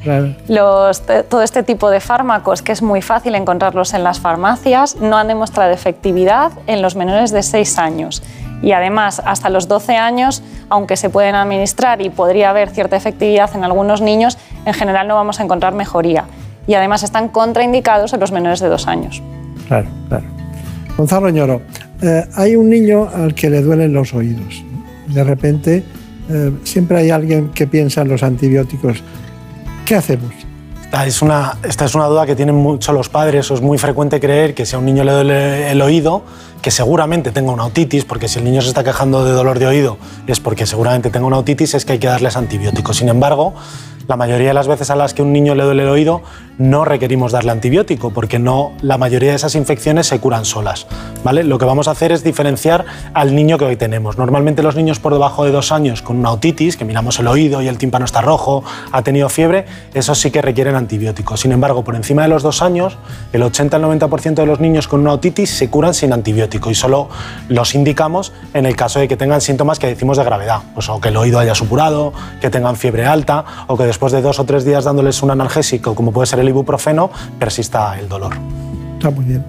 todo 1.28 1.42
este 1.42 1.64
tipo 1.64 1.90
de 1.90 1.98
fármacos, 1.98 2.62
que 2.62 2.70
es 2.70 2.80
muy 2.80 3.02
fácil 3.02 3.34
encontrarlos 3.34 3.94
en 3.94 4.04
las 4.04 4.20
farmacias, 4.20 4.94
no 4.94 5.16
han 5.16 5.26
demostrado 5.26 5.72
efectividad 5.72 6.52
en 6.68 6.82
los 6.82 6.94
menores 6.94 7.32
de 7.32 7.42
6 7.42 7.78
años. 7.78 8.22
Y 8.62 8.70
además, 8.70 9.20
hasta 9.24 9.50
los 9.50 9.66
12 9.66 9.96
años, 9.96 10.44
aunque 10.70 10.96
se 10.96 11.10
pueden 11.10 11.34
administrar 11.34 12.00
y 12.00 12.10
podría 12.10 12.50
haber 12.50 12.70
cierta 12.70 12.96
efectividad 12.96 13.50
en 13.56 13.64
algunos 13.64 14.00
niños, 14.00 14.38
en 14.64 14.74
general 14.74 15.08
no 15.08 15.16
vamos 15.16 15.40
a 15.40 15.42
encontrar 15.42 15.74
mejoría. 15.74 16.26
Y 16.68 16.74
además 16.74 17.02
están 17.02 17.28
contraindicados 17.28 18.12
en 18.12 18.20
los 18.20 18.30
menores 18.30 18.60
de 18.60 18.68
2 18.68 18.86
años. 18.86 19.20
Claro, 19.72 19.88
claro. 20.10 20.24
Gonzalo 20.98 21.30
Ñoro, 21.30 21.62
eh, 22.02 22.26
hay 22.34 22.56
un 22.56 22.68
niño 22.68 23.08
al 23.08 23.34
que 23.34 23.48
le 23.48 23.62
duelen 23.62 23.94
los 23.94 24.12
oídos. 24.12 24.62
De 25.08 25.24
repente 25.24 25.82
eh, 26.28 26.52
siempre 26.62 26.98
hay 26.98 27.08
alguien 27.08 27.48
que 27.54 27.66
piensa 27.66 28.02
en 28.02 28.08
los 28.08 28.22
antibióticos. 28.22 29.02
¿Qué 29.86 29.94
hacemos? 29.94 30.30
Esta 30.84 31.06
es, 31.06 31.22
una, 31.22 31.56
esta 31.62 31.86
es 31.86 31.94
una 31.94 32.04
duda 32.04 32.26
que 32.26 32.36
tienen 32.36 32.54
mucho 32.54 32.92
los 32.92 33.08
padres. 33.08 33.50
es 33.50 33.62
muy 33.62 33.78
frecuente 33.78 34.20
creer 34.20 34.52
que 34.52 34.66
si 34.66 34.76
a 34.76 34.78
un 34.78 34.84
niño 34.84 35.04
le 35.04 35.12
duele 35.12 35.70
el 35.70 35.80
oído, 35.80 36.22
que 36.60 36.70
seguramente 36.70 37.30
tenga 37.30 37.50
una 37.50 37.64
otitis, 37.64 38.04
porque 38.04 38.28
si 38.28 38.40
el 38.40 38.44
niño 38.44 38.60
se 38.60 38.68
está 38.68 38.84
quejando 38.84 39.24
de 39.24 39.32
dolor 39.32 39.58
de 39.58 39.68
oído 39.68 39.96
es 40.26 40.38
porque 40.38 40.66
seguramente 40.66 41.08
tenga 41.08 41.26
una 41.26 41.38
otitis, 41.38 41.72
es 41.72 41.86
que 41.86 41.94
hay 41.94 41.98
que 41.98 42.08
darles 42.08 42.36
antibióticos. 42.36 42.98
Sin 42.98 43.08
embargo, 43.08 43.54
la 44.09 44.16
mayoría 44.16 44.48
de 44.48 44.55
las 44.55 44.68
veces 44.68 44.90
a 44.90 44.96
las 44.96 45.14
que 45.14 45.22
un 45.22 45.32
niño 45.32 45.55
le 45.55 45.64
duele 45.64 45.82
el 45.82 45.88
oído 45.88 46.22
no 46.59 46.84
requerimos 46.84 47.32
darle 47.32 47.50
antibiótico 47.50 48.11
porque 48.11 48.38
no 48.38 48.72
la 48.82 48.98
mayoría 48.98 49.30
de 49.30 49.36
esas 49.36 49.55
infecciones 49.55 50.07
se 50.07 50.20
curan 50.20 50.44
solas, 50.44 50.86
¿vale? 51.24 51.44
Lo 51.44 51.59
que 51.59 51.64
vamos 51.64 51.88
a 51.88 51.92
hacer 51.92 52.12
es 52.12 52.22
diferenciar 52.22 52.84
al 53.14 53.34
niño 53.34 53.59
que 53.59 53.64
hoy 53.64 53.76
tenemos. 53.76 54.18
Normalmente 54.18 54.62
los 54.62 54.76
niños 54.76 55.00
por 55.00 55.12
debajo 55.12 55.44
de 55.44 55.50
dos 55.50 55.72
años 55.72 56.03
con 56.03 56.18
una 56.18 56.30
otitis, 56.30 56.76
que 56.76 56.84
miramos 56.84 57.18
el 57.18 57.26
oído 57.26 57.62
y 57.62 57.68
el 57.68 57.78
tímpano 57.78 58.05
está 58.05 58.20
rojo, 58.20 58.62
ha 58.92 59.03
tenido 59.03 59.28
fiebre, 59.28 59.64
esos 59.94 60.18
sí 60.18 60.30
que 60.30 60.42
requieren 60.42 60.74
antibióticos. 60.74 61.40
Sin 61.40 61.53
embargo, 61.53 61.84
por 61.84 61.96
encima 61.96 62.22
de 62.22 62.28
los 62.28 62.42
dos 62.42 62.62
años, 62.62 62.98
el 63.32 63.42
80 63.42 63.76
al 63.76 63.82
90% 63.82 64.34
de 64.34 64.46
los 64.46 64.61
niños 64.61 64.88
con 64.88 65.00
una 65.00 65.12
otitis 65.12 65.50
se 65.50 65.70
curan 65.70 65.94
sin 65.94 66.12
antibiótico 66.12 66.70
y 66.70 66.74
solo 66.74 67.09
los 67.48 67.74
indicamos 67.74 68.32
en 68.55 68.66
el 68.66 68.76
caso 68.76 68.98
de 68.98 69.09
que 69.09 69.16
tengan 69.16 69.40
síntomas 69.40 69.78
que 69.78 69.86
decimos 69.86 70.18
de 70.18 70.24
gravedad, 70.24 70.61
pues 70.74 70.88
o 70.88 71.00
que 71.00 71.09
el 71.09 71.16
oído 71.16 71.38
haya 71.38 71.55
supurado, 71.55 72.12
que 72.40 72.50
tengan 72.50 72.76
fiebre 72.76 73.07
alta 73.07 73.44
o 73.66 73.76
que 73.76 73.84
después 73.93 74.11
de 74.11 74.22
dos 74.22 74.38
o 74.38 74.45
tres 74.45 74.64
días 74.64 74.84
dándoles 74.84 75.22
un 75.22 75.30
analgésico, 75.30 75.95
como 75.95 76.12
puede 76.12 76.26
ser 76.26 76.38
el 76.38 76.49
ibuprofeno, 76.49 77.11
persista 77.38 77.99
el 77.99 78.09
dolor. 78.09 78.32
Está 78.95 79.11
muy 79.11 79.26
bien. 79.26 79.45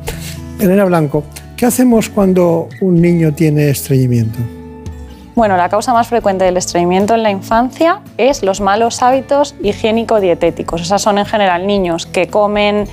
Elena 0.59 0.83
Blanco, 0.83 1.23
¿qué 1.55 1.65
hacemos 1.65 2.09
cuando 2.09 2.67
un 2.81 3.01
niño 3.01 3.33
tiene 3.33 3.69
estreñimiento? 3.69 4.37
Bueno, 5.33 5.55
la 5.55 5.69
causa 5.69 5.93
más 5.93 6.09
frecuente 6.09 6.43
del 6.43 6.57
estreñimiento 6.57 7.15
en 7.15 7.23
la 7.23 7.31
infancia 7.31 8.01
es 8.17 8.43
los 8.43 8.59
malos 8.59 9.01
hábitos 9.01 9.55
higiénico-dietéticos. 9.63 10.81
Esas 10.81 11.01
son 11.01 11.19
en 11.19 11.25
general 11.25 11.65
niños 11.65 12.05
que 12.05 12.27
comen 12.27 12.85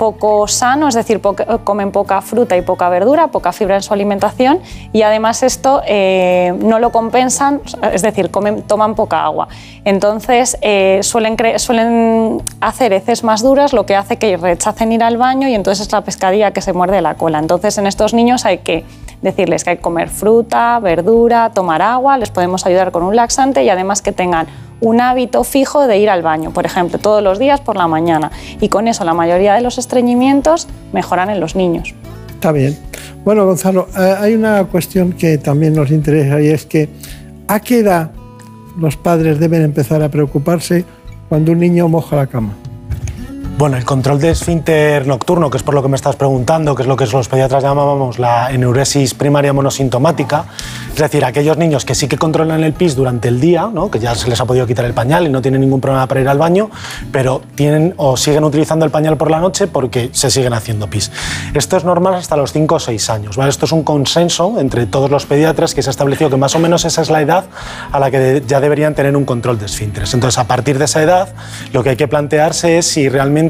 poco 0.00 0.48
sano, 0.48 0.88
es 0.88 0.94
decir, 0.94 1.20
comen 1.62 1.92
poca 1.92 2.22
fruta 2.22 2.56
y 2.56 2.62
poca 2.62 2.88
verdura, 2.88 3.26
poca 3.26 3.52
fibra 3.52 3.74
en 3.74 3.82
su 3.82 3.92
alimentación 3.92 4.60
y 4.94 5.02
además 5.02 5.42
esto 5.42 5.82
eh, 5.86 6.54
no 6.58 6.78
lo 6.78 6.90
compensan, 6.90 7.60
es 7.92 8.00
decir, 8.00 8.30
comen, 8.30 8.62
toman 8.62 8.94
poca 8.94 9.22
agua. 9.22 9.48
Entonces 9.84 10.56
eh, 10.62 11.00
suelen, 11.02 11.36
suelen 11.56 12.42
hacer 12.62 12.94
heces 12.94 13.24
más 13.24 13.42
duras, 13.42 13.74
lo 13.74 13.84
que 13.84 13.94
hace 13.94 14.16
que 14.16 14.38
rechacen 14.38 14.90
ir 14.90 15.02
al 15.02 15.18
baño 15.18 15.48
y 15.48 15.54
entonces 15.54 15.86
es 15.86 15.92
la 15.92 16.00
pescadilla 16.00 16.52
que 16.52 16.62
se 16.62 16.72
muerde 16.72 17.02
la 17.02 17.16
cola. 17.16 17.38
Entonces 17.38 17.76
en 17.76 17.86
estos 17.86 18.14
niños 18.14 18.46
hay 18.46 18.58
que 18.58 18.86
decirles 19.22 19.64
que 19.64 19.70
hay 19.70 19.76
que 19.76 19.82
comer 19.82 20.08
fruta, 20.08 20.78
verdura, 20.80 21.50
tomar 21.50 21.82
agua, 21.82 22.18
les 22.18 22.30
podemos 22.30 22.66
ayudar 22.66 22.90
con 22.90 23.02
un 23.02 23.16
laxante 23.16 23.62
y 23.64 23.68
además 23.68 24.02
que 24.02 24.12
tengan 24.12 24.46
un 24.80 25.00
hábito 25.00 25.44
fijo 25.44 25.86
de 25.86 25.98
ir 25.98 26.08
al 26.08 26.22
baño, 26.22 26.52
por 26.52 26.64
ejemplo, 26.64 26.98
todos 26.98 27.22
los 27.22 27.38
días 27.38 27.60
por 27.60 27.76
la 27.76 27.86
mañana. 27.86 28.30
Y 28.60 28.68
con 28.68 28.88
eso 28.88 29.04
la 29.04 29.14
mayoría 29.14 29.54
de 29.54 29.60
los 29.60 29.78
estreñimientos 29.78 30.68
mejoran 30.92 31.30
en 31.30 31.40
los 31.40 31.54
niños. 31.54 31.94
Está 32.30 32.52
bien. 32.52 32.78
Bueno, 33.24 33.44
Gonzalo, 33.44 33.88
eh, 33.98 34.14
hay 34.18 34.34
una 34.34 34.64
cuestión 34.64 35.12
que 35.12 35.36
también 35.36 35.74
nos 35.74 35.90
interesa 35.90 36.40
y 36.40 36.48
es 36.48 36.64
que 36.64 36.88
¿a 37.48 37.60
qué 37.60 37.80
edad 37.80 38.12
los 38.78 38.96
padres 38.96 39.38
deben 39.38 39.62
empezar 39.62 40.02
a 40.02 40.08
preocuparse 40.08 40.86
cuando 41.28 41.52
un 41.52 41.58
niño 41.58 41.86
moja 41.88 42.16
la 42.16 42.26
cama? 42.26 42.54
Bueno, 43.58 43.76
el 43.76 43.84
control 43.84 44.18
de 44.20 44.30
esfínter 44.30 45.06
nocturno, 45.06 45.50
que 45.50 45.58
es 45.58 45.62
por 45.62 45.74
lo 45.74 45.82
que 45.82 45.88
me 45.88 45.96
estás 45.96 46.16
preguntando, 46.16 46.74
que 46.74 46.82
es 46.82 46.88
lo 46.88 46.96
que 46.96 47.04
los 47.06 47.28
pediatras 47.28 47.62
llamábamos 47.62 48.18
la 48.18 48.50
enuresis 48.50 49.12
primaria 49.12 49.52
monosintomática, 49.52 50.46
es 50.94 50.96
decir, 50.96 51.24
aquellos 51.24 51.58
niños 51.58 51.84
que 51.84 51.94
sí 51.94 52.08
que 52.08 52.16
controlan 52.16 52.64
el 52.64 52.72
pis 52.72 52.96
durante 52.96 53.28
el 53.28 53.38
día, 53.38 53.70
que 53.92 53.98
ya 53.98 54.14
se 54.14 54.28
les 54.28 54.40
ha 54.40 54.46
podido 54.46 54.66
quitar 54.66 54.86
el 54.86 54.94
pañal 54.94 55.26
y 55.26 55.28
no 55.28 55.42
tienen 55.42 55.60
ningún 55.60 55.80
problema 55.80 56.06
para 56.06 56.20
ir 56.20 56.28
al 56.28 56.38
baño, 56.38 56.70
pero 57.12 57.42
tienen 57.54 57.94
o 57.98 58.16
siguen 58.16 58.44
utilizando 58.44 58.86
el 58.86 58.90
pañal 58.90 59.16
por 59.16 59.30
la 59.30 59.40
noche 59.40 59.66
porque 59.66 60.08
se 60.12 60.30
siguen 60.30 60.54
haciendo 60.54 60.88
pis. 60.88 61.12
Esto 61.52 61.76
es 61.76 61.84
normal 61.84 62.14
hasta 62.14 62.36
los 62.36 62.52
5 62.52 62.74
o 62.74 62.80
6 62.80 63.10
años. 63.10 63.38
Esto 63.38 63.66
es 63.66 63.72
un 63.72 63.82
consenso 63.82 64.58
entre 64.58 64.86
todos 64.86 65.10
los 65.10 65.26
pediatras 65.26 65.74
que 65.74 65.82
se 65.82 65.90
ha 65.90 65.92
establecido 65.92 66.30
que 66.30 66.36
más 66.36 66.54
o 66.54 66.58
menos 66.58 66.84
esa 66.84 67.02
es 67.02 67.10
la 67.10 67.20
edad 67.20 67.44
a 67.92 67.98
la 67.98 68.10
que 68.10 68.42
ya 68.46 68.60
deberían 68.60 68.94
tener 68.94 69.16
un 69.16 69.24
control 69.24 69.58
de 69.58 69.66
esfínteres. 69.66 70.14
Entonces, 70.14 70.38
a 70.38 70.46
partir 70.46 70.78
de 70.78 70.86
esa 70.86 71.02
edad, 71.02 71.28
lo 71.72 71.82
que 71.82 71.90
hay 71.90 71.96
que 71.96 72.08
plantearse 72.08 72.78
es 72.78 72.86
si 72.86 73.08
realmente 73.08 73.49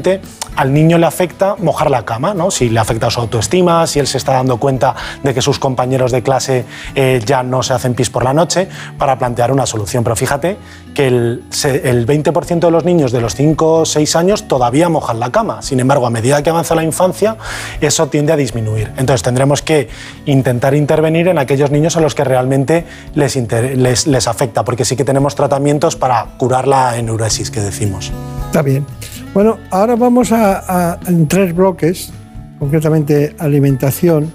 al 0.55 0.73
niño 0.73 0.97
le 0.97 1.05
afecta 1.05 1.55
mojar 1.57 1.89
la 1.89 2.03
cama, 2.03 2.33
¿no? 2.33 2.51
si 2.51 2.69
le 2.69 2.79
afecta 2.79 3.09
su 3.09 3.19
autoestima, 3.19 3.87
si 3.87 3.99
él 3.99 4.07
se 4.07 4.17
está 4.17 4.33
dando 4.33 4.57
cuenta 4.57 4.95
de 5.23 5.33
que 5.33 5.41
sus 5.41 5.59
compañeros 5.59 6.11
de 6.11 6.23
clase 6.23 6.65
eh, 6.95 7.21
ya 7.25 7.43
no 7.43 7.63
se 7.63 7.73
hacen 7.73 7.93
pis 7.93 8.09
por 8.09 8.23
la 8.23 8.33
noche, 8.33 8.67
para 8.97 9.17
plantear 9.17 9.51
una 9.51 9.65
solución. 9.65 10.03
Pero 10.03 10.15
fíjate 10.15 10.57
que 10.93 11.07
el, 11.07 11.43
el 11.63 12.05
20% 12.05 12.59
de 12.59 12.71
los 12.71 12.83
niños 12.83 13.11
de 13.11 13.21
los 13.21 13.35
5 13.35 13.73
o 13.73 13.85
6 13.85 14.15
años 14.15 14.47
todavía 14.47 14.89
mojan 14.89 15.19
la 15.19 15.31
cama. 15.31 15.61
Sin 15.61 15.79
embargo, 15.79 16.05
a 16.05 16.09
medida 16.09 16.43
que 16.43 16.49
avanza 16.49 16.75
la 16.75 16.83
infancia, 16.83 17.37
eso 17.79 18.07
tiende 18.07 18.33
a 18.33 18.35
disminuir. 18.35 18.91
Entonces 18.97 19.23
tendremos 19.23 19.61
que 19.61 19.89
intentar 20.25 20.75
intervenir 20.75 21.27
en 21.27 21.37
aquellos 21.37 21.71
niños 21.71 21.97
a 21.97 22.01
los 22.01 22.15
que 22.15 22.23
realmente 22.23 22.85
les, 23.15 23.35
les, 23.35 24.07
les 24.07 24.27
afecta, 24.27 24.63
porque 24.63 24.85
sí 24.85 24.95
que 24.95 25.05
tenemos 25.05 25.35
tratamientos 25.35 25.95
para 25.95 26.25
curar 26.37 26.67
la 26.67 26.97
enuresis 26.97 27.51
que 27.51 27.61
decimos. 27.61 28.11
Está 28.47 28.61
bien. 28.61 28.85
Bueno, 29.33 29.59
ahora 29.69 29.95
vamos 29.95 30.33
a, 30.33 30.99
en 31.07 31.25
tres 31.25 31.55
bloques, 31.55 32.11
concretamente 32.59 33.33
alimentación, 33.39 34.33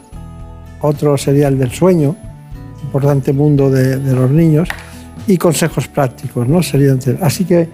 otro 0.81 1.19
sería 1.19 1.49
el 1.49 1.59
del 1.59 1.71
sueño, 1.71 2.17
importante 2.83 3.35
mundo 3.35 3.71
de, 3.71 3.99
los 3.99 4.31
niños, 4.31 4.71
y 5.27 5.37
consejos 5.37 5.89
prácticos, 5.89 6.49
¿no? 6.49 6.63
Serían 6.63 6.99
Así 7.21 7.45
que, 7.45 7.69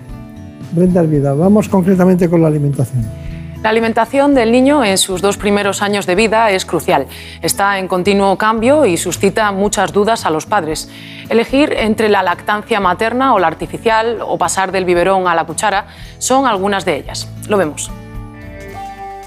Brenda 0.73 1.03
Vida, 1.03 1.33
vamos 1.33 1.69
concretamente 1.69 2.29
con 2.29 2.43
la 2.43 2.49
alimentación. 2.49 3.22
La 3.63 3.71
alimentación 3.71 4.35
del 4.35 4.51
niño 4.51 4.85
en 4.85 4.99
sus 4.99 5.23
dos 5.23 5.37
primeros 5.37 5.83
años 5.83 6.05
de 6.05 6.17
vida 6.17 6.51
es 6.51 6.65
crucial. 6.65 7.07
Está 7.43 7.79
en 7.79 7.87
continuo 7.87 8.37
cambio 8.37 8.87
y 8.87 8.97
suscita 8.97 9.53
muchas 9.53 9.93
dudas 9.93 10.27
a 10.27 10.31
los 10.31 10.47
padres. 10.47 10.89
Elegir 11.29 11.73
entre 11.73 12.09
la 12.09 12.25
lactancia 12.25 12.81
materna 12.81 13.35
o 13.35 13.39
la 13.39 13.47
artificial 13.47 14.19
o 14.21 14.37
pasar 14.37 14.73
del 14.73 14.85
biberón 14.85 15.29
a 15.29 15.37
la 15.37 15.45
cuchara 15.45 15.87
son 16.19 16.47
algunas 16.47 16.85
de 16.85 16.97
ellas. 16.97 17.29
Lo 17.49 17.57
vemos. 17.57 17.89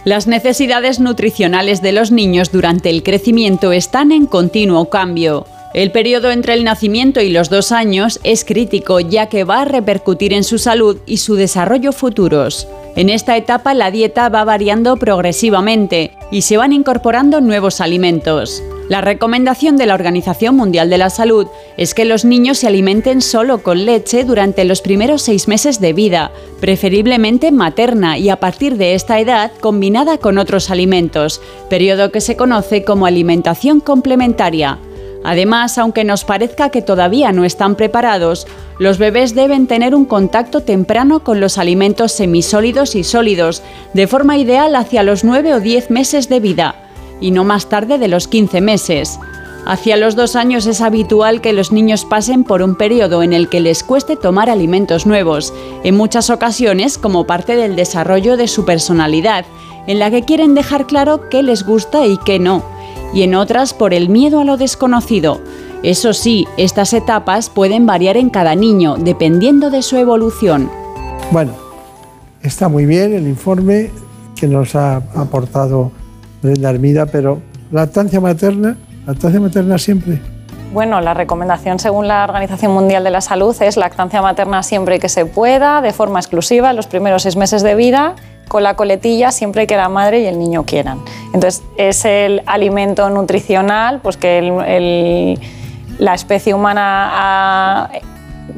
Las 0.03 0.27
necesidades 0.27 0.99
nutricionales 0.99 1.81
de 1.81 1.93
los 1.93 2.11
niños 2.11 2.51
durante 2.51 2.89
el 2.89 3.03
crecimiento 3.03 3.71
están 3.71 4.11
en 4.11 4.25
continuo 4.25 4.89
cambio. 4.89 5.47
El 5.73 5.91
periodo 5.91 6.29
entre 6.29 6.53
el 6.53 6.65
nacimiento 6.65 7.21
y 7.21 7.29
los 7.29 7.49
dos 7.49 7.71
años 7.71 8.19
es 8.23 8.43
crítico 8.43 8.99
ya 8.99 9.27
que 9.27 9.45
va 9.45 9.61
a 9.61 9.65
repercutir 9.65 10.33
en 10.33 10.43
su 10.43 10.57
salud 10.57 10.97
y 11.05 11.17
su 11.17 11.35
desarrollo 11.35 11.93
futuros. 11.93 12.67
En 12.95 13.09
esta 13.09 13.35
etapa 13.35 13.73
la 13.73 13.91
dieta 13.91 14.29
va 14.29 14.45
variando 14.45 14.95
progresivamente 14.95 16.11
y 16.31 16.43
se 16.43 16.55
van 16.55 16.71
incorporando 16.71 17.41
nuevos 17.41 17.81
alimentos. 17.81 18.63
La 18.87 19.01
recomendación 19.01 19.75
de 19.75 19.85
la 19.85 19.95
Organización 19.95 20.55
Mundial 20.55 20.89
de 20.89 20.97
la 20.97 21.09
Salud 21.09 21.47
es 21.75 21.93
que 21.93 22.05
los 22.05 22.23
niños 22.23 22.59
se 22.59 22.67
alimenten 22.67 23.21
solo 23.21 23.63
con 23.63 23.85
leche 23.85 24.23
durante 24.23 24.63
los 24.63 24.81
primeros 24.81 25.23
seis 25.23 25.49
meses 25.49 25.81
de 25.81 25.91
vida, 25.91 26.31
preferiblemente 26.61 27.51
materna 27.51 28.17
y 28.17 28.29
a 28.29 28.39
partir 28.39 28.77
de 28.77 28.93
esta 28.93 29.19
edad 29.19 29.51
combinada 29.59 30.17
con 30.17 30.37
otros 30.37 30.69
alimentos, 30.69 31.41
periodo 31.69 32.11
que 32.11 32.21
se 32.21 32.37
conoce 32.37 32.85
como 32.85 33.07
alimentación 33.07 33.81
complementaria. 33.81 34.77
Además, 35.25 35.79
aunque 35.79 36.03
nos 36.03 36.23
parezca 36.23 36.69
que 36.69 36.83
todavía 36.83 37.31
no 37.31 37.43
están 37.43 37.75
preparados, 37.75 38.45
los 38.77 38.97
bebés 38.97 39.35
deben 39.35 39.67
tener 39.67 39.95
un 39.95 40.05
contacto 40.05 40.61
temprano 40.61 41.23
con 41.23 41.39
los 41.39 41.57
alimentos 41.57 42.11
semisólidos 42.11 42.95
y 42.95 43.03
sólidos, 43.03 43.63
de 43.93 44.07
forma 44.07 44.37
ideal 44.37 44.75
hacia 44.75 45.03
los 45.03 45.23
9 45.23 45.53
o 45.53 45.59
10 45.59 45.91
meses 45.91 46.27
de 46.27 46.39
vida, 46.39 46.75
y 47.21 47.31
no 47.31 47.43
más 47.43 47.69
tarde 47.69 47.97
de 47.97 48.07
los 48.07 48.27
15 48.27 48.61
meses. 48.61 49.19
Hacia 49.65 49.97
los 49.97 50.15
dos 50.15 50.35
años 50.35 50.67
es 50.67 50.81
habitual 50.81 51.41
que 51.41 51.53
los 51.53 51.71
niños 51.71 52.05
pasen 52.05 52.43
por 52.43 52.61
un 52.61 52.75
periodo 52.75 53.23
en 53.23 53.33
el 53.33 53.49
que 53.49 53.61
les 53.61 53.83
cueste 53.83 54.15
tomar 54.15 54.49
alimentos 54.49 55.05
nuevos, 55.05 55.53
en 55.83 55.95
muchas 55.95 56.29
ocasiones 56.29 56.97
como 56.97 57.25
parte 57.25 57.55
del 57.55 57.75
desarrollo 57.75 58.37
de 58.37 58.47
su 58.47 58.65
personalidad, 58.65 59.45
en 59.87 59.99
la 59.99 60.11
que 60.11 60.23
quieren 60.23 60.53
dejar 60.53 60.85
claro 60.85 61.29
qué 61.29 61.41
les 61.41 61.65
gusta 61.65 62.05
y 62.05 62.17
qué 62.17 62.39
no 62.39 62.75
y 63.15 63.23
en 63.23 63.33
otras 63.33 63.73
por 63.73 63.93
el 63.93 64.09
miedo 64.09 64.41
a 64.41 64.43
lo 64.43 64.57
desconocido. 64.57 65.39
Eso 65.85 66.13
sí, 66.13 66.47
estas 66.57 66.93
etapas 66.93 67.51
pueden 67.51 67.85
variar 67.85 68.17
en 68.17 68.31
cada 68.31 68.55
niño, 68.55 68.95
dependiendo 68.97 69.69
de 69.69 69.83
su 69.83 69.97
evolución. 69.97 70.67
Bueno, 71.29 71.51
está 72.41 72.69
muy 72.69 72.87
bien 72.87 73.13
el 73.13 73.27
informe 73.27 73.91
que 74.35 74.47
nos 74.47 74.75
ha 74.75 74.95
aportado 75.13 75.91
Brenda 76.41 76.69
Armida, 76.69 77.05
pero 77.05 77.39
lactancia 77.71 78.19
materna, 78.19 78.75
lactancia 79.05 79.39
materna 79.39 79.77
siempre. 79.77 80.19
Bueno, 80.73 81.01
la 81.01 81.13
recomendación 81.13 81.77
según 81.77 82.07
la 82.07 82.23
Organización 82.23 82.73
Mundial 82.73 83.03
de 83.03 83.11
la 83.11 83.21
Salud 83.21 83.55
es 83.61 83.77
lactancia 83.77 84.23
materna 84.23 84.63
siempre 84.63 84.97
que 84.97 85.07
se 85.07 85.27
pueda, 85.27 85.81
de 85.81 85.93
forma 85.93 86.17
exclusiva, 86.17 86.71
en 86.71 86.77
los 86.77 86.87
primeros 86.87 87.21
seis 87.21 87.35
meses 87.35 87.61
de 87.61 87.75
vida 87.75 88.15
con 88.47 88.63
la 88.63 88.75
coletilla 88.75 89.31
siempre 89.31 89.67
que 89.67 89.75
la 89.75 89.89
madre 89.89 90.21
y 90.21 90.25
el 90.25 90.39
niño 90.39 90.65
quieran. 90.65 90.99
Entonces, 91.33 91.61
es 91.77 92.05
el 92.05 92.41
alimento 92.47 93.07
nutricional 93.11 93.99
pues 94.01 94.17
que 94.17 95.37
la 95.99 96.13
especie 96.13 96.53
humana 96.53 97.09
ha 97.13 97.89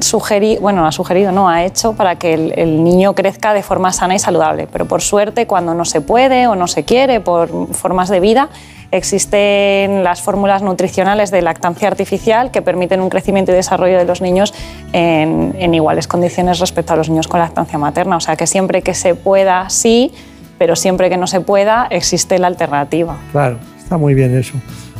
sugerido, 0.00 0.60
bueno, 0.60 0.86
ha 0.86 0.92
sugerido, 0.92 1.32
no, 1.32 1.48
ha 1.48 1.64
hecho 1.64 1.94
para 1.94 2.16
que 2.16 2.34
el, 2.34 2.84
niño 2.84 3.14
crezca 3.14 3.54
de 3.54 3.62
forma 3.62 3.92
sana 3.92 4.14
y 4.14 4.18
saludable. 4.18 4.68
Pero 4.70 4.86
por 4.86 5.02
suerte, 5.02 5.46
cuando 5.46 5.74
no 5.74 5.84
se 5.84 6.00
puede 6.00 6.46
o 6.46 6.54
no 6.54 6.66
se 6.66 6.84
quiere 6.84 7.20
por 7.20 7.74
formas 7.74 8.08
de 8.08 8.20
vida, 8.20 8.48
existen 8.90 10.02
las 10.04 10.22
fórmulas 10.22 10.62
nutricionales 10.62 11.30
de 11.30 11.42
lactancia 11.42 11.88
artificial 11.88 12.50
que 12.50 12.62
permiten 12.62 13.00
un 13.00 13.10
crecimiento 13.10 13.52
y 13.52 13.54
desarrollo 13.54 13.98
de 13.98 14.04
los 14.04 14.20
niños 14.20 14.54
en, 14.92 15.74
iguales 15.74 16.08
condiciones 16.08 16.58
respecto 16.58 16.94
a 16.94 16.96
los 16.96 17.08
niños 17.08 17.28
con 17.28 17.40
lactancia 17.40 17.78
materna. 17.78 18.16
O 18.16 18.20
sea 18.20 18.36
que 18.36 18.46
siempre 18.46 18.82
que 18.82 18.94
se 18.94 19.14
pueda, 19.14 19.68
sí, 19.68 20.12
pero 20.58 20.76
siempre 20.76 21.10
que 21.10 21.16
no 21.16 21.26
se 21.26 21.40
pueda, 21.40 21.86
existe 21.90 22.38
la 22.38 22.46
alternativa. 22.46 23.16
Claro, 23.32 23.58
está 23.78 23.96
muy 23.96 24.14
bien 24.14 24.36
eso. 24.36 24.54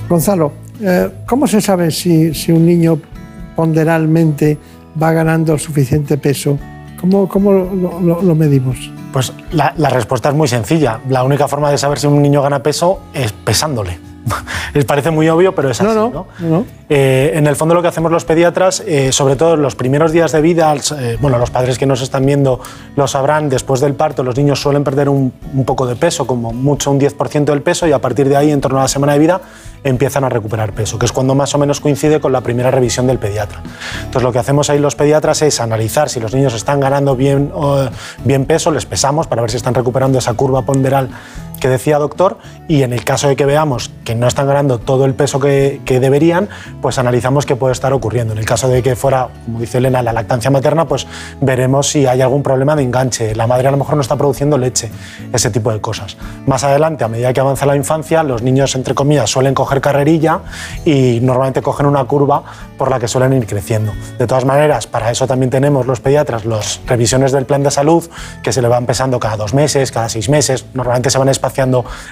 Gonzalo, 0.09 0.53
¿cómo 1.27 1.47
se 1.47 1.61
sabe 1.61 1.91
si, 1.91 2.33
un 2.53 2.67
niño 2.67 3.01
ponderalmente 3.57 4.59
va 5.01 5.13
ganando 5.13 5.59
suficiente 5.59 6.19
peso? 6.19 6.59
¿Cómo, 7.01 7.29
cómo 7.29 7.53
lo 7.53 8.35
medimos? 8.35 8.91
Pues 9.13 9.33
la, 9.53 9.73
respuesta 9.91 10.29
es 10.29 10.35
muy 10.35 10.49
sencilla. 10.49 11.01
La 11.09 11.25
única 11.25 11.49
forma 11.49 11.71
de 11.71 11.79
saber 11.79 11.99
si 11.99 12.07
un 12.07 12.21
niño 12.21 12.43
gana 12.43 12.63
peso 12.63 13.01
es 13.15 13.33
pesándole. 13.33 13.99
Les 14.75 14.85
parece 14.85 15.11
muy 15.11 15.29
obvio, 15.29 15.55
pero 15.55 15.71
es 15.71 15.81
así. 15.81 15.95
No, 15.95 16.27
no, 16.39 16.65
eh, 16.89 17.33
en 17.35 17.47
el 17.47 17.57
fondo 17.57 17.75
lo 17.75 17.83
que 17.83 17.89
hacemos 17.89 18.11
los 18.11 18.25
pediatras, 18.25 18.83
eh, 18.87 19.13
sobre 19.13 19.37
todo 19.37 19.55
en 19.55 19.63
los 19.63 19.75
primeros 19.75 20.13
días 20.13 20.33
de 20.33 20.41
vida, 20.41 20.75
eh, 20.99 21.19
bueno, 21.21 21.39
los 21.39 21.51
padres 21.51 21.79
que 21.79 21.87
nos 21.87 22.01
están 22.01 22.25
viendo 22.25 22.61
lo 22.97 23.07
sabrán, 23.07 23.49
después 23.49 23.81
del 23.81 23.95
parto 23.95 24.23
los 24.23 24.37
niños 24.37 24.61
suelen 24.61 24.85
perder 24.85 25.09
un, 25.09 25.33
un 25.55 25.65
poco 25.65 25.87
de 25.87 25.97
peso, 25.97 26.27
como 26.27 26.53
mucho 26.53 26.91
un 26.91 27.01
10% 27.01 27.45
del 27.45 27.63
peso, 27.63 27.87
y 27.87 27.93
a 27.93 28.01
partir 28.01 28.29
de 28.29 28.37
ahí, 28.37 28.51
en 28.51 28.61
torno 28.61 28.79
a 28.79 28.83
la 28.83 28.89
semana 28.89 29.13
de 29.13 29.19
vida, 29.19 29.41
empiezan 29.85 30.25
a 30.25 30.29
recuperar 30.29 30.73
peso, 30.73 30.99
que 30.99 31.07
es 31.07 31.13
cuando 31.13 31.35
más 31.35 31.55
o 31.55 31.59
menos 31.59 31.81
coincide 31.81 32.21
con 32.21 32.33
la 32.33 32.41
primera 32.41 32.71
revisión 32.71 33.07
del 33.07 33.19
pediatra. 33.19 33.63
Entonces 33.99 34.23
lo 34.23 34.33
que 34.33 34.39
hacemos 34.39 34.71
ahí 34.71 34.79
los 34.79 34.97
pediatras 34.97 35.43
es 35.43 35.61
analizar 35.61 36.09
si 36.09 36.21
los 36.21 36.35
niños 36.35 36.55
están 36.55 36.81
ganando 36.81 37.17
bien, 37.17 37.53
bien 38.25 38.45
peso, 38.45 38.71
les 38.71 38.87
pesamos 38.87 39.27
para 39.27 39.43
ver 39.43 39.51
si 39.51 39.57
están 39.57 39.75
recuperando 39.75 40.19
esa 40.19 40.35
curva 40.35 40.63
ponderal 40.63 41.11
que 41.61 41.69
decía 41.69 41.99
doctor 41.99 42.39
y 42.69 42.83
en 42.83 42.93
el 42.93 43.05
caso 43.05 43.29
de 43.29 43.37
que 43.37 43.45
veamos 43.45 43.91
que 44.05 44.15
no 44.15 44.27
están 44.27 44.47
ganando 44.47 44.79
todo 44.79 45.05
el 45.05 45.15
peso 45.15 45.41
que, 45.41 45.81
que, 45.85 46.01
deberían, 46.01 46.49
pues 46.81 46.99
analizamos 46.99 47.47
qué 47.47 47.57
puede 47.57 47.73
estar 47.73 47.93
ocurriendo. 47.93 48.33
En 48.33 48.39
el 48.39 48.45
caso 48.45 48.69
de 48.69 48.83
que 48.83 48.97
fuera, 48.97 49.29
como 49.45 49.61
dice 49.61 49.79
Elena, 49.79 50.03
la 50.03 50.13
lactancia 50.13 50.51
materna, 50.51 50.87
pues 50.87 51.07
veremos 51.41 51.89
si 51.89 52.07
hay 52.07 52.21
algún 52.21 52.43
problema 52.43 52.77
de 52.77 52.85
enganche. 52.85 53.35
La 53.35 53.47
madre 53.47 53.69
a 53.69 53.71
lo 53.71 53.77
mejor 53.77 53.97
no 53.97 54.03
está 54.03 54.17
produciendo 54.17 54.57
leche, 54.57 54.91
ese 55.33 55.51
tipo 55.51 55.73
de 55.73 55.81
cosas. 55.81 56.17
Más 56.47 56.65
adelante, 56.65 57.05
a 57.05 57.09
medida 57.09 57.33
que 57.33 57.41
avanza 57.41 57.67
la 57.67 57.77
infancia, 57.77 58.23
los 58.23 58.43
niños, 58.43 58.75
entre 58.75 58.95
comillas, 58.95 59.31
suelen 59.31 59.55
coger 59.55 59.81
carrerilla 59.81 60.41
y 60.85 61.19
normalmente 61.21 61.61
cogen 61.63 61.87
una 61.87 62.05
curva 62.05 62.43
por 62.77 62.91
la 62.91 62.99
que 62.99 63.09
suelen 63.09 63.33
ir 63.33 63.47
creciendo. 63.47 63.93
De 64.19 64.27
todas 64.27 64.45
maneras, 64.45 64.87
para 64.87 65.11
eso 65.11 65.27
también 65.27 65.51
tenemos 65.51 65.87
los 65.87 66.01
pediatras 66.01 66.45
las 66.45 66.81
revisiones 66.87 67.33
del 67.33 67.47
plan 67.47 67.63
de 67.63 67.71
salud 67.71 68.09
que 68.43 68.53
se 68.53 68.63
le 68.63 68.69
van 68.69 68.87
pesando 68.87 69.19
cada 69.19 69.37
dos 69.37 69.55
meses, 69.55 69.91
cada 69.91 70.09
seis 70.09 70.29
meses. 70.29 70.67
Normalmente 70.75 71.11
se 71.11 71.19
van 71.19 71.29
espaciando 71.29 71.48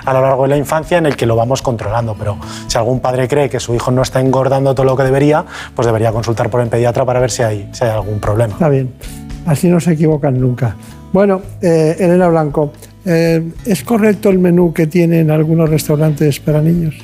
a 0.05 0.13
lo 0.13 0.21
largo 0.21 0.43
de 0.43 0.49
la 0.49 0.57
infancia 0.57 0.99
en 0.99 1.07
el 1.07 1.17
que 1.17 1.27
lo 1.27 1.37
vamos 1.37 1.63
controlando. 1.63 2.15
Pero 2.19 2.39
si 2.67 2.79
algún 2.79 3.01
padre 3.01 3.29
cree 3.29 3.49
que 3.49 3.61
su 3.61 3.75
hijo 3.75 3.91
no 3.91 4.03
está 4.03 4.21
engordando 4.21 4.75
todo 4.75 4.87
lo 4.87 4.97
que 4.97 5.03
debería, 5.03 5.45
pues 5.75 5.87
debería 5.87 6.13
consultar 6.13 6.51
por 6.51 6.61
el 6.61 6.69
pediatra 6.69 7.05
para 7.05 7.21
ver 7.21 7.31
si 7.31 7.43
hay, 7.43 7.69
si 7.73 7.85
hay 7.85 7.91
algún 7.91 8.21
problema. 8.21 8.55
Está 8.55 8.69
bien. 8.69 8.93
Así 9.47 9.69
no 9.69 9.81
se 9.81 9.93
equivocan 9.93 10.41
nunca. 10.41 10.77
Bueno, 11.13 11.41
eh, 11.63 11.97
Elena 11.99 12.29
Blanco, 12.29 12.73
eh, 13.05 13.53
¿es 13.65 13.85
correcto 13.85 14.29
el 14.31 14.39
menú 14.39 14.73
que 14.73 14.87
tienen 14.87 15.31
algunos 15.31 15.71
restaurantes 15.71 16.41
para 16.41 16.61
niños? 16.61 16.97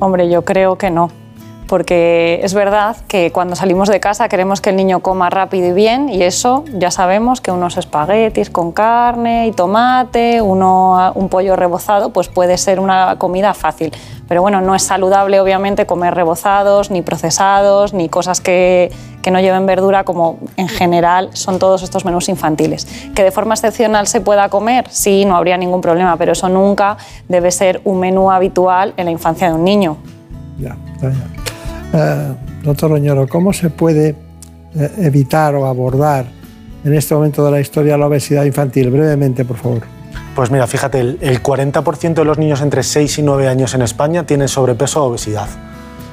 Hombre, 0.00 0.28
yo 0.30 0.44
creo 0.44 0.76
que 0.76 0.90
no 0.90 1.23
porque 1.66 2.40
es 2.42 2.54
verdad 2.54 2.96
que 3.08 3.32
cuando 3.32 3.56
salimos 3.56 3.88
de 3.88 4.00
casa 4.00 4.28
queremos 4.28 4.60
que 4.60 4.70
el 4.70 4.76
niño 4.76 5.00
coma 5.00 5.30
rápido 5.30 5.68
y 5.68 5.72
bien 5.72 6.08
y 6.08 6.22
eso 6.22 6.64
ya 6.72 6.90
sabemos 6.90 7.40
que 7.40 7.50
unos 7.50 7.76
espaguetis 7.76 8.50
con 8.50 8.72
carne 8.72 9.46
y 9.46 9.52
tomate, 9.52 10.40
uno, 10.42 11.12
un 11.14 11.28
pollo 11.28 11.56
rebozado, 11.56 12.10
pues 12.10 12.28
puede 12.28 12.58
ser 12.58 12.80
una 12.80 13.16
comida 13.18 13.54
fácil. 13.54 13.92
Pero 14.28 14.40
bueno, 14.40 14.60
no 14.60 14.74
es 14.74 14.82
saludable 14.82 15.40
obviamente 15.40 15.86
comer 15.86 16.14
rebozados, 16.14 16.90
ni 16.90 17.02
procesados, 17.02 17.92
ni 17.92 18.08
cosas 18.08 18.40
que, 18.40 18.90
que 19.22 19.30
no 19.30 19.40
lleven 19.40 19.66
verdura 19.66 20.04
como 20.04 20.38
en 20.56 20.68
general 20.68 21.30
son 21.32 21.58
todos 21.58 21.82
estos 21.82 22.04
menús 22.04 22.28
infantiles. 22.28 22.86
Que 23.14 23.22
de 23.22 23.30
forma 23.30 23.54
excepcional 23.54 24.06
se 24.06 24.20
pueda 24.20 24.48
comer, 24.48 24.86
sí, 24.90 25.24
no 25.24 25.36
habría 25.36 25.56
ningún 25.56 25.80
problema, 25.80 26.16
pero 26.16 26.32
eso 26.32 26.48
nunca 26.48 26.96
debe 27.28 27.50
ser 27.50 27.80
un 27.84 28.00
menú 28.00 28.30
habitual 28.30 28.94
en 28.96 29.06
la 29.06 29.10
infancia 29.10 29.48
de 29.48 29.54
un 29.54 29.64
niño. 29.64 29.98
Ya, 30.58 30.76
ya. 31.00 31.12
Eh, 31.92 32.34
doctor 32.62 32.90
Roñoro, 32.90 33.28
¿cómo 33.28 33.52
se 33.52 33.70
puede 33.70 34.16
eh, 34.74 34.90
evitar 34.98 35.54
o 35.54 35.66
abordar 35.66 36.26
en 36.84 36.94
este 36.94 37.14
momento 37.14 37.44
de 37.44 37.50
la 37.50 37.60
historia 37.60 37.96
la 37.96 38.06
obesidad 38.06 38.44
infantil? 38.44 38.90
Brevemente, 38.90 39.44
por 39.44 39.56
favor. 39.56 39.82
Pues 40.34 40.50
mira, 40.50 40.66
fíjate, 40.66 41.00
el, 41.00 41.42
40% 41.42 42.14
de 42.14 42.24
los 42.24 42.38
niños 42.38 42.60
entre 42.60 42.82
6 42.82 43.18
y 43.18 43.22
9 43.22 43.46
años 43.46 43.74
en 43.74 43.82
España 43.82 44.26
tienen 44.26 44.48
sobrepeso 44.48 45.04
o 45.04 45.08
obesidad. 45.08 45.48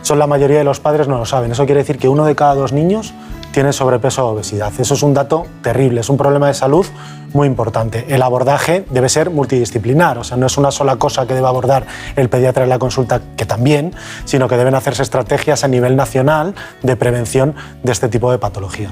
Son 0.03 0.19
la 0.19 0.27
mayoría 0.27 0.59
de 0.59 0.63
los 0.63 0.79
padres 0.79 1.07
no 1.07 1.17
lo 1.17 1.25
saben. 1.25 1.51
Eso 1.51 1.65
quiere 1.65 1.81
decir 1.81 1.97
que 1.97 2.07
uno 2.07 2.25
de 2.25 2.35
cada 2.35 2.53
dos 2.53 2.71
niños 2.71 3.13
tiene 3.51 3.73
sobrepeso 3.73 4.27
o 4.27 4.31
obesidad. 4.31 4.71
Eso 4.79 4.93
es 4.93 5.03
un 5.03 5.13
dato 5.13 5.45
terrible, 5.61 6.01
es 6.01 6.09
un 6.09 6.17
problema 6.17 6.47
de 6.47 6.53
salud 6.53 6.85
muy 7.33 7.47
importante. 7.47 8.05
El 8.09 8.21
abordaje 8.21 8.85
debe 8.89 9.09
ser 9.09 9.29
multidisciplinar, 9.29 10.17
o 10.17 10.23
sea, 10.23 10.37
no 10.37 10.47
es 10.47 10.57
una 10.57 10.71
sola 10.71 10.97
cosa 10.97 11.25
que 11.27 11.33
debe 11.33 11.47
abordar 11.47 11.85
el 12.15 12.29
pediatra 12.29 12.63
en 12.63 12.69
la 12.69 12.79
consulta, 12.79 13.21
que 13.35 13.45
también, 13.45 13.93
sino 14.25 14.47
que 14.47 14.57
deben 14.57 14.75
hacerse 14.75 15.03
estrategias 15.03 15.63
a 15.63 15.67
nivel 15.67 15.95
nacional 15.95 16.55
de 16.83 16.95
prevención 16.95 17.55
de 17.83 17.91
este 17.91 18.09
tipo 18.09 18.31
de 18.31 18.37
patología. 18.37 18.89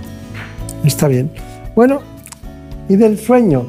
Está 0.83 1.07
bien. 1.07 1.31
Bueno, 1.75 2.01
¿y 2.87 2.95
del 2.95 3.19
sueño? 3.19 3.67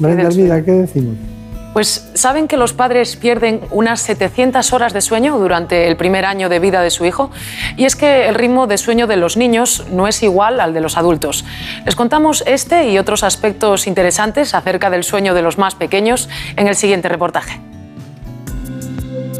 María 0.00 0.28
Vida, 0.28 0.62
¿qué 0.64 0.72
decimos? 0.72 1.31
Pues 1.72 2.10
saben 2.14 2.48
que 2.48 2.56
los 2.56 2.74
padres 2.74 3.16
pierden 3.16 3.60
unas 3.70 4.00
700 4.02 4.72
horas 4.72 4.92
de 4.92 5.00
sueño 5.00 5.38
durante 5.38 5.88
el 5.88 5.96
primer 5.96 6.26
año 6.26 6.48
de 6.48 6.58
vida 6.58 6.82
de 6.82 6.90
su 6.90 7.06
hijo 7.06 7.30
y 7.76 7.84
es 7.84 7.96
que 7.96 8.28
el 8.28 8.34
ritmo 8.34 8.66
de 8.66 8.76
sueño 8.76 9.06
de 9.06 9.16
los 9.16 9.36
niños 9.36 9.84
no 9.90 10.06
es 10.06 10.22
igual 10.22 10.60
al 10.60 10.74
de 10.74 10.82
los 10.82 10.98
adultos. 10.98 11.44
Les 11.86 11.96
contamos 11.96 12.44
este 12.46 12.90
y 12.90 12.98
otros 12.98 13.24
aspectos 13.24 13.86
interesantes 13.86 14.54
acerca 14.54 14.90
del 14.90 15.02
sueño 15.02 15.32
de 15.32 15.42
los 15.42 15.56
más 15.56 15.74
pequeños 15.74 16.28
en 16.56 16.68
el 16.68 16.76
siguiente 16.76 17.08
reportaje. 17.08 17.60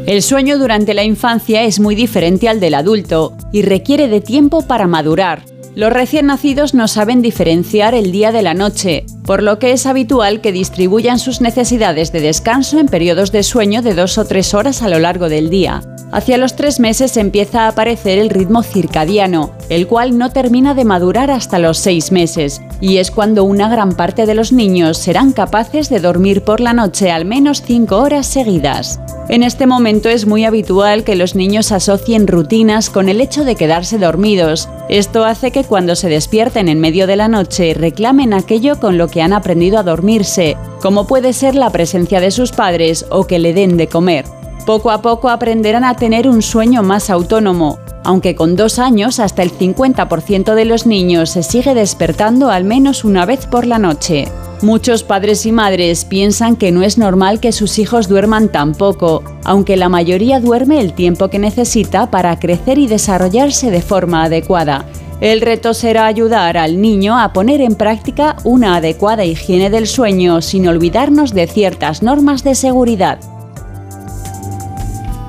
El 0.07 0.21
sueño 0.21 0.57
durante 0.57 0.93
la 0.93 1.03
infancia 1.03 1.63
es 1.63 1.79
muy 1.79 1.95
diferente 1.95 2.49
al 2.49 2.59
del 2.59 2.73
adulto 2.73 3.37
y 3.53 3.61
requiere 3.61 4.07
de 4.07 4.19
tiempo 4.19 4.67
para 4.67 4.85
madurar. 4.85 5.52
Los 5.75 5.91
recién 5.91 6.27
nacidos 6.27 6.75
no 6.75 6.87
saben 6.87 7.23
diferenciar 7.23 7.95
el 7.95 8.11
día 8.11 8.31
de 8.31 8.43
la 8.43 8.53
noche, 8.53 9.07
por 9.25 9.41
lo 9.41 9.57
que 9.57 9.71
es 9.71 9.87
habitual 9.87 10.39
que 10.39 10.51
distribuyan 10.51 11.17
sus 11.17 11.41
necesidades 11.41 12.11
de 12.11 12.21
descanso 12.21 12.77
en 12.77 12.87
periodos 12.87 13.31
de 13.31 13.41
sueño 13.41 13.81
de 13.81 13.95
dos 13.95 14.19
o 14.19 14.25
tres 14.25 14.53
horas 14.53 14.83
a 14.83 14.89
lo 14.89 14.99
largo 14.99 15.29
del 15.29 15.49
día. 15.49 15.81
Hacia 16.11 16.37
los 16.37 16.55
tres 16.55 16.79
meses 16.79 17.17
empieza 17.17 17.61
a 17.61 17.69
aparecer 17.69 18.19
el 18.19 18.29
ritmo 18.29 18.61
circadiano, 18.61 19.51
el 19.69 19.87
cual 19.87 20.15
no 20.15 20.31
termina 20.31 20.75
de 20.75 20.85
madurar 20.85 21.31
hasta 21.31 21.57
los 21.57 21.79
seis 21.79 22.11
meses, 22.11 22.61
y 22.81 22.97
es 22.97 23.09
cuando 23.09 23.43
una 23.43 23.67
gran 23.67 23.93
parte 23.93 24.27
de 24.27 24.35
los 24.35 24.51
niños 24.51 24.99
serán 24.99 25.31
capaces 25.31 25.89
de 25.89 25.99
dormir 25.99 26.43
por 26.43 26.59
la 26.59 26.73
noche 26.73 27.09
al 27.09 27.25
menos 27.25 27.63
cinco 27.63 27.97
horas 27.97 28.27
seguidas. 28.27 28.99
En 29.27 29.41
este 29.41 29.65
momento 29.65 30.09
es 30.09 30.27
muy 30.27 30.45
habitual 30.45 31.03
que 31.03 31.15
los 31.15 31.33
niños 31.33 31.71
asocien 31.71 32.27
rutinas 32.27 32.91
con 32.91 33.09
el 33.09 33.19
hecho 33.19 33.43
de 33.43 33.55
quedarse 33.55 33.97
dormidos. 33.97 34.69
Esto 34.89 35.23
hace 35.23 35.49
que 35.49 35.62
cuando 35.63 35.95
se 35.95 36.09
despierten 36.09 36.67
en 36.67 36.79
medio 36.79 37.07
de 37.07 37.15
la 37.15 37.27
noche 37.27 37.73
reclamen 37.73 38.33
aquello 38.33 38.79
con 38.79 38.97
lo 38.97 39.07
que 39.07 39.21
han 39.21 39.33
aprendido 39.33 39.79
a 39.79 39.83
dormirse, 39.83 40.57
como 40.81 41.07
puede 41.07 41.33
ser 41.33 41.55
la 41.55 41.69
presencia 41.69 42.19
de 42.19 42.31
sus 42.31 42.51
padres 42.51 43.05
o 43.09 43.25
que 43.25 43.39
le 43.39 43.53
den 43.53 43.77
de 43.77 43.87
comer. 43.87 44.25
Poco 44.65 44.91
a 44.91 45.01
poco 45.01 45.29
aprenderán 45.29 45.83
a 45.83 45.95
tener 45.95 46.27
un 46.27 46.41
sueño 46.41 46.83
más 46.83 47.09
autónomo, 47.09 47.79
aunque 48.03 48.35
con 48.35 48.55
dos 48.55 48.79
años 48.79 49.19
hasta 49.19 49.43
el 49.43 49.51
50% 49.51 50.55
de 50.55 50.65
los 50.65 50.85
niños 50.85 51.31
se 51.31 51.43
sigue 51.43 51.73
despertando 51.73 52.49
al 52.49 52.63
menos 52.63 53.03
una 53.03 53.25
vez 53.25 53.45
por 53.45 53.65
la 53.65 53.79
noche. 53.79 54.25
Muchos 54.61 55.03
padres 55.03 55.45
y 55.45 55.51
madres 55.51 56.05
piensan 56.05 56.55
que 56.55 56.71
no 56.71 56.83
es 56.83 56.97
normal 56.97 57.41
que 57.41 57.51
sus 57.51 57.79
hijos 57.79 58.07
duerman 58.07 58.47
tan 58.49 58.73
poco, 58.73 59.21
aunque 59.43 59.75
la 59.75 59.89
mayoría 59.89 60.39
duerme 60.39 60.79
el 60.79 60.93
tiempo 60.93 61.27
que 61.27 61.39
necesita 61.39 62.09
para 62.09 62.39
crecer 62.39 62.77
y 62.77 62.87
desarrollarse 62.87 63.71
de 63.71 63.81
forma 63.81 64.23
adecuada. 64.23 64.85
El 65.23 65.39
reto 65.39 65.73
será 65.73 66.05
ayudar 66.05 66.57
al 66.57 66.81
niño 66.81 67.17
a 67.17 67.31
poner 67.31 67.61
en 67.61 67.75
práctica 67.75 68.35
una 68.43 68.75
adecuada 68.75 69.23
higiene 69.23 69.69
del 69.69 69.87
sueño 69.87 70.41
sin 70.41 70.67
olvidarnos 70.67 71.33
de 71.33 71.47
ciertas 71.47 72.03
normas 72.03 72.43
de 72.43 72.55
seguridad. 72.55 73.19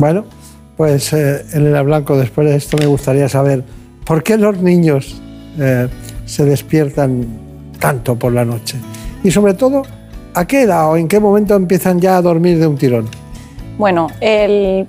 Bueno, 0.00 0.24
pues 0.76 1.12
eh, 1.12 1.44
Elena 1.52 1.82
Blanco, 1.82 2.18
después 2.18 2.48
de 2.48 2.56
esto 2.56 2.76
me 2.76 2.86
gustaría 2.86 3.28
saber 3.28 3.62
por 4.04 4.24
qué 4.24 4.36
los 4.36 4.58
niños 4.58 5.22
eh, 5.60 5.86
se 6.26 6.44
despiertan 6.44 7.28
tanto 7.78 8.16
por 8.16 8.32
la 8.32 8.44
noche. 8.44 8.78
Y 9.22 9.30
sobre 9.30 9.54
todo, 9.54 9.82
¿a 10.34 10.44
qué 10.44 10.62
edad 10.62 10.90
o 10.90 10.96
en 10.96 11.06
qué 11.06 11.20
momento 11.20 11.54
empiezan 11.54 12.00
ya 12.00 12.16
a 12.16 12.22
dormir 12.22 12.58
de 12.58 12.66
un 12.66 12.76
tirón? 12.76 13.08
Bueno, 13.76 14.06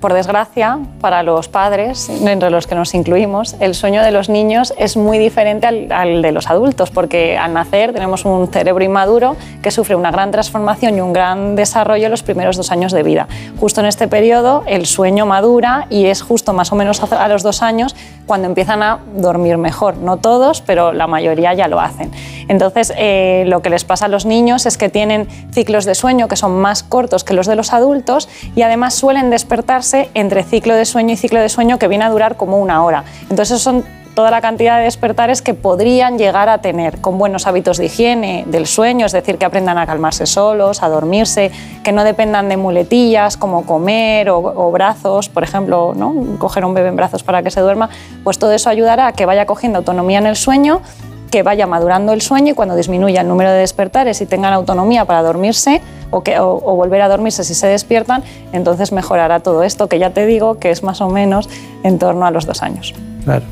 por 0.00 0.12
desgracia, 0.12 0.78
para 1.00 1.24
los 1.24 1.48
padres, 1.48 2.08
entre 2.08 2.50
los 2.50 2.68
que 2.68 2.76
nos 2.76 2.94
incluimos, 2.94 3.56
el 3.58 3.74
sueño 3.74 4.00
de 4.00 4.12
los 4.12 4.28
niños 4.28 4.72
es 4.78 4.96
muy 4.96 5.18
diferente 5.18 5.66
al, 5.66 6.22
de 6.22 6.30
los 6.30 6.48
adultos, 6.48 6.92
porque 6.92 7.36
al 7.36 7.52
nacer 7.52 7.92
tenemos 7.92 8.24
un 8.24 8.46
cerebro 8.46 8.84
inmaduro 8.84 9.34
que 9.60 9.72
sufre 9.72 9.96
una 9.96 10.12
gran 10.12 10.30
transformación 10.30 10.96
y 10.96 11.00
un 11.00 11.12
gran 11.12 11.56
desarrollo 11.56 12.04
en 12.04 12.12
los 12.12 12.22
primeros 12.22 12.56
dos 12.56 12.70
años 12.70 12.92
de 12.92 13.02
vida. 13.02 13.26
Justo 13.58 13.80
en 13.80 13.86
este 13.86 14.06
periodo 14.06 14.62
el 14.66 14.86
sueño 14.86 15.26
madura 15.26 15.88
y 15.90 16.06
es 16.06 16.22
justo 16.22 16.52
más 16.52 16.70
o 16.70 16.76
menos 16.76 17.02
a 17.12 17.26
los 17.26 17.42
dos 17.42 17.62
años 17.62 17.96
cuando 18.24 18.46
empiezan 18.46 18.84
a 18.84 19.00
dormir 19.16 19.58
mejor. 19.58 19.96
No 19.96 20.18
todos, 20.18 20.60
pero 20.60 20.92
la 20.92 21.08
mayoría 21.08 21.54
ya 21.54 21.66
lo 21.66 21.80
hacen. 21.80 22.12
Entonces, 22.48 22.92
eh, 22.96 23.44
lo 23.48 23.62
que 23.62 23.70
les 23.70 23.84
pasa 23.84 24.04
a 24.06 24.08
los 24.08 24.26
niños 24.26 24.64
es 24.66 24.78
que 24.78 24.88
tienen 24.88 25.26
ciclos 25.50 25.84
de 25.84 25.96
sueño 25.96 26.28
que 26.28 26.36
son 26.36 26.60
más 26.60 26.84
cortos 26.84 27.24
que 27.24 27.34
los 27.34 27.48
de 27.48 27.56
los 27.56 27.72
adultos 27.72 28.28
y 28.54 28.62
además 28.62 28.75
suelen 28.90 29.30
despertarse 29.30 30.10
entre 30.14 30.42
ciclo 30.42 30.74
de 30.74 30.84
sueño 30.84 31.14
y 31.14 31.16
ciclo 31.16 31.40
de 31.40 31.48
sueño 31.48 31.78
que 31.78 31.88
viene 31.88 32.04
a 32.04 32.10
durar 32.10 32.36
como 32.36 32.58
una 32.58 32.84
hora. 32.84 33.04
Entonces, 33.30 33.60
son 33.60 33.84
toda 34.16 34.30
la 34.30 34.40
cantidad 34.40 34.78
de 34.78 34.84
despertares 34.84 35.42
que 35.42 35.52
podrían 35.52 36.16
llegar 36.18 36.48
a 36.48 36.58
tener 36.62 37.02
con 37.02 37.18
buenos 37.18 37.46
hábitos 37.46 37.76
de 37.76 37.84
higiene 37.84 38.44
del 38.46 38.66
sueño, 38.66 39.04
es 39.04 39.12
decir, 39.12 39.36
que 39.36 39.44
aprendan 39.44 39.76
a 39.76 39.86
calmarse 39.86 40.24
solos, 40.24 40.82
a 40.82 40.88
dormirse, 40.88 41.52
que 41.84 41.92
no 41.92 42.02
dependan 42.02 42.48
de 42.48 42.56
muletillas 42.56 43.36
como 43.36 43.66
comer 43.66 44.30
o, 44.30 44.70
brazos, 44.72 45.28
por 45.28 45.44
ejemplo, 45.44 45.92
¿no? 45.94 46.38
coger 46.38 46.64
un 46.64 46.72
bebé 46.72 46.88
en 46.88 46.96
brazos 46.96 47.22
para 47.22 47.42
que 47.42 47.50
se 47.50 47.60
duerma, 47.60 47.90
pues 48.24 48.38
todo 48.38 48.52
eso 48.52 48.70
ayudará 48.70 49.08
a 49.08 49.12
que 49.12 49.26
vaya 49.26 49.44
cogiendo 49.44 49.78
autonomía 49.78 50.18
en 50.18 50.26
el 50.26 50.36
sueño 50.36 50.80
que 51.30 51.42
vaya 51.42 51.66
madurando 51.66 52.12
el 52.12 52.20
sueño 52.20 52.52
y 52.52 52.54
cuando 52.54 52.76
disminuya 52.76 53.20
el 53.20 53.28
número 53.28 53.50
de 53.50 53.58
despertares 53.58 54.20
y 54.20 54.26
tengan 54.26 54.52
autonomía 54.52 55.04
para 55.04 55.22
dormirse 55.22 55.80
o, 56.10 56.22
que, 56.22 56.38
o, 56.38 56.58
volver 56.76 57.02
a 57.02 57.08
dormirse 57.08 57.44
si 57.44 57.54
se 57.54 57.66
despiertan, 57.66 58.22
entonces 58.52 58.92
mejorará 58.92 59.40
todo 59.40 59.62
esto, 59.62 59.88
que 59.88 59.98
ya 59.98 60.10
te 60.10 60.26
digo 60.26 60.58
que 60.58 60.70
es 60.70 60.82
más 60.82 61.00
o 61.00 61.08
menos 61.08 61.48
en 61.82 61.98
torno 61.98 62.26
a 62.26 62.30
los 62.30 62.46
dos 62.46 62.62
años. 62.62 62.94
Claro, 63.24 63.44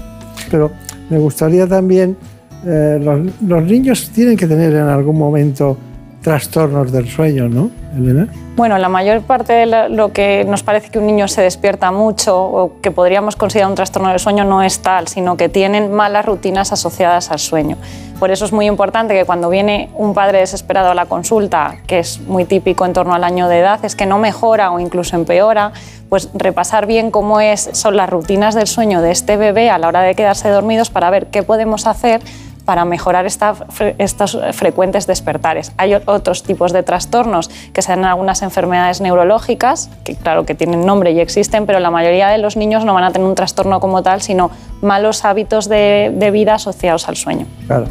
pero 0.51 0.71
me 1.11 1.19
gustaría 1.19 1.67
también, 1.67 2.17
eh, 2.65 2.99
los, 3.01 3.21
los 3.43 3.63
niños 3.65 4.11
tienen 4.15 4.37
que 4.37 4.47
tener 4.47 4.73
en 4.73 4.89
algún 4.89 5.19
momento 5.19 5.77
trastornos 6.25 6.91
del 6.91 7.07
sueño, 7.07 7.51
¿no, 7.51 7.71
Elena? 7.95 8.27
Bueno, 8.57 8.79
la 8.79 8.89
mayor 8.89 9.21
parte 9.21 9.53
de 9.53 9.67
lo 9.91 10.13
que 10.13 10.45
nos 10.45 10.63
parece 10.63 10.89
que 10.89 10.99
un 10.99 11.07
niño 11.07 11.29
se 11.29 11.43
despierta 11.43 11.93
mucho 11.93 12.43
o 12.43 12.81
que 12.81 12.91
podríamos 12.91 13.37
considerar 13.37 13.69
un 13.69 13.77
trastorno 13.77 14.09
del 14.09 14.19
sueño 14.19 14.45
no 14.45 14.63
es 14.63 14.81
tal, 14.81 15.07
sino 15.07 15.37
que 15.37 15.51
tienen 15.51 15.93
malas 15.93 16.25
rutinas 16.25 16.73
asociadas 16.73 17.31
al 17.31 17.41
sueño. 17.41 17.77
Por 18.19 18.31
eso 18.31 18.47
es 18.47 18.53
muy 18.53 18.65
importante 18.67 19.13
que 19.13 19.27
cuando 19.27 19.51
viene 19.51 19.91
un 19.95 20.15
padre 20.15 20.39
desesperado 20.39 20.91
a 20.91 20.95
la 20.95 21.05
consulta, 21.05 21.77
que 21.87 21.99
es 21.99 22.21
muy 22.21 22.47
típico 22.47 22.87
en 22.87 22.95
torno 22.95 23.13
al 23.13 23.23
año 23.23 23.47
de 23.49 23.59
edad, 23.59 23.85
es 23.85 23.95
que 23.95 24.07
no 24.07 24.19
mejora 24.19 24.71
o 24.71 24.81
incluso 24.81 25.17
empeora, 25.17 25.73
pues 26.09 26.31
repasar 26.33 26.87
bien 26.87 27.11
cómo 27.11 27.41
es, 27.41 27.69
son 27.73 27.99
las 27.99 28.09
rutinas 28.09 28.55
del 28.55 28.67
sueño 28.67 29.03
de 29.03 29.11
este 29.11 29.37
bebé 29.37 29.69
a 29.69 29.77
la 29.77 29.89
hora 29.89 30.01
de 30.01 30.15
quedarse 30.15 30.49
dormidos 30.49 30.89
para 30.89 31.11
ver 31.11 31.27
qué 31.27 31.43
podemos 31.43 31.87
hacer 31.87 32.23
para 32.65 32.85
mejorar 32.85 33.27
estos 33.27 34.39
frecuentes 34.53 35.07
despertares. 35.07 35.73
Hay 35.77 35.95
otros 35.95 36.43
tipos 36.43 36.73
de 36.73 36.83
trastornos 36.83 37.51
que 37.73 37.83
se 37.83 37.93
dan 37.93 38.01
en 38.01 38.05
algunas 38.07 38.43
enfermedades 38.43 39.01
neurológicas, 39.01 39.91
que 40.05 40.15
claro 40.15 40.45
que 40.45 40.55
tienen 40.55 40.87
nombre 40.87 41.13
y 41.13 41.21
existen, 41.21 41.67
pero 41.67 41.81
la 41.81 41.91
mayoría 41.91 42.29
de 42.29 42.39
los 42.39 42.57
niños 42.57 42.85
no 42.85 42.95
van 42.95 43.05
a 43.05 43.13
tener 43.13 43.27
un 43.27 43.35
trastorno 43.35 43.81
como 43.81 44.03
tal, 44.03 44.23
sino 44.23 44.51
malos 44.81 45.25
hábitos 45.25 45.69
de, 45.69 46.13
de 46.15 46.31
vida 46.31 46.55
asociados 46.55 47.09
al 47.09 47.17
sueño. 47.17 47.47
Claro. 47.67 47.87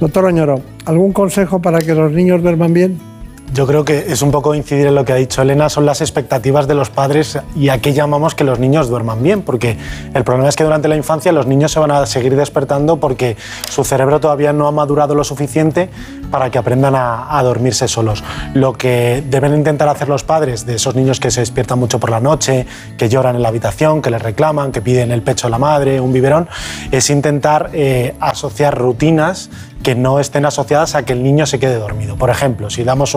Doctor 0.00 0.24
Oñoro, 0.24 0.60
¿algún 0.84 1.12
consejo 1.12 1.60
para 1.60 1.78
que 1.78 1.94
los 1.94 2.10
niños 2.10 2.42
duerman 2.42 2.72
bien? 2.72 3.11
Yo 3.52 3.66
creo 3.66 3.84
que 3.84 4.10
es 4.10 4.22
un 4.22 4.30
poco 4.30 4.54
incidir 4.54 4.86
en 4.86 4.94
lo 4.94 5.04
que 5.04 5.12
ha 5.12 5.16
dicho 5.16 5.42
Elena, 5.42 5.68
son 5.68 5.84
las 5.84 6.00
expectativas 6.00 6.66
de 6.66 6.74
los 6.74 6.88
padres 6.88 7.38
y 7.54 7.68
a 7.68 7.82
qué 7.82 7.92
llamamos 7.92 8.34
que 8.34 8.44
los 8.44 8.58
niños 8.58 8.88
duerman 8.88 9.22
bien, 9.22 9.42
porque 9.42 9.76
el 10.14 10.24
problema 10.24 10.48
es 10.48 10.56
que 10.56 10.64
durante 10.64 10.88
la 10.88 10.96
infancia 10.96 11.32
los 11.32 11.46
niños 11.46 11.70
se 11.70 11.78
van 11.78 11.90
a 11.90 12.06
seguir 12.06 12.34
despertando 12.34 12.96
porque 12.96 13.36
su 13.68 13.84
cerebro 13.84 14.20
todavía 14.20 14.54
no 14.54 14.68
ha 14.68 14.72
madurado 14.72 15.14
lo 15.14 15.22
suficiente 15.22 15.90
para 16.30 16.50
que 16.50 16.56
aprendan 16.56 16.94
a, 16.96 17.42
dormirse 17.42 17.88
solos. 17.88 18.24
Lo 18.54 18.72
que 18.72 19.22
deben 19.28 19.54
intentar 19.54 19.86
hacer 19.88 20.08
los 20.08 20.24
padres 20.24 20.64
de 20.64 20.76
esos 20.76 20.94
niños 20.94 21.20
que 21.20 21.30
se 21.30 21.40
despiertan 21.40 21.78
mucho 21.78 22.00
por 22.00 22.08
la 22.08 22.20
noche, 22.20 22.66
que 22.96 23.10
lloran 23.10 23.36
en 23.36 23.42
la 23.42 23.48
habitación, 23.48 24.00
que 24.00 24.10
les 24.10 24.22
reclaman, 24.22 24.72
que 24.72 24.80
piden 24.80 25.10
el 25.10 25.20
pecho 25.20 25.48
a 25.48 25.50
la 25.50 25.58
madre, 25.58 26.00
un 26.00 26.14
biberón, 26.14 26.48
es 26.90 27.10
intentar 27.10 27.68
eh, 27.74 28.14
asociar 28.18 28.78
rutinas 28.78 29.50
que 29.82 29.94
no 29.94 30.20
estén 30.20 30.44
asociadas 30.44 30.94
a 30.94 31.04
que 31.04 31.12
el 31.12 31.22
niño 31.22 31.46
se 31.46 31.58
quede 31.58 31.76
dormido. 31.76 32.16
Por 32.16 32.30
ejemplo, 32.30 32.70
si 32.70 32.84
damos 32.84 33.16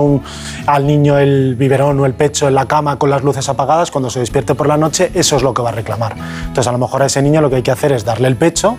al 0.66 0.88
niño 0.88 1.18
el 1.18 1.56
biberón 1.56 2.00
o 2.00 2.06
el 2.06 2.14
pecho 2.14 2.48
en 2.48 2.56
la 2.56 2.66
cama 2.66 2.98
con 2.98 3.10
las 3.10 3.24
luces 3.24 3.48
apagadas, 3.50 3.92
cuando 3.92 4.10
se 4.10 4.20
despierte 4.20 4.56
por 4.56 4.68
la 4.68 4.78
noche, 4.78 5.12
eso 5.14 5.36
es 5.38 5.44
lo 5.44 5.54
que 5.54 5.62
va 5.62 5.70
a 5.70 5.74
reclamar. 5.74 6.16
Entonces, 6.48 6.68
a 6.68 6.72
lo 6.72 6.78
mejor 6.78 7.04
a 7.04 7.06
ese 7.06 7.22
niño 7.22 7.42
lo 7.42 7.50
que 7.50 7.58
hay 7.58 7.64
que 7.64 7.72
hacer 7.72 7.92
es 7.92 8.06
darle 8.06 8.28
el 8.28 8.36
pecho 8.36 8.78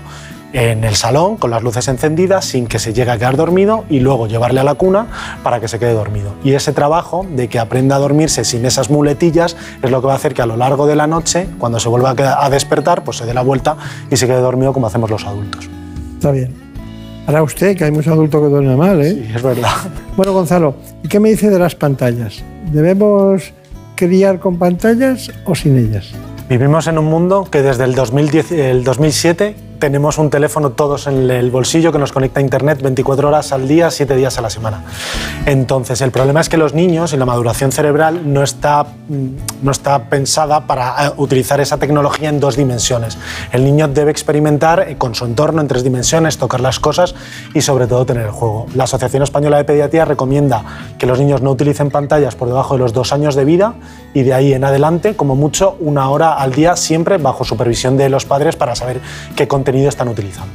en 0.52 0.84
el 0.84 0.94
salón 0.96 1.36
con 1.36 1.50
las 1.50 1.62
luces 1.62 1.86
encendidas 1.88 2.44
sin 2.44 2.66
que 2.66 2.78
se 2.78 2.94
llegue 2.94 3.10
a 3.10 3.18
quedar 3.18 3.36
dormido 3.36 3.84
y 3.90 4.00
luego 4.00 4.26
llevarle 4.26 4.60
a 4.60 4.64
la 4.64 4.74
cuna 4.74 5.06
para 5.42 5.60
que 5.60 5.68
se 5.68 5.78
quede 5.78 5.92
dormido. 5.92 6.34
Y 6.44 6.52
ese 6.52 6.72
trabajo 6.72 7.26
de 7.28 7.48
que 7.48 7.58
aprenda 7.58 7.96
a 7.96 7.98
dormirse 7.98 8.44
sin 8.44 8.64
esas 8.64 8.88
muletillas 8.88 9.56
es 9.82 9.90
lo 9.90 10.00
que 10.00 10.06
va 10.06 10.14
a 10.14 10.16
hacer 10.16 10.34
que 10.34 10.42
a 10.42 10.46
lo 10.46 10.56
largo 10.56 10.86
de 10.86 10.96
la 10.96 11.06
noche, 11.06 11.48
cuando 11.58 11.78
se 11.78 11.88
vuelva 11.88 12.14
a 12.38 12.50
despertar, 12.50 13.04
pues 13.04 13.18
se 13.18 13.26
dé 13.26 13.34
la 13.34 13.42
vuelta 13.42 13.76
y 14.10 14.16
se 14.16 14.26
quede 14.26 14.40
dormido 14.40 14.72
como 14.72 14.86
hacemos 14.86 15.10
los 15.10 15.24
adultos. 15.26 15.68
Está 16.14 16.30
bien. 16.30 16.65
Ahora 17.26 17.42
usted, 17.42 17.76
que 17.76 17.84
hay 17.84 17.90
muchos 17.90 18.12
adultos 18.12 18.40
que 18.40 18.48
duermen 18.48 18.78
mal, 18.78 19.00
¿eh? 19.02 19.12
Sí, 19.12 19.32
es 19.34 19.42
verdad. 19.42 19.70
Bueno, 20.16 20.32
Gonzalo, 20.32 20.76
¿y 21.02 21.08
qué 21.08 21.20
me 21.20 21.28
dice 21.28 21.50
de 21.50 21.58
las 21.58 21.74
pantallas? 21.74 22.42
¿Debemos 22.72 23.52
criar 23.96 24.38
con 24.38 24.58
pantallas 24.58 25.30
o 25.44 25.54
sin 25.54 25.76
ellas? 25.76 26.12
Vivimos 26.48 26.86
en 26.86 26.98
un 26.98 27.06
mundo 27.06 27.48
que 27.50 27.62
desde 27.62 27.84
el, 27.84 27.94
2010, 27.94 28.52
el 28.52 28.84
2007 28.84 29.56
tenemos 29.78 30.18
un 30.18 30.30
teléfono 30.30 30.70
todos 30.70 31.06
en 31.06 31.30
el 31.30 31.50
bolsillo 31.50 31.92
que 31.92 31.98
nos 31.98 32.12
conecta 32.12 32.40
a 32.40 32.42
Internet 32.42 32.80
24 32.82 33.28
horas 33.28 33.52
al 33.52 33.68
día, 33.68 33.90
7 33.90 34.16
días 34.16 34.38
a 34.38 34.42
la 34.42 34.50
semana. 34.50 34.84
Entonces, 35.46 36.00
el 36.00 36.10
problema 36.10 36.40
es 36.40 36.48
que 36.48 36.56
los 36.56 36.74
niños 36.74 37.12
y 37.12 37.16
la 37.16 37.26
maduración 37.26 37.72
cerebral 37.72 38.32
no 38.32 38.42
está, 38.42 38.84
mm, 38.84 39.26
no 39.62 39.70
está 39.70 40.04
pensada 40.08 40.66
para 40.66 41.06
eh, 41.06 41.12
utilizar 41.16 41.60
esa 41.60 41.78
tecnología 41.78 42.28
en 42.28 42.40
dos 42.40 42.56
dimensiones. 42.56 43.18
El 43.52 43.64
niño 43.64 43.88
debe 43.88 44.10
experimentar 44.10 44.88
eh, 44.88 44.96
con 44.96 45.14
su 45.14 45.24
entorno 45.24 45.60
en 45.60 45.68
tres 45.68 45.84
dimensiones, 45.84 46.38
tocar 46.38 46.60
las 46.60 46.80
cosas 46.80 47.14
y 47.54 47.60
sobre 47.60 47.86
todo 47.86 48.06
tener 48.06 48.24
el 48.24 48.32
juego. 48.32 48.66
La 48.74 48.84
Asociación 48.84 49.22
Española 49.22 49.58
de 49.58 49.64
Pediatría 49.64 50.04
recomienda 50.04 50.64
que 50.98 51.06
los 51.06 51.18
niños 51.18 51.42
no 51.42 51.50
utilicen 51.50 51.90
pantallas 51.90 52.34
por 52.34 52.48
debajo 52.48 52.74
de 52.74 52.80
los 52.80 52.92
dos 52.92 53.12
años 53.12 53.34
de 53.34 53.44
vida 53.44 53.74
y 54.16 54.22
de 54.22 54.32
ahí 54.32 54.54
en 54.54 54.64
adelante, 54.64 55.14
como 55.14 55.36
mucho, 55.36 55.76
una 55.78 56.08
hora 56.08 56.32
al 56.32 56.54
día, 56.54 56.74
siempre 56.74 57.18
bajo 57.18 57.44
supervisión 57.44 57.98
de 57.98 58.08
los 58.08 58.24
padres 58.24 58.56
para 58.56 58.74
saber 58.74 58.98
qué 59.36 59.46
contenido 59.46 59.90
están 59.90 60.08
utilizando. 60.08 60.54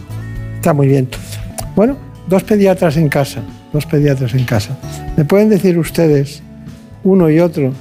Está 0.55 0.73
muy 0.73 0.87
bien. 0.87 1.07
Bueno, 1.75 1.95
dos 2.25 2.41
pediatras 2.41 2.97
en 2.97 3.07
casa, 3.07 3.43
dos 3.71 3.85
pediatras 3.85 4.33
en 4.33 4.45
casa. 4.45 4.75
¿Me 5.15 5.25
pueden 5.25 5.49
decir 5.49 5.77
ustedes, 5.77 6.41
uno 7.03 7.29
y 7.29 7.39
otro, 7.39 7.71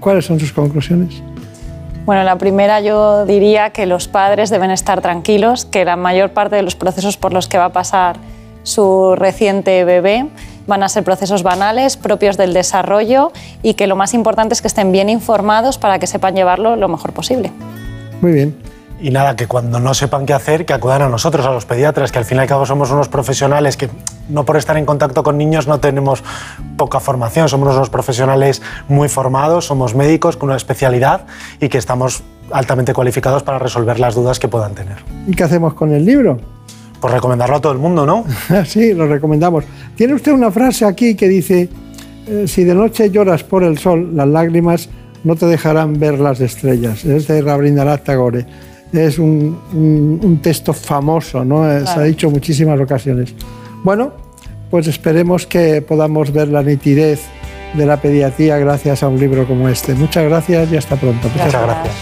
cuáles 0.00 0.24
son 0.24 0.40
sus 0.40 0.52
conclusiones? 0.52 1.22
Bueno, 2.06 2.24
la 2.24 2.36
primera 2.36 2.80
yo 2.80 3.24
diría 3.24 3.70
que 3.70 3.86
los 3.86 4.08
padres 4.08 4.50
deben 4.50 4.72
estar 4.72 5.00
tranquilos, 5.00 5.64
que 5.64 5.84
la 5.84 5.94
mayor 5.94 6.30
parte 6.30 6.56
de 6.56 6.62
los 6.62 6.74
procesos 6.74 7.16
por 7.16 7.32
los 7.32 7.46
que 7.46 7.56
va 7.56 7.66
a 7.66 7.72
pasar 7.72 8.16
su 8.64 9.14
reciente 9.14 9.84
bebé 9.84 10.26
van 10.66 10.82
a 10.82 10.88
ser 10.88 11.04
procesos 11.04 11.42
banales, 11.42 11.96
propios 11.96 12.36
del 12.36 12.54
desarrollo 12.54 13.32
y 13.62 13.74
que 13.74 13.86
lo 13.86 13.96
más 13.96 14.14
importante 14.14 14.54
es 14.54 14.62
que 14.62 14.68
estén 14.68 14.92
bien 14.92 15.08
informados 15.08 15.78
para 15.78 15.98
que 15.98 16.06
sepan 16.06 16.34
llevarlo 16.34 16.76
lo 16.76 16.88
mejor 16.88 17.12
posible. 17.12 17.52
Muy 18.20 18.32
bien. 18.32 18.56
Y 19.00 19.10
nada, 19.10 19.36
que 19.36 19.46
cuando 19.46 19.80
no 19.80 19.92
sepan 19.92 20.24
qué 20.24 20.32
hacer, 20.32 20.64
que 20.64 20.72
acudan 20.72 21.02
a 21.02 21.08
nosotros, 21.08 21.44
a 21.44 21.50
los 21.50 21.66
pediatras, 21.66 22.12
que 22.12 22.18
al 22.18 22.24
fin 22.24 22.38
y 22.38 22.40
al 22.40 22.46
cabo 22.46 22.64
somos 22.64 22.90
unos 22.90 23.08
profesionales 23.08 23.76
que 23.76 23.90
no 24.28 24.44
por 24.44 24.56
estar 24.56 24.76
en 24.76 24.86
contacto 24.86 25.22
con 25.22 25.36
niños 25.36 25.66
no 25.66 25.78
tenemos 25.80 26.22
poca 26.76 27.00
formación, 27.00 27.48
somos 27.48 27.74
unos 27.74 27.90
profesionales 27.90 28.62
muy 28.88 29.08
formados, 29.08 29.66
somos 29.66 29.94
médicos 29.94 30.36
con 30.36 30.48
una 30.48 30.56
especialidad 30.56 31.26
y 31.60 31.68
que 31.68 31.76
estamos 31.76 32.22
altamente 32.50 32.94
cualificados 32.94 33.42
para 33.42 33.58
resolver 33.58 33.98
las 33.98 34.14
dudas 34.14 34.38
que 34.38 34.48
puedan 34.48 34.74
tener. 34.74 34.98
¿Y 35.26 35.34
qué 35.34 35.44
hacemos 35.44 35.74
con 35.74 35.92
el 35.92 36.04
libro? 36.04 36.38
Pues 37.00 37.12
recomendarlo 37.12 37.56
a 37.56 37.60
todo 37.60 37.72
el 37.72 37.78
mundo, 37.78 38.06
¿no? 38.06 38.24
sí, 38.64 38.94
lo 38.94 39.06
recomendamos. 39.06 39.64
Tiene 39.96 40.14
usted 40.14 40.32
una 40.32 40.50
frase 40.50 40.84
aquí 40.86 41.14
que 41.14 41.28
dice, 41.28 41.68
eh, 42.26 42.44
si 42.48 42.64
de 42.64 42.74
noche 42.74 43.10
lloras 43.10 43.42
por 43.44 43.62
el 43.62 43.76
sol, 43.78 44.16
las 44.16 44.26
lágrimas 44.28 44.88
no 45.22 45.36
te 45.36 45.46
dejarán 45.46 45.98
ver 45.98 46.18
las 46.18 46.40
estrellas. 46.40 47.04
Es 47.04 47.26
de 47.28 47.42
Rabindranath 47.42 48.04
Tagore. 48.04 48.46
Es 48.92 49.18
un, 49.18 49.58
un- 49.72 50.20
un 50.22 50.38
texto 50.40 50.72
famoso, 50.72 51.44
¿no? 51.44 51.70
Eh, 51.70 51.80
Se 51.80 51.90
ha 51.90 51.94
Claro. 51.94 52.02
dicho 52.08 52.26
en 52.28 52.32
muchísimas 52.34 52.80
ocasiones. 52.80 53.34
Bueno, 53.82 54.12
pues 54.70 54.86
esperemos 54.86 55.46
que 55.46 55.82
podamos 55.82 56.32
ver 56.32 56.48
la 56.48 56.62
nitidez 56.62 57.20
de 57.74 57.86
la 57.86 57.96
pediatría 58.00 58.56
gracias 58.58 59.02
a 59.02 59.08
un 59.08 59.18
libro 59.18 59.46
como 59.46 59.68
este. 59.68 59.94
Muchas 59.94 60.24
gracias 60.24 60.70
y 60.72 60.76
hasta 60.76 60.96
pronto. 60.96 61.28
Muchas 61.28 61.52
gracias. 61.52 61.94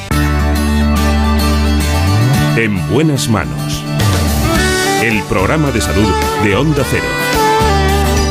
En 2.57 2.77
buenas 2.93 3.29
manos. 3.31 3.82
El 5.03 5.21
programa 5.25 5.73
de 5.73 5.81
salud 5.81 6.09
de 6.45 6.55
Onda 6.55 6.85
Cero. 6.89 7.03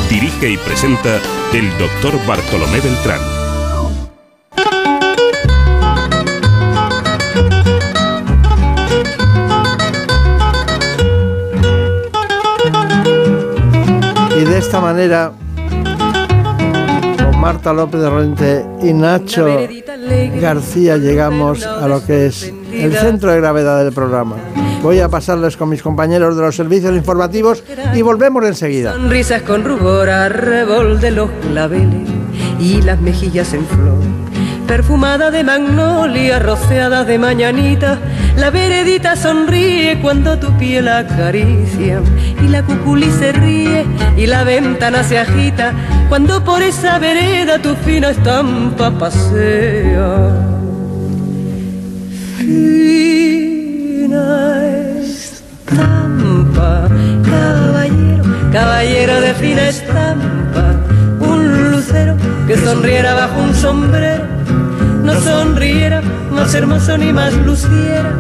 Dirige 0.09 0.51
y 0.51 0.57
presenta 0.57 1.19
el 1.53 1.69
doctor 1.77 2.13
Bartolomé 2.25 2.79
Beltrán. 2.79 3.19
Y 14.39 14.45
de 14.45 14.57
esta 14.57 14.79
manera, 14.79 15.33
con 17.17 17.37
Marta 17.41 17.73
López 17.73 17.99
de 17.99 18.09
Rente 18.09 18.65
y 18.81 18.93
Nacho 18.93 19.45
García, 20.39 20.95
llegamos 20.95 21.65
a 21.65 21.85
lo 21.89 22.01
que 22.05 22.27
es 22.27 22.53
el 22.71 22.95
centro 22.95 23.29
de 23.29 23.41
gravedad 23.41 23.83
del 23.83 23.93
programa. 23.93 24.37
Voy 24.81 24.99
a 24.99 25.09
pasarles 25.09 25.57
con 25.57 25.69
mis 25.69 25.83
compañeros 25.83 26.35
de 26.35 26.41
los 26.41 26.55
servicios 26.55 26.95
informativos 26.95 27.63
y 27.93 28.01
volvemos 28.01 28.43
enseguida. 28.45 28.93
Sonrisas 28.93 29.43
con 29.43 29.63
rubor, 29.63 30.09
arrebol 30.09 30.99
de 30.99 31.11
los 31.11 31.29
claveles 31.47 32.09
y 32.59 32.81
las 32.81 32.99
mejillas 32.99 33.53
en 33.53 33.65
flor. 33.67 33.99
Perfumada 34.67 35.29
de 35.29 35.43
magnolia, 35.43 36.39
rociada 36.39 37.03
de 37.03 37.19
mañanita, 37.19 37.99
la 38.37 38.49
veredita 38.49 39.15
sonríe 39.15 39.99
cuando 40.01 40.39
tu 40.39 40.51
piel 40.57 40.87
acaricia. 40.87 42.01
Y 42.43 42.47
la 42.47 42.63
cuculi 42.63 43.11
se 43.11 43.33
ríe 43.33 43.85
y 44.17 44.25
la 44.25 44.43
ventana 44.43 45.03
se 45.03 45.19
agita 45.19 45.73
cuando 46.09 46.43
por 46.43 46.63
esa 46.63 46.97
vereda 46.97 47.61
tu 47.61 47.75
fina 47.75 48.09
estampa 48.09 48.89
pasea. 48.97 50.47
Fina 52.37 53.10
estampa, 55.03 56.87
caballero, 57.23 58.23
caballero 58.51 59.21
de 59.21 59.33
fina 59.35 59.69
estampa, 59.69 60.75
un 61.19 61.71
lucero 61.71 62.15
que 62.47 62.57
sonriera 62.57 63.13
bajo 63.13 63.41
un 63.41 63.53
sombrero, 63.53 64.25
no 65.03 65.13
sonriera 65.21 66.01
más 66.31 66.53
hermoso 66.53 66.97
ni 66.97 67.11
más 67.13 67.33
luciera. 67.33 68.11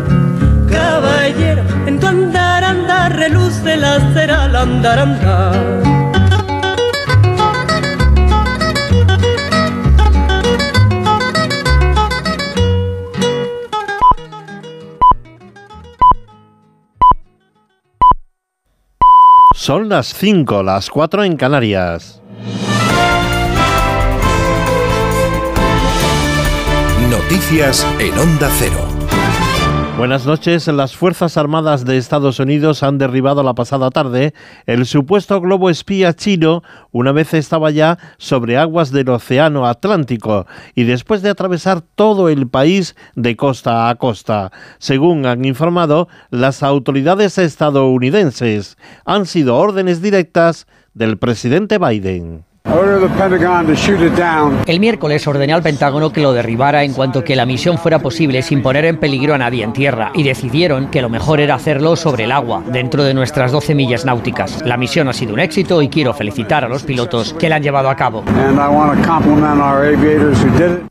Caballero, 0.69 1.63
en 1.85 1.99
tu 1.99 2.07
andar, 2.07 2.63
andar, 2.63 3.15
reluce 3.15 3.75
la 3.75 3.99
cera 4.13 4.43
al 4.43 4.55
andar, 4.55 4.99
andar. 4.99 6.00
Son 19.71 19.87
las 19.87 20.13
5, 20.15 20.63
las 20.63 20.89
4 20.89 21.23
en 21.23 21.37
Canarias. 21.37 22.21
Noticias 27.09 27.87
en 27.97 28.19
Onda 28.19 28.49
Cero. 28.59 28.90
Buenas 30.01 30.25
noches. 30.25 30.65
Las 30.65 30.95
Fuerzas 30.95 31.37
Armadas 31.37 31.85
de 31.85 31.95
Estados 31.95 32.39
Unidos 32.39 32.81
han 32.81 32.97
derribado 32.97 33.43
la 33.43 33.53
pasada 33.53 33.91
tarde 33.91 34.33
el 34.65 34.87
supuesto 34.87 35.39
globo 35.39 35.69
espía 35.69 36.15
chino 36.15 36.63
una 36.91 37.11
vez 37.11 37.35
estaba 37.35 37.69
ya 37.69 37.99
sobre 38.17 38.57
aguas 38.57 38.91
del 38.91 39.09
Océano 39.09 39.67
Atlántico 39.67 40.47
y 40.73 40.85
después 40.85 41.21
de 41.21 41.29
atravesar 41.29 41.81
todo 41.81 42.29
el 42.29 42.47
país 42.47 42.95
de 43.13 43.35
costa 43.35 43.89
a 43.89 43.95
costa. 43.95 44.51
Según 44.79 45.27
han 45.27 45.45
informado 45.45 46.07
las 46.31 46.63
autoridades 46.63 47.37
estadounidenses, 47.37 48.79
han 49.05 49.27
sido 49.27 49.57
órdenes 49.57 50.01
directas 50.01 50.65
del 50.95 51.19
presidente 51.19 51.77
Biden. 51.77 52.50
El 54.65 54.79
miércoles 54.79 55.27
ordené 55.27 55.51
al 55.51 55.63
Pentágono 55.63 56.13
que 56.13 56.21
lo 56.21 56.31
derribara 56.31 56.83
en 56.83 56.93
cuanto 56.93 57.23
que 57.23 57.35
la 57.35 57.45
misión 57.45 57.77
fuera 57.77 57.99
posible 57.99 58.41
sin 58.43 58.61
poner 58.61 58.85
en 58.85 58.97
peligro 58.97 59.33
a 59.33 59.37
nadie 59.37 59.63
en 59.63 59.73
tierra 59.73 60.11
y 60.13 60.23
decidieron 60.23 60.89
que 60.89 61.01
lo 61.01 61.09
mejor 61.09 61.39
era 61.41 61.55
hacerlo 61.55 61.95
sobre 61.95 62.25
el 62.25 62.31
agua, 62.31 62.63
dentro 62.71 63.03
de 63.03 63.13
nuestras 63.13 63.51
12 63.51 63.73
millas 63.75 64.05
náuticas. 64.05 64.61
La 64.65 64.77
misión 64.77 65.09
ha 65.09 65.13
sido 65.13 65.33
un 65.33 65.39
éxito 65.39 65.81
y 65.81 65.89
quiero 65.89 66.13
felicitar 66.13 66.63
a 66.63 66.69
los 66.69 66.83
pilotos 66.83 67.33
que 67.33 67.49
la 67.49 67.55
han 67.55 67.63
llevado 67.63 67.89
a 67.89 67.95
cabo. 67.95 68.23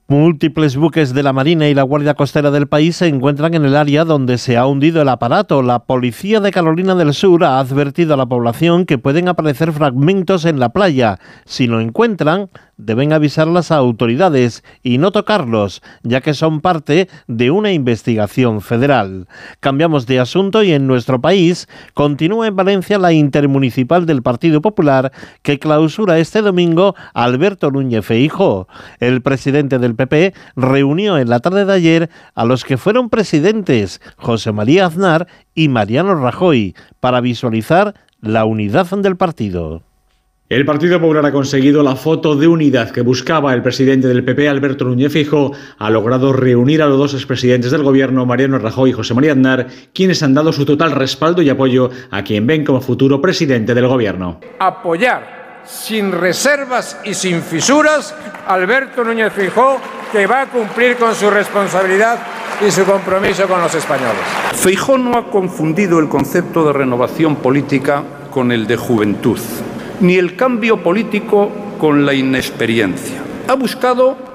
Múltiples 0.09 0.77
buques 0.77 1.15
de 1.15 1.23
la 1.23 1.33
Marina 1.33 1.69
y 1.69 1.75
la 1.75 1.85
Guardia 1.85 2.15
Costera 2.15 2.51
del 2.51 2.67
país 2.67 2.97
se 2.97 3.07
encuentran 3.07 3.55
en 3.55 3.65
el 3.65 3.77
área 3.77 4.05
donde 4.05 4.39
se 4.39 4.57
ha 4.57 4.67
hundido 4.67 5.01
el 5.03 5.09
aparato. 5.09 5.63
La 5.63 5.85
policía 5.85 6.41
de 6.41 6.51
Carolina 6.51 6.97
del 6.97 7.15
Sur 7.15 7.45
ha 7.45 7.61
advertido 7.61 8.15
a 8.15 8.17
la 8.17 8.27
población 8.27 8.87
que 8.87 8.99
pueden 8.99 9.29
aparecer 9.29 9.73
fragmentos 9.73 10.45
en 10.47 10.59
la 10.59 10.71
playa. 10.71 11.19
Si 11.61 11.67
lo 11.67 11.79
encuentran, 11.83 12.49
deben 12.79 13.13
avisar 13.13 13.47
las 13.47 13.71
autoridades 13.71 14.65
y 14.83 14.97
no 14.97 15.13
tocarlos, 15.13 15.83
ya 16.03 16.23
que 16.23 16.33
son 16.33 16.63
parte 16.63 17.11
de 17.27 17.51
una 17.51 17.71
investigación 17.71 18.63
federal. 18.63 19.29
Cambiamos 19.61 20.07
de 20.07 20.21
asunto 20.21 20.63
y 20.63 20.73
en 20.73 20.87
nuestro 20.87 21.21
país 21.21 21.69
continúa 21.93 22.47
en 22.47 22.57
Valencia 22.57 22.99
la 22.99 23.13
intermunicipal 23.13 24.07
del 24.07 24.23
Partido 24.23 24.63
Popular 24.63 25.13
que 25.43 25.59
clausura 25.59 26.19
este 26.19 26.41
domingo 26.41 26.95
Alberto 27.13 27.71
Núñez 27.71 28.07
Feijo. 28.07 28.67
El 28.99 29.21
presidente 29.21 29.79
del 29.79 29.95
PP 29.95 30.33
reunió 30.57 31.19
en 31.19 31.29
la 31.29 31.41
tarde 31.41 31.67
de 31.67 31.75
ayer 31.75 32.11
a 32.35 32.47
los 32.47 32.65
que 32.65 32.79
fueron 32.79 33.11
presidentes, 33.11 34.01
José 34.17 34.53
María 34.53 34.87
Aznar 34.87 35.27
y 35.55 35.69
Mariano 35.69 36.15
Rajoy, 36.15 36.75
para 37.01 37.21
visualizar 37.21 37.97
la 38.23 38.47
unidad 38.47 38.87
del 38.97 39.19
partido. 39.19 39.83
El 40.51 40.65
Partido 40.65 41.01
Popular 41.01 41.25
ha 41.25 41.31
conseguido 41.31 41.81
la 41.85 41.95
foto 41.95 42.35
de 42.35 42.49
unidad 42.49 42.91
que 42.91 43.03
buscaba 43.03 43.55
el 43.55 43.63
presidente 43.63 44.09
del 44.09 44.25
PP, 44.25 44.49
Alberto 44.49 44.85
Núñez 44.85 45.13
Fijo. 45.13 45.53
Ha 45.79 45.91
logrado 45.91 46.33
reunir 46.33 46.83
a 46.83 46.87
los 46.87 46.99
dos 46.99 47.15
expresidentes 47.15 47.71
del 47.71 47.85
gobierno, 47.85 48.27
Mariano 48.27 48.59
Rajoy 48.59 48.91
y 48.91 48.93
José 48.93 49.15
María 49.15 49.31
Aznar, 49.31 49.69
quienes 49.95 50.25
han 50.25 50.35
dado 50.35 50.53
su 50.53 50.65
total 50.65 50.91
respaldo 50.91 51.41
y 51.41 51.51
apoyo 51.51 51.89
a 52.11 52.25
quien 52.25 52.49
ven 52.49 52.65
como 52.65 52.81
futuro 52.81 53.21
presidente 53.21 53.77
del 53.77 53.87
gobierno. 53.87 54.41
Apoyar 54.59 55.63
sin 55.65 56.11
reservas 56.11 56.99
y 57.05 57.15
sin 57.15 57.43
fisuras 57.43 58.13
a 58.45 58.55
Alberto 58.55 59.05
Núñez 59.05 59.33
Fijó, 59.33 59.79
que 60.11 60.27
va 60.27 60.41
a 60.41 60.47
cumplir 60.47 60.97
con 60.97 61.15
su 61.15 61.31
responsabilidad 61.31 62.19
y 62.67 62.73
su 62.73 62.85
compromiso 62.85 63.47
con 63.47 63.61
los 63.61 63.73
españoles. 63.77 64.23
Feijó 64.55 64.99
no 64.99 65.17
ha 65.17 65.31
confundido 65.31 66.01
el 66.01 66.09
concepto 66.09 66.67
de 66.67 66.73
renovación 66.73 67.37
política 67.37 68.03
con 68.33 68.51
el 68.51 68.67
de 68.67 68.77
juventud 68.77 69.39
ni 70.01 70.17
el 70.17 70.37
cambio 70.37 70.83
político 70.83 71.51
con 71.79 72.07
la 72.07 72.15
inexperiencia. 72.15 73.23
Ha 73.49 73.55
buscado 73.55 74.30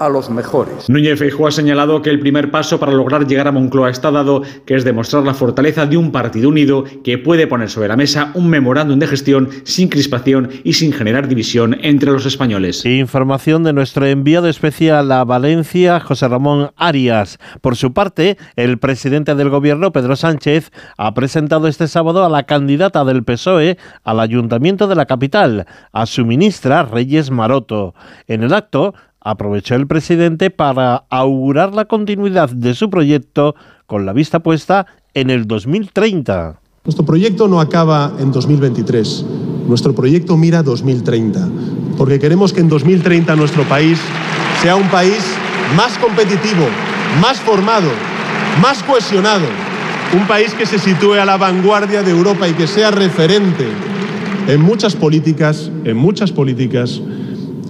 a 0.00 0.08
los 0.08 0.30
mejores. 0.30 0.88
Núñez 0.88 1.18
Feijóo 1.18 1.46
ha 1.46 1.50
señalado 1.50 2.02
que 2.02 2.10
el 2.10 2.20
primer 2.20 2.50
paso 2.50 2.78
para 2.78 2.92
lograr 2.92 3.26
llegar 3.26 3.48
a 3.48 3.52
Moncloa 3.52 3.90
está 3.90 4.10
dado, 4.10 4.42
que 4.64 4.74
es 4.74 4.84
demostrar 4.84 5.24
la 5.24 5.34
fortaleza 5.34 5.86
de 5.86 5.96
un 5.96 6.12
partido 6.12 6.48
unido 6.48 6.84
que 7.04 7.18
puede 7.18 7.46
poner 7.46 7.70
sobre 7.70 7.88
la 7.88 7.96
mesa 7.96 8.32
un 8.34 8.48
memorándum 8.48 8.98
de 8.98 9.06
gestión 9.06 9.48
sin 9.64 9.88
crispación 9.88 10.50
y 10.64 10.74
sin 10.74 10.92
generar 10.92 11.28
división 11.28 11.76
entre 11.82 12.10
los 12.10 12.26
españoles. 12.26 12.84
Información 12.84 13.64
de 13.64 13.72
nuestro 13.72 14.06
enviado 14.06 14.48
especial 14.48 15.10
a 15.12 15.24
Valencia, 15.24 16.00
José 16.00 16.28
Ramón 16.28 16.70
Arias. 16.76 17.38
Por 17.60 17.76
su 17.76 17.92
parte, 17.92 18.36
el 18.56 18.78
presidente 18.78 19.34
del 19.34 19.50
gobierno, 19.50 19.92
Pedro 19.92 20.16
Sánchez, 20.16 20.70
ha 20.96 21.14
presentado 21.14 21.68
este 21.68 21.88
sábado 21.88 22.24
a 22.24 22.28
la 22.28 22.44
candidata 22.44 23.04
del 23.04 23.24
PSOE 23.24 23.78
al 24.04 24.20
ayuntamiento 24.20 24.86
de 24.86 24.94
la 24.94 25.06
capital, 25.06 25.66
a 25.92 26.06
su 26.06 26.24
ministra 26.24 26.84
Reyes 26.84 27.30
Maroto. 27.30 27.94
En 28.26 28.42
el 28.42 28.54
acto, 28.54 28.94
aprovechó 29.28 29.74
el 29.74 29.86
presidente 29.86 30.48
para 30.48 31.04
augurar 31.10 31.74
la 31.74 31.84
continuidad 31.84 32.48
de 32.48 32.74
su 32.74 32.88
proyecto 32.88 33.54
con 33.84 34.06
la 34.06 34.14
vista 34.14 34.40
puesta 34.40 34.86
en 35.12 35.28
el 35.28 35.46
2030. 35.46 36.58
Nuestro 36.84 37.04
proyecto 37.04 37.46
no 37.46 37.60
acaba 37.60 38.14
en 38.18 38.32
2023, 38.32 39.26
nuestro 39.68 39.94
proyecto 39.94 40.38
mira 40.38 40.62
2030, 40.62 41.46
porque 41.98 42.18
queremos 42.18 42.54
que 42.54 42.60
en 42.60 42.70
2030 42.70 43.36
nuestro 43.36 43.64
país 43.64 44.00
sea 44.62 44.76
un 44.76 44.88
país 44.88 45.22
más 45.76 45.98
competitivo, 45.98 46.64
más 47.20 47.38
formado, 47.38 47.90
más 48.62 48.82
cohesionado, 48.82 49.44
un 50.18 50.26
país 50.26 50.54
que 50.54 50.64
se 50.64 50.78
sitúe 50.78 51.14
a 51.14 51.26
la 51.26 51.36
vanguardia 51.36 52.02
de 52.02 52.12
Europa 52.12 52.48
y 52.48 52.54
que 52.54 52.66
sea 52.66 52.90
referente 52.90 53.66
en 54.46 54.62
muchas 54.62 54.96
políticas, 54.96 55.70
en 55.84 55.98
muchas 55.98 56.32
políticas 56.32 57.02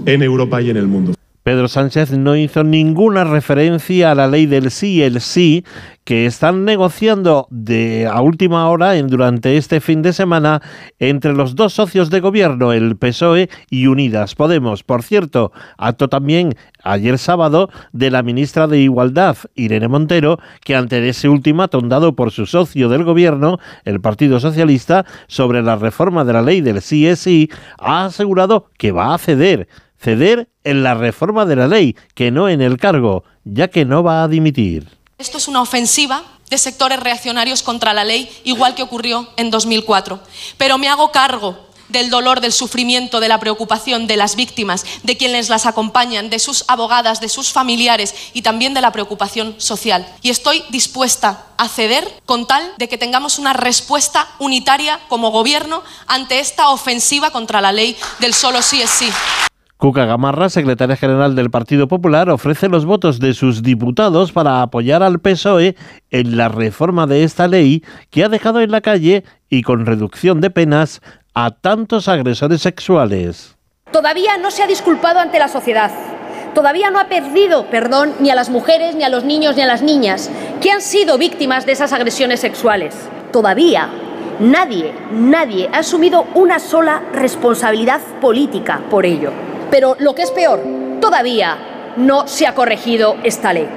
en 0.06 0.22
Europa 0.22 0.62
y 0.62 0.70
en 0.70 0.76
el 0.76 0.86
mundo. 0.86 1.18
Pedro 1.49 1.66
Sánchez 1.66 2.11
no 2.11 2.36
hizo 2.36 2.62
ninguna 2.62 3.24
referencia 3.24 4.11
a 4.11 4.14
la 4.14 4.28
ley 4.28 4.44
del 4.44 4.70
sí 4.70 5.03
el 5.03 5.22
sí 5.22 5.64
que 6.05 6.26
están 6.26 6.66
negociando 6.66 7.49
de 7.51 8.07
a 8.07 8.20
última 8.20 8.68
hora 8.68 8.96
en, 8.96 9.09
durante 9.09 9.57
este 9.57 9.80
fin 9.80 10.03
de 10.03 10.12
semana 10.12 10.61
entre 10.99 11.32
los 11.32 11.55
dos 11.55 11.72
socios 11.72 12.11
de 12.11 12.20
gobierno, 12.20 12.74
el 12.74 12.99
PSOE 12.99 13.49
y 13.70 13.86
Unidas 13.86 14.34
Podemos. 14.34 14.84
Por 14.84 15.03
cierto, 15.03 15.51
acto 15.78 16.11
también 16.11 16.55
ayer 16.82 17.16
sábado 17.16 17.70
de 17.92 18.11
la 18.11 18.22
ministra 18.22 18.66
de 18.66 18.80
Igualdad, 18.80 19.38
Irene 19.55 19.88
Montero, 19.88 20.38
que 20.62 20.76
ante 20.76 21.09
ese 21.09 21.30
ultimátum 21.30 21.88
dado 21.88 22.14
por 22.14 22.30
su 22.30 22.44
socio 22.44 22.90
del 22.90 23.05
gobierno, 23.05 23.59
el 23.86 24.03
Partido 24.03 24.38
Socialista, 24.38 25.07
sobre 25.28 25.62
la 25.62 25.76
reforma 25.76 26.26
de 26.26 26.32
la 26.34 26.42
ley 26.42 26.61
del 26.61 26.82
sí 26.82 27.07
es 27.07 27.20
sí, 27.20 27.51
ha 27.78 28.05
asegurado 28.05 28.70
que 28.76 28.92
va 28.92 29.14
a 29.14 29.18
ceder 29.18 29.66
ceder 30.01 30.49
en 30.64 30.82
la 30.82 30.94
reforma 30.94 31.44
de 31.44 31.57
la 31.57 31.68
ley, 31.68 31.96
que 32.14 32.30
no 32.30 32.49
en 32.49 32.61
el 32.61 32.78
cargo, 32.78 33.24
ya 33.44 33.68
que 33.68 33.84
no 33.84 34.03
va 34.03 34.22
a 34.22 34.28
dimitir. 34.28 34.99
Esto 35.18 35.38
es 35.38 35.49
una 35.49 35.62
ofensiva 35.62 36.22
de 36.51 36.59
sectores 36.59 37.01
reaccionarios 37.01 37.62
contra 37.62 37.92
la 37.92 38.05
ley, 38.05 38.30
igual 38.44 38.74
que 38.74 38.82
ocurrió 38.82 39.28
en 39.36 39.51
2004. 39.51 40.20
Pero 40.57 40.78
me 40.78 40.88
hago 40.88 41.12
cargo 41.12 41.68
del 41.88 42.11
dolor, 42.11 42.40
del 42.40 42.53
sufrimiento, 42.53 43.20
de 43.20 43.28
la 43.28 43.40
preocupación 43.40 44.07
de 44.07 44.16
las 44.16 44.36
víctimas, 44.36 44.84
de 45.03 45.16
quienes 45.16 45.49
las 45.49 45.66
acompañan, 45.66 46.30
de 46.30 46.38
sus 46.38 46.64
abogadas, 46.68 47.20
de 47.20 47.28
sus 47.28 47.51
familiares 47.51 48.14
y 48.34 48.42
también 48.42 48.74
de 48.74 48.80
la 48.80 48.92
preocupación 48.92 49.55
social. 49.59 50.07
Y 50.22 50.30
estoy 50.30 50.62
dispuesta 50.70 51.46
a 51.57 51.68
ceder 51.68 52.07
con 52.26 52.46
tal 52.46 52.74
de 52.76 52.88
que 52.88 52.99
tengamos 52.99 53.38
una 53.38 53.55
respuesta 53.55 54.28
unitaria 54.38 55.01
como 55.09 55.30
gobierno 55.30 55.82
ante 56.07 56.40
esta 56.40 56.68
ofensiva 56.68 57.30
contra 57.30 57.61
la 57.61 57.72
ley 57.72 57.96
del 58.20 58.34
solo 58.34 58.62
sí 58.62 58.82
es 58.82 58.90
sí. 58.90 59.09
Cuca 59.79 60.07
Gamarra, 60.07 60.49
secretaria 60.49 60.97
general 60.97 61.37
del 61.37 61.53
Partido 61.53 61.87
Popular, 61.87 62.31
ofrece 62.31 62.68
los 62.68 62.85
votos 62.85 63.20
de 63.20 63.33
sus 63.33 63.62
diputados 63.62 64.33
para 64.33 64.61
apoyar 64.61 65.05
al 65.05 65.20
PSOE 65.20 65.76
en 66.11 66.37
la 66.37 66.49
reforma 66.49 67.07
de 67.07 67.22
esta 67.22 67.47
ley 67.47 67.85
que 68.11 68.24
ha 68.24 68.29
dejado 68.29 68.61
en 68.61 68.72
la 68.72 68.81
calle 68.81 69.22
y 69.49 69.62
con 69.62 69.87
reducción 69.87 70.41
de 70.41 70.51
penas 70.51 71.01
a 71.33 71.53
tantos 71.53 72.09
agresores 72.09 72.61
sexuales. 72.61 73.57
Todavía 73.93 74.37
no 74.37 74.51
se 74.51 74.64
ha 74.64 74.66
disculpado 74.66 75.20
ante 75.20 75.39
la 75.39 75.47
sociedad. 75.47 75.93
Todavía 76.57 76.91
no 76.91 76.99
ha 76.99 77.09
perdido 77.09 77.66
perdón 77.66 78.14
ni 78.18 78.31
a 78.31 78.35
las 78.35 78.51
mujeres, 78.51 78.97
ni 78.97 79.05
a 79.05 79.09
los 79.09 79.22
niños, 79.22 79.55
ni 79.55 79.62
a 79.62 79.66
las 79.66 79.83
niñas 79.83 80.29
que 80.61 80.72
han 80.72 80.83
sido 80.83 81.18
víctimas 81.18 81.66
de 81.66 81.72
esas 81.72 81.93
agresiones 81.93 82.41
sexuales. 82.41 82.97
Todavía 83.31 83.89
nadie, 84.41 84.93
nadie 85.12 85.70
ha 85.72 85.79
asumido 85.79 86.26
una 86.35 86.59
sola 86.59 87.01
responsabilidad 87.12 88.01
política 88.20 88.81
por 88.91 89.07
ello. 89.07 89.31
Pero 89.71 89.97
lo 89.99 90.14
que 90.14 90.23
es 90.23 90.31
peor, 90.31 90.62
todavía 91.01 91.95
no 91.97 92.27
se 92.27 92.47
ha 92.47 92.55
corregido 92.55 93.16
esta 93.23 93.53
ley. 93.53 93.69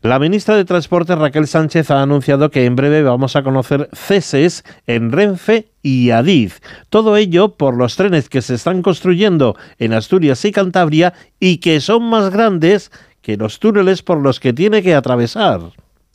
La 0.00 0.18
ministra 0.18 0.54
de 0.54 0.66
Transporte 0.66 1.16
Raquel 1.16 1.46
Sánchez 1.46 1.90
ha 1.90 2.02
anunciado 2.02 2.50
que 2.50 2.66
en 2.66 2.76
breve 2.76 3.02
vamos 3.02 3.36
a 3.36 3.42
conocer 3.42 3.88
ceses 3.94 4.62
en 4.86 5.10
Renfe 5.10 5.70
y 5.82 6.10
Adif. 6.10 6.60
Todo 6.90 7.16
ello 7.16 7.56
por 7.56 7.74
los 7.74 7.96
trenes 7.96 8.28
que 8.28 8.42
se 8.42 8.54
están 8.54 8.82
construyendo 8.82 9.56
en 9.78 9.94
Asturias 9.94 10.44
y 10.44 10.52
Cantabria 10.52 11.14
y 11.40 11.56
que 11.56 11.80
son 11.80 12.02
más 12.02 12.30
grandes 12.30 12.92
que 13.22 13.38
los 13.38 13.58
túneles 13.60 14.02
por 14.02 14.20
los 14.20 14.40
que 14.40 14.52
tiene 14.52 14.82
que 14.82 14.94
atravesar 14.94 15.72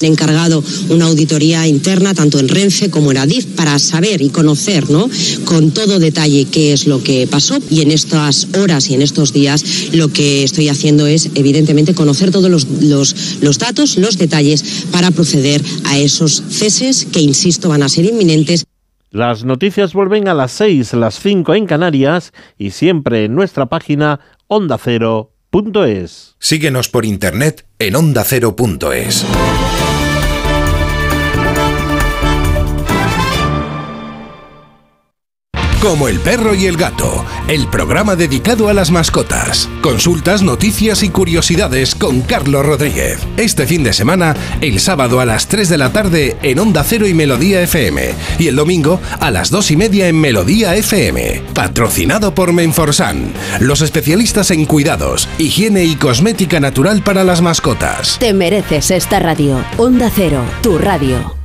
encargado 0.08 0.64
una 0.90 1.06
auditoría 1.06 1.68
interna 1.68 2.14
tanto 2.14 2.40
en 2.40 2.48
Renfe 2.48 2.90
como 2.90 3.12
en 3.12 3.18
Adif 3.18 3.46
para 3.48 3.78
saber 3.80 4.22
y 4.22 4.30
conocer 4.30 4.90
¿no? 4.90 5.10
con 5.46 5.72
todo 5.72 6.00
detalle 6.00 6.46
qué 6.46 6.72
es 6.72 6.88
lo 6.88 7.04
que 7.04 7.28
pasó 7.28 7.60
y 7.70 7.82
en 7.82 7.92
estas 7.92 8.48
horas 8.58 8.90
y 8.90 8.94
en 8.94 9.02
estos 9.02 9.34
días 9.34 9.90
lo 9.94 10.08
que 10.08 10.44
estoy 10.44 10.70
haciendo 10.70 11.06
es 11.06 11.30
evidentemente 11.36 11.94
conocer 11.94 12.32
todos 12.32 12.50
los, 12.50 12.66
los, 12.82 13.40
los 13.42 13.60
datos, 13.60 13.98
los 13.98 14.18
detalles 14.18 14.86
para 14.92 15.12
proceder 15.12 15.62
a 15.86 15.98
esos 15.98 16.44
ceses 16.50 17.06
que 17.12 17.20
insisto 17.20 17.70
van 17.70 17.84
a 17.84 17.90
ser 17.90 18.06
inminentes. 18.06 18.66
Las 19.12 19.44
noticias 19.44 19.94
vuelven 19.94 20.28
a 20.28 20.34
las 20.34 20.52
6, 20.52 20.94
las 20.94 21.20
5 21.20 21.56
en 21.56 21.66
Canarias 21.66 22.32
y 22.58 22.72
siempre 22.72 23.26
en 23.26 23.36
nuestra 23.36 23.66
página 23.66 24.20
ondacero.es. 24.48 26.36
Síguenos 26.40 26.90
por 26.90 27.06
internet 27.06 27.66
en 27.80 27.96
ondacero.es. 27.96 29.26
como 35.82 36.10
El 36.10 36.20
perro 36.20 36.56
y 36.56 36.66
el 36.66 36.76
gato, 36.76 37.26
el 37.48 37.68
programa 37.68 38.16
dedicado 38.16 38.68
a 38.68 38.74
las 38.74 38.92
mascotas. 38.92 39.70
Consultas, 39.82 40.42
noticias 40.42 41.04
y 41.04 41.10
curiosidades 41.10 41.96
con 41.96 42.22
Carlos 42.22 42.66
Rodríguez. 42.66 43.20
Este 43.38 43.66
fin 43.66 43.84
de 43.84 43.94
semana, 43.94 44.36
el 44.60 44.80
sábado 44.80 45.22
a 45.22 45.26
las 45.26 45.48
3 45.48 45.70
de 45.70 45.78
la 45.78 45.94
tarde 45.94 46.38
en 46.42 46.60
Onda 46.60 46.84
Cero 46.84 47.08
y 47.08 47.14
Melodía 47.14 47.62
FM. 47.62 48.14
Y 48.40 48.48
el 48.48 48.58
domingo 48.58 49.00
a 49.20 49.32
las 49.32 49.52
2 49.52 49.72
y 49.72 49.78
media 49.78 50.08
en 50.10 50.20
Melodía 50.20 50.76
FM. 50.76 51.44
Patrocinado 51.54 52.36
por 52.36 52.52
Menforsan, 52.52 53.32
los 53.62 53.82
especialistas 53.82 54.52
en 54.52 54.66
cuidados, 54.66 55.30
higiene 55.38 55.86
y 55.86 55.96
cosmética 55.96 56.60
natural 56.60 57.04
para 57.04 57.24
las 57.24 57.42
mascotas. 57.42 58.18
Te 58.20 58.34
mereces 58.34 58.92
esta 58.92 59.20
radio. 59.20 59.64
Onda 59.78 60.12
Cero, 60.14 60.44
tu 60.62 60.78
radio. 60.78 61.39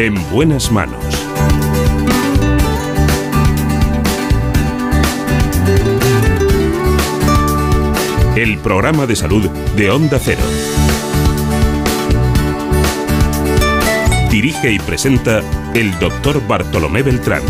En 0.00 0.14
buenas 0.30 0.72
manos. 0.72 1.04
El 8.34 8.56
programa 8.60 9.04
de 9.04 9.14
salud 9.14 9.46
de 9.76 9.90
Onda 9.90 10.18
Cero. 10.18 10.40
Dirige 14.30 14.72
y 14.72 14.78
presenta 14.78 15.42
el 15.74 15.98
doctor 15.98 16.40
Bartolomé 16.48 17.02
Beltrán. 17.02 17.42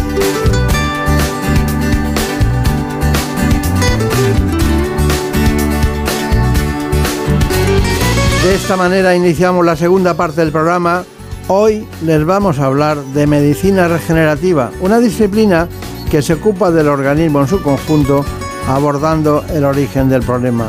De 8.42 8.54
esta 8.56 8.76
manera 8.76 9.14
iniciamos 9.14 9.64
la 9.64 9.76
segunda 9.76 10.16
parte 10.16 10.40
del 10.40 10.50
programa 10.50 11.04
Hoy 11.52 11.84
les 12.04 12.24
vamos 12.24 12.60
a 12.60 12.66
hablar 12.66 12.96
de 12.96 13.26
medicina 13.26 13.88
regenerativa, 13.88 14.70
una 14.80 15.00
disciplina 15.00 15.66
que 16.08 16.22
se 16.22 16.34
ocupa 16.34 16.70
del 16.70 16.86
organismo 16.86 17.40
en 17.40 17.48
su 17.48 17.60
conjunto, 17.60 18.24
abordando 18.68 19.44
el 19.52 19.64
origen 19.64 20.08
del 20.08 20.22
problema. 20.22 20.68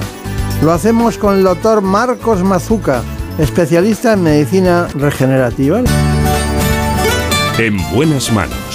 Lo 0.63 0.71
hacemos 0.71 1.19
con 1.19 1.37
el 1.37 1.43
doctor 1.43 1.83
Marcos 1.83 2.43
Mazuca, 2.43 3.03
especialista 3.37 4.13
en 4.13 4.23
medicina 4.23 4.87
regenerativa. 4.95 5.83
En 7.59 7.77
buenas 7.93 8.31
manos. 8.31 8.70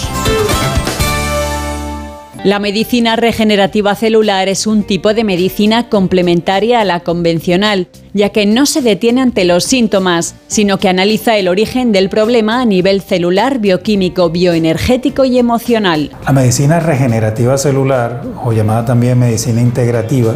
La 2.44 2.58
medicina 2.58 3.16
regenerativa 3.16 3.94
celular 3.94 4.48
es 4.48 4.66
un 4.66 4.84
tipo 4.84 5.14
de 5.14 5.24
medicina 5.24 5.88
complementaria 5.88 6.80
a 6.80 6.84
la 6.84 7.00
convencional, 7.00 7.88
ya 8.12 8.28
que 8.28 8.46
no 8.46 8.66
se 8.66 8.82
detiene 8.82 9.20
ante 9.20 9.44
los 9.44 9.64
síntomas, 9.64 10.36
sino 10.46 10.78
que 10.78 10.88
analiza 10.88 11.36
el 11.36 11.48
origen 11.48 11.92
del 11.92 12.08
problema 12.08 12.60
a 12.60 12.64
nivel 12.64 13.00
celular, 13.00 13.58
bioquímico, 13.58 14.30
bioenergético 14.30 15.24
y 15.24 15.38
emocional. 15.38 16.10
La 16.24 16.32
medicina 16.32 16.78
regenerativa 16.78 17.58
celular, 17.58 18.22
o 18.44 18.52
llamada 18.52 18.84
también 18.84 19.18
medicina 19.18 19.60
integrativa, 19.60 20.34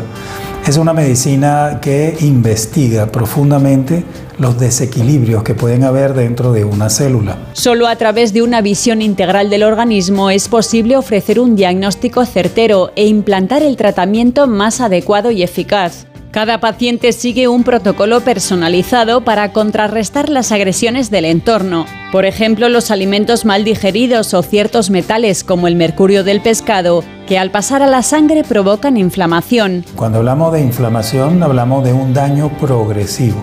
es 0.66 0.76
una 0.76 0.92
medicina 0.92 1.78
que 1.82 2.16
investiga 2.20 3.06
profundamente 3.06 4.04
los 4.38 4.58
desequilibrios 4.58 5.42
que 5.42 5.54
pueden 5.54 5.84
haber 5.84 6.14
dentro 6.14 6.52
de 6.52 6.64
una 6.64 6.88
célula. 6.88 7.38
Solo 7.52 7.86
a 7.86 7.96
través 7.96 8.32
de 8.32 8.42
una 8.42 8.60
visión 8.60 9.02
integral 9.02 9.50
del 9.50 9.62
organismo 9.62 10.30
es 10.30 10.48
posible 10.48 10.96
ofrecer 10.96 11.40
un 11.40 11.56
diagnóstico 11.56 12.24
certero 12.24 12.92
e 12.96 13.06
implantar 13.06 13.62
el 13.62 13.76
tratamiento 13.76 14.46
más 14.46 14.80
adecuado 14.80 15.30
y 15.30 15.42
eficaz. 15.42 16.06
Cada 16.30 16.60
paciente 16.60 17.12
sigue 17.12 17.48
un 17.48 17.64
protocolo 17.64 18.20
personalizado 18.20 19.22
para 19.24 19.52
contrarrestar 19.52 20.28
las 20.28 20.52
agresiones 20.52 21.10
del 21.10 21.24
entorno. 21.24 21.86
Por 22.12 22.24
ejemplo, 22.24 22.68
los 22.68 22.92
alimentos 22.92 23.44
mal 23.44 23.64
digeridos 23.64 24.32
o 24.34 24.42
ciertos 24.42 24.90
metales 24.90 25.42
como 25.42 25.66
el 25.66 25.74
mercurio 25.74 26.22
del 26.22 26.40
pescado, 26.40 27.02
que 27.26 27.36
al 27.36 27.50
pasar 27.50 27.82
a 27.82 27.88
la 27.88 28.04
sangre 28.04 28.44
provocan 28.44 28.96
inflamación. 28.96 29.84
Cuando 29.96 30.18
hablamos 30.18 30.52
de 30.52 30.60
inflamación, 30.60 31.42
hablamos 31.42 31.82
de 31.82 31.92
un 31.92 32.14
daño 32.14 32.48
progresivo. 32.60 33.42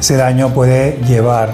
Ese 0.00 0.16
daño 0.16 0.54
puede 0.54 1.02
llevar 1.06 1.52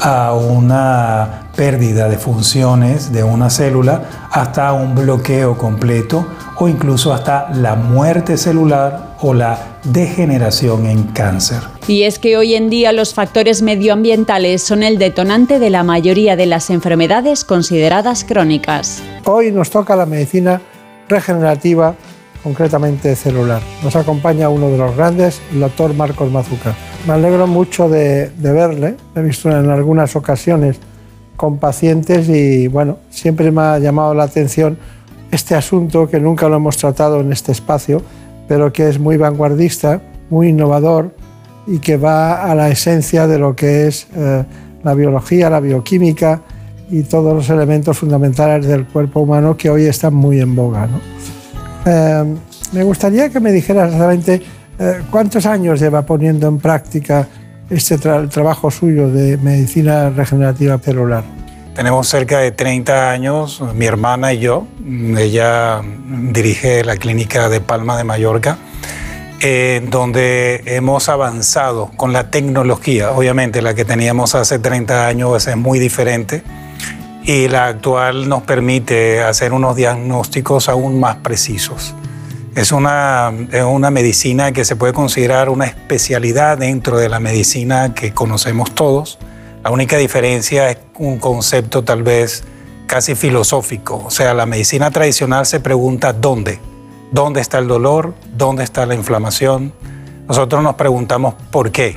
a 0.00 0.34
una 0.34 1.46
pérdida 1.54 2.08
de 2.08 2.18
funciones 2.18 3.12
de 3.12 3.22
una 3.22 3.48
célula 3.48 4.28
hasta 4.32 4.72
un 4.72 4.96
bloqueo 4.96 5.56
completo 5.56 6.26
o 6.56 6.68
incluso 6.68 7.14
hasta 7.14 7.48
la 7.54 7.76
muerte 7.76 8.36
celular 8.36 9.05
o 9.20 9.34
la 9.34 9.58
degeneración 9.84 10.86
en 10.86 11.04
cáncer. 11.04 11.58
Y 11.88 12.02
es 12.02 12.18
que 12.18 12.36
hoy 12.36 12.54
en 12.54 12.70
día 12.70 12.92
los 12.92 13.14
factores 13.14 13.62
medioambientales 13.62 14.62
son 14.62 14.82
el 14.82 14.98
detonante 14.98 15.58
de 15.58 15.70
la 15.70 15.82
mayoría 15.82 16.36
de 16.36 16.46
las 16.46 16.70
enfermedades 16.70 17.44
consideradas 17.44 18.24
crónicas. 18.24 19.02
Hoy 19.24 19.52
nos 19.52 19.70
toca 19.70 19.96
la 19.96 20.06
medicina 20.06 20.60
regenerativa, 21.08 21.94
concretamente 22.42 23.16
celular. 23.16 23.62
Nos 23.82 23.96
acompaña 23.96 24.48
uno 24.48 24.70
de 24.70 24.78
los 24.78 24.96
grandes, 24.96 25.40
el 25.52 25.60
doctor 25.60 25.94
Marcos 25.94 26.30
Mazuca. 26.30 26.74
Me 27.06 27.14
alegro 27.14 27.46
mucho 27.46 27.88
de, 27.88 28.30
de 28.30 28.52
verle, 28.52 28.96
he 29.14 29.22
visto 29.22 29.50
en 29.50 29.70
algunas 29.70 30.16
ocasiones 30.16 30.78
con 31.36 31.58
pacientes 31.58 32.28
y 32.28 32.66
bueno, 32.68 32.98
siempre 33.10 33.50
me 33.50 33.60
ha 33.60 33.78
llamado 33.78 34.14
la 34.14 34.24
atención 34.24 34.78
este 35.30 35.54
asunto 35.54 36.08
que 36.08 36.18
nunca 36.20 36.48
lo 36.48 36.56
hemos 36.56 36.76
tratado 36.76 37.20
en 37.20 37.32
este 37.32 37.52
espacio, 37.52 38.02
pero 38.48 38.72
que 38.72 38.88
es 38.88 38.98
muy 38.98 39.16
vanguardista, 39.16 40.00
muy 40.30 40.48
innovador 40.48 41.14
y 41.66 41.78
que 41.78 41.96
va 41.96 42.44
a 42.50 42.54
la 42.54 42.68
esencia 42.68 43.26
de 43.26 43.38
lo 43.38 43.56
que 43.56 43.88
es 43.88 44.06
eh, 44.14 44.44
la 44.82 44.94
biología, 44.94 45.50
la 45.50 45.60
bioquímica 45.60 46.42
y 46.90 47.02
todos 47.02 47.34
los 47.34 47.50
elementos 47.50 47.98
fundamentales 47.98 48.66
del 48.66 48.86
cuerpo 48.86 49.20
humano 49.20 49.56
que 49.56 49.68
hoy 49.68 49.86
están 49.86 50.14
muy 50.14 50.40
en 50.40 50.54
boga. 50.54 50.88
Eh, 51.84 52.34
me 52.72 52.84
gustaría 52.84 53.28
que 53.28 53.40
me 53.40 53.50
dijeras 53.50 53.86
exactamente 53.86 54.42
eh, 54.78 55.02
cuántos 55.10 55.46
años 55.46 55.80
lleva 55.80 56.02
poniendo 56.02 56.46
en 56.46 56.58
práctica 56.58 57.26
este 57.68 57.98
trabajo 57.98 58.70
suyo 58.70 59.10
de 59.10 59.36
medicina 59.38 60.10
regenerativa 60.10 60.78
celular. 60.78 61.24
Tenemos 61.76 62.08
cerca 62.08 62.38
de 62.38 62.52
30 62.52 63.10
años, 63.10 63.62
mi 63.74 63.84
hermana 63.84 64.32
y 64.32 64.38
yo. 64.38 64.66
Ella 65.18 65.82
dirige 65.82 66.82
la 66.82 66.96
clínica 66.96 67.50
de 67.50 67.60
Palma 67.60 67.98
de 67.98 68.04
Mallorca, 68.04 68.56
donde 69.90 70.62
hemos 70.64 71.10
avanzado 71.10 71.90
con 71.98 72.14
la 72.14 72.30
tecnología. 72.30 73.10
Obviamente 73.10 73.60
la 73.60 73.74
que 73.74 73.84
teníamos 73.84 74.34
hace 74.34 74.58
30 74.58 75.06
años 75.06 75.46
es 75.46 75.56
muy 75.58 75.78
diferente 75.78 76.42
y 77.24 77.48
la 77.48 77.66
actual 77.66 78.26
nos 78.26 78.44
permite 78.44 79.22
hacer 79.22 79.52
unos 79.52 79.76
diagnósticos 79.76 80.70
aún 80.70 80.98
más 80.98 81.16
precisos. 81.16 81.94
Es 82.54 82.72
una, 82.72 83.30
es 83.52 83.64
una 83.64 83.90
medicina 83.90 84.50
que 84.52 84.64
se 84.64 84.76
puede 84.76 84.94
considerar 84.94 85.50
una 85.50 85.66
especialidad 85.66 86.56
dentro 86.56 86.96
de 86.96 87.10
la 87.10 87.20
medicina 87.20 87.92
que 87.92 88.14
conocemos 88.14 88.74
todos 88.74 89.18
la 89.66 89.72
única 89.72 89.96
diferencia 89.96 90.70
es 90.70 90.78
un 90.96 91.18
concepto 91.18 91.82
tal 91.82 92.04
vez 92.04 92.44
casi 92.86 93.16
filosófico. 93.16 94.00
O 94.06 94.12
sea, 94.12 94.32
la 94.32 94.46
medicina 94.46 94.92
tradicional 94.92 95.44
se 95.44 95.58
pregunta 95.58 96.12
dónde. 96.12 96.60
¿Dónde 97.10 97.40
está 97.40 97.58
el 97.58 97.66
dolor? 97.66 98.14
¿Dónde 98.36 98.62
está 98.62 98.86
la 98.86 98.94
inflamación? 98.94 99.72
Nosotros 100.28 100.62
nos 100.62 100.76
preguntamos 100.76 101.34
por 101.50 101.72
qué. 101.72 101.96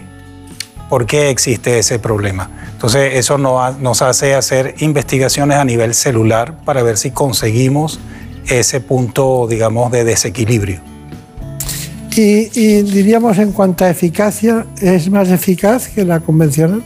¿Por 0.90 1.06
qué 1.06 1.30
existe 1.30 1.78
ese 1.78 2.00
problema? 2.00 2.50
Entonces 2.72 3.14
eso 3.14 3.38
nos 3.38 4.02
hace 4.02 4.34
hacer 4.34 4.74
investigaciones 4.80 5.60
a 5.60 5.64
nivel 5.64 5.94
celular 5.94 6.56
para 6.66 6.82
ver 6.82 6.98
si 6.98 7.12
conseguimos 7.12 8.00
ese 8.48 8.82
punto, 8.82 9.46
digamos, 9.48 9.92
de 9.92 10.06
desequilibrio. 10.06 10.82
Y, 12.16 12.82
diríamos 12.82 13.38
en 13.38 13.52
cuanto 13.52 13.86
a 13.86 13.92
eficacia, 13.92 14.66
¿es 14.82 15.08
más 15.12 15.30
eficaz 15.30 15.88
que 15.88 16.04
la 16.04 16.20
convencional? 16.20 16.82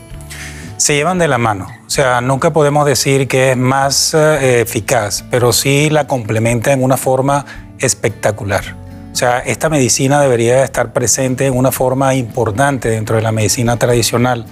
Se 0.76 0.94
llevan 0.94 1.18
de 1.18 1.28
la 1.28 1.38
mano. 1.38 1.66
O 1.86 1.90
sea, 1.90 2.20
nunca 2.20 2.52
podemos 2.52 2.86
decir 2.86 3.28
que 3.28 3.52
es 3.52 3.56
más 3.56 4.14
eh, 4.14 4.60
eficaz, 4.60 5.24
pero 5.30 5.52
sí 5.52 5.90
la 5.90 6.06
complementa 6.06 6.72
en 6.72 6.82
una 6.82 6.96
forma 6.96 7.44
espectacular. 7.78 8.76
O 9.12 9.16
sea, 9.16 9.38
esta 9.38 9.68
medicina 9.68 10.20
debería 10.20 10.64
estar 10.64 10.92
presente 10.92 11.46
en 11.46 11.56
una 11.56 11.70
forma 11.70 12.14
importante 12.14 12.88
dentro 12.88 13.16
de 13.16 13.22
la 13.22 13.30
medicina 13.30 13.76
tradicional 13.76 14.44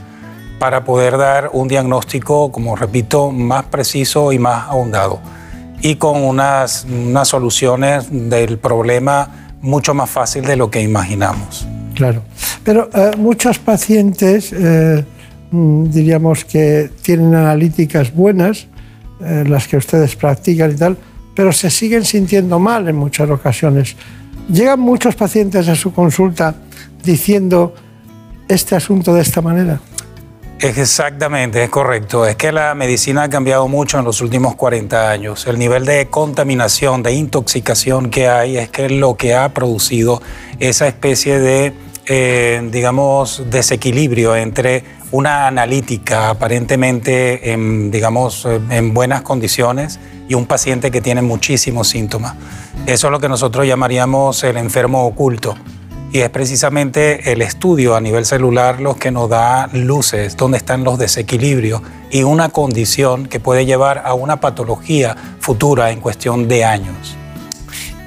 para 0.58 0.84
poder 0.84 1.18
dar 1.18 1.50
un 1.52 1.66
diagnóstico, 1.66 2.52
como 2.52 2.76
repito, 2.76 3.32
más 3.32 3.64
preciso 3.64 4.32
y 4.32 4.38
más 4.38 4.68
ahondado 4.68 5.20
y 5.82 5.96
con 5.96 6.22
unas, 6.22 6.86
unas 6.88 7.28
soluciones 7.28 8.06
del 8.10 8.56
problema 8.58 9.28
mucho 9.60 9.94
más 9.94 10.08
fácil 10.08 10.44
de 10.44 10.56
lo 10.56 10.70
que 10.70 10.80
imaginamos. 10.80 11.66
Claro. 11.94 12.22
Pero 12.64 12.88
eh, 12.94 13.10
muchos 13.18 13.58
pacientes, 13.58 14.52
eh, 14.52 15.04
diríamos 15.52 16.44
que 16.44 16.90
tienen 17.02 17.34
analíticas 17.34 18.14
buenas, 18.14 18.66
eh, 19.20 19.44
las 19.46 19.68
que 19.68 19.76
ustedes 19.76 20.16
practican 20.16 20.72
y 20.72 20.74
tal, 20.74 20.96
pero 21.34 21.52
se 21.52 21.70
siguen 21.70 22.04
sintiendo 22.04 22.58
mal 22.58 22.88
en 22.88 22.96
muchas 22.96 23.28
ocasiones. 23.30 23.96
Llegan 24.48 24.80
muchos 24.80 25.14
pacientes 25.14 25.68
a 25.68 25.74
su 25.74 25.92
consulta 25.92 26.54
diciendo 27.04 27.74
este 28.48 28.74
asunto 28.74 29.14
de 29.14 29.22
esta 29.22 29.40
manera. 29.40 29.80
Exactamente, 30.58 31.64
es 31.64 31.70
correcto. 31.70 32.24
Es 32.24 32.36
que 32.36 32.52
la 32.52 32.74
medicina 32.76 33.24
ha 33.24 33.28
cambiado 33.28 33.66
mucho 33.66 33.98
en 33.98 34.04
los 34.04 34.20
últimos 34.20 34.54
40 34.54 35.10
años. 35.10 35.46
El 35.48 35.58
nivel 35.58 35.84
de 35.84 36.06
contaminación, 36.06 37.02
de 37.02 37.12
intoxicación 37.12 38.10
que 38.10 38.28
hay 38.28 38.56
es 38.58 38.68
que 38.70 38.88
lo 38.88 39.16
que 39.16 39.34
ha 39.34 39.52
producido 39.52 40.22
esa 40.60 40.86
especie 40.86 41.40
de, 41.40 41.72
eh, 42.14 42.68
digamos, 42.70 43.42
desequilibrio 43.50 44.36
entre 44.36 44.84
una 45.12 45.46
analítica 45.46 46.28
aparentemente, 46.28 47.52
en, 47.52 47.90
digamos, 47.90 48.46
en 48.68 48.92
buenas 48.92 49.22
condiciones 49.22 49.98
y 50.28 50.34
un 50.34 50.44
paciente 50.44 50.90
que 50.90 51.00
tiene 51.00 51.22
muchísimos 51.22 51.88
síntomas. 51.88 52.34
Eso 52.84 53.06
es 53.06 53.10
lo 53.10 53.18
que 53.18 53.30
nosotros 53.30 53.66
llamaríamos 53.66 54.44
el 54.44 54.58
enfermo 54.58 55.06
oculto 55.06 55.54
y 56.12 56.18
es 56.18 56.28
precisamente 56.28 57.32
el 57.32 57.40
estudio 57.40 57.96
a 57.96 58.00
nivel 58.02 58.26
celular 58.26 58.78
lo 58.78 58.96
que 58.96 59.10
nos 59.10 59.30
da 59.30 59.70
luces, 59.72 60.36
dónde 60.36 60.58
están 60.58 60.84
los 60.84 60.98
desequilibrios 60.98 61.80
y 62.10 62.24
una 62.24 62.50
condición 62.50 63.24
que 63.24 63.40
puede 63.40 63.64
llevar 63.64 64.02
a 64.04 64.12
una 64.12 64.38
patología 64.38 65.16
futura 65.40 65.90
en 65.90 66.00
cuestión 66.02 66.46
de 66.46 66.66
años. 66.66 67.16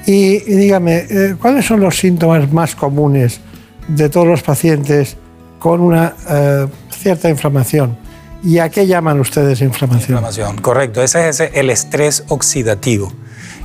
Y, 0.05 0.41
dígame, 0.41 1.07
eh, 1.09 1.35
¿cuáles 1.41 1.65
son 1.65 1.79
los 1.79 1.97
síntomas 1.97 2.51
más 2.53 2.75
comunes 2.75 3.41
de 3.87 4.09
todos 4.09 4.27
los 4.27 4.41
pacientes 4.41 5.17
con 5.59 5.81
una 5.81 6.15
eh, 6.29 6.67
cierta 6.89 7.29
inflamación? 7.29 7.97
¿Y 8.43 8.59
a 8.59 8.69
qué 8.69 8.85
llaman 8.85 9.19
ustedes 9.19 9.61
inflamación? 9.61 10.17
Inflamación, 10.17 10.57
correcto. 10.57 11.01
Ese 11.01 11.29
es 11.29 11.39
el 11.39 11.69
estrés 11.69 12.23
oxidativo. 12.27 13.11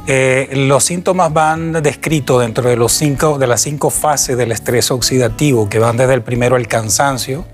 Eh, 0.07 0.49
los 0.55 0.85
síntomas 0.85 1.33
van 1.33 1.73
descritos 1.83 2.41
dentro 2.41 2.64
de, 2.64 2.77
de 2.77 3.47
las 3.47 3.61
cinco 3.61 3.91
fases 3.91 4.37
del 4.37 4.53
estrés 4.53 4.91
oxidativo, 4.91 5.68
que 5.68 5.79
van 5.79 5.97
desde 5.97 6.14
el 6.14 6.23
primero 6.23 6.57
el 6.57 6.66
cansancio, 6.66 7.45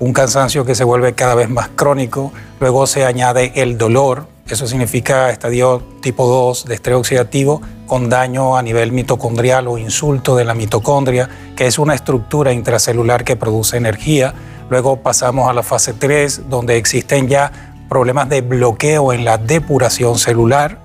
un 0.00 0.12
cansancio 0.12 0.64
que 0.64 0.74
se 0.74 0.82
vuelve 0.82 1.12
cada 1.12 1.36
vez 1.36 1.48
más 1.48 1.68
crónico, 1.68 2.32
luego 2.58 2.88
se 2.88 3.04
añade 3.04 3.52
el 3.54 3.78
dolor, 3.78 4.26
eso 4.54 4.66
significa 4.66 5.30
estadio 5.30 5.82
tipo 6.00 6.26
2 6.26 6.66
de 6.66 6.74
estrés 6.74 6.96
oxidativo 6.96 7.60
con 7.86 8.08
daño 8.08 8.56
a 8.56 8.62
nivel 8.62 8.92
mitocondrial 8.92 9.68
o 9.68 9.78
insulto 9.78 10.36
de 10.36 10.44
la 10.44 10.54
mitocondria, 10.54 11.28
que 11.56 11.66
es 11.66 11.78
una 11.78 11.94
estructura 11.94 12.52
intracelular 12.52 13.24
que 13.24 13.36
produce 13.36 13.76
energía. 13.76 14.34
Luego 14.70 14.96
pasamos 14.96 15.48
a 15.48 15.52
la 15.52 15.62
fase 15.62 15.92
3, 15.92 16.48
donde 16.48 16.76
existen 16.76 17.28
ya 17.28 17.52
problemas 17.88 18.28
de 18.28 18.40
bloqueo 18.40 19.12
en 19.12 19.24
la 19.24 19.38
depuración 19.38 20.18
celular, 20.18 20.78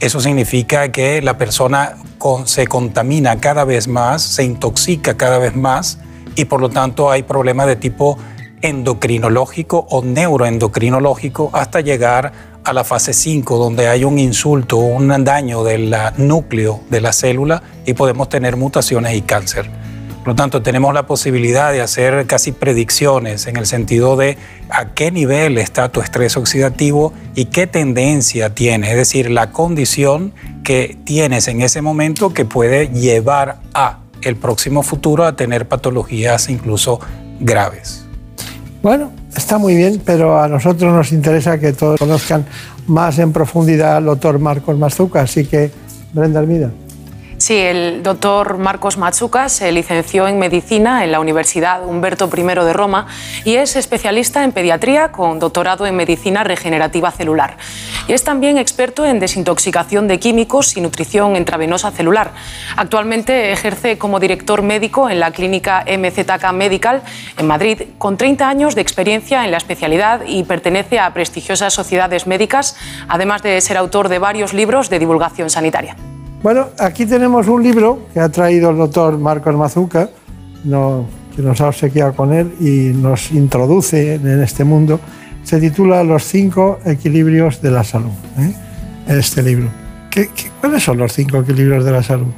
eso 0.00 0.20
significa 0.20 0.90
que 0.90 1.22
la 1.22 1.38
persona 1.38 1.96
se 2.44 2.66
contamina 2.66 3.40
cada 3.40 3.64
vez 3.64 3.88
más, 3.88 4.22
se 4.22 4.44
intoxica 4.44 5.16
cada 5.16 5.38
vez 5.38 5.54
más 5.54 5.98
y 6.36 6.46
por 6.46 6.60
lo 6.60 6.68
tanto 6.68 7.10
hay 7.10 7.22
problemas 7.22 7.66
de 7.66 7.76
tipo 7.76 8.18
endocrinológico 8.60 9.86
o 9.90 10.02
neuroendocrinológico 10.02 11.50
hasta 11.52 11.80
llegar 11.80 12.32
a 12.64 12.72
la 12.72 12.84
fase 12.84 13.12
5, 13.12 13.58
donde 13.58 13.88
hay 13.88 14.04
un 14.04 14.18
insulto, 14.18 14.78
un 14.78 15.08
daño 15.24 15.64
del 15.64 15.94
núcleo 16.16 16.80
de 16.90 17.00
la 17.00 17.12
célula 17.12 17.62
y 17.84 17.92
podemos 17.94 18.28
tener 18.28 18.56
mutaciones 18.56 19.14
y 19.14 19.22
cáncer. 19.22 19.68
Por 20.24 20.28
lo 20.28 20.36
tanto, 20.36 20.62
tenemos 20.62 20.94
la 20.94 21.06
posibilidad 21.06 21.70
de 21.70 21.82
hacer 21.82 22.26
casi 22.26 22.52
predicciones 22.52 23.46
en 23.46 23.58
el 23.58 23.66
sentido 23.66 24.16
de 24.16 24.38
a 24.70 24.94
qué 24.94 25.10
nivel 25.10 25.58
está 25.58 25.90
tu 25.90 26.00
estrés 26.00 26.38
oxidativo 26.38 27.12
y 27.34 27.46
qué 27.46 27.66
tendencia 27.66 28.54
tiene, 28.54 28.90
es 28.90 28.96
decir, 28.96 29.30
la 29.30 29.50
condición 29.50 30.32
que 30.62 30.96
tienes 31.04 31.46
en 31.48 31.60
ese 31.60 31.82
momento 31.82 32.32
que 32.32 32.46
puede 32.46 32.88
llevar 32.88 33.58
a 33.74 33.98
el 34.22 34.36
próximo 34.36 34.82
futuro 34.82 35.26
a 35.26 35.36
tener 35.36 35.68
patologías 35.68 36.48
incluso 36.48 37.00
graves. 37.38 38.03
Bueno, 38.84 39.10
está 39.34 39.56
muy 39.56 39.74
bien, 39.74 40.02
pero 40.04 40.38
a 40.38 40.46
nosotros 40.46 40.92
nos 40.92 41.10
interesa 41.10 41.58
que 41.58 41.72
todos 41.72 41.98
conozcan 41.98 42.44
más 42.86 43.18
en 43.18 43.32
profundidad 43.32 43.96
al 43.96 44.04
doctor 44.04 44.38
Marcos 44.38 44.76
Mazuca, 44.76 45.22
así 45.22 45.46
que 45.46 45.70
Brenda 46.12 46.40
Armida. 46.40 46.70
Sí, 47.36 47.56
el 47.58 48.02
doctor 48.02 48.58
Marcos 48.58 48.96
Machuca 48.96 49.48
se 49.48 49.70
licenció 49.72 50.28
en 50.28 50.38
medicina 50.38 51.04
en 51.04 51.10
la 51.10 51.18
Universidad 51.20 51.84
Humberto 51.84 52.30
I 52.34 52.42
de 52.42 52.72
Roma 52.72 53.06
y 53.44 53.56
es 53.56 53.74
especialista 53.76 54.44
en 54.44 54.52
pediatría 54.52 55.10
con 55.10 55.40
doctorado 55.40 55.84
en 55.84 55.96
medicina 55.96 56.44
regenerativa 56.44 57.10
celular. 57.10 57.56
Y 58.06 58.12
es 58.12 58.22
también 58.22 58.56
experto 58.56 59.04
en 59.04 59.18
desintoxicación 59.18 60.06
de 60.06 60.20
químicos 60.20 60.76
y 60.76 60.80
nutrición 60.80 61.36
intravenosa 61.36 61.90
celular. 61.90 62.30
Actualmente 62.76 63.52
ejerce 63.52 63.98
como 63.98 64.20
director 64.20 64.62
médico 64.62 65.10
en 65.10 65.18
la 65.18 65.32
clínica 65.32 65.84
MZK 65.86 66.52
Medical 66.52 67.02
en 67.36 67.46
Madrid 67.46 67.82
con 67.98 68.16
30 68.16 68.48
años 68.48 68.74
de 68.74 68.80
experiencia 68.80 69.44
en 69.44 69.50
la 69.50 69.58
especialidad 69.58 70.20
y 70.26 70.44
pertenece 70.44 71.00
a 71.00 71.12
prestigiosas 71.12 71.74
sociedades 71.74 72.28
médicas, 72.28 72.76
además 73.08 73.42
de 73.42 73.60
ser 73.60 73.76
autor 73.76 74.08
de 74.08 74.20
varios 74.20 74.54
libros 74.54 74.88
de 74.88 75.00
divulgación 75.00 75.50
sanitaria. 75.50 75.96
Bueno, 76.44 76.68
aquí 76.78 77.06
tenemos 77.06 77.48
un 77.48 77.62
libro 77.62 78.06
que 78.12 78.20
ha 78.20 78.28
traído 78.28 78.68
el 78.68 78.76
doctor 78.76 79.16
Marcos 79.16 79.56
Mazuca, 79.56 80.10
que 80.62 81.42
nos 81.42 81.60
ha 81.62 81.68
obsequiado 81.68 82.12
con 82.12 82.34
él 82.34 82.54
y 82.60 82.94
nos 82.94 83.30
introduce 83.30 84.16
en 84.16 84.42
este 84.42 84.62
mundo. 84.62 85.00
Se 85.42 85.58
titula 85.58 86.04
Los 86.04 86.24
cinco 86.24 86.80
equilibrios 86.84 87.62
de 87.62 87.70
la 87.70 87.82
salud, 87.82 88.10
¿eh? 88.38 88.52
este 89.08 89.42
libro. 89.42 89.70
cuáles 90.60 90.82
son 90.82 90.98
los 90.98 91.14
cinco 91.14 91.38
equilibrios 91.38 91.82
de 91.82 91.92
la 91.92 92.02
salud? 92.02 92.28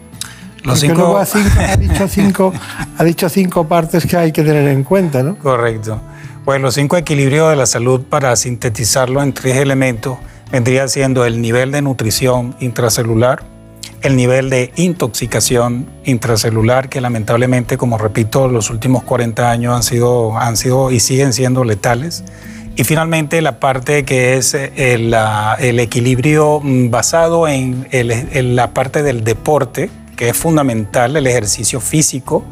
Los 0.62 0.78
cinco... 0.78 1.18
ha, 1.18 1.76
dicho 1.76 2.06
cinco, 2.06 2.52
ha 2.96 3.02
dicho 3.02 3.28
cinco 3.28 3.66
partes 3.66 4.06
que 4.06 4.16
hay 4.16 4.30
que 4.30 4.44
tener 4.44 4.68
en 4.68 4.84
cuenta, 4.84 5.24
¿no? 5.24 5.36
Correcto. 5.36 6.00
Pues 6.44 6.60
los 6.60 6.74
cinco 6.74 6.96
equilibrios 6.96 7.50
de 7.50 7.56
la 7.56 7.66
salud, 7.66 8.02
para 8.02 8.36
sintetizarlo 8.36 9.20
en 9.20 9.32
tres 9.32 9.56
elementos, 9.56 10.16
vendría 10.52 10.86
siendo 10.86 11.24
el 11.24 11.40
nivel 11.42 11.72
de 11.72 11.82
nutrición 11.82 12.54
intracelular, 12.60 13.55
el 14.02 14.16
nivel 14.16 14.50
de 14.50 14.72
intoxicación 14.76 15.86
intracelular 16.04 16.88
que 16.88 17.00
lamentablemente, 17.00 17.76
como 17.76 17.98
repito, 17.98 18.48
los 18.48 18.70
últimos 18.70 19.02
40 19.02 19.50
años 19.50 19.74
han 19.74 19.82
sido, 19.82 20.36
han 20.36 20.56
sido 20.56 20.90
y 20.90 21.00
siguen 21.00 21.32
siendo 21.32 21.64
letales. 21.64 22.24
Y 22.76 22.84
finalmente 22.84 23.40
la 23.40 23.58
parte 23.58 24.04
que 24.04 24.36
es 24.36 24.52
eh, 24.52 24.70
el, 24.76 25.80
equilibrio 25.80 26.60
mm, 26.62 26.90
basado 26.90 27.48
en, 27.48 27.86
la 28.54 28.74
parte 28.74 29.02
del 29.02 29.24
deporte, 29.24 29.90
que 30.14 30.28
es 30.28 30.36
fundamental, 30.36 31.16
el 31.16 31.26
ejercicio 31.26 31.80
físico. 31.80 32.44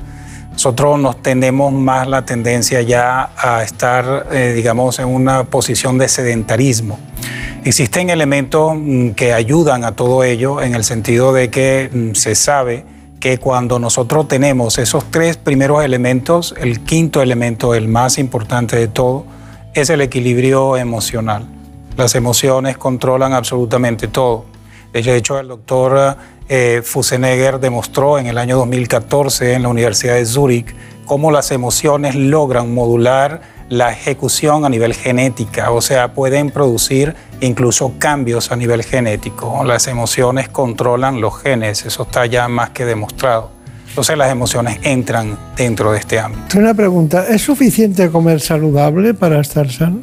Nosotros 0.54 1.00
nos 1.00 1.20
tenemos 1.20 1.72
más 1.72 2.06
la 2.06 2.24
tendencia 2.24 2.80
ya 2.80 3.30
a 3.36 3.64
estar, 3.64 4.28
eh, 4.30 4.52
digamos, 4.54 5.00
en 5.00 5.08
una 5.08 5.42
posición 5.44 5.98
de 5.98 6.08
sedentarismo. 6.08 6.98
Existen 7.64 8.08
elementos 8.08 8.72
mm, 8.76 9.10
que 9.10 9.32
ayudan 9.32 9.82
a 9.82 9.96
todo 9.96 10.22
ello 10.22 10.62
en 10.62 10.76
el 10.76 10.84
sentido 10.84 11.32
de 11.32 11.50
que 11.50 11.90
mm, 11.92 12.14
se 12.14 12.36
sabe 12.36 12.84
que 13.18 13.38
cuando 13.38 13.80
nosotros 13.80 14.28
tenemos 14.28 14.78
esos 14.78 15.10
tres 15.10 15.36
primeros 15.36 15.84
elementos, 15.84 16.54
el 16.56 16.80
quinto 16.80 17.20
elemento, 17.20 17.74
el 17.74 17.88
más 17.88 18.18
importante 18.18 18.76
de 18.76 18.86
todo, 18.86 19.24
es 19.74 19.90
el 19.90 20.02
equilibrio 20.02 20.76
emocional. 20.76 21.48
Las 21.96 22.14
emociones 22.14 22.78
controlan 22.78 23.32
absolutamente 23.32 24.06
todo. 24.06 24.44
De 24.92 25.16
hecho, 25.16 25.40
el 25.40 25.48
doctor 25.48 26.16
eh, 26.48 26.82
Fusenegger 26.84 27.58
demostró 27.60 28.18
en 28.18 28.26
el 28.26 28.38
año 28.38 28.56
2014 28.58 29.54
en 29.54 29.62
la 29.62 29.68
Universidad 29.68 30.14
de 30.14 30.26
Zúrich 30.26 30.74
cómo 31.06 31.30
las 31.30 31.50
emociones 31.50 32.14
logran 32.14 32.72
modular 32.72 33.40
la 33.68 33.90
ejecución 33.90 34.64
a 34.64 34.68
nivel 34.68 34.94
genética, 34.94 35.70
o 35.70 35.80
sea, 35.80 36.12
pueden 36.12 36.50
producir 36.50 37.14
incluso 37.40 37.94
cambios 37.98 38.52
a 38.52 38.56
nivel 38.56 38.82
genético. 38.82 39.64
Las 39.64 39.86
emociones 39.86 40.48
controlan 40.48 41.20
los 41.20 41.40
genes, 41.40 41.84
eso 41.86 42.02
está 42.02 42.26
ya 42.26 42.46
más 42.48 42.70
que 42.70 42.84
demostrado. 42.84 43.50
Entonces 43.88 44.18
las 44.18 44.30
emociones 44.30 44.78
entran 44.82 45.38
dentro 45.56 45.92
de 45.92 45.98
este 45.98 46.18
ámbito. 46.18 46.58
Una 46.58 46.74
pregunta, 46.74 47.26
¿es 47.28 47.42
suficiente 47.42 48.10
comer 48.10 48.40
saludable 48.40 49.14
para 49.14 49.40
estar 49.40 49.70
sano? 49.70 50.00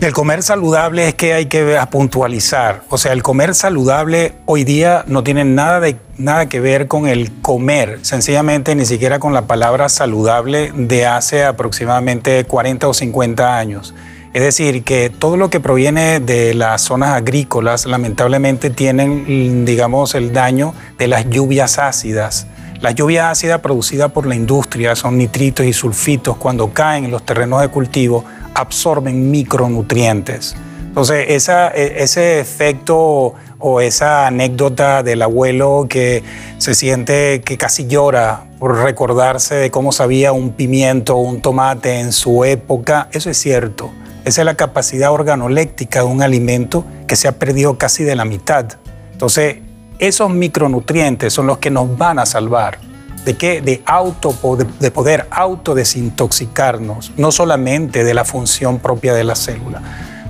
El 0.00 0.14
comer 0.14 0.42
saludable 0.42 1.08
es 1.08 1.14
que 1.14 1.34
hay 1.34 1.44
que 1.44 1.78
puntualizar. 1.90 2.84
O 2.88 2.96
sea, 2.96 3.12
el 3.12 3.22
comer 3.22 3.54
saludable 3.54 4.32
hoy 4.46 4.64
día 4.64 5.04
no 5.06 5.22
tiene 5.22 5.44
nada, 5.44 5.78
de, 5.78 5.96
nada 6.16 6.48
que 6.48 6.58
ver 6.58 6.88
con 6.88 7.06
el 7.06 7.30
comer, 7.42 7.98
sencillamente 8.00 8.74
ni 8.74 8.86
siquiera 8.86 9.18
con 9.18 9.34
la 9.34 9.46
palabra 9.46 9.90
saludable 9.90 10.72
de 10.74 11.04
hace 11.04 11.44
aproximadamente 11.44 12.44
40 12.44 12.88
o 12.88 12.94
50 12.94 13.58
años. 13.58 13.94
Es 14.32 14.42
decir, 14.42 14.84
que 14.84 15.10
todo 15.10 15.36
lo 15.36 15.50
que 15.50 15.60
proviene 15.60 16.18
de 16.18 16.54
las 16.54 16.80
zonas 16.80 17.10
agrícolas 17.10 17.84
lamentablemente 17.84 18.70
tienen, 18.70 19.66
digamos, 19.66 20.14
el 20.14 20.32
daño 20.32 20.72
de 20.96 21.08
las 21.08 21.28
lluvias 21.28 21.78
ácidas 21.78 22.46
La 22.80 22.92
lluvia 22.92 23.30
ácida 23.30 23.60
producida 23.60 24.08
por 24.08 24.26
la 24.26 24.34
industria 24.34 24.96
son 24.96 25.18
nitritos 25.18 25.66
y 25.66 25.74
sulfitos 25.74 26.38
cuando 26.38 26.72
caen 26.72 27.04
en 27.04 27.10
los 27.10 27.26
terrenos 27.26 27.60
de 27.60 27.68
cultivo 27.68 28.24
absorben 28.54 29.30
micronutrientes. 29.30 30.56
Entonces, 30.86 31.26
e, 31.28 32.02
ese 32.02 32.40
efecto 32.40 33.34
o 33.58 33.80
esa 33.82 34.26
anécdota 34.26 35.02
del 35.02 35.20
abuelo 35.20 35.86
que 35.90 36.22
se 36.56 36.74
siente 36.74 37.42
que 37.42 37.58
casi 37.58 37.86
llora 37.86 38.44
por 38.58 38.82
recordarse 38.82 39.56
de 39.56 39.70
cómo 39.70 39.92
sabía 39.92 40.32
un 40.32 40.52
pimiento 40.52 41.16
o 41.16 41.20
un 41.20 41.42
tomate 41.42 42.00
en 42.00 42.12
su 42.12 42.44
época, 42.44 43.08
eso 43.12 43.28
es 43.28 43.36
cierto. 43.36 43.90
Esa 44.24 44.40
es 44.40 44.44
la 44.46 44.54
capacidad 44.54 45.12
organoléctica 45.12 46.00
de 46.00 46.06
un 46.06 46.22
alimento 46.22 46.84
que 47.06 47.16
se 47.16 47.28
ha 47.28 47.32
perdido 47.32 47.76
casi 47.76 48.04
de 48.04 48.16
la 48.16 48.24
mitad. 48.24 48.66
Entonces, 49.12 49.56
esos 50.00 50.30
micronutrientes 50.30 51.32
son 51.32 51.46
los 51.46 51.58
que 51.58 51.70
nos 51.70 51.96
van 51.96 52.18
a 52.18 52.26
salvar. 52.26 52.78
¿De 53.24 53.34
qué? 53.36 53.60
De, 53.60 53.82
auto, 53.84 54.34
de 54.80 54.90
poder 54.90 55.26
autodesintoxicarnos, 55.30 57.12
no 57.18 57.30
solamente 57.30 58.02
de 58.02 58.14
la 58.14 58.24
función 58.24 58.78
propia 58.78 59.12
de 59.12 59.24
la 59.24 59.34
célula. 59.36 59.82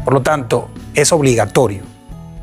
Por 0.05 0.13
lo 0.13 0.23
tanto, 0.23 0.71
es 0.93 1.13
obligatorio, 1.13 1.83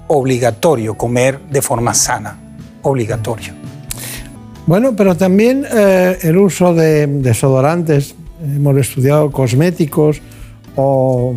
obligatorio 0.07 0.95
comer 0.95 1.41
de 1.49 1.61
forma 1.61 1.93
sana, 1.93 2.37
obligatorio. 2.81 3.53
Bueno, 4.65 4.95
pero 4.95 5.15
también 5.17 5.65
eh, 5.69 6.17
el 6.21 6.37
uso 6.37 6.73
de 6.73 7.07
desodorantes, 7.07 8.15
hemos 8.41 8.77
estudiado 8.77 9.31
cosméticos 9.31 10.21
o 10.77 11.35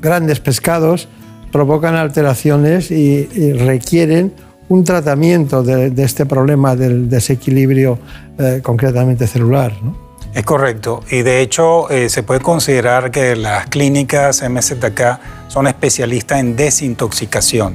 grandes 0.00 0.38
pescados, 0.38 1.08
provocan 1.50 1.96
alteraciones 1.96 2.92
y 2.92 3.52
requieren 3.54 4.32
un 4.72 4.84
tratamiento 4.84 5.62
de, 5.62 5.92
este 6.02 6.24
problema 6.24 6.74
del 6.74 7.10
desequilibrio 7.10 7.98
eh, 8.38 8.60
concretamente 8.62 9.26
celular. 9.26 9.74
¿no? 9.82 9.94
Es 10.34 10.44
correcto. 10.44 11.02
Y 11.10 11.20
de 11.20 11.42
hecho 11.42 11.90
eh, 11.90 12.08
se 12.08 12.22
puede 12.22 12.40
considerar 12.40 13.10
que 13.10 13.36
las 13.36 13.66
clínicas 13.66 14.42
MZK 14.42 15.48
son 15.48 15.66
especialistas 15.66 16.40
en 16.40 16.56
desintoxicación. 16.56 17.74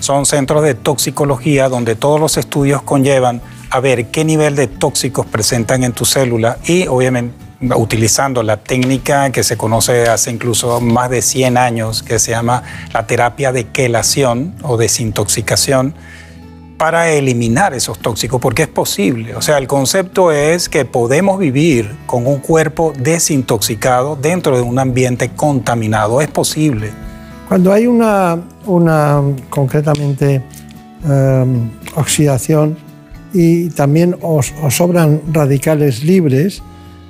Son 0.00 0.24
centros 0.24 0.62
de 0.62 0.74
toxicología 0.74 1.68
donde 1.68 1.96
todos 1.96 2.18
los 2.18 2.38
estudios 2.38 2.80
conllevan 2.80 3.42
a 3.68 3.80
ver 3.80 4.06
qué 4.06 4.24
nivel 4.24 4.56
de 4.56 4.68
tóxicos 4.68 5.26
presentan 5.26 5.84
en 5.84 5.92
tu 5.92 6.06
célula 6.06 6.56
y 6.66 6.86
obviamente 6.86 7.34
utilizando 7.76 8.42
la 8.42 8.56
técnica 8.56 9.30
que 9.32 9.42
se 9.42 9.58
conoce 9.58 10.08
hace 10.08 10.30
incluso 10.30 10.80
más 10.80 11.10
de 11.10 11.20
100 11.20 11.58
años, 11.58 12.02
que 12.02 12.18
se 12.18 12.30
llama 12.30 12.62
la 12.94 13.06
terapia 13.06 13.52
de 13.52 13.64
quelación 13.64 14.54
o 14.62 14.78
desintoxicación, 14.78 15.94
para 16.78 17.10
eliminar 17.10 17.74
esos 17.74 17.98
tóxicos, 17.98 18.40
porque 18.40 18.62
es 18.62 18.68
posible. 18.68 19.34
O 19.34 19.42
sea, 19.42 19.58
el 19.58 19.66
concepto 19.66 20.30
es 20.30 20.68
que 20.68 20.84
podemos 20.84 21.38
vivir 21.38 21.90
con 22.06 22.26
un 22.26 22.38
cuerpo 22.38 22.92
desintoxicado 22.96 24.16
dentro 24.16 24.56
de 24.56 24.62
un 24.62 24.78
ambiente 24.78 25.30
contaminado. 25.30 26.20
Es 26.20 26.28
posible. 26.28 26.92
Cuando 27.48 27.72
hay 27.72 27.86
una, 27.86 28.38
una 28.66 29.20
concretamente, 29.50 30.40
em, 31.04 31.70
oxidación 31.96 32.76
y 33.32 33.70
también 33.70 34.16
os, 34.22 34.52
sobran 34.70 35.20
radicales 35.32 36.04
libres, 36.04 36.62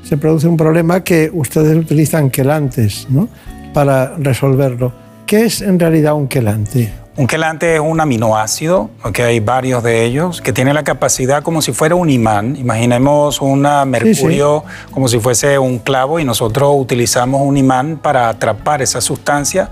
se 0.02 0.16
produce 0.16 0.48
un 0.48 0.56
problema 0.56 1.04
que 1.04 1.30
ustedes 1.32 1.76
utilizan 1.76 2.30
quelantes 2.30 3.06
¿no? 3.10 3.28
para 3.74 4.16
resolverlo. 4.16 4.92
¿Qué 5.26 5.44
es 5.44 5.60
en 5.60 5.78
realidad 5.78 6.14
un 6.14 6.26
quelante? 6.26 6.90
Un 7.18 7.26
quelante 7.26 7.74
es 7.74 7.80
un 7.80 8.00
aminoácido, 8.00 8.90
que 9.12 9.24
hay 9.24 9.40
varios 9.40 9.82
de 9.82 10.04
ellos, 10.04 10.40
que 10.40 10.52
tiene 10.52 10.72
la 10.72 10.84
capacidad 10.84 11.42
como 11.42 11.62
si 11.62 11.72
fuera 11.72 11.96
un 11.96 12.10
imán. 12.10 12.54
Imaginemos 12.54 13.40
un 13.40 13.62
mercurio 13.86 14.62
como 14.92 15.08
si 15.08 15.18
fuese 15.18 15.58
un 15.58 15.80
clavo 15.80 16.20
y 16.20 16.24
nosotros 16.24 16.70
utilizamos 16.76 17.42
un 17.42 17.56
imán 17.56 17.98
para 18.00 18.28
atrapar 18.28 18.82
esa 18.82 19.00
sustancia. 19.00 19.68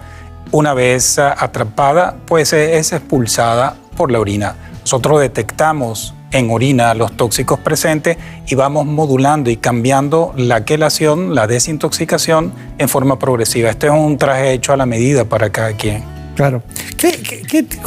Una 0.51 0.75
vez 0.75 1.21
atrapada, 1.21 2.17
pues 2.27 2.53
es 2.53 2.93
expulsada 2.93 3.77
por 3.97 4.11
la 4.11 4.19
orina. 4.19 4.57
Nosotros 4.81 5.21
detectamos 5.21 6.15
en 6.33 6.51
orina 6.51 6.95
los 6.95 7.17
tóxicos 7.17 7.61
presentes 7.61 8.17
y 8.49 8.57
vamos 8.57 8.87
modulando 8.87 9.51
y 9.51 9.57
cambiando 9.57 10.33
la 10.37 10.65
quelación, 10.65 11.37
la 11.37 11.47
desintoxicación 11.47 12.53
en 12.79 12.89
forma 12.89 13.21
progresiva. 13.21 13.71
Este 13.71 13.87
es 13.87 13.93
un 13.93 14.19
traje 14.19 14.51
hecho 14.51 14.73
a 14.73 14.77
la 14.77 14.85
medida 14.85 15.25
para 15.27 15.51
cada 15.51 15.75
quien. 15.75 16.16
Claro. 16.37 16.63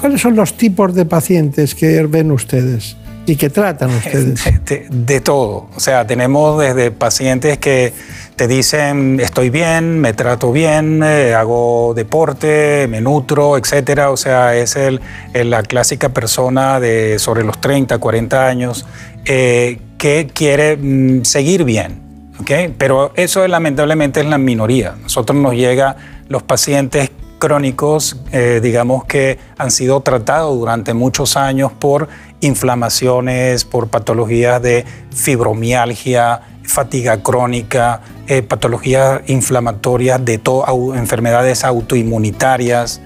cuáles 0.01 0.21
son 0.21 0.35
los 0.35 0.57
tipos 0.57 0.93
de 0.95 1.05
pacientes 1.05 1.75
que 1.75 2.03
ven 2.07 2.31
ustedes 2.31 2.97
y 3.27 3.35
que 3.35 3.49
tratan 3.51 3.91
ustedes? 3.91 4.43
De, 4.89 5.21
todo. 5.21 5.69
O 5.75 5.79
sea, 5.79 6.07
tenemos 6.07 6.59
desde 6.59 6.89
pacientes 6.89 7.59
que 7.59 7.93
te 8.35 8.47
dicen 8.47 9.19
estoy 9.19 9.51
bien, 9.51 9.99
me 9.99 10.13
trato 10.13 10.51
bien, 10.51 11.01
eh, 11.03 11.35
hago 11.35 11.93
deporte, 11.95 12.87
me 12.89 13.01
nutro, 13.01 13.55
etcétera. 13.55 14.09
O 14.09 14.17
sea, 14.17 14.55
es 14.55 14.75
el, 14.75 14.99
la 15.33 15.61
clásica 15.61 16.09
persona 16.09 16.79
de 16.79 17.19
sobre 17.19 17.43
los 17.43 17.61
30, 17.61 17.99
40 17.99 18.47
años 18.47 18.87
eh, 19.25 19.79
que 19.99 20.27
quiere 20.33 20.75
mm, 20.75 21.23
seguir 21.23 21.65
bien. 21.65 22.01
¿okay? 22.41 22.73
Pero 22.75 23.11
eso 23.15 23.47
lamentablemente 23.47 24.21
es 24.21 24.25
la 24.25 24.39
minoría. 24.39 24.95
Nosotros 25.03 25.37
nos 25.37 25.53
llega 25.53 25.97
los 26.29 26.41
pacientes 26.41 27.11
crónicos, 27.39 28.17
eh, 28.31 28.59
digamos 28.61 29.05
que 29.05 29.39
han 29.57 29.71
sido 29.71 30.01
tratados 30.01 30.57
durante 30.59 30.93
muchos 30.93 31.37
años 31.37 31.71
por 31.71 32.07
inflamaciones, 32.41 33.65
por 33.65 33.87
patologías 33.87 34.61
de 34.61 34.85
fibromialgia, 35.11 36.41
fatiga 36.63 37.23
crónica, 37.23 38.01
eh, 38.27 38.43
patologías 38.43 39.21
inflamatorias 39.27 40.23
de 40.23 40.37
todo, 40.37 40.93
enfermedades 40.95 41.63
autoinmunitarias. 41.63 43.01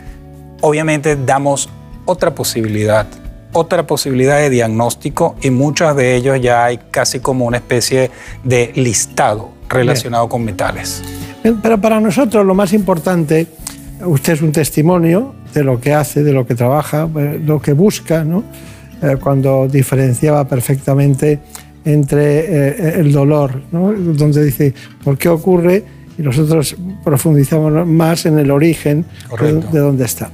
Obviamente 0.61 1.15
damos 1.15 1.69
otra 2.05 2.35
posibilidad, 2.35 3.07
otra 3.53 3.87
posibilidad 3.87 4.37
de 4.39 4.49
diagnóstico 4.49 5.35
y 5.41 5.49
muchas 5.49 5.95
de 5.95 6.15
ellos 6.15 6.41
ya 6.41 6.65
hay 6.65 6.79
casi 6.91 7.19
como 7.19 7.45
una 7.45 7.57
especie 7.57 8.11
de 8.43 8.71
listado 8.75 9.51
relacionado 9.69 10.27
con 10.27 10.43
metales. 10.43 11.01
Pero 11.61 11.79
para 11.79 11.99
nosotros 11.99 12.45
lo 12.45 12.53
más 12.53 12.73
importante 12.73 13.47
usted 14.05 14.33
es 14.33 14.41
un 14.41 14.51
testimonio 14.51 15.33
de 15.53 15.63
lo 15.63 15.79
que 15.79 15.93
hace, 15.93 16.23
de 16.23 16.31
lo 16.31 16.45
que 16.45 16.55
trabaja, 16.55 17.07
eh, 17.15 17.41
lo 17.43 17.61
que 17.61 17.73
busca, 17.73 18.23
¿no? 18.23 18.43
Eh, 19.01 19.17
cuando 19.21 19.67
diferenciaba 19.67 20.47
perfectamente 20.47 21.39
entre 21.85 22.39
eh, 22.39 22.99
el 22.99 23.11
dolor, 23.11 23.61
¿no? 23.71 23.91
donde 23.91 24.45
dice, 24.45 24.73
¿por 25.03 25.17
qué 25.17 25.29
ocurre? 25.29 25.83
Y 26.17 26.21
nosotros 26.21 26.75
profundizamos 27.03 27.85
más 27.85 28.25
en 28.25 28.39
el 28.39 28.51
origen 28.51 29.05
de, 29.39 29.53
de, 29.53 29.79
dónde 29.79 30.05
está. 30.05 30.29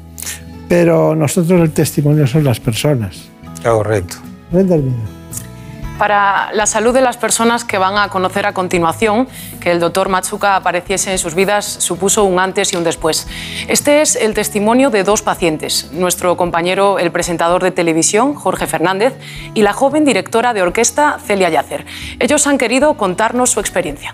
Pero 0.68 1.16
nosotros 1.16 1.62
el 1.62 1.72
testimonio 1.72 2.28
son 2.28 2.44
las 2.44 2.60
personas. 2.60 3.30
Correcto 3.64 4.18
para 6.00 6.52
la 6.54 6.66
salud 6.66 6.94
de 6.94 7.02
las 7.02 7.18
personas 7.18 7.66
que 7.66 7.78
van 7.78 7.98
a 7.98 8.08
conocer 8.08 8.48
a 8.48 8.54
continuación, 8.54 9.28
que 9.60 9.70
el 9.70 9.82
doctor 9.82 10.08
Matsuka 10.08 10.56
apareciese 10.56 11.12
en 11.12 11.18
sus 11.20 11.36
vidas 11.36 11.66
supuso 11.66 12.24
un 12.24 12.40
antes 12.40 12.74
y 12.74 12.78
un 12.78 12.86
después. 12.86 13.28
Este 13.68 14.02
es 14.02 14.16
el 14.16 14.34
testimonio 14.34 14.90
de 14.90 15.04
dos 15.04 15.22
pacientes, 15.22 15.92
nuestro 15.92 16.38
compañero, 16.38 16.98
el 17.00 17.12
presentador 17.12 17.62
de 17.62 17.72
televisión, 17.72 18.34
Jorge 18.34 18.66
Fernández, 18.66 19.14
y 19.54 19.62
la 19.62 19.74
joven 19.74 20.06
directora 20.06 20.54
de 20.54 20.62
orquesta, 20.62 21.20
Celia 21.24 21.50
Yacer. 21.50 21.86
Ellos 22.20 22.48
han 22.48 22.58
querido 22.58 22.96
contarnos 22.96 23.52
su 23.52 23.60
experiencia. 23.60 24.14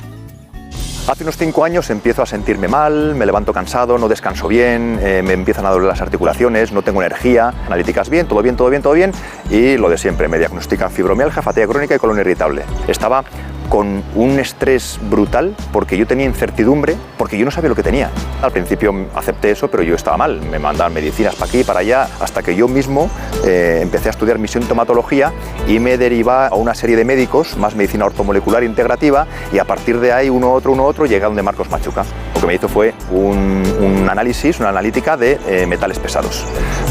Hace 1.08 1.22
unos 1.22 1.38
cinco 1.38 1.64
años 1.64 1.92
empiezo 1.92 2.24
a 2.24 2.26
sentirme 2.26 2.68
mal, 2.68 3.14
me 3.14 3.28
levanto 3.28 3.54
cansado, 3.54 4.00
no 4.00 4.08
descanso 4.08 4.48
bien, 4.48 5.00
eh, 5.04 5.22
me 5.24 5.34
empiezan 5.34 5.64
a 5.68 5.70
doler 5.70 5.88
las 5.88 6.02
articulaciones, 6.02 6.72
no 6.72 6.82
tengo 6.82 7.00
energía, 7.00 7.54
analíticas 7.68 8.10
bien, 8.10 8.28
todo 8.28 8.42
bien, 8.42 8.56
todo 8.56 8.72
bien, 8.72 8.82
todo 8.82 8.94
bien, 8.94 9.12
y 9.52 9.78
lo 9.78 9.88
de 9.88 10.00
siempre, 10.00 10.28
me 10.28 10.40
diagnostican 10.40 10.90
fibromialgia, 10.90 11.44
fatiga 11.44 11.68
crónica 11.68 11.94
y 11.94 12.00
colon 12.00 12.18
irritable. 12.18 12.64
Estaba 12.88 13.24
con 13.70 14.04
un 14.16 14.40
estrés 14.40 15.00
brutal 15.10 15.56
porque 15.72 15.98
yo 15.98 16.08
tenía 16.08 16.26
incertidumbre, 16.26 16.96
porque 17.18 17.38
yo 17.38 17.46
no 17.46 17.52
sabía 17.52 17.70
lo 17.70 17.76
que 17.76 17.84
tenía. 17.84 18.12
Al 18.42 18.52
principio 18.52 18.94
acepté 19.16 19.52
eso, 19.52 19.70
pero 19.70 19.84
yo 19.84 19.96
estaba 19.96 20.18
mal. 20.18 20.42
Me 20.42 20.60
mandaban 20.60 20.94
medicinas 20.94 21.36
para 21.36 21.50
aquí 21.50 21.60
y 21.60 21.64
para 21.64 21.80
allá, 21.80 22.08
hasta 22.20 22.44
que 22.44 22.56
yo 22.56 22.68
mismo 22.68 23.10
eh, 23.46 23.80
empecé 23.82 24.10
a 24.10 24.12
estudiar 24.12 24.40
mi 24.40 24.48
sintomatología 24.48 25.34
y 25.68 25.80
me 25.80 25.98
deriva 25.98 26.48
a 26.48 26.56
una 26.56 26.74
serie 26.74 26.96
de 26.96 27.06
médicos, 27.06 27.58
más 27.58 27.76
medicina 27.76 28.06
ortomolecular 28.06 28.64
integrativa, 28.64 29.28
y 29.52 29.60
a 29.60 29.66
partir 29.66 30.00
de 30.00 30.12
ahí, 30.12 30.30
uno 30.30 30.52
otro, 30.52 30.72
uno 30.72 30.86
otro, 30.86 31.06
llega 31.06 31.28
donde 31.28 31.44
Marcos 31.44 31.70
Machuca. 31.70 32.04
Lo 32.36 32.42
que 32.42 32.48
me 32.48 32.56
hizo 32.56 32.68
fue 32.68 32.94
un, 33.12 34.08
análisis, 34.10 34.60
una 34.60 34.70
analítica 34.70 35.18
de 35.18 35.40
eh, 35.48 35.66
metales 35.66 36.00
pesados. 36.00 36.46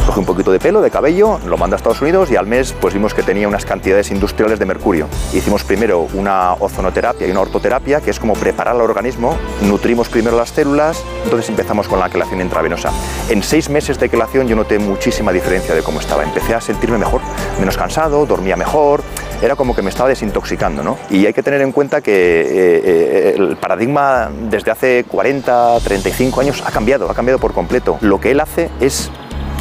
Cogí 0.06 0.20
un 0.20 0.26
poquito 0.26 0.52
de 0.52 0.58
pelo, 0.58 0.82
de 0.82 0.90
cabello, 0.90 1.40
lo 1.46 1.56
mandé 1.56 1.76
a 1.76 1.78
Estados 1.78 2.02
Unidos 2.02 2.30
y 2.30 2.36
al 2.36 2.46
mes 2.46 2.74
pues 2.78 2.92
vimos 2.92 3.14
que 3.14 3.22
tenía 3.22 3.48
unas 3.48 3.64
cantidades 3.64 4.10
industriales 4.10 4.58
de 4.58 4.66
mercurio. 4.66 5.08
Hicimos 5.32 5.64
primero 5.64 6.08
una 6.12 6.52
ozonoterapia 6.54 7.26
y 7.26 7.30
una 7.30 7.40
ortoterapia, 7.40 8.02
que 8.02 8.10
es 8.10 8.20
como 8.20 8.34
preparar 8.34 8.74
al 8.74 8.82
organismo, 8.82 9.38
nutrimos 9.62 10.10
primero 10.10 10.36
las 10.36 10.50
células, 10.50 11.02
entonces 11.24 11.48
empezamos 11.48 11.88
con 11.88 12.00
la 12.00 12.10
quelación 12.10 12.42
intravenosa. 12.42 12.90
En 13.30 13.42
seis 13.42 13.70
meses 13.70 13.98
de 13.98 14.10
quelación 14.10 14.46
yo 14.46 14.56
noté 14.56 14.78
muchísima 14.78 15.32
diferencia 15.32 15.74
de 15.74 15.82
cómo 15.82 16.00
estaba. 16.00 16.22
Empecé 16.22 16.54
a 16.54 16.60
sentirme 16.60 16.98
mejor, 16.98 17.22
menos 17.58 17.78
cansado, 17.78 18.26
dormía 18.26 18.56
mejor, 18.56 19.02
era 19.40 19.56
como 19.56 19.74
que 19.74 19.82
me 19.82 19.90
estaba 19.90 20.08
desintoxicando, 20.08 20.82
¿no? 20.82 20.98
Y 21.10 21.24
hay 21.26 21.32
que 21.32 21.42
tener 21.42 21.62
en 21.62 21.72
cuenta 21.72 22.00
que 22.02 22.12
eh, 22.12 22.82
eh, 22.84 23.34
el 23.36 23.56
paradigma 23.56 24.30
desde 24.50 24.70
hace 24.70 25.04
40, 25.04 25.80
35 25.82 26.40
años 26.40 26.62
ha 26.66 26.70
cambiado, 26.70 27.10
ha 27.10 27.14
cambiado 27.14 27.38
por 27.38 27.52
completo. 27.52 27.98
Lo 28.00 28.20
que 28.20 28.30
él 28.30 28.40
hace 28.40 28.70
es 28.80 29.10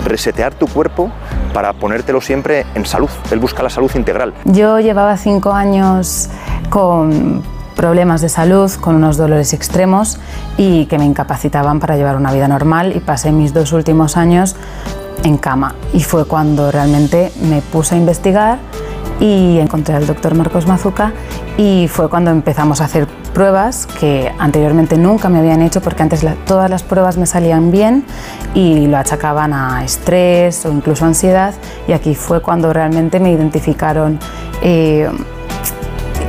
resetear 0.05 0.53
tu 0.53 0.67
cuerpo 0.67 1.11
para 1.53 1.73
ponértelo 1.73 2.21
siempre 2.21 2.65
en 2.75 2.85
salud. 2.85 3.09
Él 3.31 3.39
busca 3.39 3.63
la 3.63 3.69
salud 3.69 3.91
integral. 3.95 4.33
Yo 4.45 4.79
llevaba 4.79 5.17
cinco 5.17 5.51
años 5.51 6.29
con 6.69 7.43
problemas 7.75 8.21
de 8.21 8.29
salud, 8.29 8.71
con 8.79 8.95
unos 8.95 9.17
dolores 9.17 9.53
extremos 9.53 10.19
y 10.57 10.85
que 10.85 10.97
me 10.97 11.05
incapacitaban 11.05 11.79
para 11.79 11.95
llevar 11.95 12.15
una 12.15 12.31
vida 12.31 12.47
normal 12.47 12.95
y 12.95 12.99
pasé 12.99 13.31
mis 13.31 13.53
dos 13.53 13.73
últimos 13.73 14.15
años 14.17 14.55
en 15.23 15.37
cama. 15.37 15.75
Y 15.93 16.01
fue 16.03 16.25
cuando 16.25 16.71
realmente 16.71 17.31
me 17.41 17.61
puse 17.61 17.95
a 17.95 17.97
investigar 17.97 18.59
y 19.19 19.59
encontré 19.59 19.95
al 19.95 20.07
doctor 20.07 20.35
Marcos 20.35 20.67
Mazuca 20.67 21.13
y 21.57 21.87
fue 21.87 22.09
cuando 22.09 22.31
empezamos 22.31 22.81
a 22.81 22.85
hacer 22.85 23.07
pruebas 23.33 23.87
que 23.99 24.31
anteriormente 24.37 24.97
nunca 24.97 25.29
me 25.29 25.39
habían 25.39 25.61
hecho 25.61 25.81
porque 25.81 26.03
antes 26.03 26.25
todas 26.45 26.69
las 26.69 26.83
pruebas 26.83 27.17
me 27.17 27.25
salían 27.25 27.71
bien 27.71 28.05
y 28.53 28.87
lo 28.87 28.97
achacaban 28.97 29.53
a 29.53 29.83
estrés 29.83 30.65
o 30.65 30.71
incluso 30.71 31.05
ansiedad 31.05 31.53
y 31.87 31.93
aquí 31.93 32.15
fue 32.15 32.41
cuando 32.41 32.71
realmente 32.71 33.19
me 33.19 33.31
identificaron 33.31 34.19
eh, 34.61 35.09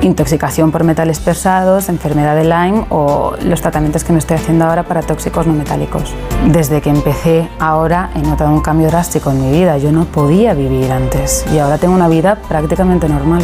intoxicación 0.05 0.71
por 0.71 0.85
metales 0.85 1.19
pesados, 1.19 1.89
enfermedad 1.89 2.37
de 2.37 2.45
Lyme 2.45 2.87
o 2.91 3.35
los 3.43 3.61
tratamientos 3.63 4.05
que 4.05 4.13
me 4.13 4.19
estoy 4.19 4.37
haciendo 4.37 4.67
ahora 4.67 4.85
para 4.85 5.03
tóxicos 5.03 5.47
no 5.47 5.55
metálicos. 5.55 6.15
Desde 6.53 6.81
que 6.81 6.91
empecé 6.91 7.49
ahora 7.59 8.11
he 8.15 8.21
notado 8.21 8.51
un 8.51 8.61
cambio 8.61 8.89
drástico 8.89 9.31
en 9.31 9.41
mi 9.41 9.59
vida. 9.59 9.79
Yo 9.79 9.93
no 9.93 10.05
podía 10.05 10.55
vivir 10.55 10.93
antes 10.93 11.45
y 11.53 11.59
ahora 11.59 11.79
tengo 11.79 11.95
una 11.95 12.09
vida 12.09 12.39
prácticamente 12.49 13.09
normal. 13.09 13.43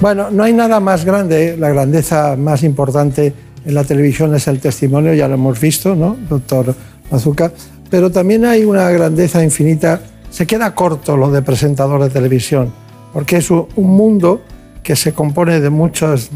Bueno, 0.00 0.30
no 0.30 0.44
hay 0.44 0.52
nada 0.52 0.78
más 0.78 1.04
grande, 1.04 1.56
la 1.56 1.70
grandeza 1.70 2.36
más 2.36 2.62
importante 2.62 3.32
en 3.64 3.74
la 3.74 3.82
televisión 3.84 4.34
es 4.34 4.46
el 4.46 4.60
testimonio, 4.60 5.12
ya 5.14 5.26
lo 5.26 5.34
hemos 5.34 5.58
visto, 5.58 5.96
¿no, 5.96 6.16
doctor 6.28 6.74
Mazuca? 7.10 7.50
Pero 7.90 8.10
también 8.10 8.44
hay 8.44 8.64
una 8.64 8.88
grandeza 8.90 9.42
infinita, 9.42 10.00
se 10.30 10.46
queda 10.46 10.74
corto 10.74 11.16
lo 11.16 11.30
de 11.30 11.42
presentador 11.42 12.02
de 12.02 12.10
televisión, 12.10 12.72
porque 13.12 13.38
es 13.38 13.50
un 13.50 13.66
mundo 13.76 14.42
que 14.88 14.96
se 14.96 15.12
compone 15.12 15.60
de 15.60 15.68
muchos, 15.68 16.30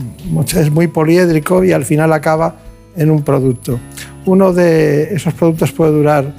es 0.54 0.70
muy 0.70 0.86
poliédrico 0.86 1.64
y 1.64 1.72
al 1.72 1.86
final 1.86 2.12
acaba 2.12 2.56
en 2.94 3.10
un 3.10 3.22
producto. 3.22 3.80
Uno 4.26 4.52
de 4.52 5.14
esos 5.14 5.32
productos 5.32 5.72
puede 5.72 5.92
durar 5.92 6.34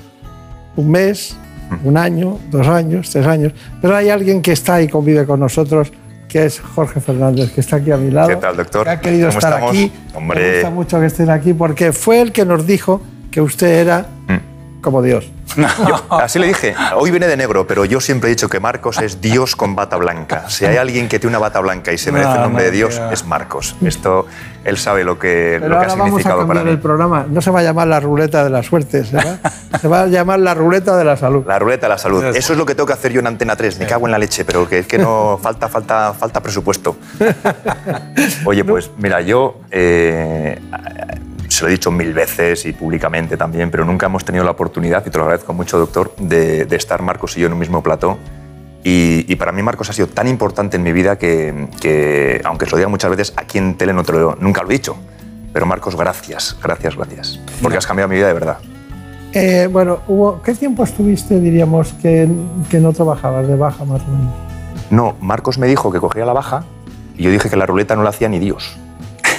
un 0.75 0.91
mes, 0.91 1.35
un 1.83 1.97
año, 1.97 2.37
dos 2.51 2.67
años, 2.67 3.09
tres 3.09 3.25
años, 3.25 3.51
pero 3.81 3.95
hay 3.95 4.09
alguien 4.09 4.43
que 4.43 4.51
está 4.51 4.79
y 4.79 4.87
convive 4.87 5.25
con 5.25 5.39
nosotros, 5.39 5.91
que 6.29 6.45
es 6.45 6.59
Jorge 6.59 6.99
Fernández, 6.99 7.51
que 7.51 7.61
está 7.61 7.77
aquí 7.77 7.89
a 7.89 7.97
mi 7.97 8.11
lado. 8.11 8.27
¿Qué 8.27 8.35
tal, 8.35 8.57
doctor? 8.57 8.83
Que 8.83 8.91
ha 8.91 9.01
querido 9.01 9.29
estar 9.29 9.63
aquí. 9.63 9.91
Hombre. 10.13 10.39
Me 10.39 10.53
gusta 10.53 10.69
mucho 10.69 10.99
que 10.99 11.07
estén 11.07 11.31
aquí 11.31 11.53
porque 11.53 11.93
fue 11.93 12.21
el 12.21 12.31
que 12.31 12.45
nos 12.45 12.67
dijo 12.67 13.01
que 13.31 13.41
usted 13.41 13.69
era 13.69 14.05
mm. 14.27 14.52
Como 14.83 15.01
Dios. 15.01 15.31
así 16.09 16.37
le 16.37 16.47
dije, 16.47 16.75
hoy 16.95 17.09
viene 17.09 17.27
de 17.27 17.37
negro, 17.37 17.65
pero 17.65 17.85
yo 17.85 17.99
siempre 17.99 18.29
he 18.29 18.31
dicho 18.31 18.49
que 18.49 18.59
Marcos 18.59 19.01
es 19.01 19.21
Dios 19.21 19.55
con 19.55 19.75
bata 19.75 19.97
blanca. 19.97 20.49
Si 20.49 20.65
hay 20.65 20.77
alguien 20.77 21.07
que 21.07 21.19
tiene 21.19 21.35
una 21.35 21.39
bata 21.39 21.59
blanca 21.59 21.91
y 21.91 21.97
se 21.97 22.11
merece 22.11 22.33
el 22.33 22.41
nombre 22.41 22.65
de 22.65 22.71
Dios, 22.71 23.01
es 23.11 23.25
Marcos. 23.25 23.75
Esto, 23.83 24.27
él 24.63 24.77
sabe 24.77 25.03
lo 25.03 25.17
que, 25.17 25.59
lo 25.61 25.79
que 25.79 25.85
ha 25.85 25.89
significado 25.89 26.37
vamos 26.37 26.45
a 26.45 26.47
para 26.47 26.63
mí. 26.63 26.71
el 26.71 26.79
programa. 26.79 27.25
No 27.27 27.41
se 27.41 27.49
va 27.49 27.61
a 27.61 27.63
llamar 27.63 27.87
la 27.87 27.99
ruleta 27.99 28.43
de 28.43 28.49
la 28.49 28.61
suerte, 28.61 29.05
se 29.05 29.15
va, 29.17 29.39
se 29.79 29.87
va, 29.87 30.01
a 30.01 30.07
llamar 30.07 30.39
la 30.39 30.53
ruleta 30.53 30.97
de 30.97 31.05
la 31.05 31.17
salud. 31.17 31.45
La 31.47 31.57
ruleta 31.57 31.87
de 31.87 31.93
la 31.93 31.97
salud. 31.97 32.23
Eso 32.23 32.53
es 32.53 32.59
lo 32.59 32.65
que 32.65 32.75
tengo 32.75 32.87
que 32.87 32.93
hacer 32.93 33.11
yo 33.11 33.21
en 33.21 33.27
Antena 33.27 33.55
3. 33.55 33.79
Me 33.79 33.87
cago 33.87 34.05
en 34.05 34.11
la 34.11 34.17
leche, 34.17 34.43
pero 34.45 34.67
que 34.67 34.79
es 34.79 34.87
que 34.87 34.97
no 34.97 35.39
falta, 35.41 35.69
falta, 35.69 36.13
falta 36.13 36.41
presupuesto. 36.41 36.97
Oye, 38.45 38.63
pues 38.65 38.91
mira, 38.97 39.21
yo 39.21 39.61
eh, 39.71 40.59
se 41.63 41.67
lo 41.67 41.69
he 41.69 41.77
dicho 41.77 41.91
mil 41.91 42.13
veces 42.13 42.65
y 42.65 42.73
públicamente 42.73 43.37
también, 43.37 43.71
pero 43.71 43.85
nunca 43.85 44.07
hemos 44.07 44.25
tenido 44.25 44.43
la 44.43 44.51
oportunidad, 44.51 45.01
y 45.05 45.09
te 45.09 45.17
lo 45.17 45.23
agradezco 45.23 45.53
mucho, 45.53 45.79
doctor, 45.79 46.13
de, 46.17 46.67
estar 46.71 47.01
Marcos 47.01 47.37
y 47.37 47.39
yo 47.39 47.47
en 47.47 47.53
un 47.53 47.59
mismo 47.59 47.81
plató. 47.81 48.17
Y, 48.83 49.33
para 49.37 49.53
mí 49.53 49.63
Marcos 49.63 49.89
ha 49.89 49.93
sido 49.93 50.07
tan 50.07 50.27
importante 50.27 50.75
en 50.75 50.83
mi 50.83 50.91
vida 50.91 51.17
que, 51.17 52.41
aunque 52.43 52.65
se 52.65 52.71
lo 52.71 52.77
diga 52.77 52.89
muchas 52.89 53.11
veces, 53.11 53.33
aquí 53.37 53.59
en 53.59 53.77
tele 53.77 53.93
no 53.93 54.03
te 54.03 54.11
lo, 54.11 54.35
nunca 54.35 54.61
lo 54.61 54.71
he 54.71 54.73
dicho. 54.73 54.97
Pero 55.53 55.65
Marcos, 55.65 55.95
gracias, 55.95 56.57
gracias, 56.61 56.97
gracias. 56.97 57.39
Porque 57.61 57.77
has 57.77 57.87
cambiado 57.87 58.09
mi 58.09 58.17
vida 58.17 58.27
de 58.27 58.33
verdad. 58.33 58.57
Eh, 59.31 59.69
bueno, 59.71 59.99
Hugo, 60.05 60.41
¿qué 60.43 60.53
tiempo 60.55 60.83
estuviste, 60.83 61.39
diríamos, 61.39 61.93
que, 62.01 62.27
que 62.69 62.79
no 62.79 62.91
trabajabas 62.91 63.47
de 63.47 63.55
baja 63.55 63.85
más 63.85 64.01
o 64.01 64.07
menos? 64.07 64.33
No, 64.89 65.15
Marcos 65.21 65.57
me 65.57 65.67
dijo 65.67 65.93
que 65.93 66.01
cogía 66.01 66.25
la 66.25 66.33
baja 66.33 66.65
y 67.15 67.23
yo 67.23 67.31
dije 67.31 67.49
que 67.49 67.55
la 67.55 67.65
ruleta 67.65 67.95
no 67.95 68.03
la 68.03 68.09
hacía 68.09 68.27
ni 68.27 68.39
Dios 68.39 68.77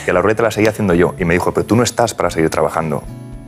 que 0.04 0.12
la 0.12 0.22
ruleta 0.22 0.42
la 0.42 0.50
seguía 0.50 0.70
haciendo 0.70 0.94
yo. 0.94 1.14
Y 1.18 1.24
me 1.24 1.34
dijo, 1.34 1.52
pero 1.52 1.66
tú 1.66 1.76
no 1.76 1.82
estás 1.82 2.14
para 2.14 2.30
seguir 2.30 2.50
trabajando. 2.50 3.02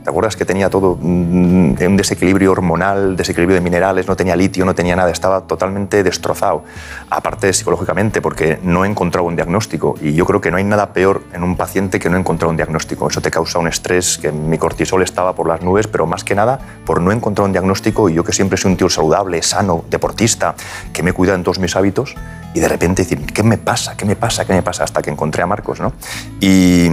¿Te 0.07 0.11
acuerdas 0.11 0.37
que 0.37 0.45
tenía 0.45 0.69
todo 0.69 0.97
mm, 1.01 1.83
un 1.85 1.97
desequilibrio 1.97 2.53
hormonal, 2.53 3.17
desequilibrio 3.17 3.55
de 3.55 3.61
minerales, 3.61 4.07
no 4.07 4.15
tenía 4.15 4.37
litio, 4.37 4.63
no 4.63 4.73
tenía 4.73 4.95
nada, 4.95 5.11
estaba 5.11 5.41
totalmente 5.41 6.01
destrozado? 6.01 6.63
Aparte 7.09 7.51
psicológicamente, 7.51 8.21
porque 8.21 8.57
no 8.63 8.85
he 8.85 8.87
encontrado 8.87 9.27
un 9.27 9.35
diagnóstico. 9.35 9.95
Y 9.99 10.13
yo 10.13 10.25
creo 10.25 10.39
que 10.39 10.49
no 10.49 10.55
hay 10.55 10.63
nada 10.63 10.93
peor 10.93 11.23
en 11.33 11.43
un 11.43 11.57
paciente 11.57 11.99
que 11.99 12.09
no 12.09 12.15
encontrar 12.15 12.49
un 12.49 12.55
diagnóstico. 12.55 13.09
Eso 13.09 13.19
te 13.19 13.29
causa 13.29 13.59
un 13.59 13.67
estrés, 13.67 14.17
que 14.17 14.31
mi 14.31 14.57
cortisol 14.57 15.03
estaba 15.03 15.35
por 15.35 15.45
las 15.45 15.61
nubes, 15.61 15.87
pero 15.87 16.05
más 16.07 16.23
que 16.23 16.35
nada 16.35 16.57
por 16.85 17.01
no 17.01 17.11
encontrar 17.11 17.43
un 17.43 17.51
diagnóstico. 17.51 18.07
Y 18.07 18.13
yo 18.13 18.23
que 18.23 18.31
siempre 18.31 18.57
soy 18.57 18.71
un 18.71 18.77
tío 18.77 18.89
saludable, 18.89 19.41
sano, 19.41 19.83
deportista, 19.89 20.55
que 20.93 21.03
me 21.03 21.11
cuida 21.11 21.35
en 21.35 21.43
todos 21.43 21.59
mis 21.59 21.75
hábitos, 21.75 22.15
y 22.53 22.61
de 22.61 22.69
repente 22.69 23.03
decir, 23.03 23.25
¿qué 23.25 23.43
me 23.43 23.57
pasa? 23.57 23.97
¿Qué 23.97 24.05
me 24.05 24.15
pasa? 24.15 24.45
¿Qué 24.45 24.53
me 24.53 24.63
pasa? 24.63 24.85
Hasta 24.85 25.01
que 25.01 25.09
encontré 25.09 25.43
a 25.43 25.47
Marcos, 25.47 25.81
¿no? 25.81 25.91
Y 26.39 26.89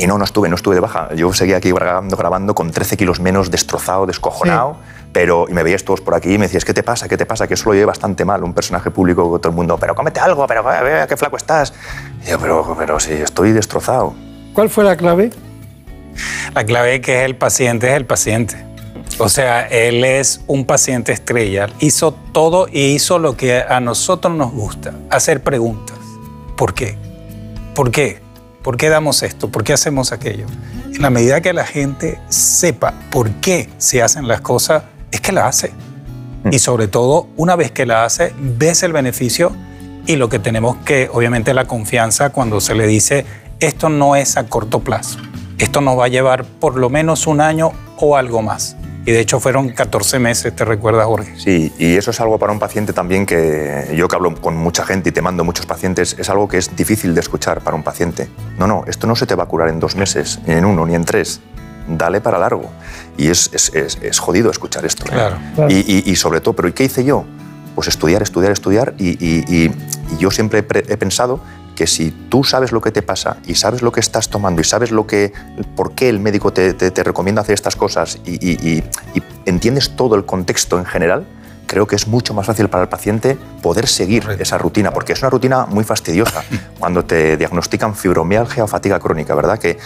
y 0.00 0.06
no, 0.06 0.16
no 0.16 0.24
estuve, 0.24 0.48
no 0.48 0.56
estuve 0.56 0.76
de 0.76 0.80
baja. 0.80 1.14
Yo 1.14 1.32
seguía 1.34 1.58
aquí 1.58 1.70
grabando, 1.72 2.16
grabando 2.16 2.54
con 2.54 2.70
13 2.70 2.96
kilos 2.96 3.20
menos, 3.20 3.50
destrozado, 3.50 4.06
descojonado. 4.06 4.76
Pero, 5.12 5.46
y 5.48 5.52
me 5.52 5.62
veías 5.62 5.84
todos 5.84 6.00
por 6.00 6.14
aquí 6.14 6.34
y 6.34 6.38
me 6.38 6.46
decías, 6.46 6.64
¿qué 6.64 6.72
te 6.72 6.82
pasa? 6.82 7.08
¿Qué 7.08 7.18
te 7.18 7.26
pasa? 7.26 7.46
Que 7.46 7.54
eso 7.54 7.68
lo 7.68 7.74
llevé 7.74 7.86
bastante 7.86 8.24
mal, 8.24 8.42
un 8.44 8.54
personaje 8.54 8.90
público 8.90 9.38
todo 9.38 9.50
el 9.50 9.56
mundo, 9.56 9.76
pero 9.76 9.94
cómete 9.94 10.20
algo, 10.20 10.46
pero 10.46 10.62
vea 10.62 11.06
qué 11.06 11.16
flaco 11.16 11.36
estás. 11.36 11.74
Y 12.24 12.30
yo, 12.30 12.38
pero, 12.38 12.76
pero 12.78 12.98
sí, 12.98 13.12
estoy 13.12 13.52
destrozado. 13.52 14.14
¿Cuál 14.54 14.70
fue 14.70 14.84
la 14.84 14.96
clave? 14.96 15.30
La 16.54 16.64
clave 16.64 17.00
que 17.00 17.20
es 17.20 17.24
el 17.26 17.36
paciente 17.36 17.88
es 17.88 17.96
el 17.96 18.06
paciente. 18.06 18.64
O 19.18 19.28
sea, 19.28 19.66
él 19.66 20.02
es 20.04 20.40
un 20.46 20.64
paciente 20.64 21.12
estrella. 21.12 21.68
Hizo 21.80 22.12
todo 22.32 22.68
y 22.72 22.94
hizo 22.94 23.18
lo 23.18 23.36
que 23.36 23.60
a 23.60 23.80
nosotros 23.80 24.34
nos 24.34 24.52
gusta, 24.52 24.94
hacer 25.10 25.42
preguntas. 25.42 25.98
¿Por 26.56 26.72
qué? 26.72 26.96
¿Por 27.74 27.90
qué? 27.90 28.29
¿Por 28.62 28.76
qué 28.76 28.88
damos 28.90 29.22
esto? 29.22 29.50
¿Por 29.50 29.64
qué 29.64 29.72
hacemos 29.72 30.12
aquello? 30.12 30.46
En 30.94 31.00
la 31.00 31.10
medida 31.10 31.40
que 31.40 31.52
la 31.54 31.64
gente 31.64 32.20
sepa 32.28 32.92
por 33.10 33.30
qué 33.36 33.70
se 33.78 34.02
hacen 34.02 34.28
las 34.28 34.42
cosas, 34.42 34.82
es 35.10 35.20
que 35.20 35.32
la 35.32 35.46
hace. 35.46 35.72
Y 36.50 36.58
sobre 36.58 36.86
todo, 36.86 37.28
una 37.36 37.56
vez 37.56 37.70
que 37.70 37.86
la 37.86 38.04
hace, 38.04 38.34
ves 38.38 38.82
el 38.82 38.92
beneficio 38.92 39.52
y 40.06 40.16
lo 40.16 40.28
que 40.28 40.38
tenemos 40.38 40.76
que, 40.84 41.08
obviamente, 41.12 41.54
la 41.54 41.66
confianza 41.66 42.30
cuando 42.30 42.60
se 42.60 42.74
le 42.74 42.86
dice, 42.86 43.24
esto 43.60 43.88
no 43.88 44.16
es 44.16 44.36
a 44.36 44.46
corto 44.46 44.80
plazo, 44.80 45.18
esto 45.58 45.80
nos 45.80 45.98
va 45.98 46.06
a 46.06 46.08
llevar 46.08 46.44
por 46.44 46.76
lo 46.76 46.90
menos 46.90 47.26
un 47.26 47.40
año 47.40 47.72
o 47.98 48.16
algo 48.16 48.42
más. 48.42 48.76
Y 49.10 49.12
de 49.12 49.18
hecho 49.18 49.40
fueron 49.40 49.70
14 49.70 50.20
meses, 50.20 50.54
¿te 50.54 50.64
recuerdas, 50.64 51.04
Jorge? 51.06 51.34
Sí, 51.36 51.72
y 51.78 51.96
eso 51.96 52.12
es 52.12 52.20
algo 52.20 52.38
para 52.38 52.52
un 52.52 52.60
paciente 52.60 52.92
también 52.92 53.26
que 53.26 53.92
yo 53.96 54.06
que 54.06 54.14
hablo 54.14 54.36
con 54.36 54.56
mucha 54.56 54.84
gente 54.86 55.08
y 55.08 55.12
te 55.12 55.20
mando 55.20 55.42
muchos 55.42 55.66
pacientes, 55.66 56.14
es 56.16 56.30
algo 56.30 56.46
que 56.46 56.58
es 56.58 56.76
difícil 56.76 57.12
de 57.12 57.20
escuchar 57.20 57.60
para 57.60 57.76
un 57.76 57.82
paciente. 57.82 58.28
No, 58.56 58.68
no, 58.68 58.84
esto 58.86 59.08
no 59.08 59.16
se 59.16 59.26
te 59.26 59.34
va 59.34 59.42
a 59.42 59.46
curar 59.46 59.68
en 59.68 59.80
dos 59.80 59.96
meses, 59.96 60.38
ni 60.46 60.54
en 60.54 60.64
uno, 60.64 60.86
ni 60.86 60.94
en 60.94 61.04
tres. 61.04 61.40
Dale 61.88 62.20
para 62.20 62.38
largo. 62.38 62.70
Y 63.16 63.30
es, 63.30 63.50
es, 63.52 63.98
es, 64.00 64.18
jodido 64.20 64.48
escuchar 64.48 64.84
esto. 64.84 65.04
¿eh? 65.06 65.08
Claro. 65.10 65.38
Y, 65.68 66.08
y, 66.08 66.14
sobre 66.14 66.40
todo, 66.40 66.54
¿pero 66.54 66.68
¿y 66.68 66.72
qué 66.72 66.84
hice 66.84 67.02
yo? 67.02 67.24
Pues 67.74 67.88
estudiar, 67.88 68.22
estudiar, 68.22 68.52
estudiar. 68.52 68.94
Y, 68.96 69.08
y 69.24 69.72
yo 70.20 70.30
siempre 70.30 70.60
he 70.60 70.96
pensado 70.96 71.40
que 71.74 71.86
si 71.86 72.10
tú 72.10 72.44
sabes 72.44 72.72
lo 72.72 72.80
que 72.80 72.90
te 72.90 73.02
pasa 73.02 73.38
y 73.46 73.54
sabes 73.54 73.82
lo 73.82 73.92
que 73.92 74.00
estás 74.00 74.28
tomando 74.28 74.60
y 74.60 74.64
sabes 74.64 74.90
lo 74.90 75.06
que, 75.06 75.32
por 75.76 75.94
qué 75.94 76.08
el 76.08 76.20
médico 76.20 76.52
te, 76.52 76.74
recomienda 77.02 77.42
hacer 77.42 77.54
estas 77.54 77.76
cosas 77.76 78.18
y, 78.24 78.82
entiendes 79.46 79.96
todo 79.96 80.14
el 80.14 80.24
contexto 80.24 80.78
en 80.78 80.84
general, 80.84 81.26
creo 81.70 81.86
que 81.86 81.94
es 81.94 82.08
mucho 82.08 82.34
más 82.34 82.46
fácil 82.46 82.68
para 82.68 82.82
el 82.82 82.88
paciente 82.88 83.38
poder 83.62 83.86
seguir 83.86 84.26
esa 84.40 84.58
rutina, 84.58 84.90
porque 84.90 85.12
es 85.12 85.22
una 85.22 85.30
rutina 85.30 85.66
muy 85.66 85.84
fastidiosa 85.84 86.42
cuando 86.80 87.04
te 87.04 87.36
diagnostican 87.36 87.94
fibromialgia 87.94 88.64
o 88.64 88.66
fatiga 88.66 88.98
crónica, 88.98 89.36
¿verdad? 89.36 89.56
Que 89.56 89.78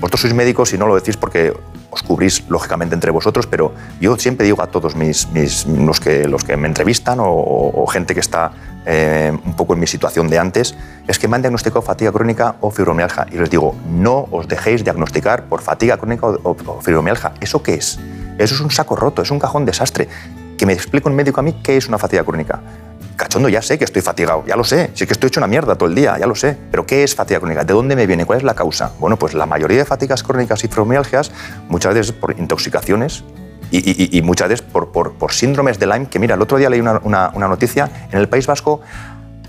vosotros 0.00 0.22
sois 0.22 0.34
médicos 0.34 0.72
y 0.72 0.78
no 0.78 0.88
lo 0.88 0.96
decís 0.96 1.16
porque 1.16 1.54
os 1.90 2.02
cubrís 2.02 2.42
lógicamente 2.48 2.94
entre 2.94 3.12
vosotros, 3.12 3.46
pero 3.46 3.72
yo 4.00 4.16
siempre 4.16 4.46
digo 4.46 4.60
a 4.60 4.66
todos 4.66 4.96
mis, 4.96 5.28
mis 5.28 5.64
los, 5.66 6.00
que, 6.00 6.26
los 6.26 6.42
que 6.42 6.56
me 6.56 6.66
entrevistan 6.66 7.18
o 7.20 7.86
gente 7.86 8.14
que 8.14 8.20
está 8.20 8.50
eh, 8.90 9.36
un 9.44 9.54
poco 9.54 9.74
en 9.74 9.80
mi 9.80 9.86
situación 9.86 10.28
de 10.28 10.38
antes, 10.38 10.74
es 11.06 11.18
que 11.18 11.28
me 11.28 11.36
han 11.36 11.42
diagnosticado 11.42 11.82
fatiga 11.82 12.10
crónica 12.10 12.56
o 12.62 12.70
fibromialgia. 12.70 13.26
Y 13.30 13.36
les 13.36 13.50
digo, 13.50 13.76
no 13.86 14.26
os 14.30 14.48
dejéis 14.48 14.82
diagnosticar 14.82 15.44
por 15.44 15.60
fatiga 15.60 15.98
crónica 15.98 16.26
o, 16.26 16.80
fibromialgia. 16.80 17.34
¿Eso 17.38 17.62
qué 17.62 17.74
es? 17.74 17.98
Eso 18.38 18.54
es 18.54 18.60
un 18.62 18.70
saco 18.70 18.96
roto, 18.96 19.20
es 19.20 19.30
un 19.30 19.38
cajón 19.38 19.66
desastre. 19.66 20.08
Que 20.58 20.66
me 20.66 20.74
explique 20.74 21.08
un 21.08 21.14
médico 21.14 21.40
a 21.40 21.42
mí 21.42 21.54
qué 21.62 21.78
es 21.78 21.88
una 21.88 21.96
fatiga 21.96 22.22
crónica. 22.24 22.60
cachondo, 23.16 23.48
ya 23.48 23.62
sé 23.62 23.78
que 23.78 23.84
estoy 23.84 24.02
fatigado, 24.02 24.44
ya 24.46 24.56
lo 24.56 24.64
sé, 24.64 24.90
sí 24.94 25.06
que 25.06 25.12
estoy 25.12 25.28
hecho 25.28 25.40
una 25.40 25.46
mierda 25.46 25.74
todo 25.74 25.88
el 25.88 25.94
día, 25.94 26.18
ya 26.18 26.26
lo 26.26 26.34
sé, 26.34 26.56
pero 26.70 26.84
¿qué 26.84 27.02
es 27.02 27.14
fatiga 27.14 27.40
crónica? 27.40 27.64
¿De 27.64 27.72
dónde 27.72 27.96
me 27.96 28.06
viene? 28.06 28.26
¿Cuál 28.26 28.38
es 28.38 28.44
la 28.44 28.54
causa? 28.54 28.92
Bueno, 29.00 29.16
pues 29.16 29.34
la 29.34 29.46
mayoría 29.46 29.78
de 29.78 29.84
fatigas 29.84 30.22
crónicas 30.22 30.62
y 30.64 30.68
fibromialgias 30.68 31.32
muchas 31.68 31.94
veces 31.94 32.12
por 32.12 32.38
intoxicaciones 32.38 33.24
y, 33.70 34.22
muchas 34.22 34.48
veces 34.48 34.66
por, 34.66 34.90
por, 34.90 35.32
síndromes 35.32 35.78
de 35.78 35.86
Lyme, 35.86 36.06
que 36.06 36.18
mira, 36.18 36.34
el 36.34 36.42
otro 36.42 36.58
día 36.58 36.70
leí 36.70 36.80
una, 36.80 37.00
una 37.02 37.48
noticia, 37.48 37.90
en 38.10 38.18
el 38.18 38.28
País 38.28 38.46
Vasco 38.46 38.80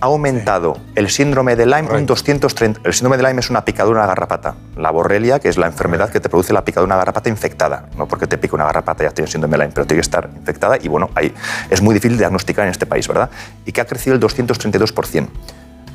ha 0.02 0.06
aumentado 0.06 0.78
el 0.96 1.10
síndrome 1.10 1.56
de 1.56 1.66
Lyme 1.66 1.90
un 1.92 2.06
230. 2.06 2.82
El 2.84 2.94
síndrome 2.94 3.18
de 3.18 3.24
Lyme 3.24 3.40
es 3.40 3.50
una 3.50 3.66
picadura 3.66 4.00
de 4.00 4.06
una 4.06 4.08
garrapata. 4.08 4.56
La 4.78 4.92
borrelia, 4.92 5.40
que 5.40 5.50
es 5.50 5.58
la 5.58 5.68
enfermedad 5.68 6.10
que 6.10 6.20
te 6.20 6.30
produce 6.30 6.54
la 6.54 6.64
picadura 6.64 6.88
de 6.88 6.96
una 6.96 6.98
garrapata 6.98 7.30
infectada. 7.30 7.90
No 7.98 8.08
porque 8.08 8.28
te 8.28 8.38
pique 8.38 8.56
una 8.56 8.66
garrapata 8.66 9.04
ya 9.04 9.12
tienes 9.12 9.32
síndrome 9.32 9.58
de 9.58 9.64
Lyme, 9.64 9.74
pero 9.74 9.86
tiene 9.86 10.00
que 10.00 10.06
estar 10.06 10.30
infectada 10.36 10.78
y 10.82 10.88
bueno, 10.88 11.10
ahí 11.16 11.34
es 11.70 11.82
muy 11.82 11.94
difícil 11.94 12.18
diagnosticar 12.18 12.66
en 12.66 12.72
este 12.72 12.86
país, 12.86 13.08
¿verdad? 13.08 13.30
Y 13.66 13.72
que 13.72 13.82
ha 13.82 13.86
crecido 13.86 14.16
el 14.16 14.22
232%. 14.22 15.28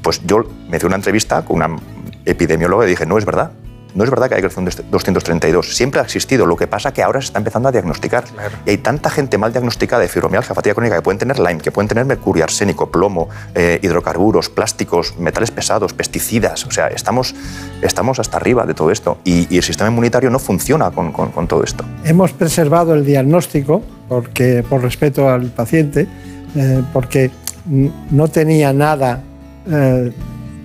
Pues 0.02 0.20
yo 0.26 0.44
me 0.68 0.76
hice 0.76 0.86
una 0.86 0.96
entrevista 0.96 1.42
con 1.42 1.56
una 1.56 1.78
epidemióloga 2.26 2.86
y 2.86 2.90
dije, 2.90 3.06
no 3.06 3.16
es 3.16 3.24
verdad. 3.24 3.52
No 3.94 4.02
es 4.02 4.10
verdad 4.10 4.28
que 4.28 4.34
hay 4.34 4.40
crecido 4.40 4.60
un 4.60 4.90
232. 4.90 5.76
Siempre 5.76 6.00
ha 6.00 6.04
existido. 6.04 6.46
Lo 6.46 6.56
que 6.56 6.66
pasa 6.66 6.88
es 6.88 6.94
que 6.94 7.02
ahora 7.02 7.20
se 7.20 7.26
está 7.26 7.38
empezando 7.38 7.68
a 7.68 7.72
diagnosticar. 7.72 8.24
Y 8.66 8.70
hay 8.70 8.78
tanta 8.78 9.08
gente 9.08 9.38
mal 9.38 9.52
diagnosticada 9.52 10.02
de 10.02 10.08
fibromialgia, 10.08 10.54
fatiga 10.54 10.74
crónica, 10.74 10.96
que 10.96 11.02
pueden 11.02 11.18
tener 11.18 11.38
Lyme, 11.38 11.58
que 11.58 11.70
pueden 11.70 11.88
tener 11.88 12.04
mercurio, 12.04 12.42
arsénico, 12.42 12.90
plomo, 12.90 13.28
eh, 13.54 13.78
hidrocarburos, 13.82 14.48
plásticos, 14.48 15.16
metales 15.18 15.52
pesados, 15.52 15.92
pesticidas. 15.92 16.66
O 16.66 16.72
sea, 16.72 16.88
estamos, 16.88 17.34
estamos 17.82 18.18
hasta 18.18 18.36
arriba 18.36 18.66
de 18.66 18.74
todo 18.74 18.90
esto. 18.90 19.18
Y, 19.24 19.54
el 19.54 19.62
sistema 19.62 19.88
inmunitario 19.88 20.30
no 20.30 20.40
funciona 20.40 20.90
con, 20.90 21.12
con, 21.12 21.46
todo 21.46 21.62
esto. 21.62 21.84
Hemos 22.04 22.32
preservado 22.32 22.94
el 22.94 23.04
diagnóstico 23.04 23.82
porque, 24.08 24.64
por 24.68 24.82
respeto 24.82 25.28
al 25.30 25.46
paciente, 25.50 26.08
eh, 26.56 26.82
porque 26.92 27.30
no 27.66 28.28
tenía 28.28 28.72
nada. 28.72 29.22
Eh, 29.70 30.12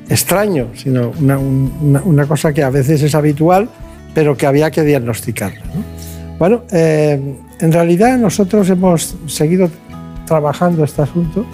extraño, 0.10 0.69
sino 0.76 1.11
una, 1.19 2.26
cosa 2.26 2.52
que 2.52 2.64
a 2.64 2.69
veces 2.69 3.02
es 3.02 3.15
habitual, 3.15 3.69
pero 4.14 4.36
que 4.36 4.45
había 4.48 4.72
que 4.72 4.84
diagnosticar. 4.84 5.53
Bueno, 6.40 6.64
eh, 6.72 7.36
en 7.60 7.72
realidad 7.72 8.18
nosotros 8.18 8.69
hemos 8.69 9.15
seguido 9.27 9.69
trabajando 10.26 10.84
este 10.84 11.02
asunto 11.02 11.45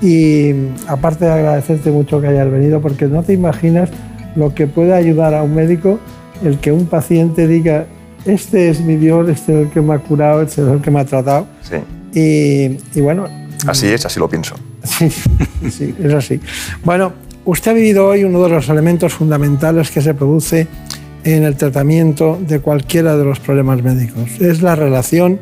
y 0.00 0.52
aparte 0.88 1.24
de 1.24 1.32
agradecerte 1.32 1.90
mucho 1.90 2.20
que 2.20 2.26
hayas 2.28 2.50
venido, 2.50 2.80
porque 2.80 3.06
no 3.06 3.22
te 3.22 3.34
imaginas 3.34 3.88
lo 4.34 4.54
que 4.54 4.66
puede 4.66 4.94
ayudar 4.94 5.34
a 5.34 5.42
un 5.42 5.54
médico 5.54 6.00
el 6.44 6.58
que 6.58 6.72
un 6.72 6.86
paciente 6.86 7.46
diga, 7.46 7.86
este 8.24 8.68
es 8.68 8.80
mi 8.80 8.96
Dios, 8.96 9.28
este 9.28 9.52
es 9.52 9.66
el 9.66 9.72
que 9.72 9.80
me 9.80 9.94
ha 9.94 9.98
curado, 9.98 10.42
este 10.42 10.62
es 10.62 10.68
el 10.68 10.80
que 10.80 10.90
me 10.90 11.00
ha 11.00 11.04
tratado. 11.04 11.46
Sí. 11.62 11.76
Y, 12.18 12.98
y 12.98 13.00
bueno... 13.00 13.26
Así 13.66 13.86
es, 13.86 14.04
así 14.04 14.18
lo 14.18 14.28
pienso. 14.28 14.54
Sí, 15.62 15.70
sí, 15.70 15.94
es 16.02 16.12
así. 16.12 16.40
Bueno, 16.82 17.12
Usted 17.44 17.72
ha 17.72 17.74
vivido 17.74 18.06
hoy 18.06 18.22
uno 18.22 18.40
de 18.44 18.50
los 18.50 18.68
elementos 18.68 19.12
fundamentales 19.14 19.90
que 19.90 20.00
se 20.00 20.14
produce 20.14 20.68
en 21.24 21.42
el 21.42 21.56
tratamiento 21.56 22.38
de 22.40 22.60
cualquiera 22.60 23.16
de 23.16 23.24
los 23.24 23.40
problemas 23.40 23.82
médicos. 23.82 24.40
Es 24.40 24.62
la 24.62 24.76
relación 24.76 25.40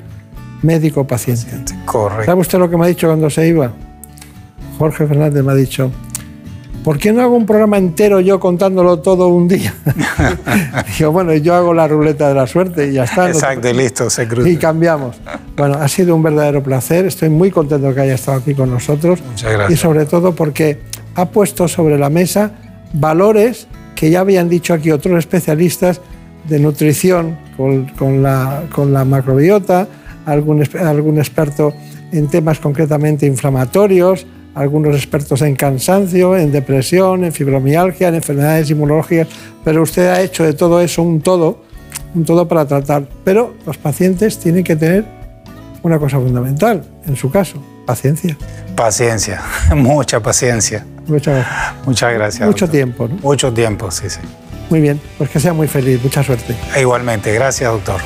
médico-paciente. 0.62 1.74
Correcto. 1.84 2.24
¿Sabe 2.24 2.40
usted 2.40 2.58
lo 2.58 2.70
que 2.70 2.78
me 2.78 2.86
ha 2.86 2.88
dicho 2.88 3.06
cuando 3.06 3.28
se 3.28 3.46
iba? 3.48 3.72
Jorge 4.78 5.06
Fernández 5.06 5.44
me 5.44 5.52
ha 5.52 5.54
dicho, 5.54 5.90
¿por 6.84 6.96
qué 6.96 7.12
no 7.12 7.20
hago 7.20 7.36
un 7.36 7.44
programa 7.44 7.76
entero 7.76 8.20
yo 8.20 8.40
contándolo 8.40 9.00
todo 9.00 9.28
un 9.28 9.46
día? 9.46 9.74
Digo, 10.98 11.12
bueno, 11.12 11.34
yo 11.34 11.54
hago 11.54 11.74
la 11.74 11.86
ruleta 11.86 12.28
de 12.28 12.34
la 12.34 12.46
suerte 12.46 12.88
y 12.88 12.92
ya 12.94 13.04
está. 13.04 13.28
Exacto, 13.28 13.68
y 13.68 13.74
listo, 13.74 14.08
se 14.08 14.26
cruza. 14.26 14.48
Y 14.48 14.56
cambiamos. 14.56 15.16
Bueno, 15.54 15.74
ha 15.74 15.88
sido 15.88 16.14
un 16.14 16.22
verdadero 16.22 16.62
placer. 16.62 17.04
Estoy 17.04 17.28
muy 17.28 17.50
contento 17.50 17.94
que 17.94 18.00
haya 18.00 18.14
estado 18.14 18.38
aquí 18.38 18.54
con 18.54 18.70
nosotros. 18.70 19.20
Muchas 19.22 19.52
gracias. 19.52 19.78
Y 19.78 19.82
sobre 19.82 20.06
todo 20.06 20.34
porque 20.34 20.78
ha 21.14 21.26
puesto 21.26 21.68
sobre 21.68 21.98
la 21.98 22.10
mesa 22.10 22.52
valores 22.92 23.66
que 23.94 24.10
ya 24.10 24.20
habían 24.20 24.48
dicho 24.48 24.74
aquí 24.74 24.90
otros 24.90 25.18
especialistas 25.18 26.00
de 26.48 26.58
nutrición 26.58 27.36
con, 27.56 28.22
la, 28.22 28.62
con 28.74 28.92
la, 28.92 29.04
macrobiota, 29.04 29.86
algún, 30.24 30.64
algún 30.78 31.18
experto 31.18 31.74
en 32.10 32.28
temas 32.28 32.58
concretamente 32.58 33.26
inflamatorios, 33.26 34.26
algunos 34.54 34.96
expertos 34.96 35.42
en 35.42 35.54
cansancio, 35.54 36.36
en 36.36 36.50
depresión, 36.50 37.24
en 37.24 37.32
fibromialgia, 37.32 38.08
en 38.08 38.16
enfermedades 38.16 38.70
inmunológicas, 38.70 39.28
pero 39.64 39.82
usted 39.82 40.08
ha 40.08 40.20
hecho 40.22 40.44
de 40.44 40.54
todo 40.54 40.80
eso 40.80 41.02
un 41.02 41.20
todo, 41.20 41.62
un 42.14 42.24
todo 42.24 42.48
para 42.48 42.66
tratar. 42.66 43.06
Pero 43.24 43.54
los 43.66 43.78
pacientes 43.78 44.38
tienen 44.38 44.64
que 44.64 44.76
tener 44.76 45.04
una 45.82 45.98
cosa 45.98 46.18
fundamental, 46.18 46.82
en 47.06 47.16
su 47.16 47.30
caso, 47.30 47.62
paciencia. 47.86 48.36
Paciencia, 48.74 49.42
mucha 49.76 50.20
paciencia. 50.20 50.84
Muchas 51.10 51.34
gracias. 51.36 51.86
Muchas 51.86 52.14
gracias. 52.14 52.46
Mucho 52.46 52.68
tiempo, 52.68 53.08
¿no? 53.08 53.16
Mucho 53.16 53.52
tiempo, 53.52 53.90
sí, 53.90 54.08
sí. 54.08 54.20
Muy 54.70 54.80
bien, 54.80 55.00
pues 55.18 55.28
que 55.30 55.40
sea 55.40 55.52
muy 55.52 55.66
feliz, 55.66 56.00
mucha 56.02 56.22
suerte. 56.22 56.56
igualmente, 56.80 57.32
gracias, 57.34 57.70
doctor. 57.72 58.00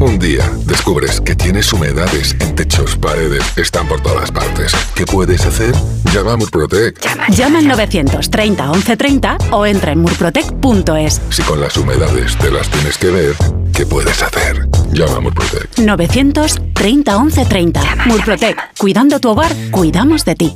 Un 0.00 0.18
día 0.18 0.50
descubres 0.64 1.20
que 1.20 1.36
tienes 1.36 1.72
humedades 1.72 2.34
en 2.40 2.56
techos, 2.56 2.96
paredes, 2.96 3.44
están 3.56 3.86
por 3.86 4.00
todas 4.00 4.32
partes. 4.32 4.72
¿Qué 4.96 5.06
puedes 5.06 5.46
hacer? 5.46 5.72
Llama 6.12 6.32
a 6.32 6.36
Murprotec. 6.36 7.00
Llama, 7.00 7.28
Llama 7.28 7.58
al 7.60 7.68
930 7.68 8.64
1130 8.66 9.38
o 9.52 9.64
entra 9.64 9.92
en 9.92 10.00
murprotec.es. 10.00 11.20
Si 11.30 11.42
con 11.42 11.60
las 11.60 11.76
humedades 11.76 12.36
te 12.36 12.50
las 12.50 12.68
tienes 12.68 12.98
que 12.98 13.10
ver, 13.10 13.34
¿qué 13.72 13.86
puedes 13.86 14.22
hacer? 14.22 14.68
Llama 14.92 15.16
a 15.16 15.20
Murprotec. 15.20 15.78
930 15.78 17.18
1130. 17.18 17.80
Murprotec. 18.06 18.56
Cuidando 18.78 19.18
tu 19.20 19.30
hogar, 19.30 19.52
cuidamos 19.70 20.24
de 20.24 20.34
ti. 20.34 20.54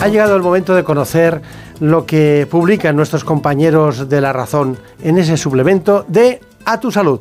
Ha 0.00 0.08
llegado 0.08 0.34
el 0.34 0.42
momento 0.42 0.74
de 0.74 0.82
conocer 0.82 1.42
lo 1.78 2.06
que 2.06 2.46
publican 2.50 2.96
nuestros 2.96 3.24
compañeros 3.24 4.08
de 4.08 4.20
La 4.20 4.32
Razón 4.32 4.78
en 5.02 5.18
ese 5.18 5.36
suplemento 5.36 6.04
de 6.08 6.40
A 6.64 6.80
tu 6.80 6.90
Salud. 6.90 7.20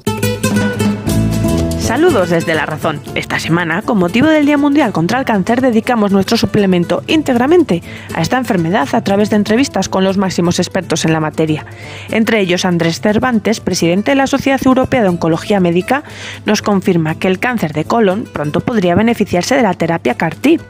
Saludos 1.92 2.30
desde 2.30 2.56
La 2.56 2.66
Razón. 2.66 3.02
Esta 3.16 3.38
semana, 3.38 3.82
con 3.82 3.98
motivo 3.98 4.28
del 4.28 4.46
Día 4.46 4.58
Mundial 4.58 4.94
contra 4.94 5.20
el 5.20 5.26
Cáncer, 5.26 5.60
dedicamos 5.60 6.14
nuestro 6.14 6.38
suplemento 6.38 7.04
íntegramente 7.06 7.84
a 8.16 8.22
esta 8.22 8.38
enfermedad 8.38 8.88
a 8.94 9.04
través 9.04 9.30
de 9.30 9.36
entrevistas 9.36 9.90
con 9.90 10.06
los 10.06 10.16
máximos 10.16 10.60
expertos 10.60 11.04
en 11.04 11.12
la 11.12 11.20
materia. 11.20 11.66
Entre 12.10 12.40
ellos, 12.40 12.64
Andrés 12.64 13.02
Cervantes, 13.02 13.60
presidente 13.60 14.12
de 14.12 14.16
la 14.16 14.28
Sociedad 14.28 14.62
Europea 14.64 15.02
de 15.02 15.10
Oncología 15.10 15.60
Médica, 15.60 16.06
nos 16.46 16.62
confirma 16.62 17.16
que 17.16 17.28
el 17.28 17.40
cáncer 17.40 17.74
de 17.74 17.84
colon 17.84 18.24
pronto 18.24 18.62
podría 18.62 18.96
beneficiarse 18.96 19.56
de 19.56 19.64
la 19.64 19.74
terapia 19.74 20.16
CAR-T. 20.16 20.62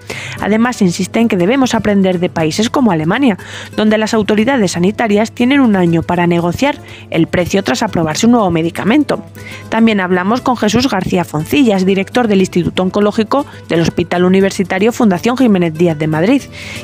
Además, 0.41 0.81
insiste 0.81 1.19
en 1.19 1.27
que 1.27 1.37
debemos 1.37 1.75
aprender 1.75 2.19
de 2.19 2.29
países 2.29 2.71
como 2.71 2.91
Alemania, 2.91 3.37
donde 3.75 3.99
las 3.99 4.15
autoridades 4.15 4.71
sanitarias 4.71 5.31
tienen 5.31 5.59
un 5.59 5.75
año 5.75 6.01
para 6.01 6.25
negociar 6.25 6.79
el 7.11 7.27
precio 7.27 7.63
tras 7.63 7.83
aprobarse 7.83 8.25
un 8.25 8.31
nuevo 8.31 8.49
medicamento. 8.49 9.23
También 9.69 9.99
hablamos 9.99 10.41
con 10.41 10.57
Jesús 10.57 10.89
García 10.89 11.10
Foncillas, 11.25 11.85
director 11.85 12.27
del 12.27 12.39
Instituto 12.39 12.83
Oncológico 12.83 13.45
del 13.67 13.81
Hospital 13.81 14.23
Universitario 14.23 14.91
Fundación 14.91 15.37
Jiménez 15.37 15.73
Díaz 15.73 15.97
de 15.97 16.07
Madrid, 16.07 16.41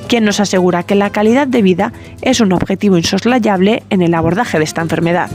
quien 0.07 0.25
nos 0.25 0.39
asegura 0.39 0.83
que 0.83 0.95
la 0.95 1.11
calidad 1.11 1.47
de 1.47 1.61
vida 1.61 1.93
es 2.21 2.41
un 2.41 2.51
objetivo 2.51 2.97
insoslayable 2.97 3.83
en 3.89 4.01
el 4.01 4.13
abordaje 4.13 4.57
de 4.57 4.65
esta 4.65 4.81
enfermedad. 4.81 5.31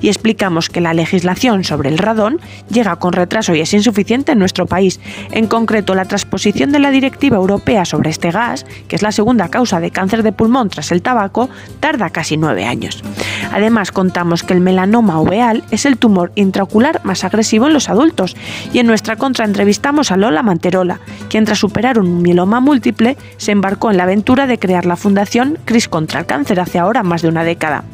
Y 0.00 0.08
explicamos 0.08 0.70
que 0.70 0.80
la 0.80 0.94
legislación 0.94 1.64
sobre 1.64 1.90
el 1.90 1.98
radón 1.98 2.40
llega 2.70 2.96
con 2.96 3.12
retraso 3.12 3.54
y 3.54 3.60
es 3.60 3.74
insuficiente 3.74 4.32
en 4.32 4.38
nuestro 4.38 4.66
país, 4.66 5.00
en 5.32 5.46
concreto 5.46 5.94
la 5.94 6.06
transposición 6.06 6.72
de 6.72 6.78
la 6.78 6.90
Directiva 6.90 7.36
Europea 7.36 7.84
sobre 7.84 8.10
este 8.10 8.30
gas, 8.30 8.64
que 8.88 8.96
es 8.96 9.02
la 9.02 9.12
segunda 9.12 9.48
causa 9.48 9.80
de 9.80 9.90
cáncer 9.90 10.22
de 10.22 10.32
pulmón 10.32 10.70
tras 10.70 10.92
el 10.92 11.02
tabaco, 11.02 11.50
tarda 11.80 12.10
casi 12.10 12.36
nueve 12.36 12.64
años. 12.64 13.04
Además, 13.52 13.92
contamos 13.92 14.42
que 14.42 14.54
el 14.54 14.60
melanoma 14.60 15.20
oveal 15.20 15.64
es 15.70 15.84
el 15.84 15.98
tumor 15.98 16.32
intraocular 16.34 17.00
más 17.04 17.24
agresivo 17.24 17.66
en 17.66 17.72
los 17.72 17.88
adultos 17.88 18.29
y 18.72 18.78
en 18.78 18.86
nuestra 18.86 19.16
contra 19.16 19.44
entrevistamos 19.44 20.10
a 20.10 20.16
Lola 20.16 20.42
Manterola, 20.42 21.00
quien 21.28 21.44
tras 21.44 21.58
superar 21.58 21.98
un 21.98 22.22
mieloma 22.22 22.60
múltiple 22.60 23.16
se 23.36 23.52
embarcó 23.52 23.90
en 23.90 23.96
la 23.96 24.04
aventura 24.04 24.46
de 24.46 24.58
crear 24.58 24.86
la 24.86 24.96
fundación 24.96 25.58
Cris 25.64 25.88
contra 25.88 26.20
el 26.20 26.26
cáncer 26.26 26.60
hace 26.60 26.78
ahora 26.78 27.02
más 27.02 27.22
de 27.22 27.28
una 27.28 27.44
década. 27.44 27.84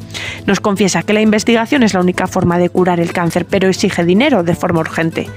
Nos 0.45 0.59
confiesa 0.59 1.03
que 1.03 1.13
la 1.13 1.21
investigación 1.21 1.83
es 1.83 1.93
la 1.93 1.99
única 1.99 2.27
forma 2.27 2.57
de 2.57 2.69
curar 2.69 2.99
el 2.99 3.13
cáncer, 3.13 3.45
pero 3.45 3.67
exige 3.67 4.05
dinero 4.05 4.43
de 4.43 4.55
forma 4.55 4.79
urgente. 4.79 5.27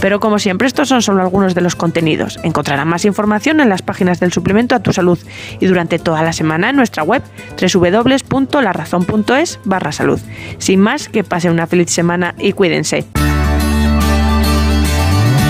Pero 0.00 0.20
como 0.20 0.38
siempre, 0.38 0.66
estos 0.66 0.88
son 0.88 1.02
solo 1.02 1.22
algunos 1.22 1.54
de 1.54 1.60
los 1.60 1.76
contenidos. 1.76 2.38
Encontrarán 2.42 2.88
más 2.88 3.04
información 3.04 3.60
en 3.60 3.68
las 3.68 3.82
páginas 3.82 4.20
del 4.20 4.32
suplemento 4.32 4.74
a 4.74 4.80
tu 4.80 4.92
salud 4.92 5.18
y 5.58 5.66
durante 5.66 5.98
toda 5.98 6.22
la 6.22 6.32
semana 6.32 6.70
en 6.70 6.76
nuestra 6.76 7.02
web 7.02 7.22
www.larazón.es 7.60 9.60
barra 9.64 9.92
salud. 9.92 10.20
Sin 10.58 10.80
más, 10.80 11.08
que 11.08 11.24
pase 11.24 11.50
una 11.50 11.66
feliz 11.66 11.90
semana 11.90 12.34
y 12.38 12.52
cuídense. 12.52 13.06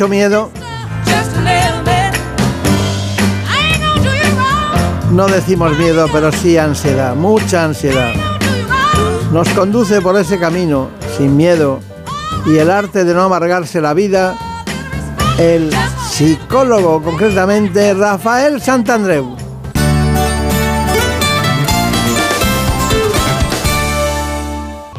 ¿Quién 0.00 0.12
ha 0.12 0.16
dicho 0.16 0.30
miedo? 0.30 0.50
No 5.10 5.26
decimos 5.26 5.76
miedo, 5.76 6.06
pero 6.10 6.32
sí 6.32 6.56
ansiedad, 6.56 7.14
mucha 7.14 7.64
ansiedad. 7.64 8.14
Nos 9.30 9.46
conduce 9.50 10.00
por 10.00 10.18
ese 10.18 10.38
camino, 10.38 10.88
sin 11.18 11.36
miedo, 11.36 11.80
y 12.46 12.56
el 12.56 12.70
arte 12.70 13.04
de 13.04 13.12
no 13.12 13.24
amargarse 13.24 13.82
la 13.82 13.92
vida, 13.92 14.38
el 15.38 15.70
psicólogo, 16.08 17.02
concretamente 17.02 17.92
Rafael 17.92 18.62
Santandreu. 18.62 19.39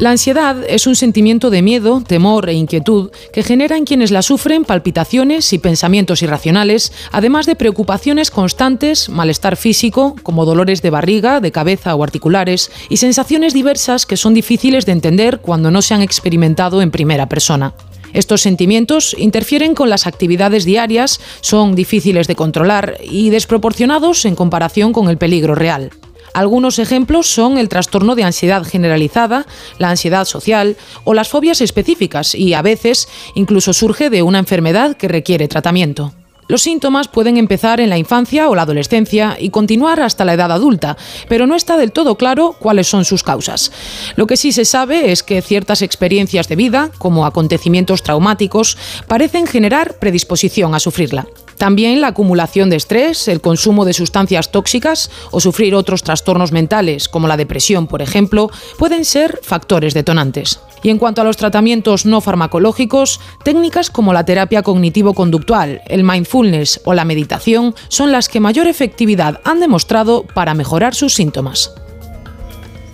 La 0.02 0.10
ansiedad 0.10 0.58
es 0.68 0.88
un 0.88 0.96
sentimiento 0.96 1.52
de 1.52 1.62
miedo, 1.62 2.02
temor 2.02 2.50
e 2.50 2.54
inquietud 2.54 3.12
que 3.32 3.44
genera 3.44 3.78
en 3.78 3.86
quienes 3.86 4.10
la 4.10 4.24
sufren 4.24 4.66
palpitaciones 4.66 5.54
y 5.54 5.60
pensamientos 5.60 6.24
irracionales, 6.24 6.92
además 7.12 7.46
de 7.46 7.56
preocupaciones 7.56 8.32
constantes, 8.32 9.10
malestar 9.10 9.58
físico, 9.58 10.16
como 10.24 10.44
dolores 10.44 10.82
de 10.82 10.90
barriga, 10.90 11.40
de 11.40 11.52
cabeza 11.52 11.94
o 11.94 12.04
articulares, 12.04 12.72
y 12.90 12.98
sensaciones 12.98 13.54
diversas 13.54 14.08
que 14.08 14.18
son 14.18 14.34
difíciles 14.34 14.88
de 14.88 14.94
entender 14.94 15.38
cuando 15.40 15.70
no 15.70 15.84
se 15.84 15.94
han 15.94 16.02
experimentado 16.02 16.82
en 16.82 16.90
primera 16.90 17.30
persona. 17.30 17.76
Estos 18.12 18.42
sentimientos 18.42 19.16
interfieren 19.20 19.76
con 19.76 19.92
las 19.92 20.08
actividades 20.08 20.66
diarias, 20.66 21.22
son 21.42 21.76
difíciles 21.76 22.28
de 22.28 22.36
controlar 22.36 22.98
y 23.04 23.30
desproporcionados 23.30 24.26
en 24.26 24.34
comparación 24.34 24.94
con 24.94 25.10
el 25.10 25.20
peligro 25.20 25.54
real. 25.54 25.92
Algunos 26.34 26.80
ejemplos 26.80 27.28
son 27.28 27.58
el 27.58 27.70
trastorno 27.70 28.16
de 28.16 28.24
ansiedad 28.24 28.64
generalizada, 28.64 29.46
la 29.78 29.90
ansiedad 29.90 30.26
social 30.26 30.78
o 31.04 31.14
las 31.14 31.30
fobias 31.30 31.62
específicas 31.62 32.36
y 32.36 32.54
a 32.54 32.62
veces 32.62 33.08
incluso 33.36 33.74
surge 33.74 34.10
de 34.10 34.24
una 34.24 34.40
enfermedad 34.40 34.96
que 34.96 35.08
requiere 35.08 35.48
tratamiento. 35.48 36.14
Los 36.52 36.64
síntomas 36.64 37.08
pueden 37.08 37.38
empezar 37.38 37.80
en 37.80 37.90
la 37.90 37.98
infancia 37.98 38.50
o 38.50 38.56
la 38.56 38.64
adolescencia 38.64 39.38
y 39.40 39.52
continuar 39.52 40.02
hasta 40.02 40.26
la 40.26 40.34
edad 40.34 40.52
adulta, 40.52 40.98
pero 41.30 41.48
no 41.48 41.56
está 41.56 41.78
del 41.78 41.94
todo 41.94 42.16
claro 42.16 42.58
cuáles 42.60 42.88
son 42.88 43.06
sus 43.06 43.24
causas. 43.24 43.72
Lo 44.18 44.28
que 44.28 44.36
sí 44.36 44.52
se 44.52 44.66
sabe 44.66 45.14
es 45.14 45.24
que 45.24 45.42
ciertas 45.42 45.82
experiencias 45.82 46.50
de 46.50 46.58
vida, 46.58 46.92
como 46.98 47.26
acontecimientos 47.26 48.04
traumáticos, 48.04 48.78
parecen 49.08 49.48
generar 49.48 49.98
predisposición 49.98 50.76
a 50.76 50.82
sufrirla. 50.82 51.26
También 51.62 52.02
la 52.02 52.08
acumulación 52.08 52.72
de 52.72 52.76
estrés, 52.76 53.28
el 53.28 53.40
consumo 53.40 53.86
de 53.86 53.94
sustancias 53.94 54.50
tóxicas 54.50 55.12
o 55.30 55.40
sufrir 55.40 55.76
otros 55.76 56.02
trastornos 56.02 56.52
mentales, 56.52 57.08
como 57.08 57.28
la 57.28 57.38
depresión, 57.38 57.86
por 57.86 58.02
ejemplo, 58.02 58.50
pueden 58.80 59.06
ser 59.06 59.40
factores 59.44 59.94
detonantes. 59.94 60.60
Y 60.82 60.90
en 60.90 60.98
cuanto 60.98 61.22
a 61.22 61.24
los 61.24 61.38
tratamientos 61.38 62.08
no 62.08 62.20
farmacológicos, 62.20 63.20
técnicas 63.44 63.92
como 63.92 64.12
la 64.12 64.26
terapia 64.26 64.64
cognitivo-conductual, 64.64 65.84
el 65.86 66.04
mindfulness 66.04 66.82
o 66.84 66.96
la 66.96 67.06
meditación 67.06 67.76
son 67.90 68.12
las 68.12 68.28
que 68.28 68.40
mayor 68.40 68.66
efectividad 68.66 69.40
han 69.44 69.60
demostrado 69.60 70.26
para 70.34 70.56
mejorar 70.56 70.96
sus 70.96 71.14
síntomas. 71.14 71.76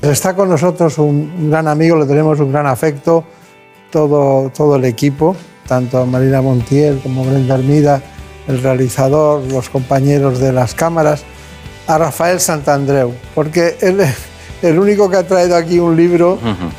Está 0.01 0.35
con 0.35 0.49
nosotros 0.49 0.97
un 0.97 1.49
gran 1.49 1.69
amigo, 1.69 1.95
le 1.95 2.05
tenemos 2.05 2.37
un 2.41 2.51
gran 2.51 2.67
afecto, 2.67 3.23
todo, 3.91 4.51
todo 4.53 4.75
el 4.75 4.83
equipo, 4.83 5.37
tanto 5.69 6.05
Marina 6.05 6.41
Montiel 6.41 6.99
como 6.99 7.23
Brenda 7.23 7.55
Armida, 7.55 8.03
el 8.47 8.61
realizador, 8.61 9.41
los 9.51 9.69
compañeros 9.69 10.39
de 10.39 10.51
las 10.51 10.73
cámaras, 10.73 11.23
a 11.87 11.97
Rafael 11.97 12.39
Santandreu, 12.39 13.13
porque 13.33 13.77
él 13.81 14.01
es 14.01 14.15
el 14.61 14.79
único 14.79 15.09
que 15.09 15.17
ha 15.17 15.27
traído 15.27 15.55
aquí 15.55 15.79
un 15.79 15.95
libro 15.95 16.37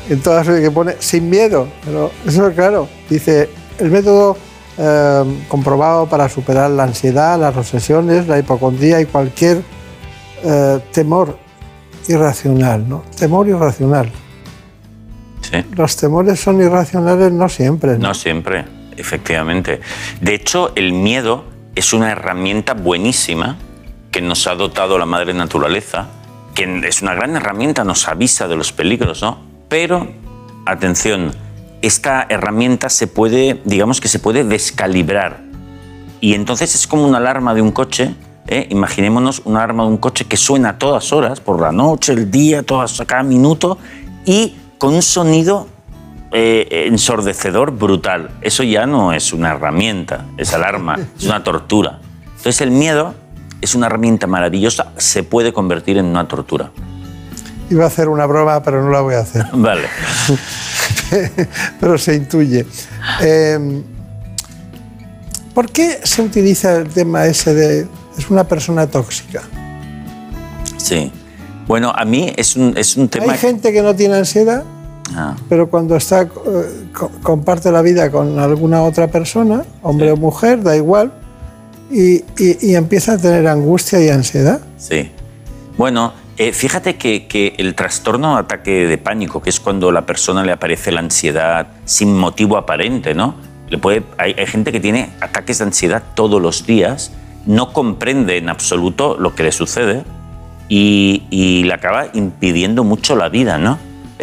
en 0.09 0.21
todas 0.21 0.47
que 0.47 0.71
pone 0.71 0.95
sin 0.99 1.29
miedo, 1.29 1.67
pero 1.85 2.11
eso 2.25 2.47
es 2.47 2.55
claro, 2.55 2.87
dice 3.09 3.49
el 3.79 3.89
método 3.89 4.37
eh, 4.77 5.23
comprobado 5.47 6.07
para 6.07 6.29
superar 6.29 6.69
la 6.71 6.83
ansiedad, 6.83 7.39
las 7.39 7.55
obsesiones, 7.57 8.27
la 8.27 8.39
hipocondría 8.39 9.01
y 9.01 9.05
cualquier 9.05 9.61
eh, 10.43 10.79
temor 10.91 11.37
irracional, 12.07 12.87
¿no? 12.87 13.03
Temor 13.17 13.47
irracional. 13.47 14.11
Sí. 15.41 15.57
Los 15.75 15.95
temores 15.95 16.39
son 16.39 16.61
irracionales 16.61 17.31
no 17.31 17.49
siempre. 17.49 17.97
No 17.97 18.13
siempre, 18.13 18.65
efectivamente. 18.95 19.79
De 20.21 20.33
hecho, 20.35 20.71
el 20.75 20.93
miedo 20.93 21.45
es 21.79 21.93
una 21.93 22.11
herramienta 22.11 22.73
buenísima 22.73 23.55
que 24.11 24.21
nos 24.21 24.47
ha 24.47 24.55
dotado 24.55 24.97
la 24.97 25.05
madre 25.05 25.33
naturaleza, 25.33 26.09
que 26.53 26.81
es 26.85 27.01
una 27.01 27.15
gran 27.15 27.37
herramienta, 27.37 27.85
nos 27.85 28.05
avisa 28.09 28.49
de 28.49 28.57
los 28.57 28.73
peligros, 28.73 29.21
¿no? 29.21 29.39
Pero, 29.69 30.11
atención, 30.65 31.31
esta 31.81 32.25
herramienta 32.27 32.89
se 32.89 33.07
puede, 33.07 33.61
digamos 33.63 34.01
que 34.01 34.09
se 34.09 34.19
puede 34.19 34.43
descalibrar. 34.43 35.39
Y 36.19 36.33
entonces 36.33 36.75
es 36.75 36.85
como 36.85 37.07
una 37.07 37.17
alarma 37.17 37.53
de 37.53 37.61
un 37.61 37.71
coche, 37.71 38.13
¿eh? 38.47 38.67
imaginémonos 38.69 39.41
una 39.45 39.59
alarma 39.59 39.83
de 39.83 39.89
un 39.91 39.97
coche 39.99 40.25
que 40.25 40.35
suena 40.35 40.71
a 40.71 40.77
todas 40.77 41.13
horas, 41.13 41.39
por 41.39 41.61
la 41.61 41.71
noche, 41.71 42.11
el 42.11 42.29
día, 42.29 42.61
todas, 42.61 43.01
cada 43.07 43.23
minuto, 43.23 43.77
y 44.25 44.57
con 44.77 44.95
un 44.95 45.01
sonido 45.01 45.69
eh, 46.31 46.85
ensordecedor 46.87 47.71
brutal. 47.71 48.29
Eso 48.41 48.63
ya 48.63 48.85
no 48.85 49.13
es 49.13 49.33
una 49.33 49.51
herramienta, 49.51 50.25
es 50.37 50.53
alarma, 50.53 50.97
es 51.17 51.25
una 51.25 51.43
tortura. 51.43 51.99
Entonces 52.37 52.61
el 52.61 52.71
miedo 52.71 53.15
es 53.61 53.75
una 53.75 53.87
herramienta 53.87 54.27
maravillosa, 54.27 54.93
se 54.97 55.23
puede 55.23 55.53
convertir 55.53 55.97
en 55.97 56.05
una 56.05 56.27
tortura. 56.27 56.71
Iba 57.69 57.83
a 57.83 57.87
hacer 57.87 58.09
una 58.09 58.25
broma, 58.25 58.63
pero 58.63 58.83
no 58.83 58.89
la 58.89 59.01
voy 59.01 59.15
a 59.15 59.19
hacer. 59.19 59.45
Vale. 59.53 59.87
pero 61.79 61.97
se 61.97 62.15
intuye. 62.15 62.65
Eh, 63.21 63.83
¿Por 65.53 65.71
qué 65.71 65.99
se 66.03 66.21
utiliza 66.21 66.77
el 66.77 66.89
tema 66.89 67.25
ese 67.25 67.53
de 67.53 67.87
es 68.17 68.29
una 68.29 68.43
persona 68.43 68.87
tóxica? 68.87 69.41
Sí. 70.77 71.11
Bueno, 71.67 71.91
a 71.95 72.05
mí 72.05 72.33
es 72.35 72.55
un, 72.55 72.77
es 72.77 72.97
un 72.97 73.09
tema... 73.09 73.33
Hay 73.33 73.37
gente 73.37 73.71
que 73.71 73.81
no 73.81 73.95
tiene 73.95 74.15
ansiedad, 74.15 74.63
Ah. 75.15 75.35
pero 75.49 75.69
cuando 75.69 75.95
está, 75.95 76.21
eh, 76.23 76.27
co- 76.93 77.11
comparte 77.23 77.71
la 77.71 77.81
vida 77.81 78.11
con 78.11 78.37
alguna 78.39 78.83
otra 78.83 79.07
persona, 79.07 79.63
hombre 79.81 80.11
o 80.11 80.17
mujer, 80.17 80.61
da 80.63 80.75
igual, 80.75 81.11
y, 81.91 82.17
y- 82.37 82.57
y 82.61 82.75
empieza 82.75 83.13
a 83.13 83.17
tener 83.17 83.47
angustia 83.47 83.99
y 84.03 84.09
ansiedad. 84.09 84.59
Sí. 84.77 85.11
Bueno, 85.77 86.13
eh, 86.37 86.53
fíjate 86.53 86.95
que, 86.97 87.27
que 87.27 87.55
el 87.57 87.73
trastorno 87.75 88.37
ataque 88.37 88.85
de 88.87 88.97
pánico, 88.97 89.41
que 89.41 89.49
es 89.49 89.59
cuando 89.59 89.89
a 89.89 89.91
la 89.93 90.05
persona 90.05 90.43
le 90.43 90.51
aparece 90.51 90.91
la 90.91 90.99
ansiedad 90.99 91.67
sin 91.85 92.15
motivo 92.17 92.57
aparente, 92.57 93.13
¿no? 93.15 93.35
Le 93.69 93.77
puede, 93.77 94.03
hay, 94.17 94.33
hay 94.37 94.45
gente 94.45 94.71
que 94.71 94.79
tiene 94.79 95.09
ataques 95.21 95.57
de 95.59 95.65
ansiedad 95.65 96.03
todos 96.15 96.41
los 96.41 96.65
días, 96.65 97.11
no 97.45 97.73
comprende 97.73 98.37
en 98.37 98.49
absoluto 98.49 99.17
lo 99.19 99.33
que 99.35 99.43
le 99.43 99.51
sucede 99.51 100.03
y, 100.67 101.23
y 101.29 101.63
le 101.63 101.73
acaba 101.73 102.07
impidiendo 102.13 102.83
mucho 102.83 103.15
la 103.15 103.29
vida, 103.29 103.57
¿no? 103.57 103.77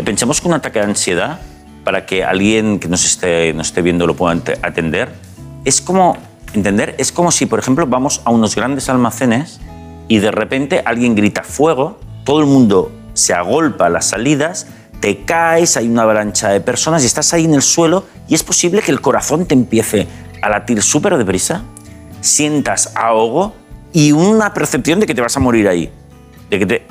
Pensemos 0.05 0.40
que 0.40 0.48
un 0.48 0.55
ataque 0.55 0.78
de 0.78 0.85
ansiedad, 0.85 1.40
para 1.85 2.05
que 2.05 2.24
alguien 2.24 2.78
que 2.78 2.89
nos 2.89 3.05
esté, 3.05 3.52
nos 3.55 3.68
esté 3.68 3.81
viendo 3.81 4.06
lo 4.06 4.14
pueda 4.14 4.40
atender, 4.62 5.09
es 5.64 5.81
como, 5.81 6.16
entender, 6.52 6.94
es 6.98 7.12
como 7.12 7.31
si, 7.31 7.47
por 7.47 7.59
ejemplo, 7.59 7.86
vamos 7.86 8.20
a 8.24 8.31
unos 8.31 8.55
grandes 8.55 8.89
almacenes 8.89 9.60
y 10.09 10.18
de 10.18 10.31
repente 10.31 10.82
alguien 10.85 11.14
grita 11.14 11.43
fuego, 11.43 11.98
todo 12.24 12.40
el 12.40 12.47
mundo 12.47 12.93
se 13.14 13.35
agolpa 13.35 13.86
a 13.86 13.89
las 13.89 14.06
salidas, 14.06 14.66
te 15.01 15.24
caes, 15.24 15.77
hay 15.77 15.89
una 15.89 16.02
avalancha 16.02 16.51
de 16.51 16.60
personas 16.60 17.02
y 17.02 17.06
estás 17.06 17.32
ahí 17.32 17.44
en 17.44 17.55
el 17.55 17.62
suelo 17.62 18.05
y 18.28 18.35
es 18.35 18.43
posible 18.43 18.82
que 18.82 18.93
el 18.93 19.01
corazón 19.01 19.47
te 19.47 19.55
empiece 19.55 20.06
a 20.43 20.48
latir 20.48 20.82
súper 20.82 21.16
deprisa, 21.16 21.62
sientas 22.20 22.93
ahogo 22.94 23.55
y 23.93 24.12
una 24.12 24.52
percepción 24.52 25.01
de 25.01 25.06
que 25.06 25.14
te 25.14 25.23
vas 25.23 25.36
a 25.36 25.40
morir 25.40 25.68
ahí. 25.68 25.90
De 26.51 26.59
que 26.59 26.66
te... 26.66 26.86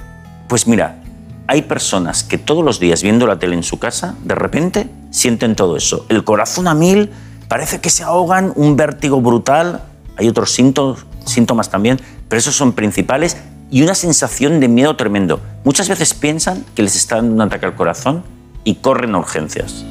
Pues 0.48 0.68
mira, 0.68 1.03
hay 1.47 1.63
personas 1.63 2.23
que 2.23 2.38
todos 2.38 2.63
los 2.63 2.80
días 2.80 3.03
viendo 3.03 3.27
la 3.27 3.39
tele 3.39 3.55
en 3.55 3.63
su 3.63 3.80
casa, 3.80 4.15
de 4.23 4.35
repente 4.35 4.89
sienten 5.11 5.55
todo 5.55 5.77
eso. 5.77 6.05
El 6.09 6.23
corazón 6.23 6.67
a 6.67 6.73
mil, 6.73 7.11
parece 7.47 7.80
que 7.81 7.89
se 7.89 8.03
ahogan, 8.03 8.51
un 8.55 8.76
vértigo 8.76 9.22
brutal, 9.22 9.84
hay 10.17 10.27
otros 10.27 10.51
síntomas, 10.53 11.69
también, 11.69 11.99
pero 12.27 12.39
esos 12.39 12.55
son 12.55 12.73
principales 12.73 13.38
y 13.72 13.81
una 13.81 13.95
sensación 13.95 14.59
de 14.59 14.67
miedo 14.67 14.95
tremendo. 14.95 15.39
Muchas 15.63 15.89
veces 15.89 16.13
piensan 16.13 16.65
que 16.76 16.84
les 16.84 16.95
está 16.95 17.17
dando 17.17 17.34
un 17.34 17.41
ataque 17.41 17.65
al 17.65 17.76
corazón 17.76 18.23
y 18.63 18.76
corren 18.76 19.15
a 19.15 19.19
urgencias. 19.19 19.85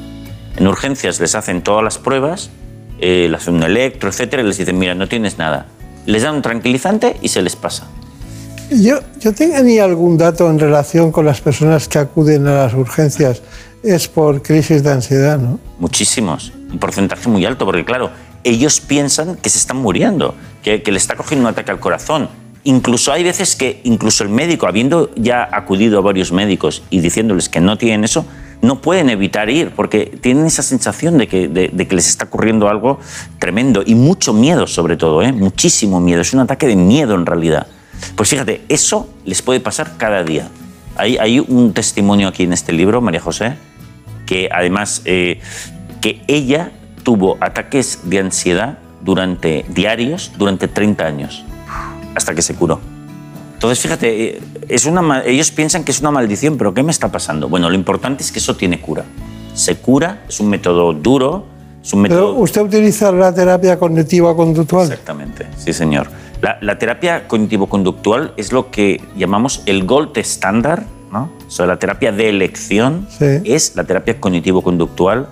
En 0.57 0.67
urgencias 0.67 1.19
les 1.19 1.35
hacen 1.35 1.61
todas 1.61 1.83
las 1.83 1.97
pruebas 1.97 2.49
eh, 2.99 3.27
le 3.29 3.35
hacen 3.35 3.55
un 3.55 3.63
electro, 3.63 4.09
etcétera, 4.09 4.41
y 4.41 4.45
les 4.45 4.57
dicen, 4.57 4.77
mira, 4.77 4.95
no 4.95 5.07
tienes 5.07 5.37
nada. 5.37 5.65
Les 6.05 6.23
dan 6.23 6.35
un 6.35 6.41
tranquilizante 6.41 7.17
y 7.21 7.29
se 7.29 7.41
les 7.41 7.55
pasa. 7.55 7.87
Yo, 8.71 8.99
yo 9.19 9.33
tenía 9.33 9.83
algún 9.83 10.17
dato 10.17 10.49
en 10.49 10.57
relación 10.57 11.11
con 11.11 11.25
las 11.25 11.39
personas 11.39 11.87
que 11.87 11.99
acuden 11.99 12.47
a 12.47 12.63
las 12.63 12.73
urgencias. 12.73 13.41
Es 13.83 14.07
por 14.07 14.41
crisis 14.41 14.83
de 14.83 14.91
ansiedad, 14.91 15.37
¿no? 15.37 15.59
Muchísimos. 15.79 16.51
Un 16.71 16.79
porcentaje 16.79 17.29
muy 17.29 17.45
alto, 17.45 17.65
porque 17.65 17.85
claro, 17.85 18.09
ellos 18.43 18.81
piensan 18.81 19.35
que 19.35 19.49
se 19.49 19.59
están 19.59 19.77
muriendo, 19.77 20.33
que, 20.63 20.81
que 20.81 20.91
le 20.91 20.97
está 20.97 21.15
cogiendo 21.15 21.47
un 21.47 21.51
ataque 21.51 21.71
al 21.71 21.79
corazón. 21.79 22.29
Incluso 22.63 23.11
hay 23.11 23.23
veces 23.23 23.55
que 23.55 23.81
incluso 23.83 24.23
el 24.23 24.29
médico, 24.29 24.65
habiendo 24.65 25.11
ya 25.15 25.47
acudido 25.51 25.99
a 25.99 26.01
varios 26.01 26.31
médicos 26.31 26.81
y 26.89 26.99
diciéndoles 27.01 27.47
que 27.47 27.61
no 27.61 27.77
tienen 27.77 28.03
eso, 28.03 28.25
no 28.63 28.81
pueden 28.81 29.11
evitar 29.11 29.49
ir 29.51 29.71
porque 29.75 30.17
tienen 30.21 30.47
esa 30.47 30.63
sensación 30.63 31.19
de 31.19 31.27
que, 31.27 31.47
de, 31.47 31.69
de 31.71 31.87
que 31.87 31.95
les 31.95 32.07
está 32.07 32.25
ocurriendo 32.25 32.67
algo 32.67 32.99
tremendo 33.37 33.83
y 33.85 33.93
mucho 33.93 34.33
miedo 34.33 34.65
sobre 34.65 34.97
todo, 34.97 35.21
¿eh? 35.21 35.31
muchísimo 35.31 35.99
miedo. 35.99 36.21
Es 36.21 36.33
un 36.33 36.39
ataque 36.39 36.65
de 36.65 36.75
miedo 36.75 37.13
en 37.13 37.27
realidad. 37.27 37.67
Pues 38.15 38.29
fíjate, 38.29 38.63
eso 38.69 39.09
les 39.25 39.41
puede 39.41 39.59
pasar 39.59 39.97
cada 39.97 40.23
día. 40.23 40.49
Hay, 40.95 41.17
hay 41.17 41.39
un 41.39 41.73
testimonio 41.73 42.27
aquí 42.27 42.43
en 42.43 42.53
este 42.53 42.71
libro, 42.71 43.01
María 43.01 43.19
José, 43.19 43.57
que 44.25 44.49
además 44.51 45.01
eh, 45.05 45.39
que 46.01 46.21
ella 46.27 46.71
tuvo 47.03 47.37
ataques 47.39 47.99
de 48.03 48.19
ansiedad 48.19 48.79
durante 49.01 49.65
diarios 49.69 50.31
durante 50.37 50.67
30 50.67 51.05
años, 51.05 51.45
hasta 52.15 52.33
que 52.33 52.41
se 52.41 52.55
curó. 52.55 52.79
Entonces, 53.53 53.79
fíjate, 53.79 54.25
eh, 54.25 54.41
es 54.67 54.85
una, 54.85 55.23
ellos 55.23 55.51
piensan 55.51 55.83
que 55.83 55.91
es 55.91 56.01
una 56.01 56.11
maldición, 56.11 56.57
pero 56.57 56.73
¿qué 56.73 56.83
me 56.83 56.91
está 56.91 57.11
pasando? 57.11 57.47
Bueno, 57.47 57.69
lo 57.69 57.75
importante 57.75 58.23
es 58.23 58.31
que 58.31 58.39
eso 58.39 58.55
tiene 58.55 58.81
cura. 58.81 59.05
Se 59.53 59.77
cura, 59.77 60.23
es 60.27 60.39
un 60.39 60.49
método 60.49 60.93
duro, 60.93 61.45
es 61.81 61.93
un 61.93 62.01
método... 62.01 62.33
Pero 62.33 62.43
usted 62.43 62.61
utiliza 62.61 63.11
la 63.11 63.33
terapia 63.33 63.77
cognitiva 63.77 64.35
conductual. 64.35 64.83
Exactamente, 64.91 65.47
sí 65.57 65.71
señor. 65.71 66.09
La, 66.41 66.57
la 66.61 66.77
terapia 66.77 67.27
cognitivo-conductual 67.27 68.33
es 68.37 68.51
lo 68.51 68.69
que 68.71 69.01
llamamos 69.15 69.63
el 69.65 69.85
gold 69.85 70.17
estándar, 70.17 70.85
¿no? 71.11 71.31
O 71.47 71.49
sea, 71.51 71.65
la 71.65 71.79
terapia 71.79 72.11
de 72.11 72.29
elección 72.29 73.07
es 73.45 73.75
la 73.75 73.83
terapia 73.85 74.19
cognitivo-conductual 74.19 75.27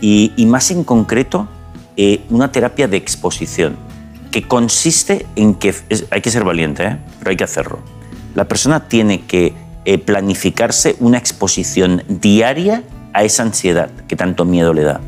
y, 0.00 0.32
y 0.36 0.46
más 0.46 0.70
en 0.70 0.84
concreto 0.84 1.48
eh, 1.96 2.20
una 2.30 2.50
terapia 2.50 2.88
de 2.88 2.96
exposición 2.96 3.76
que 4.32 4.42
consiste 4.42 5.24
en 5.36 5.54
que 5.54 5.68
es- 5.88 6.04
hay 6.10 6.20
que 6.20 6.30
ser 6.30 6.42
valiente, 6.44 6.84
¿eh? 6.84 6.96
pero 7.20 7.30
hay 7.30 7.36
que 7.36 7.44
hacerlo. 7.44 7.78
La 8.34 8.46
persona 8.46 8.88
tiene 8.88 9.22
que 9.22 9.54
eh, 9.84 9.98
planificarse 9.98 10.96
una 10.98 11.18
exposición 11.18 12.02
diaria 12.08 12.82
a 13.12 13.22
esa 13.22 13.44
ansiedad 13.44 13.90
que 14.08 14.16
tanto 14.16 14.44
miedo 14.44 14.74
le 14.74 14.82
da 14.82 15.00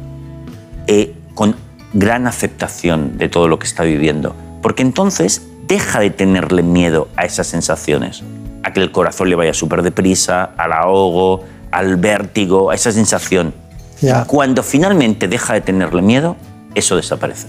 eh, 0.86 1.12
con 1.34 1.56
gran 1.92 2.26
aceptación 2.28 3.18
de 3.18 3.28
todo 3.28 3.48
lo 3.48 3.58
que 3.58 3.66
está 3.66 3.82
viviendo. 3.82 4.36
Porque 4.66 4.82
entonces 4.82 5.42
deja 5.68 6.00
de 6.00 6.10
tenerle 6.10 6.64
miedo 6.64 7.06
a 7.14 7.24
esas 7.24 7.46
sensaciones, 7.46 8.24
a 8.64 8.72
que 8.72 8.80
el 8.80 8.90
corazón 8.90 9.30
le 9.30 9.36
vaya 9.36 9.54
súper 9.54 9.80
deprisa, 9.82 10.42
al 10.56 10.72
ahogo, 10.72 11.44
al 11.70 11.94
vértigo, 11.98 12.72
a 12.72 12.74
esa 12.74 12.90
sensación. 12.90 13.54
Ya. 14.00 14.24
Cuando 14.24 14.64
finalmente 14.64 15.28
deja 15.28 15.54
de 15.54 15.60
tenerle 15.60 16.02
miedo, 16.02 16.34
eso 16.74 16.96
desaparece. 16.96 17.46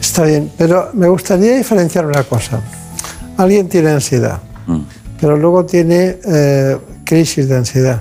Está 0.00 0.24
bien, 0.24 0.50
pero 0.58 0.90
me 0.92 1.06
gustaría 1.06 1.54
diferenciar 1.56 2.04
una 2.04 2.24
cosa. 2.24 2.60
Alguien 3.36 3.68
tiene 3.68 3.90
ansiedad, 3.90 4.40
Mm. 4.66 4.80
pero 5.20 5.36
luego 5.36 5.66
tiene 5.66 6.16
eh, 6.26 6.78
crisis 7.04 7.48
de 7.48 7.58
ansiedad. 7.58 8.00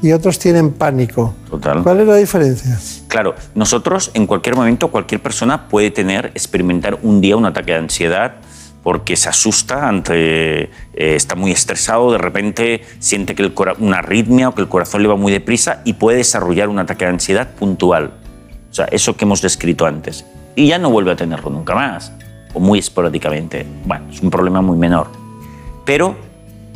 Y 0.00 0.10
otros 0.12 0.38
tienen 0.38 0.72
pánico. 0.72 1.34
Total. 1.50 1.82
¿Cuál 1.82 2.00
es 2.00 2.06
la 2.06 2.16
diferencia? 2.16 2.80
Claro, 3.14 3.36
nosotros 3.54 4.10
en 4.14 4.26
cualquier 4.26 4.56
momento, 4.56 4.88
cualquier 4.88 5.22
persona 5.22 5.68
puede 5.68 5.92
tener, 5.92 6.32
experimentar 6.34 6.98
un 7.00 7.20
día 7.20 7.36
un 7.36 7.46
ataque 7.46 7.70
de 7.70 7.78
ansiedad 7.78 8.38
porque 8.82 9.14
se 9.14 9.28
asusta 9.28 9.88
eh, 10.10 10.68
está 10.94 11.36
muy 11.36 11.52
estresado, 11.52 12.10
de 12.10 12.18
repente 12.18 12.82
siente 12.98 13.36
que 13.36 13.44
el 13.44 13.54
una 13.78 13.98
arritmia 13.98 14.48
o 14.48 14.54
que 14.56 14.62
el 14.62 14.68
corazón 14.68 15.02
le 15.02 15.06
va 15.06 15.14
muy 15.14 15.30
deprisa 15.30 15.80
y 15.84 15.92
puede 15.92 16.16
desarrollar 16.16 16.68
un 16.68 16.80
ataque 16.80 17.04
de 17.04 17.12
ansiedad 17.12 17.50
puntual. 17.54 18.14
O 18.68 18.74
sea, 18.74 18.86
eso 18.86 19.16
que 19.16 19.26
hemos 19.26 19.40
descrito 19.40 19.86
antes. 19.86 20.26
Y 20.56 20.66
ya 20.66 20.80
no 20.80 20.90
vuelve 20.90 21.12
a 21.12 21.16
tenerlo 21.16 21.50
nunca 21.50 21.76
más, 21.76 22.10
o 22.52 22.58
muy 22.58 22.80
esporádicamente. 22.80 23.64
Bueno, 23.84 24.06
es 24.10 24.22
un 24.22 24.30
problema 24.30 24.60
muy 24.60 24.76
menor. 24.76 25.06
Pero 25.84 26.16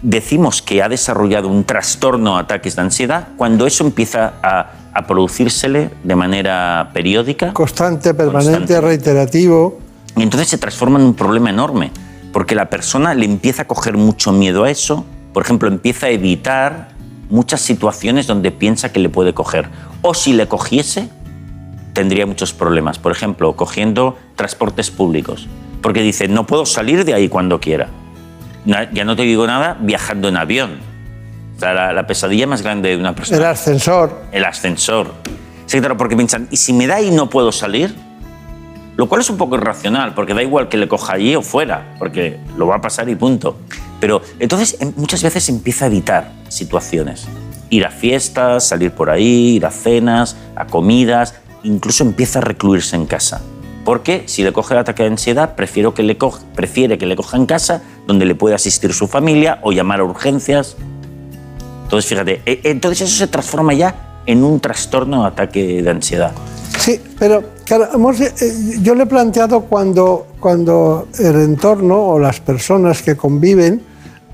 decimos 0.03 0.63
que 0.63 0.85
ha 0.85 0.89
desarrollado 0.89 1.49
un 1.49 1.65
trastorno 1.65 2.35
o 2.35 2.37
ataques 2.37 2.77
de 2.77 2.83
ansiedad 2.83 3.29
cuando 3.37 3.67
eso 3.67 3.85
empieza 3.85 4.35
a, 4.41 4.78
a 4.95 5.07
producírsele 5.07 5.91
de 6.03 6.17
manera 6.17 6.91
periódica. 6.93 7.53
Constante, 7.53 8.15
permanente, 8.15 8.59
Constante. 8.59 8.81
reiterativo. 8.81 9.79
Y 10.17 10.23
entonces 10.23 10.49
se 10.49 10.59
transforma 10.59 10.99
en 10.99 11.05
un 11.05 11.15
problema 11.15 11.51
enorme, 11.51 11.93
porque 12.33 12.55
la 12.55 12.69
persona 12.69 13.15
le 13.15 13.25
empieza 13.25 13.63
a 13.63 13.67
coger 13.67 13.97
mucho 13.97 14.33
miedo 14.33 14.65
a 14.65 14.71
eso. 14.71 15.05
Por 15.33 15.45
ejemplo, 15.45 15.69
empieza 15.69 16.07
a 16.07 16.11
evitar 16.11 16.89
muchas 17.31 17.61
situaciones 17.61 18.27
donde 18.27 18.51
piensa 18.51 18.91
que 18.91 19.01
le 19.01 19.09
puede 19.09 19.35
coger. 19.35 19.69
O 20.03 20.15
si 20.15 20.33
le 20.33 20.49
cogiese, 20.49 21.09
tendría 21.93 22.27
muchos 22.27 22.53
problemas. 22.53 22.99
Por 22.99 23.13
ejemplo, 23.13 23.55
cogiendo 23.55 24.17
transportes 24.37 24.91
públicos. 24.91 25.47
Porque 25.83 26.03
dice, 26.03 26.27
no 26.29 26.47
puedo 26.47 26.67
salir 26.67 27.05
de 27.05 27.15
ahí 27.15 27.29
cuando 27.29 27.61
quiera. 27.61 27.89
Ya 28.65 29.05
no 29.05 29.17
te 29.17 29.23
digo 29.23 29.47
nada 29.47 29.77
viajando 29.81 30.29
en 30.29 30.37
avión. 30.37 30.71
O 31.59 31.61
sea, 31.61 31.75
la, 31.75 31.93
la 31.93 32.07
pesadilla 32.07 32.47
más 32.47 32.63
grande 32.63 32.91
de 32.91 32.97
una 32.97 33.15
persona. 33.17 33.37
El 33.39 33.45
ascensor. 33.45 34.23
El 34.31 34.45
ascensor. 34.45 35.13
Sí, 35.67 35.81
claro, 35.81 35.97
porque 35.97 36.15
piensan, 36.15 36.47
¿y 36.53 36.57
si 36.57 36.73
me 36.73 36.87
da 36.87 37.03
y 37.03 37.11
no 37.11 37.29
puedo 37.29 37.51
salir? 37.51 37.95
Lo 38.97 39.09
cual 39.09 39.21
es 39.23 39.31
un 39.31 39.37
poco 39.37 39.57
irracional, 39.57 40.15
porque 40.15 40.35
da 40.35 40.43
igual 40.43 40.69
que 40.69 40.77
le 40.77 40.87
coja 40.89 41.15
allí 41.15 41.35
o 41.35 41.43
fuera, 41.43 41.95
porque 41.99 42.39
lo 42.57 42.69
va 42.69 42.77
a 42.77 42.81
pasar 42.81 43.09
y 43.09 43.17
punto. 43.17 43.59
Pero 44.01 44.23
entonces 44.39 44.77
em- 44.81 44.93
muchas 44.97 45.23
veces 45.23 45.49
empieza 45.49 45.85
a 45.85 45.89
evitar 45.89 46.31
situaciones. 46.49 47.27
Ir 47.71 47.85
a 47.85 47.91
fiestas, 47.91 48.67
salir 48.69 48.93
por 48.93 49.11
ahí, 49.11 49.57
ir 49.57 49.67
a 49.67 49.71
cenas, 49.73 50.37
a 50.57 50.65
comidas, 50.67 51.35
incluso 51.65 52.05
empieza 52.05 52.39
a 52.39 52.43
recluirse 52.43 52.95
en 52.97 53.07
casa. 53.07 53.41
Porque 53.85 54.23
si 54.27 54.45
le 54.45 54.53
coge 54.53 54.75
el 54.75 54.81
ataque 54.81 55.03
de 55.03 55.09
ansiedad, 55.11 55.55
prefiero 55.57 55.93
que 55.93 56.05
le 56.05 56.17
coja- 56.19 56.41
prefiere 56.55 56.99
que 56.99 57.07
le 57.07 57.17
coja 57.17 57.37
en 57.37 57.47
casa, 57.47 57.83
donde 58.07 58.27
le 58.27 58.35
puede 58.37 58.55
asistir 58.55 58.95
su 58.95 59.09
familia 59.09 59.59
o 59.63 59.73
llamar 59.73 59.99
a 60.01 60.05
urgencias. 60.05 60.77
Entonces, 61.89 62.11
fíjate, 62.11 62.43
e- 62.45 62.61
entonces 62.65 63.09
eso 63.09 63.17
se 63.17 63.29
transforma 63.29 63.73
ya 63.73 64.21
en 64.27 64.45
un 64.45 64.61
trastorno 64.61 65.23
o 65.23 65.25
ataque 65.25 65.83
de 65.83 65.91
ansiedad. 65.91 66.33
Sí, 66.79 67.01
pero 67.19 67.43
claro, 67.65 67.89
hemos, 67.95 68.21
eh, 68.21 68.35
yo 68.83 68.95
le 68.95 69.05
he 69.05 69.07
planteado 69.07 69.63
cuando, 69.63 70.27
cuando 70.39 71.09
el 71.19 71.37
entorno 71.37 71.97
o 71.99 72.19
las 72.19 72.41
personas 72.41 73.01
que 73.03 73.17
conviven 73.17 73.81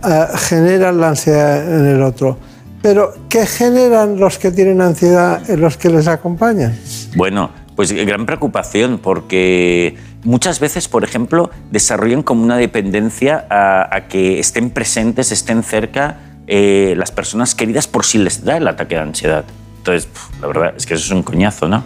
eh, 0.05 0.27
generan 0.35 0.99
la 0.99 1.11
ansiedad 1.11 1.79
en 1.79 1.87
el 1.87 2.03
otro. 2.03 2.37
Pero, 2.83 3.15
¿qué 3.29 3.47
generan 3.47 4.19
los 4.19 4.37
que 4.37 4.51
tienen 4.51 4.81
ansiedad 4.81 5.49
en 5.49 5.61
los 5.61 5.77
que 5.77 5.91
les 5.91 6.09
acompañan? 6.09 6.77
Bueno, 7.15 7.51
pues 7.77 7.93
gran 7.93 8.27
preocupación 8.27 8.99
porque 8.99 9.97
muchas 10.25 10.59
veces, 10.59 10.89
por 10.89 11.05
ejemplo, 11.05 11.51
desarrollan 11.71 12.25
como 12.25 12.43
una 12.43 12.57
dependencia 12.57 13.47
a, 13.49 13.95
a 13.95 14.09
que 14.09 14.41
estén 14.41 14.71
presentes, 14.71 15.31
estén 15.31 15.63
cerca 15.63 16.19
eh, 16.47 16.95
las 16.97 17.13
personas 17.13 17.55
queridas 17.55 17.87
por 17.87 18.05
si 18.05 18.19
les 18.19 18.45
da 18.45 18.57
el 18.57 18.69
ataque 18.69 18.95
de 18.95 19.01
ansiedad. 19.01 19.45
Entonces, 19.79 20.07
pf, 20.07 20.41
la 20.41 20.47
verdad 20.47 20.75
es 20.77 20.87
que 20.87 20.95
eso 20.95 21.05
es 21.05 21.11
un 21.11 21.23
coñazo, 21.23 21.69
¿no? 21.69 21.85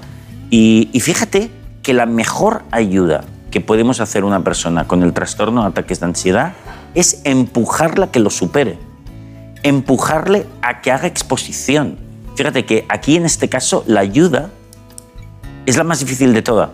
Y, 0.51 0.90
y 0.93 1.01
fíjate 1.01 1.51
que 1.82 1.94
la 1.94 2.06
mejor 2.06 2.62
ayuda 2.70 3.24
que 3.51 3.60
podemos 3.60 4.01
hacer 4.01 4.24
una 4.24 4.44
persona 4.44 4.86
con 4.86 5.02
el 5.02 5.12
trastorno 5.12 5.62
de 5.62 5.68
ataques 5.68 6.01
de 6.01 6.06
ansiedad 6.06 6.52
es 6.94 7.22
empujarla 7.24 8.06
a 8.06 8.10
que 8.10 8.20
lo 8.20 8.30
supere 8.30 8.78
empujarle 9.62 10.47
a 10.62 10.80
que 10.80 10.93
haga 10.93 11.06
exposición. 11.06 11.98
Fíjate 12.36 12.64
que 12.64 12.85
aquí 12.89 13.16
en 13.16 13.24
este 13.24 13.48
caso 13.48 13.85
la 13.86 14.01
ayuda 14.01 14.51
es 15.66 15.76
la 15.76 15.85
más 15.85 16.01
difícil 16.01 16.32
de 16.32 16.43
todas, 16.43 16.70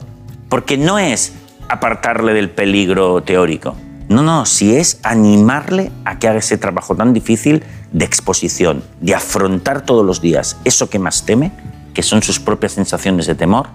porque 0.49 0.77
no 0.77 0.99
es 0.99 1.33
apartarle 1.69 2.35
del 2.35 2.51
peligro 2.51 3.23
teórico. 3.23 3.75
No, 4.15 4.23
no, 4.23 4.47
si 4.47 4.77
es 4.77 4.99
animarle 5.03 5.91
a 6.05 6.19
que 6.19 6.29
haga 6.29 6.39
ese 6.39 6.57
trabajo 6.57 6.95
tan 6.95 7.13
difícil 7.13 7.65
de 7.93 8.05
exposición, 8.05 8.85
de 9.01 9.15
afrontar 9.15 9.83
todos 9.83 10.05
los 10.07 10.21
días 10.21 10.57
eso 10.65 10.89
que 10.89 10.99
más 10.99 11.25
teme, 11.25 11.51
que 11.95 12.03
son 12.03 12.23
sus 12.23 12.39
propias 12.39 12.73
sensaciones 12.73 13.27
de 13.27 13.35
temor, 13.35 13.67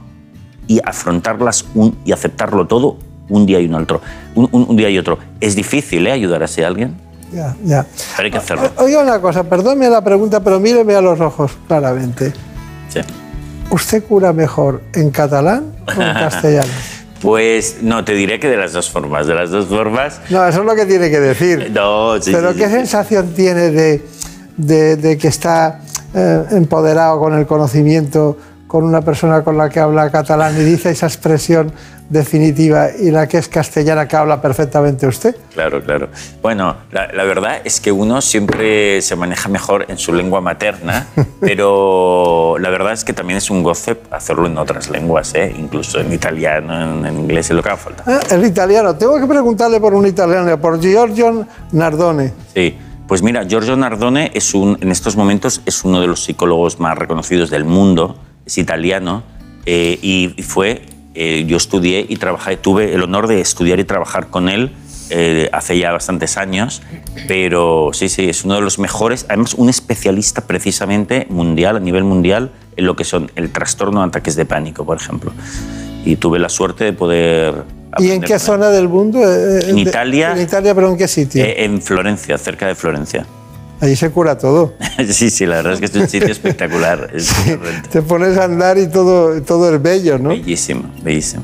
y 0.67 0.79
afrontarlas 0.85 1.65
un- 1.75 1.97
y 2.05 2.11
aceptarlo 2.11 2.67
todo 2.67 2.97
un 3.27 3.45
día 3.45 3.59
y 3.59 3.65
un 3.65 3.75
otro. 3.75 4.01
Un, 4.35 4.47
un- 4.51 4.65
un 4.69 4.77
día 4.77 4.89
y 4.89 4.97
otro. 4.97 5.19
Es 5.41 5.55
difícil, 5.55 6.07
¿eh? 6.07 6.11
Ayudar 6.13 6.41
a 6.41 6.45
ese 6.45 6.63
alguien, 6.65 6.95
Ya, 7.33 7.55
ya. 7.63 7.85
pero 8.15 8.25
hay 8.25 8.31
que 8.31 8.37
hacerlo. 8.37 8.71
Oiga 8.77 9.01
una 9.01 9.19
cosa, 9.19 9.43
perdónme 9.43 9.89
la 9.89 10.03
pregunta, 10.03 10.41
pero 10.43 10.59
míreme 10.59 10.95
a 10.95 11.01
los 11.01 11.19
ojos 11.19 11.51
claramente. 11.67 12.33
Sí. 12.89 13.01
¿Usted 13.71 14.03
cura 14.05 14.31
mejor 14.33 14.81
en 14.93 15.09
catalán 15.11 15.73
o 15.85 15.91
en 15.91 16.13
castellano? 16.13 16.71
Pues 17.21 17.77
no, 17.81 18.03
te 18.05 18.13
diré 18.13 18.39
que 18.39 18.47
de 18.49 18.57
las 18.57 18.71
dos 18.73 18.89
formas, 18.89 19.27
de 19.27 19.35
las 19.35 19.49
dos 19.49 19.67
formas. 19.67 20.21
No, 20.29 20.47
eso 20.47 20.59
es 20.61 20.65
lo 20.65 20.75
que 20.75 20.85
tiene 20.85 21.09
que 21.09 21.19
decir. 21.19 21.71
No, 21.73 22.21
sí, 22.21 22.31
Pero 22.33 22.53
sí, 22.53 22.59
¿qué 22.59 22.65
sí. 22.67 22.71
sensación 22.71 23.33
tiene 23.33 23.71
de, 23.71 24.05
de- 24.57 24.95
de 24.95 25.17
que 25.17 25.27
está 25.27 25.81
eh, 26.13 26.43
empoderado 26.51 27.19
con 27.19 27.33
el 27.37 27.45
conocimiento 27.45 28.37
con 28.67 28.83
una 28.83 29.01
persona 29.01 29.43
con 29.43 29.57
la 29.57 29.69
que 29.69 29.79
habla 29.79 30.09
catalán 30.11 30.55
y 30.59 30.63
dice 30.63 30.91
esa 30.91 31.07
expresión 31.07 31.71
definitiva 32.09 32.89
y 32.97 33.11
la 33.11 33.27
que 33.27 33.37
es 33.37 33.47
castellana 33.47 34.07
que 34.07 34.15
habla 34.15 34.41
perfectamente 34.41 35.07
usted? 35.07 35.35
Claro, 35.53 35.81
claro. 35.83 36.09
Bueno, 36.41 36.75
la, 36.91 37.11
la, 37.13 37.23
verdad 37.23 37.61
es 37.63 37.79
que 37.79 37.91
uno 37.91 38.21
siempre 38.21 39.01
se 39.01 39.15
maneja 39.15 39.47
mejor 39.47 39.85
en 39.87 39.97
su 39.97 40.13
lengua 40.13 40.41
materna, 40.41 41.07
pero 41.39 42.57
la 42.59 42.69
verdad 42.69 42.93
es 42.93 43.03
que 43.03 43.13
también 43.13 43.37
es 43.37 43.49
un 43.49 43.63
goce 43.63 43.97
hacerlo 44.11 44.47
en 44.47 44.57
otras 44.57 44.89
lenguas, 44.89 45.33
¿eh? 45.35 45.53
incluso 45.57 45.99
en 45.99 46.11
italiano, 46.11 46.99
en, 46.99 47.05
en 47.05 47.19
inglés, 47.19 47.49
es 47.49 47.55
lo 47.55 47.61
que 47.61 47.69
haga 47.69 47.77
falta. 47.77 48.03
Ah, 48.05 48.19
el 48.31 48.45
italiano. 48.45 48.95
Tengo 48.95 49.19
que 49.19 49.27
preguntarle 49.27 49.79
por 49.79 49.93
un 49.93 50.07
italiano, 50.07 50.59
por 50.59 50.79
Giorgio 50.79 51.45
Nardone. 51.71 52.33
Sí. 52.53 52.77
Pues 53.07 53.23
mira, 53.23 53.43
Giorgio 53.43 53.75
Nardone 53.75 54.29
es 54.35 54.53
un, 54.53 54.77
en 54.81 54.91
estos 54.91 55.15
momentos 55.15 55.63
es 55.65 55.83
uno 55.83 55.99
de 55.99 56.05
los 56.05 56.23
psicólogos 56.23 56.79
más 56.79 56.95
reconocidos 56.95 57.49
del 57.49 57.65
mundo, 57.65 58.15
es 58.45 58.59
italiano 58.59 59.23
eh, 59.65 59.97
y 59.99 60.43
fue 60.43 60.83
eh, 61.21 61.43
yo 61.45 61.57
estudié 61.57 62.05
y 62.07 62.15
trabajé, 62.15 62.55
tuve 62.55 62.93
el 62.93 63.03
honor 63.03 63.27
de 63.27 63.41
estudiar 63.41 63.77
y 63.81 63.83
trabajar 63.83 64.27
con 64.27 64.47
él 64.47 64.71
eh, 65.09 65.49
hace 65.51 65.77
ya 65.77 65.91
bastantes 65.91 66.37
años, 66.37 66.81
pero 67.27 67.89
sí, 67.91 68.07
sí, 68.07 68.29
es 68.29 68.45
uno 68.45 68.55
de 68.55 68.61
los 68.61 68.79
mejores, 68.79 69.25
además 69.27 69.53
un 69.55 69.67
especialista 69.67 70.47
precisamente 70.47 71.27
mundial, 71.29 71.75
a 71.75 71.79
nivel 71.81 72.05
mundial, 72.05 72.51
en 72.77 72.85
lo 72.85 72.95
que 72.95 73.03
son 73.03 73.29
el 73.35 73.51
trastorno 73.51 73.99
de 73.99 74.07
ataques 74.07 74.37
de 74.37 74.45
pánico, 74.45 74.85
por 74.85 74.95
ejemplo. 74.95 75.33
Y 76.05 76.15
tuve 76.15 76.39
la 76.39 76.47
suerte 76.47 76.85
de 76.85 76.93
poder... 76.93 77.65
¿Y 77.97 78.11
en 78.11 78.21
qué 78.21 78.39
zona 78.39 78.69
del 78.69 78.87
mundo? 78.87 79.19
Eh, 79.19 79.59
En 79.67 79.77
Italia. 79.77 80.31
En 80.31 80.41
Italia, 80.41 80.73
pero 80.73 80.89
¿en 80.89 80.97
qué 80.97 81.09
sitio? 81.09 81.43
Eh, 81.43 81.65
en 81.65 81.81
Florencia, 81.81 82.37
cerca 82.37 82.65
de 82.67 82.75
Florencia. 82.75 83.25
Allí 83.81 83.95
se 83.95 84.09
cura 84.09 84.37
todo. 84.37 84.73
sí, 85.07 85.29
sí, 85.29 85.45
la 85.45 85.57
verdad 85.57 85.73
es 85.73 85.79
que 85.79 85.85
es 85.85 85.95
un 85.95 86.09
sitio 86.09 86.31
espectacular. 86.31 87.11
Es 87.13 87.33
Te 87.91 88.01
pones 88.01 88.37
a 88.37 88.45
andar 88.45 88.77
y 88.77 88.87
todo, 88.87 89.41
todo 89.41 89.73
es 89.73 89.81
bello, 89.81 90.17
¿no? 90.17 90.29
Bellísimo, 90.29 90.91
bellísimo. 91.01 91.43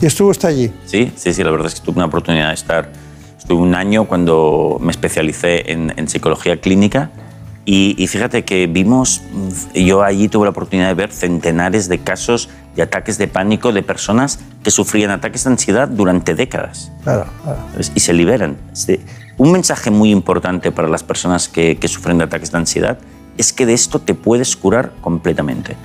¿Y 0.00 0.06
estuvo 0.06 0.30
usted 0.30 0.48
allí? 0.48 0.72
Sí, 0.86 1.12
sí, 1.16 1.32
sí, 1.32 1.42
la 1.42 1.50
verdad 1.50 1.68
es 1.68 1.74
que 1.74 1.80
tuve 1.80 1.96
una 1.96 2.06
oportunidad 2.06 2.48
de 2.48 2.54
estar. 2.54 2.90
Estuve 3.38 3.60
un 3.60 3.74
año 3.74 4.06
cuando 4.06 4.78
me 4.80 4.90
especialicé 4.90 5.70
en, 5.72 5.92
en 5.96 6.08
psicología 6.08 6.60
clínica 6.60 7.10
y, 7.64 7.94
y, 8.02 8.06
fíjate 8.06 8.44
que 8.44 8.66
vimos, 8.66 9.20
yo 9.74 10.02
allí 10.02 10.28
tuve 10.28 10.46
la 10.46 10.50
oportunidad 10.52 10.88
de 10.88 10.94
ver 10.94 11.12
centenares 11.12 11.88
de 11.88 11.98
casos 11.98 12.48
de 12.74 12.82
ataques 12.82 13.18
de 13.18 13.28
pánico 13.28 13.72
de 13.72 13.82
personas 13.82 14.38
que 14.62 14.70
sufrían 14.70 15.10
ataques 15.10 15.44
de 15.44 15.50
ansiedad 15.50 15.86
durante 15.86 16.34
décadas. 16.34 16.90
Claro, 17.02 17.26
claro. 17.42 17.58
Y 17.94 18.00
se 18.00 18.12
liberan. 18.14 18.56
Un 19.38 19.52
mensaje 19.52 19.92
muy 19.92 20.10
importante 20.10 20.72
para 20.72 20.88
las 20.88 21.04
personas 21.04 21.48
que, 21.48 21.78
sufren 21.86 22.18
de 22.18 22.24
ataques 22.24 22.50
de 22.50 22.58
ansiedad 22.58 22.98
es 23.36 23.52
que 23.52 23.66
de 23.66 23.72
esto 23.72 24.00
te 24.00 24.14
puedes 24.14 24.56
curar 24.56 24.92
completamente. 25.00 25.76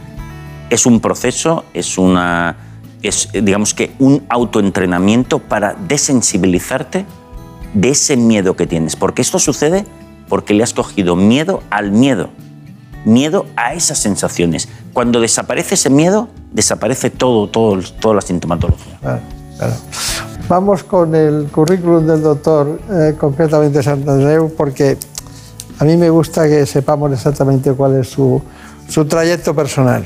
Es 0.72 0.88
un 0.88 1.00
proceso, 1.00 1.64
es 1.76 2.00
una 2.00 2.58
es 3.04 3.30
digamos 3.32 3.74
que 3.74 3.94
un 4.00 4.26
autoentrenamiento 4.30 5.38
para 5.38 5.76
desensibilizarte 5.76 7.06
de 7.76 7.90
ese 7.90 8.18
miedo 8.18 8.56
que 8.56 8.66
tienes, 8.66 8.96
porque 8.96 9.22
esto 9.22 9.38
sucede 9.38 9.86
porque 10.30 10.56
le 10.56 10.64
has 10.64 10.74
cogido 10.74 11.16
miedo 11.16 11.62
al 11.70 11.92
miedo, 11.92 12.30
miedo 13.06 13.46
a 13.56 13.76
esas 13.76 14.00
sensaciones. 14.00 14.68
Cuando 14.94 15.20
desaparece 15.20 15.76
ese 15.76 15.92
miedo, 15.92 16.30
desaparece 16.54 17.12
todo, 17.12 17.48
todo 17.50 17.80
toda 18.00 18.16
la 18.16 18.22
sintomatología. 18.22 18.98
Claro, 19.00 19.22
claro. 19.58 19.76
Vamos 20.50 20.84
con 20.84 21.16
el 21.16 21.48
currículum 21.52 22.06
del 22.06 22.22
doctor, 22.22 22.80
eh, 22.92 23.16
concretamente 23.18 23.82
Santandreu, 23.82 24.54
porque 24.56 24.98
a 25.80 25.86
mí 25.86 25.96
me 25.98 26.10
gusta 26.10 26.48
que 26.48 26.66
sepamos 26.66 27.12
exactamente 27.12 27.72
cuál 27.74 27.96
es 27.96 28.10
su, 28.10 28.42
su 28.88 29.06
trayecto 29.06 29.56
personal. 29.56 30.04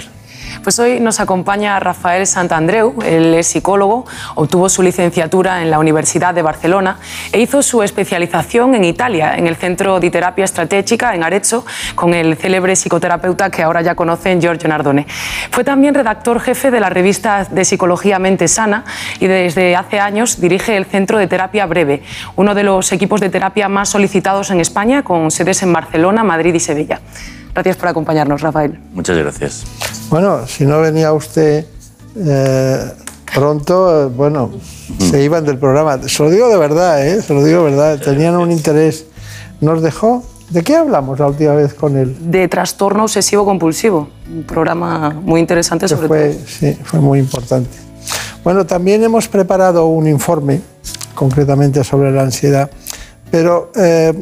Pues 0.63 0.79
hoy 0.79 0.99
nos 0.99 1.19
acompaña 1.19 1.79
Rafael 1.79 2.27
Santandreu, 2.27 2.95
él 3.05 3.33
es 3.33 3.47
psicólogo, 3.47 4.05
obtuvo 4.35 4.69
su 4.69 4.81
licenciatura 4.81 5.61
en 5.61 5.71
la 5.71 5.79
Universidad 5.79 6.33
de 6.33 6.41
Barcelona 6.41 6.97
e 7.31 7.39
hizo 7.39 7.61
su 7.61 7.83
especialización 7.83 8.75
en 8.75 8.83
Italia, 8.83 9.35
en 9.35 9.47
el 9.47 9.55
Centro 9.55 9.99
de 9.99 10.09
Terapia 10.09 10.45
Estratégica 10.45 11.15
en 11.15 11.23
Arezzo, 11.23 11.65
con 11.95 12.13
el 12.13 12.35
célebre 12.35 12.75
psicoterapeuta 12.75 13.49
que 13.49 13.63
ahora 13.63 13.81
ya 13.81 13.95
conocen, 13.95 14.41
Giorgio 14.41 14.67
Nardone. 14.69 15.07
Fue 15.51 15.63
también 15.63 15.93
redactor 15.93 16.39
jefe 16.39 16.71
de 16.71 16.79
la 16.79 16.89
revista 16.89 17.45
de 17.49 17.65
Psicología 17.65 18.19
Mente 18.19 18.47
Sana 18.47 18.83
y 19.19 19.27
desde 19.27 19.75
hace 19.75 19.99
años 19.99 20.41
dirige 20.41 20.75
el 20.75 20.85
Centro 20.85 21.17
de 21.17 21.27
Terapia 21.27 21.65
Breve, 21.65 22.03
uno 22.35 22.55
de 22.55 22.63
los 22.63 22.91
equipos 22.91 23.21
de 23.21 23.29
terapia 23.29 23.69
más 23.69 23.89
solicitados 23.89 24.51
en 24.51 24.59
España, 24.59 25.03
con 25.03 25.31
sedes 25.31 25.61
en 25.63 25.71
Barcelona, 25.71 26.23
Madrid 26.23 26.53
y 26.53 26.59
Sevilla. 26.59 26.99
Gracias 27.57 27.77
por 27.77 27.87
acompañarnos, 27.87 28.41
Rafael. 28.41 28.79
Muchas 28.93 29.17
gracias. 29.17 29.63
Bueno, 30.11 30.45
si 30.45 30.63
no 30.63 30.79
venía 30.79 31.11
usted 31.11 31.65
eh, 32.15 32.91
pronto, 33.33 34.03
eh, 34.03 34.05
bueno, 34.15 34.51
se 34.99 35.23
iban 35.23 35.43
del 35.43 35.57
programa. 35.57 35.97
Se 36.07 36.21
lo 36.21 36.29
digo 36.29 36.49
de 36.49 36.57
verdad, 36.57 37.03
¿eh? 37.03 37.19
Se 37.19 37.33
lo 37.33 37.43
digo 37.43 37.63
de 37.63 37.71
verdad. 37.71 37.99
Tenían 37.99 38.35
un 38.35 38.51
interés. 38.51 39.07
Nos 39.59 39.81
dejó. 39.81 40.23
¿De 40.51 40.63
qué 40.63 40.75
hablamos 40.75 41.17
la 41.17 41.25
última 41.25 41.55
vez 41.55 41.73
con 41.73 41.97
él? 41.97 42.15
De 42.29 42.47
trastorno 42.47 43.05
obsesivo 43.05 43.43
compulsivo. 43.43 44.07
Un 44.31 44.43
programa 44.43 45.09
muy 45.09 45.39
interesante 45.39 45.87
sobre 45.87 46.07
fue, 46.07 46.29
todo. 46.29 46.45
Sí, 46.45 46.77
fue 46.83 46.99
muy 46.99 47.17
importante. 47.17 47.75
Bueno, 48.43 48.67
también 48.67 49.03
hemos 49.03 49.27
preparado 49.27 49.87
un 49.87 50.07
informe, 50.07 50.61
concretamente 51.15 51.83
sobre 51.83 52.11
la 52.11 52.21
ansiedad, 52.21 52.69
pero 53.31 53.71
eh, 53.75 54.13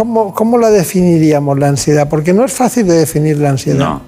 ¿Cómo, 0.00 0.32
¿Cómo, 0.32 0.56
la 0.56 0.70
definiríamos 0.70 1.58
la 1.58 1.68
ansiedad? 1.68 2.08
Porque 2.08 2.32
no 2.32 2.42
es 2.42 2.54
fácil 2.54 2.86
de 2.86 2.94
definir 2.94 3.36
la 3.36 3.50
ansiedad. 3.50 3.78
No, 3.78 4.00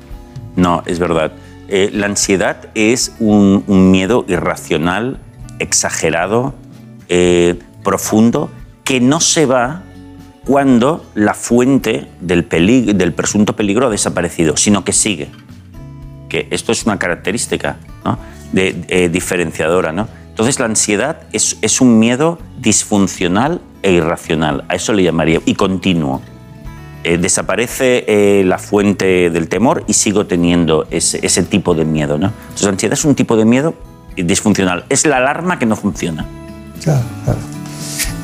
no, 0.57 0.83
es 0.87 0.99
verdad. 0.99 1.33
Eh, 1.69 1.91
la 1.93 2.07
ansiedad 2.07 2.71
es 2.75 3.13
un, 3.21 3.63
un, 3.67 3.91
miedo 3.91 4.25
irracional, 4.27 5.21
exagerado, 5.59 6.55
eh, 7.11 7.59
profundo, 7.85 8.51
que 8.85 9.03
no 9.03 9.21
se 9.21 9.45
va 9.45 9.83
cuando 10.47 11.05
la 11.15 11.35
fuente 11.35 12.09
del, 12.23 12.45
peligro, 12.45 12.95
del 12.95 13.13
presunto 13.13 13.55
peligro 13.55 13.89
ha 13.89 13.91
desaparecido, 13.91 14.57
sino 14.57 14.85
que 14.85 14.95
sigue. 14.95 15.29
Que 16.31 16.49
esto 16.51 16.73
es 16.73 16.87
una 16.87 16.99
característica 16.99 17.77
¿no? 18.03 18.19
de, 18.53 18.83
eh, 18.89 19.11
diferenciadora. 19.11 19.93
¿no? 19.93 20.09
Entonces 20.33 20.59
la 20.59 20.65
ansiedad 20.65 21.21
es, 21.33 21.59
es 21.61 21.83
un 21.83 21.99
miedo 21.99 22.39
disfuncional 22.59 23.61
e 23.83 23.93
irracional, 23.93 24.65
a 24.69 24.77
eso 24.77 24.95
le 24.95 25.03
llamaría, 25.03 25.41
y 25.45 25.55
continuo. 25.55 26.23
Eh, 27.05 27.19
desaparece 27.19 28.05
eh, 28.07 28.45
la 28.45 28.59
fuente 28.59 29.29
del 29.29 29.49
temor 29.49 29.85
y 29.89 29.93
sigo 29.93 30.27
teniendo 30.27 30.87
ese, 30.91 31.19
ese, 31.27 31.43
tipo 31.43 31.75
de 31.75 31.85
miedo. 31.85 32.17
¿no? 32.17 32.29
Entonces, 32.29 32.63
la 32.63 32.71
ansiedad 32.71 32.93
es 32.95 33.05
un 33.05 33.15
tipo 33.15 33.37
de 33.37 33.45
miedo 33.45 33.75
disfuncional, 34.17 34.87
es 34.89 35.05
la 35.05 35.19
alarma 35.19 35.59
que 35.59 35.67
no 35.67 35.77
funciona. 35.77 36.25
Claro, 36.83 37.05
claro. 37.25 37.41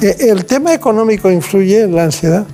¿El 0.01 0.47
tema 0.47 0.73
económico 0.73 1.31
influye 1.31 1.83
en 1.83 1.95
la 1.95 2.05
ansiedad? 2.05 2.47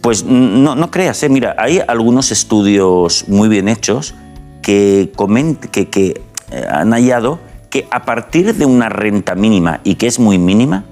Pues 0.00 0.24
no, 0.24 0.74
no 0.74 0.90
creas, 0.90 1.22
¿eh? 1.22 1.28
mira, 1.28 1.54
hay 1.58 1.80
algunos 1.86 2.32
estudios 2.32 3.26
muy 3.28 3.48
bien 3.48 3.68
hechos 3.68 4.14
que, 4.62 5.12
coment 5.14 5.62
que, 5.66 5.90
que 5.90 6.22
eh, 6.50 6.66
han 6.70 6.92
hallado 6.92 7.38
que 7.70 7.88
a 7.90 8.04
partir 8.04 8.54
de 8.54 8.66
una 8.66 8.88
renta 8.88 9.34
mínima 9.34 9.80
y 9.84 9.94
que 9.94 10.08
es 10.08 10.18
muy 10.18 10.38
mínima, 10.38 10.84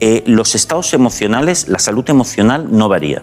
eh, 0.00 0.24
los 0.26 0.54
estados 0.54 0.92
emocionales, 0.94 1.68
la 1.68 1.78
salud 1.78 2.08
emocional 2.08 2.68
no 2.70 2.88
varía. 2.88 3.22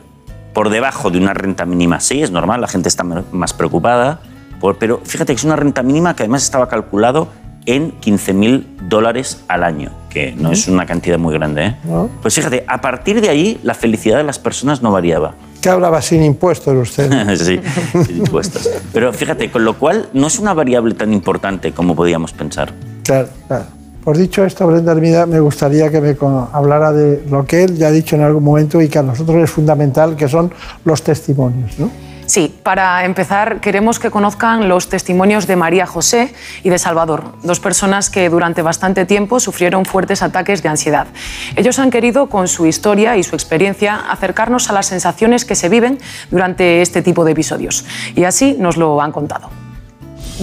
Por 0.53 0.69
debajo 0.69 1.09
de 1.09 1.17
una 1.17 1.33
renta 1.33 1.65
mínima 1.65 1.99
sí, 1.99 2.21
es 2.21 2.31
normal, 2.31 2.61
la 2.61 2.67
gente 2.67 2.89
está 2.89 3.03
más 3.03 3.53
preocupada, 3.53 4.21
por, 4.59 4.77
pero 4.77 5.01
fíjate 5.03 5.33
que 5.33 5.37
es 5.37 5.43
una 5.43 5.55
renta 5.55 5.81
mínima 5.81 6.15
que 6.15 6.23
además 6.23 6.43
estaba 6.43 6.69
calculado 6.69 7.29
en 7.65 7.99
15.000 7.99 8.87
dólares 8.87 9.43
al 9.47 9.63
año, 9.63 9.91
que 10.09 10.33
no 10.33 10.51
es 10.51 10.67
una 10.67 10.85
cantidad 10.85 11.17
muy 11.17 11.33
grande. 11.33 11.65
¿eh? 11.67 11.75
Pues 12.21 12.35
fíjate, 12.35 12.65
a 12.67 12.81
partir 12.81 13.21
de 13.21 13.29
ahí 13.29 13.59
la 13.63 13.73
felicidad 13.73 14.17
de 14.17 14.23
las 14.23 14.39
personas 14.39 14.81
no 14.81 14.91
variaba. 14.91 15.35
Que 15.61 15.69
hablaba 15.69 16.01
sin 16.01 16.23
impuestos 16.23 16.75
usted. 16.75 17.35
sí, 17.35 17.59
sin 18.05 18.17
impuestos. 18.17 18.69
Pero 18.93 19.13
fíjate, 19.13 19.51
con 19.51 19.63
lo 19.63 19.77
cual 19.77 20.09
no 20.13 20.27
es 20.27 20.39
una 20.39 20.53
variable 20.53 20.95
tan 20.95 21.13
importante 21.13 21.71
como 21.71 21.95
podíamos 21.95 22.33
pensar. 22.33 22.73
Claro, 23.03 23.27
claro. 23.47 23.65
Por 24.03 24.17
dicho 24.17 24.43
esto, 24.43 24.65
Brenda 24.65 24.93
Hermida, 24.93 25.27
me 25.27 25.39
gustaría 25.39 25.91
que 25.91 26.01
me 26.01 26.15
hablara 26.53 26.91
de 26.91 27.23
lo 27.29 27.45
que 27.45 27.63
él 27.63 27.77
ya 27.77 27.87
ha 27.87 27.91
dicho 27.91 28.15
en 28.15 28.23
algún 28.23 28.43
momento 28.43 28.81
y 28.81 28.89
que 28.89 28.97
a 28.97 29.03
nosotros 29.03 29.37
es 29.37 29.51
fundamental, 29.51 30.15
que 30.15 30.27
son 30.27 30.51
los 30.85 31.03
testimonios. 31.03 31.77
¿no? 31.77 31.91
Sí, 32.25 32.55
para 32.63 33.05
empezar 33.05 33.59
queremos 33.59 33.99
que 33.99 34.09
conozcan 34.09 34.69
los 34.69 34.89
testimonios 34.89 35.45
de 35.45 35.55
María 35.55 35.85
José 35.85 36.33
y 36.63 36.69
de 36.69 36.79
Salvador, 36.79 37.25
dos 37.43 37.59
personas 37.59 38.09
que 38.09 38.29
durante 38.29 38.63
bastante 38.63 39.05
tiempo 39.05 39.39
sufrieron 39.39 39.85
fuertes 39.85 40.23
ataques 40.23 40.63
de 40.63 40.69
ansiedad. 40.69 41.07
Ellos 41.55 41.77
han 41.77 41.91
querido, 41.91 42.27
con 42.27 42.47
su 42.47 42.65
historia 42.65 43.17
y 43.17 43.23
su 43.23 43.35
experiencia, 43.35 43.97
acercarnos 43.97 44.69
a 44.69 44.73
las 44.73 44.87
sensaciones 44.87 45.45
que 45.45 45.55
se 45.55 45.69
viven 45.69 45.99
durante 46.31 46.81
este 46.81 47.01
tipo 47.01 47.23
de 47.23 47.33
episodios. 47.33 47.85
Y 48.15 48.23
así 48.23 48.55
nos 48.57 48.77
lo 48.77 49.01
han 49.01 49.11
contado. 49.11 49.49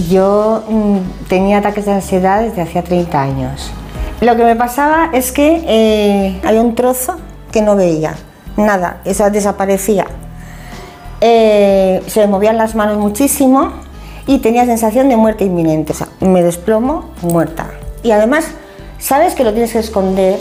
Yo 0.08 0.62
mmm, 0.68 0.98
tenía 1.28 1.58
ataques 1.58 1.86
de 1.86 1.92
ansiedad 1.92 2.42
desde 2.42 2.62
hacía 2.62 2.82
30 2.82 3.20
años. 3.20 3.72
Lo 4.20 4.36
que 4.36 4.44
me 4.44 4.56
pasaba 4.56 5.10
es 5.12 5.32
que 5.32 5.62
eh, 5.66 6.40
había 6.44 6.60
un 6.60 6.74
trozo 6.74 7.16
que 7.50 7.62
no 7.62 7.76
veía, 7.76 8.14
nada, 8.56 9.00
esa 9.04 9.30
desaparecía. 9.30 10.06
Eh, 11.20 12.02
se 12.06 12.20
me 12.20 12.26
movían 12.28 12.56
las 12.56 12.74
manos 12.74 12.98
muchísimo 12.98 13.72
y 14.26 14.38
tenía 14.38 14.64
sensación 14.66 15.08
de 15.08 15.16
muerte 15.16 15.44
inminente. 15.44 15.92
O 15.92 15.96
sea, 15.96 16.08
me 16.20 16.42
desplomo 16.42 17.10
muerta. 17.22 17.70
Y 18.02 18.10
además, 18.10 18.46
sabes 18.98 19.34
que 19.34 19.44
lo 19.44 19.52
tienes 19.52 19.72
que 19.72 19.78
esconder 19.78 20.38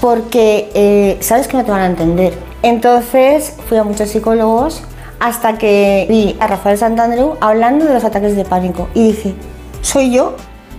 porque 0.00 0.70
eh, 0.74 1.18
sabes 1.20 1.46
que 1.46 1.56
no 1.56 1.64
te 1.64 1.70
van 1.70 1.82
a 1.82 1.86
entender. 1.86 2.34
Entonces 2.62 3.54
fui 3.68 3.78
a 3.78 3.84
muchos 3.84 4.10
psicólogos 4.10 4.82
hasta 5.20 5.58
que 5.58 6.06
vi 6.08 6.36
a 6.40 6.46
Rafael 6.46 6.78
Santandreu 6.78 7.36
hablando 7.40 7.84
de 7.84 7.94
los 7.94 8.04
ataques 8.04 8.34
de 8.34 8.44
pánico 8.44 8.88
y 8.94 9.08
dije, 9.08 9.34
soy 9.82 10.10
yo. 10.10 10.34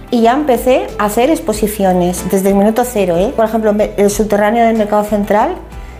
Y 0.10 0.24
ya 0.24 0.34
empecé 0.34 0.88
a 1.00 1.06
hacer 1.06 1.30
exposiciones 1.30 2.30
desde 2.30 2.50
el 2.50 2.56
minuto 2.56 2.84
cero. 2.84 3.16
¿eh? 3.18 3.32
Por 3.34 3.46
ejemplo, 3.46 3.74
el 3.96 4.10
subterráneo 4.10 4.66
del 4.66 4.76
mercado 4.76 5.06
central 5.06 5.56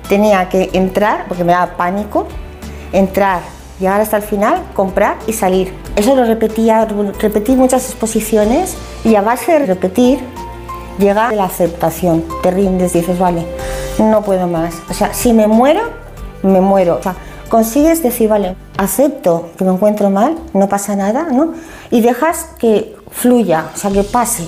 tenía 0.10 0.50
que 0.50 0.70
entrar, 0.74 1.26
porque 1.30 1.46
me 1.46 1.54
daba 1.54 1.78
pánico, 1.78 2.28
entrar, 2.92 3.40
llegar 3.80 4.02
hasta 4.02 4.18
el 4.18 4.24
final, 4.24 4.64
comprar 4.74 5.16
y 5.28 5.34
salir. 5.34 5.74
Eso 5.96 6.14
lo 6.14 6.26
repetía, 6.26 6.86
repetí 7.20 7.54
muchas 7.56 7.86
exposiciones 7.86 8.76
y 9.06 9.16
a 9.16 9.22
base 9.22 9.54
de 9.54 9.66
repetir 9.66 10.20
llega 11.00 11.32
la 11.32 11.46
aceptación. 11.46 12.26
Te 12.44 12.52
rindes, 12.52 12.92
dices, 12.92 13.18
vale, 13.18 13.46
no 13.98 14.22
puedo 14.24 14.46
más. 14.48 14.76
O 14.90 14.94
sea, 14.94 15.14
si 15.14 15.32
me 15.32 15.48
muero, 15.48 15.82
me 16.44 16.60
muero. 16.60 16.98
O 17.00 17.04
sea, 17.04 17.16
consigues 17.52 18.02
decir, 18.02 18.30
vale, 18.30 18.56
acepto 18.78 19.50
que 19.58 19.66
me 19.66 19.74
encuentro 19.74 20.10
mal, 20.10 20.38
no 20.54 20.70
pasa 20.70 20.96
nada, 20.96 21.28
¿no? 21.34 21.52
Y 21.92 22.00
dejas 22.00 22.46
que 22.58 22.96
fluya, 23.10 23.66
o 23.76 23.78
sea, 23.78 23.92
que 23.92 24.04
pase. 24.04 24.48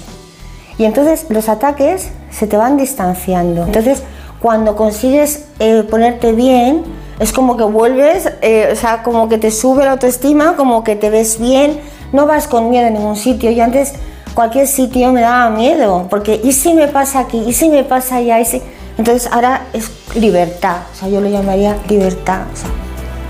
Y 0.78 0.86
entonces 0.86 1.26
los 1.28 1.50
ataques 1.50 2.12
se 2.32 2.48
te 2.48 2.56
van 2.56 2.78
distanciando. 2.78 3.66
Entonces, 3.66 4.04
cuando 4.42 4.78
consigues 4.78 5.48
eh, 5.60 5.84
ponerte 5.84 6.32
bien, 6.32 6.84
es 7.20 7.34
como 7.34 7.58
que 7.58 7.66
vuelves, 7.66 8.32
eh, 8.42 8.70
o 8.72 8.76
sea, 8.78 9.04
como 9.04 9.28
que 9.28 9.38
te 9.38 9.52
sube 9.52 9.84
la 9.84 9.92
autoestima, 9.92 10.56
como 10.56 10.86
que 10.86 10.96
te 10.96 11.10
ves 11.10 11.42
bien, 11.42 11.82
no 12.14 12.26
vas 12.26 12.48
con 12.48 12.70
miedo 12.70 12.88
a 12.88 12.90
ningún 12.90 13.18
sitio. 13.18 13.52
Y 13.52 13.60
antes 13.60 13.96
cualquier 14.34 14.66
sitio 14.66 15.12
me 15.12 15.20
daba 15.20 15.50
miedo, 15.50 16.08
porque 16.10 16.40
¿y 16.42 16.54
si 16.54 16.74
me 16.74 16.88
pasa 16.88 17.20
aquí? 17.20 17.44
¿Y 17.46 17.52
si 17.52 17.68
me 17.68 17.84
pasa 17.84 18.16
allá? 18.16 18.40
¿Y 18.40 18.46
si... 18.46 18.62
Entonces 18.98 19.30
ahora 19.30 19.64
es 19.74 19.92
libertad, 20.16 20.78
o 20.94 20.96
sea, 20.96 21.10
yo 21.10 21.20
lo 21.20 21.28
llamaría 21.28 21.76
libertad. 21.90 22.44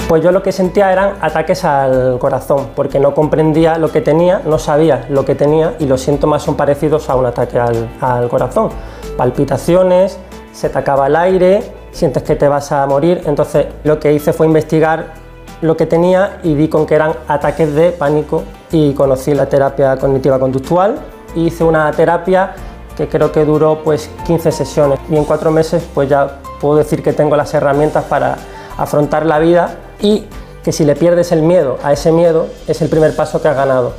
Pues 0.08 0.22
yo 0.22 0.32
lo 0.32 0.44
que 0.44 0.52
sentía 0.52 0.92
eran 0.92 1.14
ataques 1.22 1.64
al 1.64 2.20
corazón, 2.20 2.70
porque 2.76 3.00
no 3.00 3.16
comprendía 3.16 3.78
lo 3.78 3.92
que 3.92 4.02
tenía, 4.02 4.42
no 4.46 4.60
sabía 4.60 5.06
lo 5.10 5.26
que 5.26 5.34
tenía 5.34 5.76
y 5.80 5.86
los 5.86 6.02
síntomas 6.02 6.44
son 6.44 6.56
parecidos 6.56 7.10
a 7.10 7.16
un 7.16 7.26
ataque 7.26 7.58
al, 7.58 8.28
corazón. 8.30 8.70
Palpitaciones, 9.18 10.20
se 10.52 10.70
te 10.70 10.78
acaba 10.78 11.08
el 11.08 11.16
aire, 11.16 11.64
sientes 11.92 12.22
que 12.24 12.36
te 12.36 12.48
vas 12.48 12.72
a 12.72 12.86
morir. 12.86 13.22
Entonces 13.26 13.68
lo 13.84 14.00
que 14.00 14.14
hice 14.14 14.34
fue 14.34 14.46
investigar 14.46 15.14
lo 15.62 15.78
que 15.78 15.86
tenía 15.86 16.40
y 16.44 16.54
vi 16.54 16.68
con 16.68 16.86
que 16.86 16.96
eran 16.96 17.14
ataques 17.28 17.74
de 17.74 17.92
pánico 17.92 18.44
y 18.72 18.94
conocí 18.94 19.34
la 19.34 19.48
terapia 19.48 19.96
cognitiva 19.98 20.38
conductual. 20.38 21.00
Hice 21.34 21.64
una 21.64 21.90
terapia 21.92 22.54
que 22.96 23.08
creo 23.08 23.32
que 23.32 23.46
duró 23.46 23.80
pues 23.84 24.12
15 24.28 24.52
sesiones 24.52 25.00
y 25.10 25.16
en 25.16 25.24
cuatro 25.24 25.50
meses 25.50 25.84
pues 25.94 26.10
ya 26.10 26.40
puedo 26.60 26.76
decir 26.76 27.02
que 27.02 27.14
tengo 27.14 27.36
las 27.36 27.54
herramientas 27.54 28.04
para 28.04 28.36
afrontar 28.78 29.26
la 29.26 29.40
vida 29.40 29.78
y 30.04 30.26
que 30.64 30.72
si 30.72 30.86
le 30.86 30.96
pierdes 30.96 31.32
el 31.32 31.42
miedo 31.42 31.80
a 31.82 31.94
ese 31.94 32.12
miedo 32.12 32.48
es 32.68 32.82
el 32.84 32.90
primer 32.90 33.16
paso 33.16 33.42
que 33.42 33.48
has 33.48 33.56
ganado. 33.56 33.94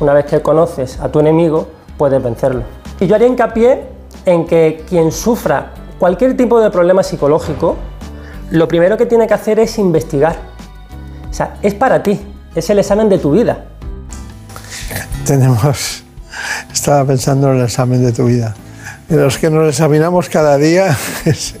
Una 0.00 0.12
vez 0.12 0.24
que 0.24 0.42
conoces 0.42 0.98
a 0.98 1.12
tu 1.12 1.20
enemigo 1.20 1.68
puedes 1.96 2.20
vencerlo. 2.20 2.62
Y 2.98 3.06
yo 3.06 3.14
haría 3.14 3.28
hincapié 3.28 3.84
en 4.24 4.46
que 4.46 4.84
quien 4.88 5.12
sufra 5.12 5.72
cualquier 5.98 6.36
tipo 6.36 6.60
de 6.60 6.70
problema 6.70 7.02
psicológico, 7.02 7.76
lo 8.50 8.66
primero 8.66 8.96
que 8.96 9.06
tiene 9.06 9.26
que 9.26 9.34
hacer 9.34 9.58
es 9.60 9.78
investigar. 9.78 10.36
O 11.30 11.32
sea, 11.32 11.56
es 11.62 11.74
para 11.74 12.02
ti, 12.02 12.20
es 12.54 12.68
el 12.70 12.78
examen 12.78 13.08
de 13.08 13.18
tu 13.18 13.32
vida. 13.32 13.66
Tenemos, 15.26 16.04
estaba 16.72 17.04
pensando 17.04 17.50
en 17.50 17.58
el 17.58 17.64
examen 17.64 18.04
de 18.04 18.12
tu 18.12 18.26
vida. 18.26 18.54
De 19.08 19.16
los 19.16 19.36
que 19.38 19.50
nos 19.50 19.68
examinamos 19.68 20.30
cada 20.30 20.56
día 20.56 20.96
es, 21.26 21.54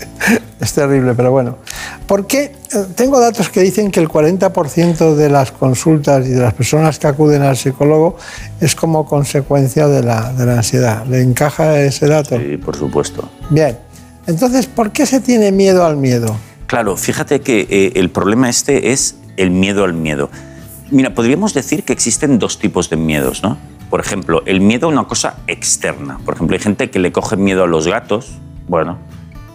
es 0.60 0.72
terrible, 0.72 1.14
pero 1.14 1.30
bueno. 1.30 1.58
¿Por 2.06 2.26
qué? 2.26 2.44
Eh, 2.44 2.84
tengo 2.94 3.18
datos 3.18 3.48
que 3.48 3.60
dicen 3.60 3.90
que 3.90 4.00
el 4.00 4.08
40% 4.08 5.14
de 5.14 5.30
las 5.30 5.52
consultas 5.52 6.26
y 6.26 6.30
de 6.30 6.40
las 6.40 6.52
personas 6.52 6.98
que 6.98 7.06
acuden 7.06 7.42
al 7.42 7.56
psicólogo 7.56 8.16
es 8.60 8.74
como 8.74 9.06
consecuencia 9.06 9.88
de 9.88 10.02
la, 10.02 10.32
de 10.32 10.44
la 10.44 10.56
ansiedad. 10.56 11.06
¿Le 11.06 11.22
encaja 11.22 11.80
ese 11.80 12.06
dato? 12.06 12.38
Sí, 12.38 12.58
por 12.58 12.76
supuesto. 12.76 13.28
Bien. 13.48 13.78
Entonces, 14.26 14.66
¿por 14.66 14.90
qué 14.92 15.06
se 15.06 15.20
tiene 15.20 15.52
miedo 15.52 15.84
al 15.84 15.96
miedo? 15.96 16.36
Claro, 16.66 16.96
fíjate 16.96 17.40
que 17.40 17.66
eh, 17.70 17.92
el 17.96 18.10
problema 18.10 18.48
este 18.48 18.92
es 18.92 19.16
el 19.36 19.50
miedo 19.50 19.84
al 19.84 19.94
miedo. 19.94 20.30
Mira, 20.90 21.14
podríamos 21.14 21.54
decir 21.54 21.84
que 21.84 21.92
existen 21.92 22.38
dos 22.38 22.58
tipos 22.58 22.90
de 22.90 22.96
miedos, 22.96 23.42
¿no? 23.42 23.58
Por 23.90 24.00
ejemplo, 24.00 24.42
el 24.46 24.60
miedo 24.60 24.86
a 24.86 24.90
una 24.90 25.04
cosa 25.04 25.36
externa. 25.46 26.18
Por 26.24 26.34
ejemplo, 26.34 26.56
hay 26.56 26.62
gente 26.62 26.90
que 26.90 26.98
le 26.98 27.12
coge 27.12 27.36
miedo 27.36 27.64
a 27.64 27.66
los 27.66 27.86
gatos. 27.86 28.32
Bueno, 28.66 28.98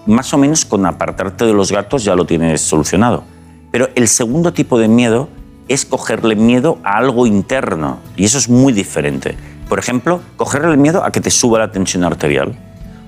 más 0.10 0.34
o 0.34 0.38
menos 0.38 0.66
con 0.66 0.86
apartarte 0.86 1.46
de 1.46 1.54
los 1.54 1.72
gatos 1.72 2.04
ya 2.04 2.16
lo 2.16 2.26
tienes 2.26 2.62
solucionado. 2.62 3.24
Pero 3.72 3.90
el 3.96 4.08
segundo 4.08 4.54
tipo 4.54 4.80
de 4.80 4.88
miedo 4.88 5.30
es 5.68 5.86
cogerle 5.86 6.36
miedo 6.36 6.80
a 6.84 6.98
algo 6.98 7.28
interno. 7.28 8.00
Y 8.16 8.26
eso 8.26 8.38
es 8.38 8.50
muy 8.50 8.74
diferente. 8.74 9.38
Por 9.68 9.80
ejemplo, 9.80 10.22
cogerle 10.36 10.76
miedo 10.78 11.04
a 11.04 11.12
que 11.12 11.22
te 11.22 11.30
suba 11.30 11.60
la 11.60 11.72
tensión 11.72 12.04
arterial 12.04 12.58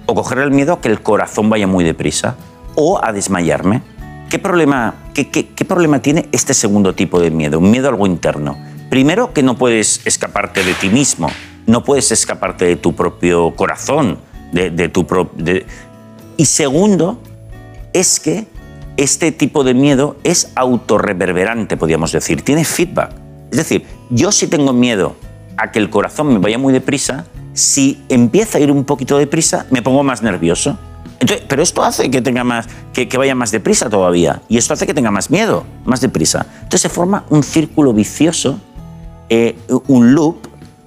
o 0.05 0.15
coger 0.15 0.39
el 0.39 0.51
miedo 0.51 0.73
a 0.73 0.81
que 0.81 0.89
el 0.89 1.01
corazón 1.01 1.49
vaya 1.49 1.67
muy 1.67 1.83
deprisa, 1.83 2.35
o 2.75 2.99
a 3.03 3.11
desmayarme. 3.11 3.81
¿Qué 4.29 4.39
problema, 4.39 4.95
qué, 5.13 5.29
qué, 5.29 5.65
problema 5.65 5.99
tiene 5.99 6.27
este 6.31 6.53
segundo 6.53 6.93
tipo 6.93 7.19
de 7.19 7.31
miedo? 7.31 7.59
Un 7.59 7.71
miedo 7.71 7.87
a 7.87 7.91
algo 7.91 8.07
interno. 8.07 8.57
Primero, 8.89 9.33
que 9.33 9.43
no 9.43 9.57
puedes 9.57 10.05
escaparte 10.05 10.63
de 10.63 10.73
ti 10.73 10.89
mismo, 10.89 11.29
no 11.65 11.83
puedes 11.83 12.11
escaparte 12.11 12.65
de 12.65 12.75
tu 12.75 12.93
propio 12.93 13.55
corazón, 13.55 14.19
de, 14.51 14.89
tu 14.89 15.05
Y 16.41 16.45
segundo, 16.45 17.19
es 17.93 18.19
que 18.19 18.47
este 18.97 19.31
tipo 19.31 19.63
de 19.63 19.75
miedo 19.75 20.15
es 20.23 20.51
autorreverberante, 20.55 21.77
podríamos 21.77 22.11
decir, 22.11 22.41
tiene 22.41 22.65
feedback. 22.65 23.11
Es 23.51 23.57
decir, 23.57 23.85
yo 24.09 24.31
si 24.31 24.47
tengo 24.47 24.73
miedo 24.73 25.15
a 25.55 25.71
que 25.71 25.77
el 25.77 25.91
corazón 25.91 26.33
me 26.33 26.39
vaya 26.39 26.57
muy 26.57 26.73
deprisa, 26.73 27.25
si 27.53 28.01
empieza 28.09 28.57
a 28.57 28.61
ir 28.61 28.71
un 28.71 28.85
poquito 28.85 29.19
deprisa, 29.19 29.67
me 29.69 29.83
pongo 29.83 30.01
más 30.01 30.23
nervioso. 30.23 30.79
pero 31.47 31.61
esto 31.61 31.83
hace 31.83 32.09
que, 32.09 32.23
tenga 32.23 32.43
más, 32.43 32.67
que, 32.91 33.05
vaya 33.19 33.35
más 33.35 33.51
deprisa 33.51 33.87
todavía. 33.87 34.41
Y 34.49 34.57
esto 34.57 34.73
hace 34.73 34.87
que 34.87 34.95
tenga 34.95 35.11
más 35.11 35.29
miedo, 35.29 35.63
más 35.85 36.01
deprisa. 36.01 36.47
Entonces 36.55 36.81
se 36.81 36.89
forma 36.89 37.23
un 37.29 37.43
círculo 37.43 37.93
vicioso, 37.93 38.59
eh, 39.29 39.55
un 39.85 40.15
loop, 40.15 40.37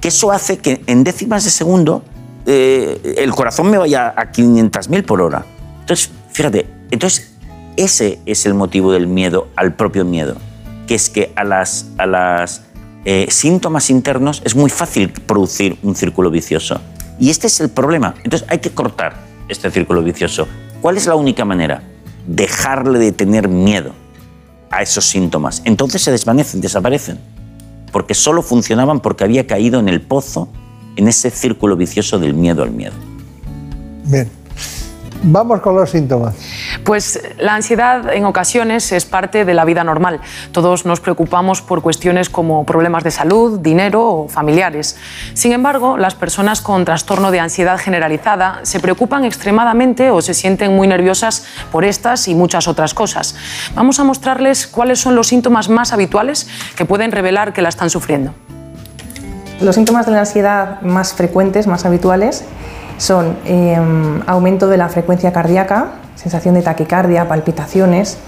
que 0.00 0.08
eso 0.08 0.32
hace 0.32 0.58
que 0.58 0.82
en 0.88 1.04
décimas 1.04 1.44
de 1.44 1.50
segundo 1.50 2.02
eh, 2.46 3.16
el 3.18 3.30
corazón 3.32 3.70
me 3.70 3.78
vaya 3.78 4.14
a 4.16 4.32
500.000 4.32 5.04
por 5.04 5.20
hora. 5.20 5.44
Entonces, 5.80 6.10
fíjate, 6.32 6.66
entonces 6.90 7.34
ese 7.76 8.20
es 8.26 8.46
el 8.46 8.54
motivo 8.54 8.92
del 8.92 9.06
miedo 9.06 9.48
al 9.56 9.74
propio 9.74 10.04
miedo, 10.04 10.36
que 10.86 10.94
es 10.94 11.10
que 11.10 11.32
a 11.36 11.44
las, 11.44 11.86
a 11.98 12.06
las 12.06 12.62
eh, 13.04 13.26
síntomas 13.30 13.90
internos, 13.90 14.40
es 14.44 14.56
muy 14.56 14.70
fácil 14.70 15.10
producir 15.10 15.78
un 15.82 15.94
círculo 15.94 16.30
vicioso. 16.30 16.80
Y 17.18 17.30
este 17.30 17.48
es 17.48 17.60
el 17.60 17.68
problema. 17.68 18.14
Entonces 18.24 18.48
hay 18.50 18.58
que 18.58 18.70
cortar 18.70 19.14
este 19.48 19.70
círculo 19.70 20.02
vicioso. 20.02 20.48
¿Cuál 20.80 20.96
es 20.96 21.06
la 21.06 21.14
única 21.14 21.44
manera? 21.44 21.82
Dejarle 22.26 22.98
de 22.98 23.12
tener 23.12 23.48
miedo 23.48 23.92
a 24.70 24.82
esos 24.82 25.04
síntomas. 25.04 25.60
Entonces 25.64 26.02
se 26.02 26.10
desvanecen, 26.10 26.62
desaparecen. 26.62 27.18
Porque 27.92 28.14
solo 28.14 28.42
funcionaban 28.42 29.00
porque 29.00 29.24
había 29.24 29.46
caído 29.46 29.78
en 29.80 29.88
el 29.88 30.00
pozo, 30.00 30.48
en 30.96 31.08
ese 31.08 31.30
círculo 31.30 31.76
vicioso 31.76 32.18
del 32.18 32.34
miedo 32.34 32.62
al 32.62 32.70
miedo. 32.70 32.94
Bien. 34.04 34.44
Vamos 35.26 35.62
con 35.62 35.74
los 35.74 35.88
síntomas. 35.88 36.34
Pues 36.84 37.18
la 37.38 37.54
ansiedad 37.54 38.12
en 38.12 38.26
ocasiones 38.26 38.92
es 38.92 39.06
parte 39.06 39.46
de 39.46 39.54
la 39.54 39.64
vida 39.64 39.82
normal. 39.82 40.20
Todos 40.52 40.84
nos 40.84 41.00
preocupamos 41.00 41.62
por 41.62 41.80
cuestiones 41.80 42.28
como 42.28 42.66
problemas 42.66 43.04
de 43.04 43.10
salud, 43.10 43.58
dinero 43.58 44.06
o 44.06 44.28
familiares. 44.28 44.96
Sin 45.32 45.52
embargo, 45.52 45.96
las 45.96 46.14
personas 46.14 46.60
con 46.60 46.84
trastorno 46.84 47.30
de 47.30 47.40
ansiedad 47.40 47.78
generalizada 47.78 48.60
se 48.64 48.80
preocupan 48.80 49.24
extremadamente 49.24 50.10
o 50.10 50.20
se 50.20 50.34
sienten 50.34 50.76
muy 50.76 50.88
nerviosas 50.88 51.46
por 51.72 51.86
estas 51.86 52.28
y 52.28 52.34
muchas 52.34 52.68
otras 52.68 52.92
cosas. 52.92 53.34
Vamos 53.74 53.98
a 54.00 54.04
mostrarles 54.04 54.66
cuáles 54.66 55.00
son 55.00 55.16
los 55.16 55.28
síntomas 55.28 55.70
más 55.70 55.94
habituales 55.94 56.48
que 56.76 56.84
pueden 56.84 57.12
revelar 57.12 57.54
que 57.54 57.62
la 57.62 57.70
están 57.70 57.88
sufriendo. 57.88 58.34
Los 59.60 59.76
síntomas 59.76 60.06
de 60.06 60.12
la 60.12 60.20
ansiedad 60.20 60.80
más 60.82 61.14
frecuentes, 61.14 61.66
más 61.66 61.84
habituales, 61.84 62.44
son 62.98 63.36
em, 63.44 64.20
aumento 64.26 64.68
de 64.68 64.76
la 64.76 64.88
frecuencia 64.88 65.32
cardíaca, 65.32 65.92
sensación 66.16 66.54
de 66.54 66.62
taquicardia, 66.62 67.28
palpitaciones, 67.28 68.18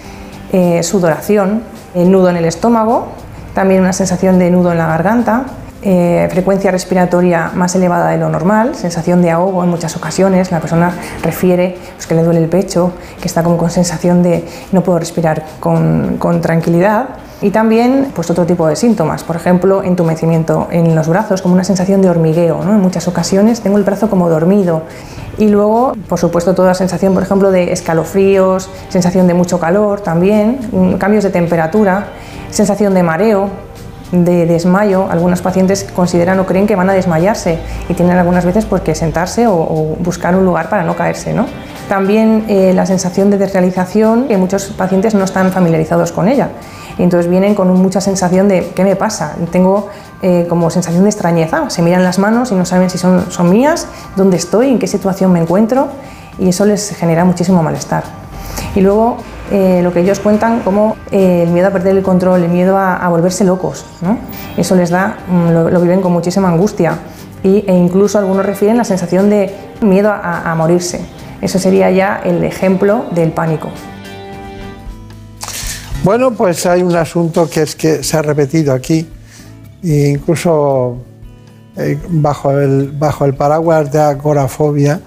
eh, 0.53 0.82
sudoración, 0.82 1.62
nudo 1.94 2.28
en 2.31 2.36
el 2.36 2.44
estómago, 2.44 3.09
también 3.55 3.81
una 3.81 3.93
sensación 3.93 4.39
de 4.39 4.51
nudo 4.51 4.73
en 4.73 4.78
la 4.78 4.86
garganta, 4.86 5.44
eh, 5.82 6.28
frecuencia 6.31 6.70
respiratoria 6.70 7.51
más 7.55 7.74
elevada 7.74 8.11
de 8.11 8.19
lo 8.19 8.28
normal, 8.28 8.74
sensación 8.74 9.23
de 9.23 9.31
ahogo 9.31 9.62
en 9.65 9.70
muchas 9.70 9.97
ocasiones, 9.97 10.51
la 10.51 10.61
persona 10.61 10.93
refiere 11.23 11.78
pues, 11.94 12.07
que 12.07 12.15
le 12.15 12.23
duele 12.23 12.40
el 12.40 12.48
pecho, 12.48 12.93
que 13.20 13.28
está 13.28 13.43
con 13.43 13.70
sensación 13.70 14.23
de 14.23 14.44
no 14.73 14.82
puedo 14.82 14.98
respirar 14.98 15.44
con, 15.61 16.16
con 16.19 16.40
tranquilidad 16.40 17.09
Y 17.42 17.50
también 17.50 18.12
pues 18.14 18.30
otro 18.30 18.46
tipo 18.46 18.66
de 18.66 18.76
síntomas, 18.76 19.22
por 19.22 19.36
ejemplo, 19.36 19.82
entumecimiento 19.82 20.68
en 20.70 20.94
los 20.94 21.06
brazos, 21.06 21.42
como 21.42 21.54
una 21.54 21.64
sensación 21.64 22.00
de 22.00 22.08
hormigueo. 22.08 22.62
En 22.62 22.80
muchas 22.80 23.08
ocasiones 23.08 23.60
tengo 23.60 23.76
el 23.76 23.84
brazo 23.84 24.08
como 24.08 24.30
dormido. 24.30 24.82
Y 25.36 25.48
luego, 25.48 25.92
por 26.08 26.18
supuesto, 26.18 26.54
toda 26.54 26.68
la 26.68 26.74
sensación, 26.74 27.12
por 27.12 27.22
ejemplo, 27.22 27.50
de 27.50 27.72
escalofríos, 27.72 28.70
sensación 28.88 29.26
de 29.26 29.34
mucho 29.34 29.60
calor 29.60 30.00
también, 30.00 30.60
mm, 30.72 30.94
cambios 30.94 31.24
de 31.24 31.30
temperatura, 31.30 32.06
sensación 32.50 32.94
de 32.94 33.02
mareo, 33.02 33.50
de 34.12 34.46
desmayo. 34.46 35.06
Algunos 35.10 35.42
pacientes 35.42 35.84
consideran 35.84 36.38
o 36.40 36.46
creen 36.46 36.66
que 36.66 36.74
van 36.74 36.88
a 36.88 36.94
desmayarse 36.94 37.58
y 37.88 37.92
tienen 37.92 38.16
algunas 38.16 38.46
veces 38.46 38.64
pues, 38.64 38.80
que 38.80 38.94
sentarse 38.94 39.46
o, 39.46 39.54
o 39.54 39.96
buscar 40.00 40.34
un 40.36 40.46
lugar 40.46 40.70
para 40.70 40.84
no 40.84 40.96
caerse. 40.96 41.34
¿no? 41.34 41.44
También 41.88 42.44
eh, 42.48 42.72
la 42.74 42.86
sensación 42.86 43.30
de 43.30 43.38
desrealización, 43.38 44.26
que 44.26 44.36
muchos 44.36 44.66
pacientes 44.66 45.14
no 45.14 45.24
están 45.24 45.52
familiarizados 45.52 46.12
con 46.12 46.28
ella. 46.28 46.48
Y 46.98 47.02
entonces 47.02 47.31
vienen 47.31 47.55
con 47.55 47.68
mucha 47.74 48.01
sensación 48.01 48.48
de 48.48 48.73
¿qué 48.74 48.85
me 48.85 48.97
pasa? 48.97 49.36
Tengo 49.51 49.89
eh, 50.23 50.47
como 50.48 50.70
sensación 50.70 51.02
de 51.02 51.10
extrañeza, 51.10 51.68
se 51.68 51.82
miran 51.82 52.02
las 52.05 52.18
manos 52.18 52.52
y 52.52 52.55
no 52.55 52.64
saben 52.64 52.89
si 52.89 52.97
son, 52.97 53.31
son 53.31 53.51
mías, 53.51 53.86
dónde 54.16 54.39
estoy, 54.39 54.70
en 54.70 54.78
qué 54.78 54.86
situación 54.86 55.32
me 55.32 55.40
encuentro 55.40 55.89
y 56.39 56.48
eso 56.48 56.64
les 56.64 56.90
genera 56.97 57.24
muchísimo 57.24 57.62
malestar. 57.62 58.05
Y 58.74 58.81
luego 58.81 59.18
eh, 59.51 59.81
lo 59.82 59.93
que 59.93 60.01
ellos 60.01 60.20
cuentan 60.20 60.60
como 60.60 60.97
el 61.10 61.48
miedo 61.51 61.68
a 61.68 61.70
perder 61.70 61.97
el 61.97 62.02
control, 62.02 62.43
el 62.43 62.51
miedo 62.51 62.78
a, 62.78 63.06
volverse 63.09 63.44
locos. 63.44 63.85
¿no? 64.01 64.18
Eso 64.56 64.74
les 64.74 64.90
da, 64.90 65.18
mm, 65.28 65.73
lo, 65.73 65.81
viven 65.81 66.01
con 66.01 66.12
muchísima 66.12 66.48
angustia 66.48 66.98
y, 67.43 67.64
e 67.66 67.74
incluso 67.74 68.18
algunos 68.18 68.44
refieren 68.44 68.77
la 68.77 68.85
sensación 68.85 69.31
de 69.31 69.55
miedo 69.82 70.10
a, 70.10 70.51
a 70.51 70.55
morirse. 70.55 71.01
Eso 71.40 71.59
sería 71.59 71.90
ya 71.90 72.20
el 72.24 72.43
ejemplo 72.43 73.05
del 73.12 73.31
pánico. 73.31 73.68
Bueno, 76.06 76.30
pues 76.30 76.64
hay 76.66 76.82
un 76.82 76.94
asunto 76.94 77.50
que 77.50 77.62
es 77.62 77.74
que 77.74 78.04
se 78.04 78.16
ha 78.16 78.22
repetido 78.22 78.72
aquí, 78.72 79.08
e 79.82 80.10
incluso 80.10 80.98
eh, 81.76 81.98
bajo, 82.08 82.52
el, 82.52 82.92
bajo 82.92 83.24
el 83.24 83.34
paraguas 83.34 83.90
de 83.90 83.98
agorafobia 83.98 85.00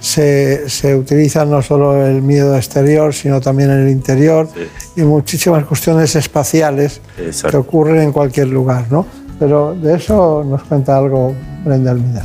se, 0.00 0.70
se, 0.70 0.96
utiliza 0.96 1.44
no 1.44 1.60
solo 1.60 2.06
el 2.06 2.22
miedo 2.22 2.56
exterior, 2.56 3.12
sino 3.12 3.42
también 3.42 3.70
el 3.72 3.90
interior 3.90 4.48
y 4.96 5.02
muchísimas 5.02 5.66
cuestiones 5.66 6.16
espaciales 6.16 7.02
que 7.50 7.56
ocurren 7.58 8.00
en 8.00 8.12
cualquier 8.12 8.48
lugar. 8.48 8.86
¿no? 8.90 9.04
Pero 9.38 9.74
de 9.74 9.96
eso 9.96 10.42
nos 10.48 10.62
cuenta 10.62 10.96
algo 10.96 11.34
Brenda 11.62 11.90
Almida. 11.90 12.24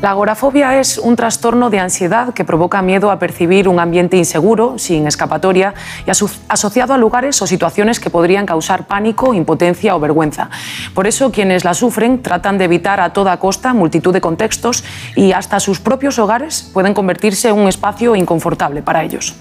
La 0.00 0.10
agorafobia 0.10 0.78
es 0.78 0.96
un 0.96 1.16
trastorno 1.16 1.70
de 1.70 1.80
ansiedad 1.80 2.32
que 2.32 2.44
provoca 2.44 2.82
miedo 2.82 3.10
a 3.10 3.18
percibir 3.18 3.66
un 3.66 3.80
ambiente 3.80 4.16
inseguro, 4.16 4.78
sin 4.78 5.08
escapatoria 5.08 5.74
y 6.06 6.10
asociado 6.48 6.94
a 6.94 6.98
lugares 6.98 7.42
o 7.42 7.48
situaciones 7.48 7.98
que 7.98 8.08
podrían 8.08 8.46
causar 8.46 8.86
pánico, 8.86 9.34
impotencia 9.34 9.96
o 9.96 10.00
vergüenza. 10.00 10.50
Por 10.94 11.08
eso 11.08 11.32
quienes 11.32 11.64
la 11.64 11.74
sufren 11.74 12.22
tratan 12.22 12.58
de 12.58 12.66
evitar 12.66 13.00
a 13.00 13.12
toda 13.12 13.38
costa 13.38 13.74
multitud 13.74 14.12
de 14.12 14.20
contextos 14.20 14.84
y 15.16 15.32
hasta 15.32 15.58
sus 15.58 15.80
propios 15.80 16.20
hogares 16.20 16.70
pueden 16.72 16.94
convertirse 16.94 17.48
en 17.48 17.58
un 17.58 17.66
espacio 17.66 18.14
inconfortable 18.14 18.82
para 18.82 19.02
ellos. 19.02 19.34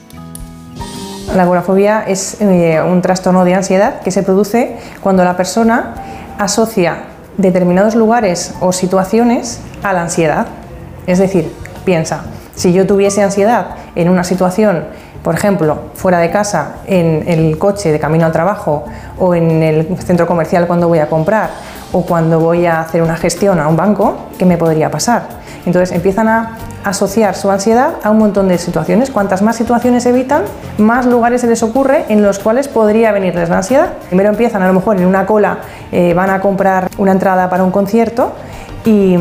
La 1.36 1.44
agorafobia 1.44 2.02
es 2.08 2.42
eh, 2.42 2.82
un 2.82 3.04
trastorno 3.04 3.46
de 3.46 3.54
ansiedad 3.54 4.02
que 4.02 4.10
se 4.10 4.24
produce 4.24 4.80
cuando 5.02 5.24
la 5.24 5.38
persona 5.38 5.94
asocia 6.40 7.04
determinados 7.38 7.96
lugares 7.96 8.54
o 8.60 8.74
situaciones 8.74 9.60
a 9.84 9.94
la 9.94 10.02
ansiedad. 10.02 10.48
Es 11.06 11.20
decir, 11.20 11.54
piensa, 11.86 12.24
si 12.56 12.74
yo 12.74 12.86
tuviese 12.86 13.24
ansiedad 13.24 13.76
en 13.96 14.10
una 14.10 14.24
situación, 14.24 14.86
por 15.24 15.36
ejemplo, 15.36 15.80
fuera 15.94 16.20
de 16.20 16.32
casa, 16.32 16.78
en 16.88 17.24
el 17.28 17.58
coche 17.58 17.92
de 17.92 18.00
camino 18.00 18.26
al 18.26 18.32
trabajo 18.32 18.86
o 19.20 19.36
en 19.36 19.64
el 19.64 19.98
centro 20.00 20.26
comercial 20.26 20.68
cuando 20.68 20.88
voy 20.88 21.00
a 21.00 21.08
comprar 21.08 21.50
o 21.92 22.06
cuando 22.06 22.40
voy 22.40 22.66
a 22.66 22.82
hacer 22.82 23.02
una 23.02 23.16
gestión 23.16 23.60
a 23.60 23.68
un 23.68 23.76
banco, 23.76 24.18
¿qué 24.38 24.46
me 24.46 24.58
podría 24.58 24.92
pasar? 24.92 25.24
Entonces 25.66 25.94
empiezan 25.96 26.28
a 26.28 26.58
asociar 26.84 27.36
su 27.36 27.52
ansiedad 27.52 27.96
a 28.04 28.12
un 28.12 28.20
montón 28.20 28.48
de 28.48 28.58
situaciones. 28.58 29.12
Cuantas 29.12 29.42
más 29.42 29.56
situaciones 29.56 30.06
evitan, 30.06 30.44
más 30.78 31.06
lugares 31.06 31.42
se 31.42 31.48
les 31.48 31.62
ocurre 31.64 32.06
en 32.08 32.24
los 32.24 32.40
cuales 32.40 32.68
podría 32.68 33.12
venirles 33.12 33.50
la 33.50 33.58
ansiedad. 33.58 33.90
Primero 34.08 34.30
empiezan 34.30 34.62
a 34.62 34.68
lo 34.68 34.74
mejor 34.74 34.98
en 34.98 35.06
una 35.06 35.26
cola, 35.26 35.60
eh, 35.92 36.14
van 36.14 36.30
a 36.30 36.40
comprar 36.40 36.90
una 36.98 37.12
entrada 37.12 37.50
para 37.50 37.64
un 37.64 37.72
concierto 37.72 38.34
y 38.88 39.18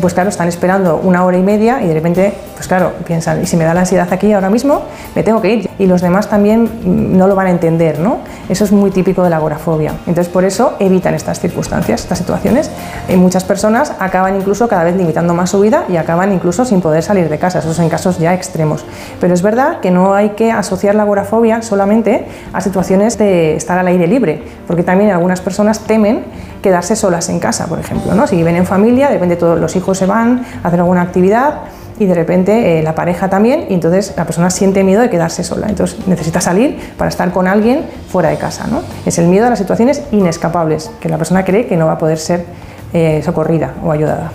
pues 0.00 0.14
claro, 0.14 0.28
están 0.28 0.46
esperando 0.46 1.00
una 1.02 1.24
hora 1.24 1.36
y 1.36 1.42
media 1.42 1.82
y 1.82 1.88
de 1.88 1.94
repente, 1.94 2.32
pues 2.54 2.68
claro, 2.68 2.92
piensan, 3.04 3.42
y 3.42 3.46
si 3.46 3.56
me 3.56 3.64
da 3.64 3.74
la 3.74 3.80
ansiedad 3.80 4.06
aquí 4.12 4.32
ahora 4.32 4.50
mismo, 4.50 4.82
me 5.16 5.24
tengo 5.24 5.42
que 5.42 5.52
ir. 5.52 5.70
Y 5.80 5.86
los 5.86 6.00
demás 6.00 6.30
también 6.30 6.62
mm, 6.62 7.16
no 7.16 7.26
lo 7.26 7.34
van 7.34 7.48
a 7.48 7.50
entender, 7.50 7.98
¿no? 7.98 8.18
Eso 8.48 8.62
es 8.62 8.70
muy 8.70 8.92
típico 8.92 9.24
de 9.24 9.30
la 9.30 9.36
agorafobia. 9.36 9.94
Entonces 10.06 10.28
por 10.28 10.44
eso 10.44 10.74
evitan 10.78 11.12
estas 11.14 11.40
circunstancias, 11.40 12.02
estas 12.02 12.18
situaciones. 12.18 12.70
Y 13.08 13.16
muchas 13.16 13.42
personas 13.42 13.92
acaban 13.98 14.36
incluso 14.36 14.68
cada 14.68 14.84
vez 14.84 14.94
limitando 14.94 15.34
más 15.34 15.50
su 15.50 15.58
vida 15.58 15.86
y 15.88 15.96
acaban 15.96 16.32
incluso 16.32 16.64
sin 16.64 16.80
poder 16.80 17.02
salir 17.02 17.28
de 17.28 17.38
casa. 17.38 17.58
Esos 17.58 17.80
en 17.80 17.88
casos 17.88 18.20
ya 18.20 18.32
extremos. 18.32 18.84
Pero 19.20 19.34
es 19.34 19.42
verdad 19.42 19.80
que 19.80 19.90
no 19.90 20.14
hay 20.14 20.30
que 20.30 20.52
asociar 20.52 20.94
la 20.94 21.02
agorafobia 21.02 21.62
solamente 21.62 22.26
a 22.52 22.60
situaciones 22.60 23.18
de 23.18 23.56
estar 23.56 23.76
al 23.76 23.88
aire 23.88 24.06
libre, 24.06 24.40
porque 24.68 24.84
también 24.84 25.10
algunas 25.10 25.40
personas 25.40 25.80
temen 25.80 26.22
quedarse 26.64 26.96
solas 26.96 27.28
en 27.28 27.40
casa, 27.40 27.66
por 27.66 27.78
ejemplo. 27.78 28.14
¿no? 28.14 28.26
Si 28.26 28.36
viven 28.36 28.56
en 28.56 28.64
familia, 28.64 29.08
de 29.08 29.14
repente 29.14 29.36
todos 29.36 29.60
los 29.60 29.76
hijos 29.76 29.98
se 29.98 30.06
van 30.06 30.46
a 30.62 30.68
hacer 30.68 30.80
alguna 30.80 31.02
actividad 31.02 31.60
y 31.98 32.06
de 32.06 32.14
repente 32.14 32.78
eh, 32.78 32.82
la 32.82 32.94
pareja 32.94 33.28
también, 33.28 33.66
y 33.68 33.74
entonces 33.74 34.14
la 34.16 34.24
persona 34.24 34.48
siente 34.48 34.82
miedo 34.82 35.02
de 35.02 35.10
quedarse 35.10 35.44
sola. 35.44 35.66
Entonces 35.68 36.08
necesita 36.08 36.40
salir 36.40 36.78
para 36.96 37.10
estar 37.10 37.30
con 37.32 37.48
alguien 37.48 37.82
fuera 38.08 38.30
de 38.30 38.38
casa. 38.38 38.66
¿no? 38.66 38.80
Es 39.04 39.18
el 39.18 39.26
miedo 39.26 39.46
a 39.46 39.50
las 39.50 39.58
situaciones 39.58 40.04
inescapables, 40.10 40.90
que 41.00 41.10
la 41.10 41.18
persona 41.18 41.44
cree 41.44 41.66
que 41.66 41.76
no 41.76 41.84
va 41.84 41.92
a 41.92 41.98
poder 41.98 42.16
ser 42.16 42.46
eh, 42.94 43.20
socorrida 43.22 43.74
o 43.84 43.92
ayudada. 43.92 44.32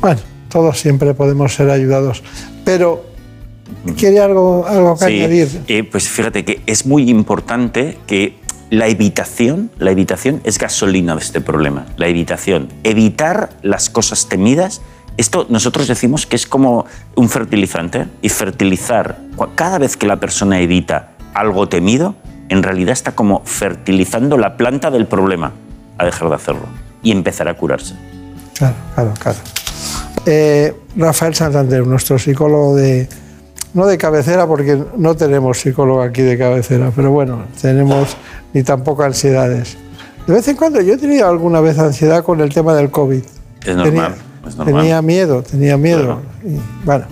Bueno, 0.00 0.20
todos 0.48 0.80
siempre 0.80 1.14
podemos 1.14 1.54
ser 1.54 1.70
ayudados, 1.70 2.24
pero 2.64 3.04
¿quiere 3.96 4.18
algo, 4.18 4.66
algo 4.66 4.96
que 4.96 5.04
añadir? 5.04 5.62
Eh, 5.68 5.84
pues 5.84 6.08
fíjate 6.08 6.44
que 6.44 6.60
es 6.66 6.86
muy 6.86 7.08
importante 7.08 7.98
que 8.08 8.39
la 8.70 8.86
evitación, 8.86 9.70
la 9.78 9.90
evitación 9.90 10.40
es 10.44 10.58
gasolina 10.58 11.14
de 11.16 11.20
este 11.20 11.40
problema. 11.40 11.86
La 11.96 12.06
evitación, 12.06 12.68
evitar 12.84 13.50
las 13.62 13.90
cosas 13.90 14.28
temidas. 14.28 14.80
Esto 15.16 15.46
nosotros 15.48 15.88
decimos 15.88 16.24
que 16.24 16.36
es 16.36 16.46
como 16.46 16.86
un 17.16 17.28
fertilizante 17.28 18.06
y 18.22 18.28
fertilizar 18.28 19.18
cada 19.56 19.78
vez 19.78 19.96
que 19.96 20.06
la 20.06 20.20
persona 20.20 20.60
evita 20.60 21.10
algo 21.34 21.68
temido, 21.68 22.14
en 22.48 22.62
realidad 22.62 22.92
está 22.92 23.12
como 23.12 23.42
fertilizando 23.44 24.38
la 24.38 24.56
planta 24.56 24.90
del 24.90 25.06
problema 25.06 25.52
a 25.98 26.04
dejar 26.04 26.28
de 26.28 26.34
hacerlo 26.36 26.66
y 27.02 27.10
empezar 27.10 27.48
a 27.48 27.54
curarse. 27.54 27.94
Claro, 28.56 28.74
claro, 28.94 29.14
claro. 29.18 29.38
Eh, 30.26 30.76
Rafael 30.96 31.34
Santander, 31.34 31.86
nuestro 31.86 32.18
psicólogo 32.18 32.76
de, 32.76 33.08
no 33.74 33.86
de 33.86 33.98
cabecera, 33.98 34.46
porque 34.46 34.82
no 34.96 35.14
tenemos 35.14 35.60
psicólogo 35.60 36.02
aquí 36.02 36.22
de 36.22 36.36
cabecera, 36.36 36.92
pero 36.94 37.10
bueno, 37.10 37.44
tenemos 37.60 38.16
ni 38.52 38.62
tampoco 38.62 39.02
ansiedades. 39.02 39.76
De 40.26 40.34
vez 40.34 40.46
en 40.48 40.56
cuando 40.56 40.80
yo 40.80 40.94
he 40.94 40.96
tenido 40.96 41.28
alguna 41.28 41.60
vez 41.60 41.78
ansiedad 41.78 42.22
con 42.22 42.40
el 42.40 42.52
tema 42.52 42.74
del 42.74 42.90
COVID. 42.90 43.22
Es 43.64 43.76
normal. 43.76 44.14
Tenía, 44.64 45.02
miedo, 45.02 45.42
tenía 45.42 45.76
miedo. 45.76 46.20
bueno, 46.84 47.04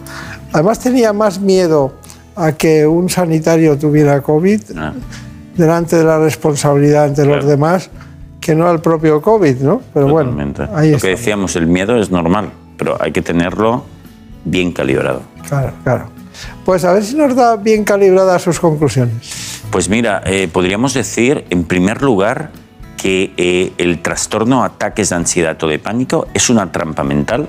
además 0.53 0.81
tenía 0.81 1.13
más 1.13 1.41
miedo 1.41 1.93
a 2.35 2.53
que 2.53 2.87
un 2.87 3.09
sanitario 3.09 3.77
tuviera 3.77 4.23
COVID 4.23 4.61
ah. 4.77 4.93
delante 5.57 5.97
de 5.97 6.05
la 6.05 6.19
responsabilidad 6.19 7.05
ante 7.05 7.25
los 7.27 7.45
demás 7.45 7.91
que 8.41 8.55
no 8.55 8.67
al 8.67 8.81
propio 8.81 9.21
COVID, 9.21 9.57
¿no? 9.57 9.83
Pero 9.93 10.09
bueno, 10.09 10.37
ahí 10.75 10.93
lo 10.93 10.99
que 10.99 11.09
decíamos, 11.09 11.55
el 11.57 11.67
miedo 11.67 11.97
es 12.01 12.11
normal, 12.11 12.51
pero 12.79 12.97
hay 13.01 13.13
que 13.13 13.21
tenerlo 13.21 13.85
bien 14.45 14.73
calibrado. 14.73 15.23
Claro, 15.47 15.73
claro. 15.85 16.18
Pues 16.65 16.85
a 16.85 16.93
ver 16.93 17.05
si 17.05 17.17
nos 17.17 17.35
da 17.35 17.57
bien 17.57 17.85
calibradas 17.85 18.43
sus 18.43 18.61
conclusiones. 18.61 19.63
Pues 19.71 19.89
mira, 19.89 20.23
eh, 20.25 20.49
podríamos 20.51 20.95
decir, 20.95 21.45
en 21.51 21.65
primer 21.65 22.03
lugar, 22.03 22.51
que 22.97 23.33
eh, 23.37 23.73
el 23.79 24.01
trastorno 24.01 24.65
ataques 24.65 25.11
de 25.11 25.17
ansiedad 25.17 25.63
o 25.63 25.69
de 25.69 25.79
pánico 25.79 26.27
es 26.35 26.51
una 26.51 26.73
trampa 26.73 27.05
mental 27.05 27.49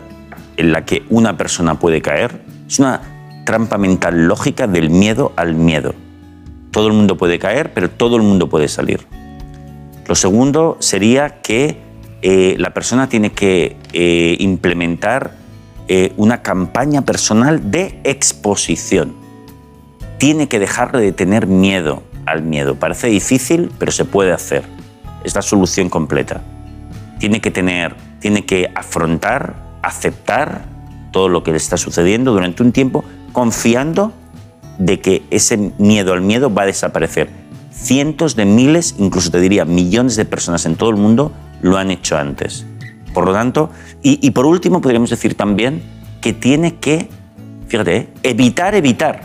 en 0.58 0.72
la 0.72 0.86
que 0.86 1.04
una 1.10 1.38
persona 1.38 1.80
puede 1.80 2.02
caer. 2.02 2.42
Es 2.68 2.80
una 2.80 3.02
trampa 3.46 3.78
mental 3.78 4.28
lógica 4.28 4.68
del 4.68 4.90
miedo 4.90 5.32
al 5.38 5.56
miedo. 5.56 5.96
Todo 6.72 6.88
el 6.88 6.94
mundo 6.94 7.18
puede 7.18 7.40
caer, 7.40 7.74
pero 7.74 7.90
todo 7.90 8.18
el 8.18 8.22
mundo 8.22 8.50
puede 8.50 8.68
salir. 8.68 9.08
Lo 10.08 10.16
segundo 10.16 10.78
sería 10.80 11.42
que 11.42 11.78
eh, 12.22 12.56
la 12.60 12.74
persona 12.74 13.08
tiene 13.10 13.32
que 13.32 13.78
implementar 14.40 15.39
una 16.18 16.42
campaña 16.42 17.02
personal 17.02 17.72
de 17.72 18.00
exposición. 18.04 19.16
Tiene 20.18 20.48
que 20.48 20.60
dejar 20.60 20.92
de 20.92 21.12
tener 21.12 21.48
miedo 21.48 22.04
al 22.26 22.44
miedo. 22.44 22.76
Parece 22.76 23.08
difícil, 23.08 23.72
pero 23.80 23.92
se 23.92 24.06
puede 24.06 24.32
hacer. 24.32 24.64
Es 25.24 25.34
la 25.36 25.42
solución 25.42 25.90
completa. 25.90 26.42
Tiene 27.20 27.42
que 27.42 27.52
tener, 27.52 27.96
tiene 28.20 28.46
que 28.46 28.72
afrontar, 28.76 29.56
aceptar 29.82 30.66
todo 31.12 31.28
lo 31.28 31.44
que 31.44 31.52
le 31.52 31.58
está 31.58 31.78
sucediendo 31.78 32.34
durante 32.34 32.62
un 32.64 32.72
tiempo, 32.72 33.04
confiando 33.34 34.14
de 34.78 35.00
que 35.00 35.24
ese 35.32 35.72
miedo 35.78 36.14
al 36.14 36.22
miedo 36.22 36.54
va 36.54 36.64
a 36.64 36.68
desaparecer. 36.68 37.30
cientos 37.72 38.36
de 38.36 38.46
miles, 38.46 38.96
incluso 38.98 39.32
te 39.32 39.40
diría 39.40 39.64
millones 39.64 40.18
de 40.18 40.26
personas 40.26 40.66
en 40.66 40.76
todo 40.76 40.90
el 40.90 40.98
mundo 40.98 41.32
lo 41.62 41.78
han 41.78 41.92
hecho 41.92 42.18
antes. 42.18 42.66
Por 43.14 43.26
lo 43.26 43.34
tanto, 43.34 43.70
y, 44.02 44.30
por 44.32 44.46
último 44.46 44.82
podríamos 44.82 45.10
decir 45.10 45.36
también 45.36 45.82
que 46.22 46.34
tiene 46.34 46.76
que, 46.76 47.10
fíjate, 47.68 47.96
¿eh? 47.96 48.10
evitar, 48.24 48.76
evitar, 48.76 49.22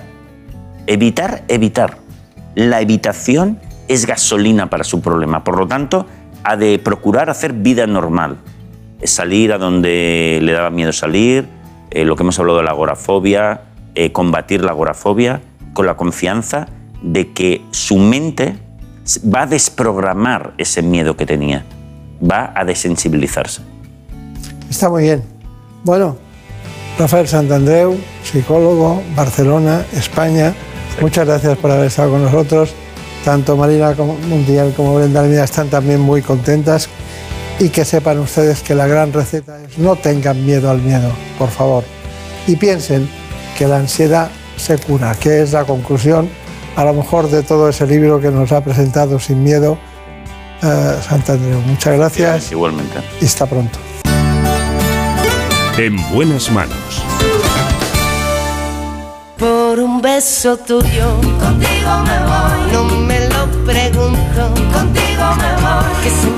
evitar, 0.87 1.45
evitar. 1.49 1.99
La 2.55 2.81
evitación 2.81 3.59
es 3.89 4.07
gasolina 4.07 4.71
para 4.71 4.85
su 4.85 5.01
problema. 5.01 5.45
Por 5.45 5.59
lo 5.59 5.67
tanto, 5.67 6.07
ha 6.45 6.57
de 6.57 6.79
procurar 6.79 7.31
hacer 7.31 7.53
vida 7.53 7.87
normal. 7.87 8.39
Salir 9.03 9.53
a 9.53 9.59
donde 9.59 10.39
le 10.43 10.53
daba 10.53 10.71
miedo 10.71 10.93
salir, 10.93 11.49
eh, 11.91 12.05
lo 12.05 12.17
que 12.17 12.23
hemos 12.23 12.39
hablado 12.39 12.59
de 12.59 12.65
la 12.65 12.71
agorafobia, 12.71 13.63
eh, 13.95 14.13
combatir 14.13 14.63
la 14.65 14.73
agorafobia 14.73 15.43
con 15.75 15.87
la 15.87 15.97
confianza 15.97 16.69
de 17.03 17.33
que 17.33 17.63
su 17.71 17.99
mente 17.99 18.57
va 19.33 19.43
a 19.43 19.47
desprogramar 19.47 20.55
ese 20.57 20.83
miedo 20.83 21.17
que 21.17 21.27
tenía, 21.27 21.65
va 22.23 22.53
a 22.55 22.65
desensibilizarse. 22.65 23.74
Está 24.75 24.89
muy 24.89 25.05
bien. 25.05 25.23
Bueno, 25.85 26.17
Rafael 26.99 27.29
Santandreu, 27.29 27.97
psicólogo, 28.25 29.01
Barcelona, 29.15 29.85
España. 29.93 30.53
Muchas 31.01 31.29
gracias 31.29 31.57
por 31.59 31.71
haber 31.71 31.87
estado 31.87 32.11
con 32.11 32.25
nosotros. 32.25 32.75
Tanto 33.25 33.57
Marina 33.57 33.95
como- 33.95 34.15
Mundial 34.29 34.73
como 34.77 34.97
Brenda 34.97 35.21
Almeida 35.21 35.45
están 35.45 35.69
también 35.69 36.01
muy 36.01 36.23
contentas. 36.23 36.89
Y 37.61 37.69
que 37.69 37.85
sepan 37.85 38.19
ustedes 38.19 38.63
que 38.65 38.75
la 38.75 38.89
gran 38.89 39.13
receta 39.13 39.63
es 39.63 39.79
no 39.79 39.95
tengan 39.95 40.45
miedo 40.45 40.69
al 40.69 40.83
miedo, 40.83 41.13
por 41.39 41.51
favor. 41.51 41.85
Y 42.49 42.57
piensen 42.57 43.09
que 43.57 43.69
la 43.69 43.77
ansiedad 43.77 44.29
se 44.57 44.77
cura, 44.79 45.15
que 45.15 45.43
es 45.43 45.53
la 45.53 45.63
conclusión 45.65 46.29
a 46.75 46.83
lo 46.85 46.95
mejor 46.95 47.31
de 47.31 47.45
todo 47.45 47.69
ese 47.69 47.87
libro 47.87 48.21
que 48.21 48.33
nos 48.33 48.51
ha 48.51 48.61
presentado 48.65 49.21
sin 49.21 49.45
miedo 49.45 49.79
eh, 50.65 50.97
Santandreu. 51.09 51.61
Muchas 51.61 51.97
gracias 51.97 52.51
Igualmente. 52.51 52.99
y 53.21 53.25
hasta 53.25 53.47
pronto. 53.47 53.79
En 55.77 55.97
buenas 56.13 56.53
manos. 56.53 57.03
Por 59.37 59.81
un 59.81 60.01
beso 60.01 60.57
tuyo, 60.57 61.17
contigo 61.41 61.99
me 62.05 62.19
voy. 62.21 62.73
No 62.73 62.85
me 62.85 63.29
lo 63.29 63.47
pregunto, 63.67 64.55
contigo 64.73 65.35
me 65.37 65.53
voy. 65.63 66.03
Que 66.05 66.11
se 66.11 66.29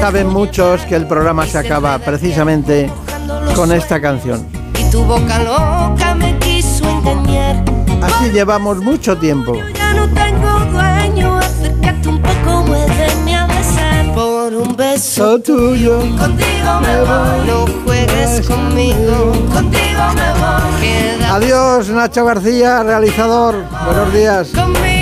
Saben 0.00 0.28
muchos 0.28 0.82
que 0.82 0.94
el 0.94 1.06
programa 1.06 1.46
se 1.46 1.58
acaba 1.58 1.98
precisamente 1.98 2.90
con 3.54 3.72
esta 3.72 4.00
canción. 4.00 4.46
Y 4.78 4.90
tu 4.90 5.02
boca 5.04 5.38
loca 5.40 6.14
me 6.14 6.38
quiso 6.38 6.88
engañar. 6.88 7.62
Así 8.00 8.30
llevamos 8.30 8.78
mucho 8.78 9.18
tiempo. 9.18 9.54
Ya 9.74 9.94
no 9.94 10.08
tengo 10.08 10.60
dueño, 10.72 11.36
acércate 11.38 12.08
un 12.08 12.22
poco, 12.22 12.62
muéveme 12.66 13.36
a 13.36 13.46
besar. 13.46 14.14
Por 14.14 14.54
un 14.54 14.76
beso 14.76 15.40
tuyo, 15.40 15.98
contigo 15.98 16.80
me 16.80 17.00
voy. 17.00 17.46
No 17.46 17.66
juegues 17.84 18.46
conmigo, 18.48 19.32
contigo 19.52 20.02
me 20.14 20.32
voy. 20.40 21.24
Adiós, 21.28 21.88
Nacho 21.90 22.24
García, 22.24 22.82
realizador. 22.82 23.56
Buenos 23.84 24.12
días. 24.14 24.48
conmigo, 24.54 24.97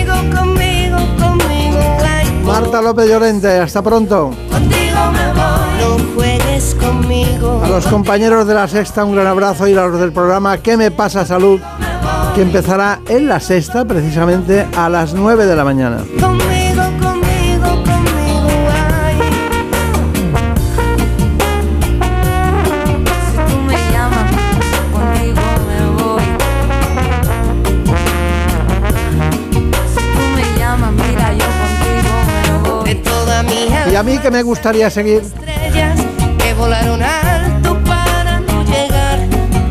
Marta 2.46 2.80
López 2.80 3.08
Llorente, 3.08 3.48
hasta 3.58 3.82
pronto. 3.82 4.30
contigo 4.50 5.12
me 5.12 5.32
voy. 5.32 5.98
No 5.98 6.14
juegues 6.14 6.74
conmigo. 6.76 7.60
A 7.64 7.68
los 7.68 7.86
compañeros 7.86 8.46
de 8.46 8.54
la 8.54 8.68
sexta 8.68 9.04
un 9.04 9.14
gran 9.14 9.26
abrazo 9.26 9.66
y 9.66 9.72
a 9.76 9.86
los 9.86 9.98
del 10.00 10.12
programa 10.12 10.58
¿Qué 10.58 10.76
me 10.76 10.90
pasa 10.90 11.24
salud? 11.26 11.60
que 12.34 12.42
empezará 12.42 13.00
en 13.08 13.28
la 13.28 13.40
sexta 13.40 13.84
precisamente 13.86 14.66
a 14.76 14.88
las 14.90 15.14
9 15.14 15.46
de 15.46 15.56
la 15.56 15.64
mañana. 15.64 15.98
Conmigo, 16.20 16.65
Y 33.96 33.98
a 33.98 34.02
mí 34.02 34.18
que 34.18 34.30
me 34.30 34.42
gustaría 34.42 34.90
seguir 34.90 35.22
estrellas 35.22 35.98
que 36.36 36.52
volaron 36.52 37.02
alto 37.02 37.78
para 37.82 38.40
no 38.40 38.62
llegar. 38.64 39.20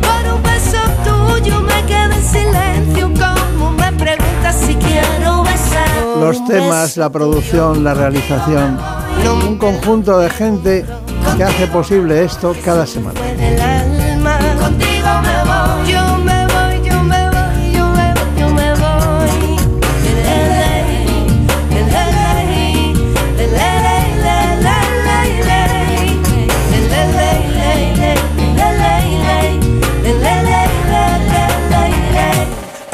Por 0.00 0.34
un 0.34 0.42
beso 0.42 0.78
tuyo 1.04 1.60
me 1.60 1.80
quedé 1.84 2.12
en 2.12 2.24
silencio. 2.24 3.08
Como 3.14 3.70
me 3.70 3.92
preguntas 3.92 4.56
si 4.56 4.74
quiero 4.74 5.44
besar. 5.44 6.02
Por 6.12 6.22
los 6.24 6.44
temas, 6.44 6.96
la 6.96 7.08
producción, 7.08 7.84
la 7.84 7.94
realización, 7.94 8.76
un 9.44 9.58
conjunto 9.58 10.18
de 10.18 10.28
gente 10.28 10.84
que 11.36 11.44
hace 11.44 11.68
posible 11.68 12.24
esto 12.24 12.52
cada 12.64 12.84
semana. 12.84 13.20
Contigo 14.58 15.08
me 15.22 15.44
voy. 15.44 15.75